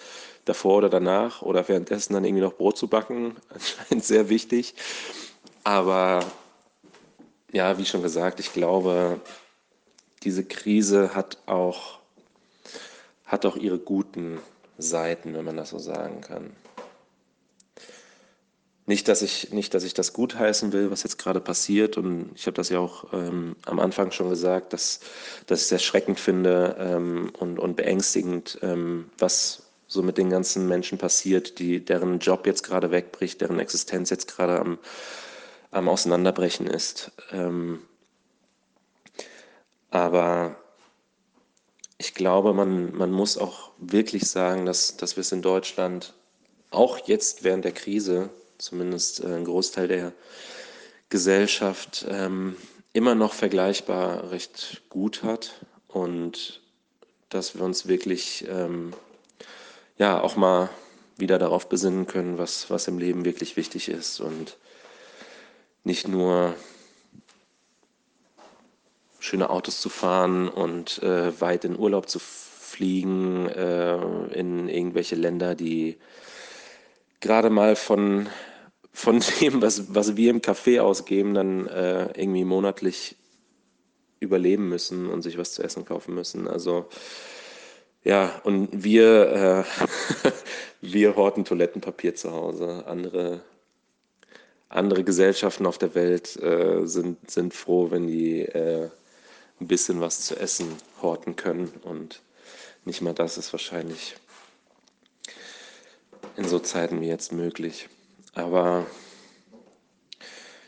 davor 0.44 0.78
oder 0.78 0.90
danach 0.90 1.42
oder 1.42 1.66
währenddessen 1.68 2.12
dann 2.12 2.24
irgendwie 2.24 2.42
noch 2.42 2.54
Brot 2.54 2.76
zu 2.76 2.88
backen, 2.88 3.36
anscheinend 3.48 4.04
sehr 4.04 4.28
wichtig. 4.28 4.74
Aber 5.62 6.24
ja, 7.52 7.78
wie 7.78 7.86
schon 7.86 8.02
gesagt, 8.02 8.40
ich 8.40 8.52
glaube, 8.52 9.20
diese 10.24 10.44
Krise 10.44 11.14
hat 11.14 11.38
auch, 11.46 12.00
hat 13.24 13.46
auch 13.46 13.56
ihre 13.56 13.78
guten 13.78 14.40
Seiten, 14.78 15.34
wenn 15.34 15.44
man 15.44 15.56
das 15.56 15.70
so 15.70 15.78
sagen 15.78 16.20
kann. 16.20 16.50
Nicht, 18.86 19.08
dass 19.08 19.22
ich, 19.22 19.50
nicht, 19.50 19.72
dass 19.72 19.84
ich 19.84 19.94
das 19.94 20.12
gutheißen 20.12 20.72
will, 20.72 20.90
was 20.90 21.04
jetzt 21.04 21.18
gerade 21.18 21.40
passiert. 21.40 21.96
Und 21.96 22.30
ich 22.34 22.46
habe 22.46 22.54
das 22.54 22.68
ja 22.68 22.78
auch 22.78 23.12
ähm, 23.14 23.56
am 23.64 23.80
Anfang 23.80 24.10
schon 24.10 24.28
gesagt, 24.28 24.74
dass, 24.74 25.00
dass 25.46 25.60
ich 25.60 25.66
es 25.66 25.72
erschreckend 25.72 26.20
finde 26.20 26.76
ähm, 26.78 27.32
und, 27.38 27.58
und 27.58 27.76
beängstigend, 27.76 28.58
ähm, 28.62 29.10
was 29.18 29.62
so 29.86 30.02
mit 30.02 30.18
den 30.18 30.28
ganzen 30.28 30.68
Menschen 30.68 30.98
passiert, 30.98 31.58
die, 31.58 31.82
deren 31.82 32.18
Job 32.18 32.46
jetzt 32.46 32.62
gerade 32.62 32.90
wegbricht, 32.90 33.40
deren 33.40 33.58
Existenz 33.58 34.10
jetzt 34.10 34.28
gerade 34.28 34.60
am, 34.60 34.78
am 35.70 35.88
Auseinanderbrechen 35.88 36.66
ist. 36.66 37.12
Ähm, 37.32 37.80
aber 39.90 40.56
ich 41.96 42.12
glaube, 42.12 42.52
man, 42.52 42.94
man 42.94 43.10
muss 43.10 43.38
auch 43.38 43.70
wirklich 43.78 44.28
sagen, 44.28 44.66
dass, 44.66 44.96
dass 44.96 45.16
wir 45.16 45.22
es 45.22 45.32
in 45.32 45.42
Deutschland 45.42 46.12
auch 46.70 46.98
jetzt 47.06 47.44
während 47.44 47.64
der 47.64 47.72
Krise, 47.72 48.30
zumindest 48.64 49.22
äh, 49.22 49.26
ein 49.26 49.44
Großteil 49.44 49.88
der 49.88 50.12
Gesellschaft, 51.08 52.06
ähm, 52.08 52.56
immer 52.92 53.14
noch 53.14 53.34
vergleichbar 53.34 54.30
recht 54.30 54.82
gut 54.88 55.22
hat 55.22 55.64
und 55.88 56.60
dass 57.28 57.54
wir 57.54 57.62
uns 57.62 57.86
wirklich 57.86 58.46
ähm, 58.48 58.92
ja 59.98 60.20
auch 60.20 60.36
mal 60.36 60.70
wieder 61.16 61.38
darauf 61.38 61.68
besinnen 61.68 62.06
können, 62.06 62.38
was, 62.38 62.70
was 62.70 62.88
im 62.88 62.98
Leben 62.98 63.24
wirklich 63.24 63.56
wichtig 63.56 63.88
ist 63.88 64.20
und 64.20 64.56
nicht 65.84 66.08
nur 66.08 66.54
schöne 69.20 69.50
Autos 69.50 69.80
zu 69.80 69.88
fahren 69.88 70.48
und 70.48 71.02
äh, 71.02 71.40
weit 71.40 71.64
in 71.64 71.78
Urlaub 71.78 72.08
zu 72.08 72.18
fliegen, 72.18 73.48
äh, 73.48 73.96
in 74.34 74.68
irgendwelche 74.68 75.14
Länder, 75.14 75.54
die 75.54 75.98
gerade 77.20 77.48
mal 77.48 77.74
von, 77.74 78.28
von 78.94 79.22
dem, 79.40 79.60
was, 79.60 79.94
was 79.94 80.16
wir 80.16 80.30
im 80.30 80.40
Café 80.40 80.80
ausgeben, 80.80 81.34
dann 81.34 81.66
äh, 81.66 82.18
irgendwie 82.18 82.44
monatlich 82.44 83.16
überleben 84.20 84.68
müssen 84.70 85.10
und 85.10 85.20
sich 85.20 85.36
was 85.36 85.52
zu 85.52 85.62
essen 85.62 85.84
kaufen 85.84 86.14
müssen. 86.14 86.48
Also 86.48 86.88
ja, 88.04 88.40
und 88.44 88.84
wir, 88.84 89.66
äh, 90.22 90.30
wir 90.80 91.16
horten 91.16 91.44
Toilettenpapier 91.44 92.14
zu 92.14 92.32
Hause. 92.32 92.84
Andere, 92.86 93.42
andere 94.68 95.04
Gesellschaften 95.04 95.66
auf 95.66 95.76
der 95.76 95.94
Welt 95.94 96.36
äh, 96.40 96.86
sind, 96.86 97.30
sind 97.30 97.52
froh, 97.52 97.90
wenn 97.90 98.06
die 98.06 98.42
äh, 98.42 98.88
ein 99.60 99.66
bisschen 99.66 100.00
was 100.00 100.20
zu 100.20 100.36
essen 100.36 100.68
horten 101.02 101.36
können. 101.36 101.72
Und 101.82 102.22
nicht 102.84 103.02
mal 103.02 103.14
das 103.14 103.38
ist 103.38 103.52
wahrscheinlich 103.52 104.16
in 106.36 106.46
so 106.46 106.58
Zeiten 106.58 107.00
wie 107.00 107.08
jetzt 107.08 107.32
möglich. 107.32 107.88
Aber 108.34 108.86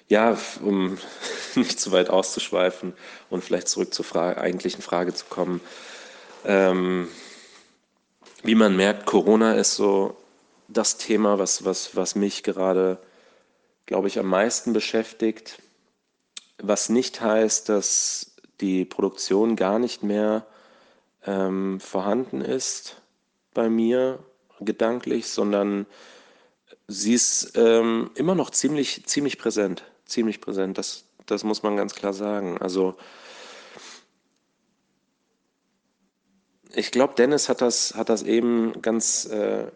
ja, 0.09 0.36
um 0.62 0.98
nicht 1.55 1.80
zu 1.80 1.93
weit 1.93 2.10
auszuschweifen 2.10 2.94
und 3.30 3.43
vielleicht 3.43 3.68
zurück 3.68 3.93
zur 3.93 4.05
Frage, 4.05 4.40
eigentlichen 4.40 4.82
Frage 4.82 5.14
zu 5.14 5.26
kommen. 5.26 5.60
Ähm, 6.44 7.09
wie 8.43 8.55
man 8.55 8.76
merkt, 8.76 9.06
Corona 9.06 9.55
ist 9.55 9.74
so 9.74 10.16
das 10.68 10.98
Thema, 10.98 11.38
was, 11.38 11.64
was, 11.64 11.97
was 11.97 12.14
mich 12.14 12.43
gerade, 12.43 12.98
glaube 13.86 14.09
ich, 14.09 14.18
am 14.18 14.26
meisten 14.26 14.72
beschäftigt. 14.72 15.60
Was 16.59 16.88
nicht 16.88 17.20
heißt, 17.20 17.68
dass 17.68 18.32
die 18.60 18.84
Produktion 18.84 19.56
gar 19.56 19.78
nicht 19.78 20.02
mehr 20.02 20.47
ähm, 21.26 21.80
vorhanden 21.80 22.40
ist 22.40 23.02
bei 23.52 23.68
mir 23.68 24.20
gedanklich, 24.60 25.28
sondern 25.28 25.86
sie 26.88 27.14
ist 27.14 27.52
ähm, 27.56 28.10
immer 28.14 28.34
noch 28.34 28.50
ziemlich, 28.50 29.04
ziemlich 29.06 29.38
präsent. 29.38 29.84
Ziemlich 30.04 30.40
präsent, 30.40 30.78
das, 30.78 31.04
das 31.26 31.42
muss 31.42 31.62
man 31.62 31.76
ganz 31.76 31.94
klar 31.94 32.12
sagen. 32.12 32.58
Also 32.58 32.96
ich 36.72 36.90
glaube, 36.90 37.14
Dennis 37.14 37.48
hat 37.48 37.60
das, 37.60 37.94
hat 37.94 38.08
das 38.08 38.22
eben 38.22 38.80
ganz 38.82 39.24
äh, 39.26 39.66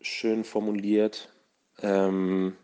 schön 0.00 0.44
formuliert. 0.44 1.28
Ähm, 1.82 2.56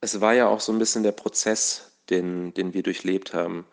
es 0.00 0.20
war 0.20 0.34
ja 0.34 0.46
auch 0.46 0.60
so 0.60 0.72
ein 0.72 0.78
bisschen 0.78 1.02
der 1.02 1.12
Prozess, 1.12 1.90
den, 2.10 2.54
den 2.54 2.74
wir 2.74 2.82
durchlebt 2.82 3.34
haben. 3.34 3.66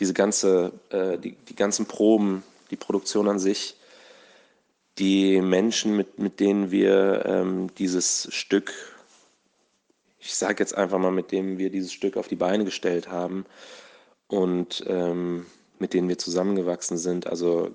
Diese 0.00 0.12
ganze, 0.12 0.72
äh, 0.90 1.16
die, 1.18 1.32
die 1.32 1.54
ganzen 1.54 1.86
Proben, 1.86 2.42
die 2.70 2.76
Produktion 2.76 3.28
an 3.28 3.38
sich, 3.38 3.76
die 5.00 5.40
Menschen, 5.40 5.96
mit, 5.96 6.18
mit 6.18 6.40
denen 6.40 6.70
wir 6.70 7.24
ähm, 7.24 7.74
dieses 7.78 8.28
Stück, 8.30 8.72
ich 10.18 10.34
sage 10.34 10.62
jetzt 10.62 10.76
einfach 10.76 10.98
mal, 10.98 11.10
mit 11.10 11.32
denen 11.32 11.58
wir 11.58 11.70
dieses 11.70 11.92
Stück 11.92 12.16
auf 12.16 12.28
die 12.28 12.36
Beine 12.36 12.64
gestellt 12.64 13.08
haben 13.08 13.46
und 14.28 14.84
ähm, 14.86 15.46
mit 15.78 15.94
denen 15.94 16.08
wir 16.08 16.18
zusammengewachsen 16.18 16.98
sind. 16.98 17.26
Also 17.26 17.70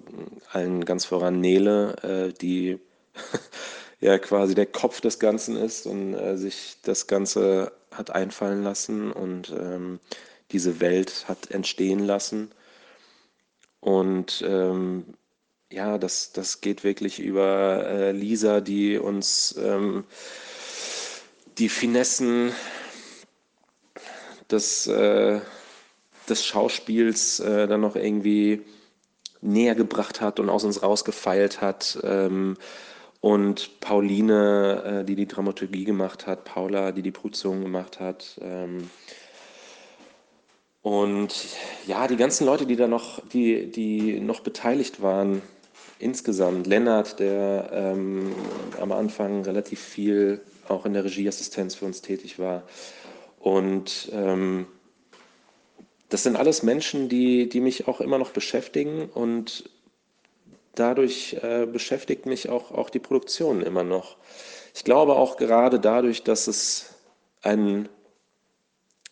allen 0.52 0.86
ganz 0.86 1.06
voran 1.06 1.42
Nele, 1.42 1.96
äh, 2.04 2.34
die 2.34 2.80
ja 4.00 4.20
quasi 4.20 4.54
der 4.54 4.68
Kopf 4.68 5.02
des 5.02 5.18
Ganzen 5.18 5.58
ist 5.58 5.88
und 5.88 6.14
äh, 6.14 6.38
sich 6.38 6.78
das 6.84 7.08
Ganze 7.08 7.72
hat 7.92 8.12
einfallen 8.12 8.62
lassen 8.62 9.12
und 9.12 9.52
ähm, 9.58 10.00
diese 10.52 10.80
Welt 10.80 11.26
hat 11.28 11.50
entstehen 11.50 12.00
lassen. 12.00 12.52
Und 13.80 14.44
ähm, 14.48 15.16
ja, 15.72 15.98
das, 15.98 16.32
das 16.32 16.62
geht 16.62 16.84
wirklich 16.84 17.20
über 17.20 17.86
äh, 17.88 18.12
Lisa, 18.12 18.62
die 18.62 18.98
uns 18.98 19.56
ähm, 19.58 20.04
die 21.58 21.70
Finessen 21.70 22.52
des, 24.50 24.88
äh, 24.88 25.40
des 26.30 26.46
Schauspiels 26.46 27.40
äh, 27.40 27.68
dann 27.68 27.82
noch 27.82 27.96
irgendwie 27.96 28.62
näher 29.42 29.76
gebracht 29.76 30.22
hat 30.22 30.40
und 30.40 30.50
aus 30.50 30.64
uns 30.64 30.84
rausgefeilt 30.84 31.62
hat. 31.62 32.00
Ähm, 32.04 32.58
und 33.22 33.80
Pauline, 33.80 35.02
äh, 35.02 35.06
die 35.06 35.16
die 35.16 35.28
Dramaturgie 35.28 35.84
gemacht 35.84 36.28
hat, 36.28 36.46
Paula, 36.46 36.92
die 36.92 37.02
die 37.02 37.12
Produktion 37.12 37.62
gemacht 37.62 38.00
hat. 38.00 38.40
Ähm, 38.42 38.90
und 40.84 41.34
ja, 41.88 42.08
die 42.08 42.18
ganzen 42.18 42.46
Leute, 42.46 42.68
die 42.68 42.76
da 42.76 42.88
noch, 42.88 43.20
die, 43.30 43.72
die 43.72 44.20
noch 44.20 44.42
beteiligt 44.42 45.02
waren, 45.02 45.42
insgesamt. 46.00 46.68
Lennart, 46.68 47.20
der 47.20 47.70
ähm, 47.72 48.34
am 48.80 48.92
Anfang 48.92 49.44
relativ 49.44 49.80
viel 49.80 50.42
auch 50.68 50.86
in 50.86 50.94
der 50.94 51.04
Regieassistenz 51.04 51.76
für 51.76 51.86
uns 51.86 52.02
tätig 52.02 52.40
war. 52.40 52.64
Und 53.40 54.10
ähm, 54.14 54.68
das 56.10 56.24
sind 56.24 56.36
alles 56.36 56.64
Menschen, 56.64 57.10
die, 57.10 57.50
die 57.50 57.62
mich 57.62 57.88
auch 57.88 58.02
immer 58.02 58.18
noch 58.18 58.32
beschäftigen 58.32 59.10
und 59.14 59.70
dadurch 60.76 61.38
äh, 61.42 61.66
beschäftigt 61.66 62.26
mich 62.26 62.50
auch, 62.50 62.72
auch 62.72 62.90
die 62.90 63.00
Produktion 63.00 63.62
immer 63.62 63.84
noch. 63.84 64.18
Ich 64.74 64.84
glaube 64.84 65.16
auch 65.16 65.38
gerade 65.38 65.80
dadurch, 65.80 66.24
dass 66.24 66.48
es 66.48 66.96
ein 67.42 67.88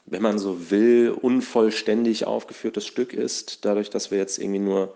wenn 0.06 0.22
man 0.22 0.38
so 0.38 0.70
will, 0.70 1.12
unvollständig 1.12 2.26
aufgeführtes 2.26 2.86
Stück 2.86 3.14
ist, 3.14 3.66
dadurch, 3.66 3.90
dass 3.90 4.12
wir 4.12 4.18
jetzt 4.18 4.38
irgendwie 4.38 4.60
nur 4.60 4.94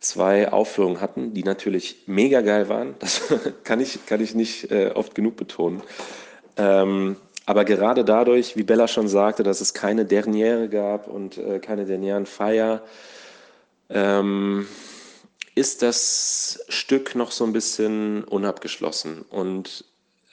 zwei 0.00 0.50
Aufführungen 0.50 1.00
hatten, 1.00 1.34
die 1.34 1.44
natürlich 1.44 2.04
mega 2.06 2.40
geil 2.40 2.68
waren. 2.68 2.94
Das 2.98 3.22
kann 3.64 3.80
ich, 3.80 4.04
kann 4.06 4.20
ich 4.20 4.34
nicht 4.34 4.70
äh, 4.70 4.90
oft 4.94 5.14
genug 5.14 5.36
betonen. 5.36 5.82
Ähm, 6.56 7.16
aber 7.46 7.64
gerade 7.64 8.04
dadurch, 8.04 8.56
wie 8.56 8.62
Bella 8.62 8.88
schon 8.88 9.08
sagte, 9.08 9.42
dass 9.42 9.60
es 9.60 9.74
keine 9.74 10.04
Derniere 10.04 10.68
gab 10.68 11.08
und 11.08 11.38
äh, 11.38 11.58
keine 11.58 11.84
Dernierenfeier, 11.84 12.82
ähm, 13.88 14.66
ist 15.54 15.82
das 15.82 16.64
Stück 16.68 17.14
noch 17.14 17.32
so 17.32 17.44
ein 17.44 17.52
bisschen 17.52 18.24
unabgeschlossen. 18.24 19.22
Und 19.28 19.84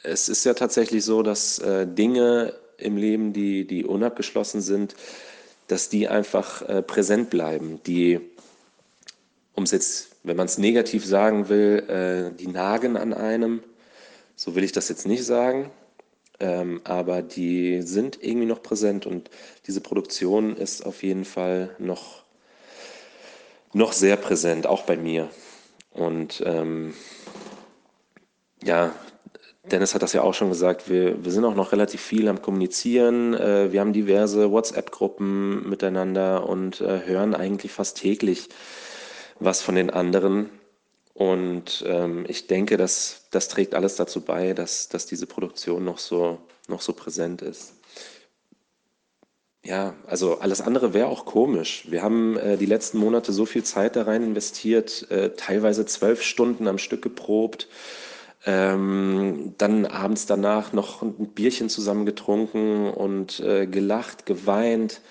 es 0.04 0.30
ist 0.30 0.46
ja 0.46 0.54
tatsächlich 0.54 1.04
so, 1.04 1.24
dass 1.24 1.60
äh, 1.60 1.88
Dinge 1.88 2.54
im 2.78 2.98
Leben, 2.98 3.34
die, 3.34 3.66
die 3.66 3.84
unabgeschlossen 3.84 4.62
sind, 4.62 4.96
dass 5.68 5.90
die 5.90 6.08
einfach 6.08 6.62
äh, 6.62 6.82
präsent 6.82 7.30
bleiben, 7.30 7.82
die, 7.86 8.22
um 9.58 9.64
es 9.64 9.72
jetzt, 9.72 10.10
wenn 10.24 10.38
man 10.38 10.46
es 10.46 10.60
negativ 10.60 11.04
sagen 11.04 11.50
will, 11.50 11.84
äh, 11.90 12.38
die 12.38 12.48
nagen 12.48 12.96
an 12.96 13.12
einem. 13.12 13.64
So 14.36 14.54
will 14.54 14.64
ich 14.64 14.72
das 14.72 14.88
jetzt 14.88 15.08
nicht 15.08 15.26
sagen, 15.26 15.72
ähm, 16.40 16.80
aber 16.84 17.24
die 17.24 17.82
sind 17.82 18.24
irgendwie 18.24 18.46
noch 18.46 18.62
präsent 18.62 19.08
und 19.08 19.32
diese 19.66 19.82
Produktion 19.82 20.56
ist 20.56 20.86
auf 20.86 21.02
jeden 21.02 21.26
Fall 21.26 21.76
noch, 21.80 22.24
noch 23.74 23.94
sehr 23.94 24.16
präsent, 24.16 24.68
auch 24.68 24.84
bei 24.84 24.96
mir. 24.96 25.28
Und 25.90 26.44
ähm, 26.46 26.94
ja, 28.64 28.94
Dennis 29.72 29.96
hat 29.96 30.04
das 30.04 30.14
ja 30.14 30.22
auch 30.22 30.36
schon 30.36 30.50
gesagt, 30.50 30.88
wir, 30.88 31.26
wir 31.26 31.32
sind 31.32 31.46
auch 31.46 31.56
noch 31.56 31.72
relativ 31.72 32.02
viel 32.02 32.28
am 32.28 32.44
Kommunizieren. 32.44 33.34
Äh, 33.34 33.72
wir 33.72 33.80
haben 33.80 33.92
diverse 33.92 34.52
WhatsApp-Gruppen 34.52 35.68
miteinander 35.68 36.48
und 36.48 36.80
äh, 36.80 37.08
hören 37.08 37.34
eigentlich 37.34 37.72
fast 37.72 37.98
täglich 37.98 38.50
was 39.40 39.62
von 39.62 39.76
den 39.76 39.90
anderen. 39.90 40.50
Und 41.14 41.84
ähm, 41.88 42.26
ich 42.28 42.48
denke, 42.48 42.78
dass 42.78 43.26
das 43.32 43.48
trägt 43.48 43.74
alles 43.74 43.96
dazu 43.96 44.22
bei, 44.22 44.54
dass, 44.54 44.90
dass 44.90 45.06
diese 45.06 45.26
Produktion 45.26 45.84
noch 45.84 45.98
so, 45.98 46.40
noch 46.68 46.82
so 46.82 46.94
präsent 46.94 47.42
ist. 47.42 47.74
Ja, 49.64 49.96
also 50.06 50.40
alles 50.40 50.62
andere 50.62 50.94
wäre 50.94 51.08
auch 51.08 51.26
komisch. 51.26 51.88
Wir 51.90 52.04
haben 52.04 52.38
äh, 52.38 52.58
die 52.58 52.68
letzten 52.68 53.00
Monate 53.00 53.34
so 53.34 53.46
viel 53.46 53.64
Zeit 53.64 53.96
da 53.96 54.04
rein 54.04 54.24
investiert, 54.24 55.10
äh, 55.12 55.32
teilweise 55.36 55.86
zwölf 55.86 56.22
Stunden 56.22 56.68
am 56.68 56.78
Stück 56.78 57.02
geprobt 57.02 57.68
ähm, 58.48 59.54
dann 59.58 59.86
abends 59.86 60.26
danach 60.26 60.72
noch 60.72 61.02
ein 61.02 61.34
Bierchen 61.34 61.70
zusammen 61.70 62.06
getrunken 62.06 62.90
und 62.90 63.42
äh, 63.42 63.68
gelacht, 63.68 64.26
geweint. 64.26 65.02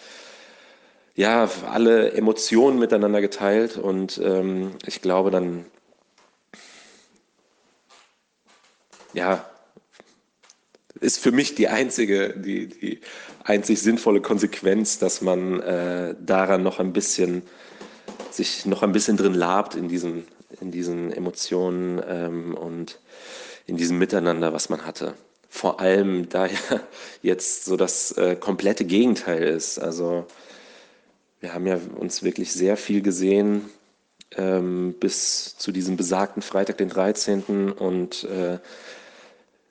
Ja, 1.17 1.49
alle 1.73 2.13
Emotionen 2.13 2.79
miteinander 2.79 3.23
geteilt 3.23 3.79
und 3.79 4.21
ähm, 4.23 4.73
ich 4.85 5.01
glaube 5.01 5.31
dann, 5.31 5.65
ja, 9.15 9.49
ist 11.01 11.19
für 11.19 11.33
mich 11.33 11.55
die 11.55 11.69
einzige, 11.69 12.35
die, 12.37 12.67
die 12.67 13.01
einzig 13.45 13.81
sinnvolle 13.81 14.21
Konsequenz, 14.21 14.99
dass 14.99 15.23
man 15.23 15.61
äh, 15.61 16.15
daran 16.21 16.63
noch 16.63 16.81
ein 16.81 16.93
bisschen, 16.93 17.43
sich 18.31 18.67
noch 18.67 18.83
ein 18.83 18.93
bisschen 18.93 19.17
drin 19.17 19.33
labt 19.33 19.75
in 19.75 19.89
diesem, 19.89 20.25
in 20.61 20.71
diesen 20.71 21.13
Emotionen 21.13 21.99
ähm, 22.07 22.55
und 22.55 22.99
in 23.67 23.79
diesem 23.79 23.99
Miteinander, 23.99 24.53
was 24.53 24.69
man 24.69 24.85
hatte. 24.85 25.15
Vor 25.49 25.81
allem, 25.81 26.29
da 26.29 26.45
ja 26.45 26.59
jetzt 27.23 27.65
so 27.65 27.79
das 27.79 28.13
äh, 28.13 28.37
komplette 28.37 28.85
Gegenteil 28.85 29.43
ist. 29.45 29.79
Also 29.79 30.27
wir 31.47 31.55
haben 31.55 31.67
ja 31.69 31.79
uns 31.95 32.25
wirklich 32.25 32.53
sehr 32.53 32.77
viel 32.77 33.03
gesehen 33.03 33.71
ähm, 34.37 34.97
bis 34.99 35.57
zu 35.57 35.71
diesem 35.71 35.97
besagten 35.97 36.43
Freitag, 36.43 36.79
den 36.79 36.89
13. 36.89 37.71
Und 37.71 38.25
äh, 38.25 38.59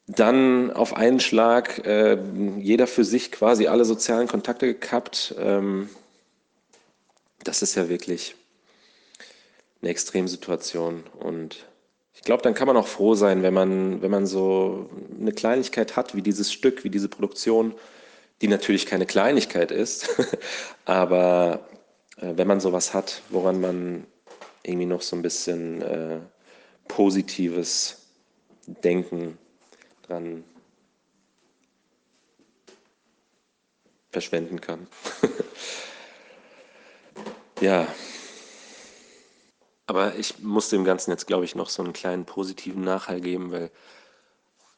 dann 0.07 0.71
auf 0.71 0.95
einen 0.95 1.19
Schlag 1.19 1.85
äh, 1.85 2.17
jeder 2.59 2.87
für 2.87 3.03
sich 3.03 3.29
quasi 3.29 3.67
alle 3.67 3.83
sozialen 3.83 4.29
Kontakte 4.29 4.67
gekappt. 4.67 5.35
Ähm, 5.37 5.89
das 7.43 7.61
ist 7.61 7.75
ja 7.75 7.89
wirklich 7.89 8.37
eine 9.81 9.91
Extremsituation. 9.91 11.03
Und 11.19 11.65
ich 12.13 12.21
glaube, 12.21 12.41
dann 12.41 12.53
kann 12.53 12.67
man 12.67 12.77
auch 12.77 12.87
froh 12.87 13.15
sein, 13.15 13.43
wenn 13.43 13.53
man, 13.53 14.01
wenn 14.01 14.11
man 14.11 14.27
so 14.27 14.89
eine 15.19 15.33
Kleinigkeit 15.33 15.97
hat, 15.97 16.15
wie 16.15 16.21
dieses 16.21 16.53
Stück, 16.53 16.85
wie 16.85 16.89
diese 16.89 17.09
Produktion, 17.09 17.73
die 18.41 18.47
natürlich 18.47 18.85
keine 18.85 19.05
Kleinigkeit 19.05 19.71
ist, 19.71 20.09
aber 20.85 21.67
äh, 22.17 22.33
wenn 22.35 22.47
man 22.47 22.59
sowas 22.59 22.93
hat, 22.93 23.21
woran 23.29 23.61
man 23.61 24.07
irgendwie 24.63 24.85
noch 24.85 25.01
so 25.01 25.15
ein 25.15 25.21
bisschen 25.21 25.81
äh, 25.81 26.19
positives 26.87 28.01
Denken 28.67 29.37
dran 30.03 30.43
verschwenden 34.09 34.61
kann. 34.61 34.87
ja. 37.61 37.87
Aber 39.87 40.15
ich 40.15 40.39
muss 40.39 40.69
dem 40.69 40.83
Ganzen 40.83 41.11
jetzt, 41.11 41.27
glaube 41.27 41.45
ich, 41.45 41.53
noch 41.53 41.69
so 41.69 41.83
einen 41.83 41.93
kleinen 41.93 42.25
positiven 42.25 42.83
Nachhall 42.83 43.21
geben, 43.21 43.51
weil 43.51 43.69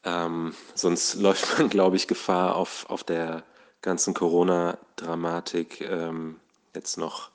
ähm, 0.04 0.54
sonst 0.74 1.14
läuft 1.20 1.58
man, 1.58 1.68
glaube 1.68 1.96
ich, 1.96 2.06
Gefahr 2.06 2.56
auf, 2.56 2.86
auf 2.88 3.04
der 3.04 3.42
ganzen 3.82 4.14
Corona-Dramatik 4.14 5.80
ähm, 5.80 6.40
jetzt 6.74 6.98
noch 6.98 7.30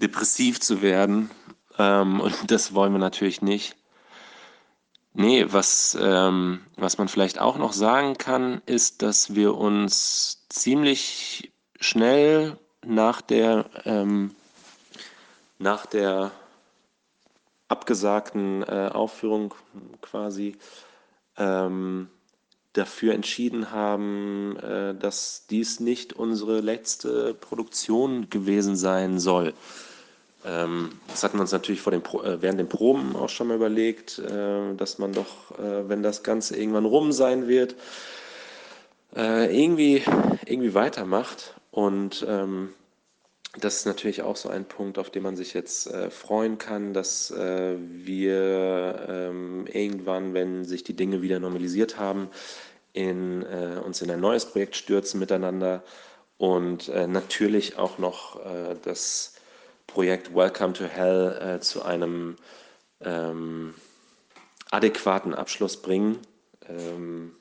depressiv 0.00 0.60
zu 0.60 0.82
werden. 0.82 1.30
Ähm, 1.78 2.20
und 2.20 2.50
das 2.50 2.74
wollen 2.74 2.92
wir 2.92 2.98
natürlich 2.98 3.42
nicht. 3.42 3.76
Nee, 5.16 5.46
was, 5.48 5.96
ähm, 6.00 6.66
was 6.76 6.98
man 6.98 7.06
vielleicht 7.06 7.40
auch 7.40 7.56
noch 7.56 7.72
sagen 7.72 8.18
kann, 8.18 8.62
ist, 8.66 9.00
dass 9.02 9.36
wir 9.36 9.54
uns 9.56 10.44
ziemlich 10.48 11.52
schnell 11.78 12.58
nach 12.84 13.20
der, 13.20 13.66
ähm, 13.84 14.34
nach 15.60 15.86
der 15.86 16.32
abgesagten 17.68 18.64
äh, 18.64 18.90
Aufführung 18.92 19.54
quasi 20.00 20.56
ähm, 21.36 22.08
dafür 22.74 23.14
entschieden 23.14 23.70
haben, 23.70 24.56
äh, 24.56 24.94
dass 24.94 25.46
dies 25.48 25.80
nicht 25.80 26.12
unsere 26.12 26.60
letzte 26.60 27.34
Produktion 27.34 28.28
gewesen 28.30 28.76
sein 28.76 29.18
soll. 29.18 29.54
Ähm, 30.44 30.90
das 31.08 31.22
hatten 31.22 31.38
wir 31.38 31.42
uns 31.42 31.52
natürlich 31.52 31.80
vor 31.80 31.92
den 31.92 32.02
äh, 32.02 32.42
während 32.42 32.58
den 32.58 32.68
Proben 32.68 33.16
auch 33.16 33.28
schon 33.28 33.48
mal 33.48 33.56
überlegt, 33.56 34.18
äh, 34.18 34.74
dass 34.76 34.98
man 34.98 35.12
doch, 35.12 35.58
äh, 35.58 35.88
wenn 35.88 36.02
das 36.02 36.22
Ganze 36.22 36.56
irgendwann 36.56 36.84
rum 36.84 37.12
sein 37.12 37.48
wird, 37.48 37.74
irgendwie, 39.16 40.02
irgendwie 40.44 40.74
weitermacht. 40.74 41.54
Und 41.70 42.26
ähm, 42.28 42.70
das 43.60 43.76
ist 43.76 43.86
natürlich 43.86 44.22
auch 44.22 44.36
so 44.36 44.48
ein 44.48 44.64
Punkt, 44.64 44.98
auf 44.98 45.10
den 45.10 45.22
man 45.22 45.36
sich 45.36 45.54
jetzt 45.54 45.90
freuen 46.10 46.58
kann, 46.58 46.92
dass 46.92 47.32
wir 47.32 49.06
ähm, 49.08 49.66
irgendwann, 49.66 50.34
wenn 50.34 50.64
sich 50.64 50.82
die 50.82 50.94
Dinge 50.94 51.22
wieder 51.22 51.38
normalisiert 51.38 51.98
haben, 51.98 52.30
in, 52.92 53.42
uns 53.42 54.02
in 54.02 54.10
ein 54.10 54.20
neues 54.20 54.46
Projekt 54.46 54.76
stürzen 54.76 55.20
miteinander 55.20 55.82
und 56.36 56.88
natürlich 56.88 57.78
auch 57.78 57.98
noch 57.98 58.40
das 58.82 59.34
Projekt 59.86 60.34
Welcome 60.34 60.72
to 60.72 60.84
Hell 60.84 61.38
äh, 61.40 61.60
zu 61.60 61.82
einem 61.82 62.36
ähm, 63.00 63.74
adäquaten 64.70 65.34
Abschluss 65.34 65.80
bringen, 65.80 66.18
ähm, 66.68 67.36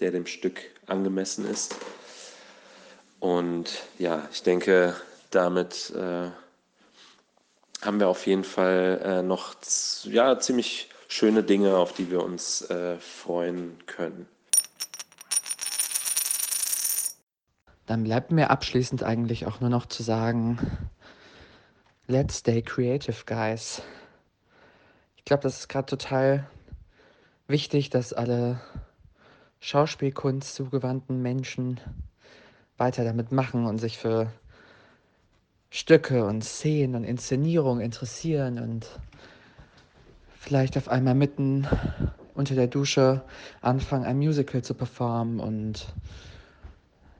der 0.00 0.10
dem 0.10 0.26
Stück 0.26 0.60
angemessen 0.86 1.48
ist. 1.48 1.76
Und 3.20 3.84
ja, 3.98 4.28
ich 4.32 4.42
denke, 4.42 4.96
damit 5.34 5.92
äh, 5.96 6.30
haben 7.82 8.00
wir 8.00 8.08
auf 8.08 8.26
jeden 8.26 8.44
Fall 8.44 9.00
äh, 9.02 9.22
noch 9.22 9.54
ja, 10.04 10.38
ziemlich 10.38 10.88
schöne 11.08 11.42
Dinge, 11.42 11.76
auf 11.76 11.92
die 11.92 12.10
wir 12.10 12.22
uns 12.22 12.62
äh, 12.70 12.98
freuen 12.98 13.78
können. 13.86 14.26
Dann 17.86 18.04
bleibt 18.04 18.30
mir 18.30 18.50
abschließend 18.50 19.02
eigentlich 19.02 19.46
auch 19.46 19.60
nur 19.60 19.70
noch 19.70 19.86
zu 19.86 20.02
sagen, 20.02 20.58
Let's 22.06 22.40
stay 22.40 22.60
creative, 22.60 23.24
guys. 23.24 23.80
Ich 25.16 25.24
glaube, 25.24 25.42
das 25.42 25.60
ist 25.60 25.68
gerade 25.68 25.86
total 25.86 26.46
wichtig, 27.46 27.88
dass 27.88 28.12
alle 28.12 28.60
Schauspielkunst 29.60 30.54
zugewandten 30.54 31.22
Menschen 31.22 31.80
weiter 32.76 33.04
damit 33.04 33.32
machen 33.32 33.64
und 33.64 33.78
sich 33.78 33.96
für 33.96 34.30
Stücke 35.74 36.24
und 36.24 36.44
Szenen 36.44 36.94
und 36.94 37.02
Inszenierung 37.02 37.80
interessieren 37.80 38.60
und 38.60 38.86
vielleicht 40.36 40.76
auf 40.76 40.86
einmal 40.86 41.16
mitten 41.16 41.66
unter 42.34 42.54
der 42.54 42.68
Dusche 42.68 43.24
anfangen, 43.60 44.04
ein 44.04 44.18
Musical 44.18 44.62
zu 44.62 44.74
performen 44.74 45.40
und 45.40 45.92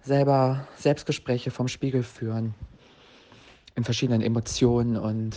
selber 0.02 0.68
Selbstgespräche 0.76 1.50
vom 1.50 1.66
Spiegel 1.66 2.04
führen 2.04 2.54
in 3.74 3.82
verschiedenen 3.82 4.22
Emotionen 4.22 4.98
und 4.98 5.34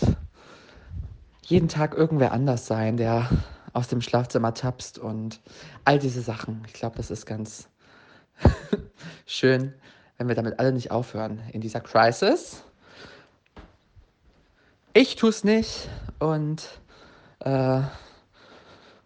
jeden 1.42 1.70
Tag 1.70 1.96
irgendwer 1.96 2.34
anders 2.34 2.68
sein, 2.68 2.98
der 2.98 3.28
aus 3.74 3.88
dem 3.88 4.02
Schlafzimmer 4.02 4.54
tapst 4.54 5.00
und 5.00 5.42
all 5.86 5.98
diese 5.98 6.22
Sachen. 6.22 6.62
Ich 6.68 6.74
glaube, 6.74 6.98
das 6.98 7.10
ist 7.10 7.26
ganz 7.26 7.68
schön, 9.26 9.74
wenn 10.20 10.28
wir 10.28 10.36
damit 10.36 10.60
alle 10.60 10.72
nicht 10.72 10.92
aufhören 10.92 11.42
in 11.52 11.62
dieser 11.62 11.82
Crisis. 11.82 12.64
Ich 15.00 15.16
tue 15.16 15.30
es 15.30 15.44
nicht 15.44 15.90
und 16.18 16.82
äh, 17.42 17.82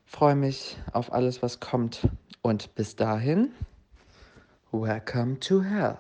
freue 0.06 0.36
mich 0.36 0.78
auf 0.94 1.12
alles, 1.12 1.42
was 1.44 1.60
kommt. 1.60 2.08
Und 2.42 2.74
bis 2.76 2.96
dahin, 2.96 3.52
welcome 4.72 5.38
to 5.42 5.62
hell. 5.62 5.98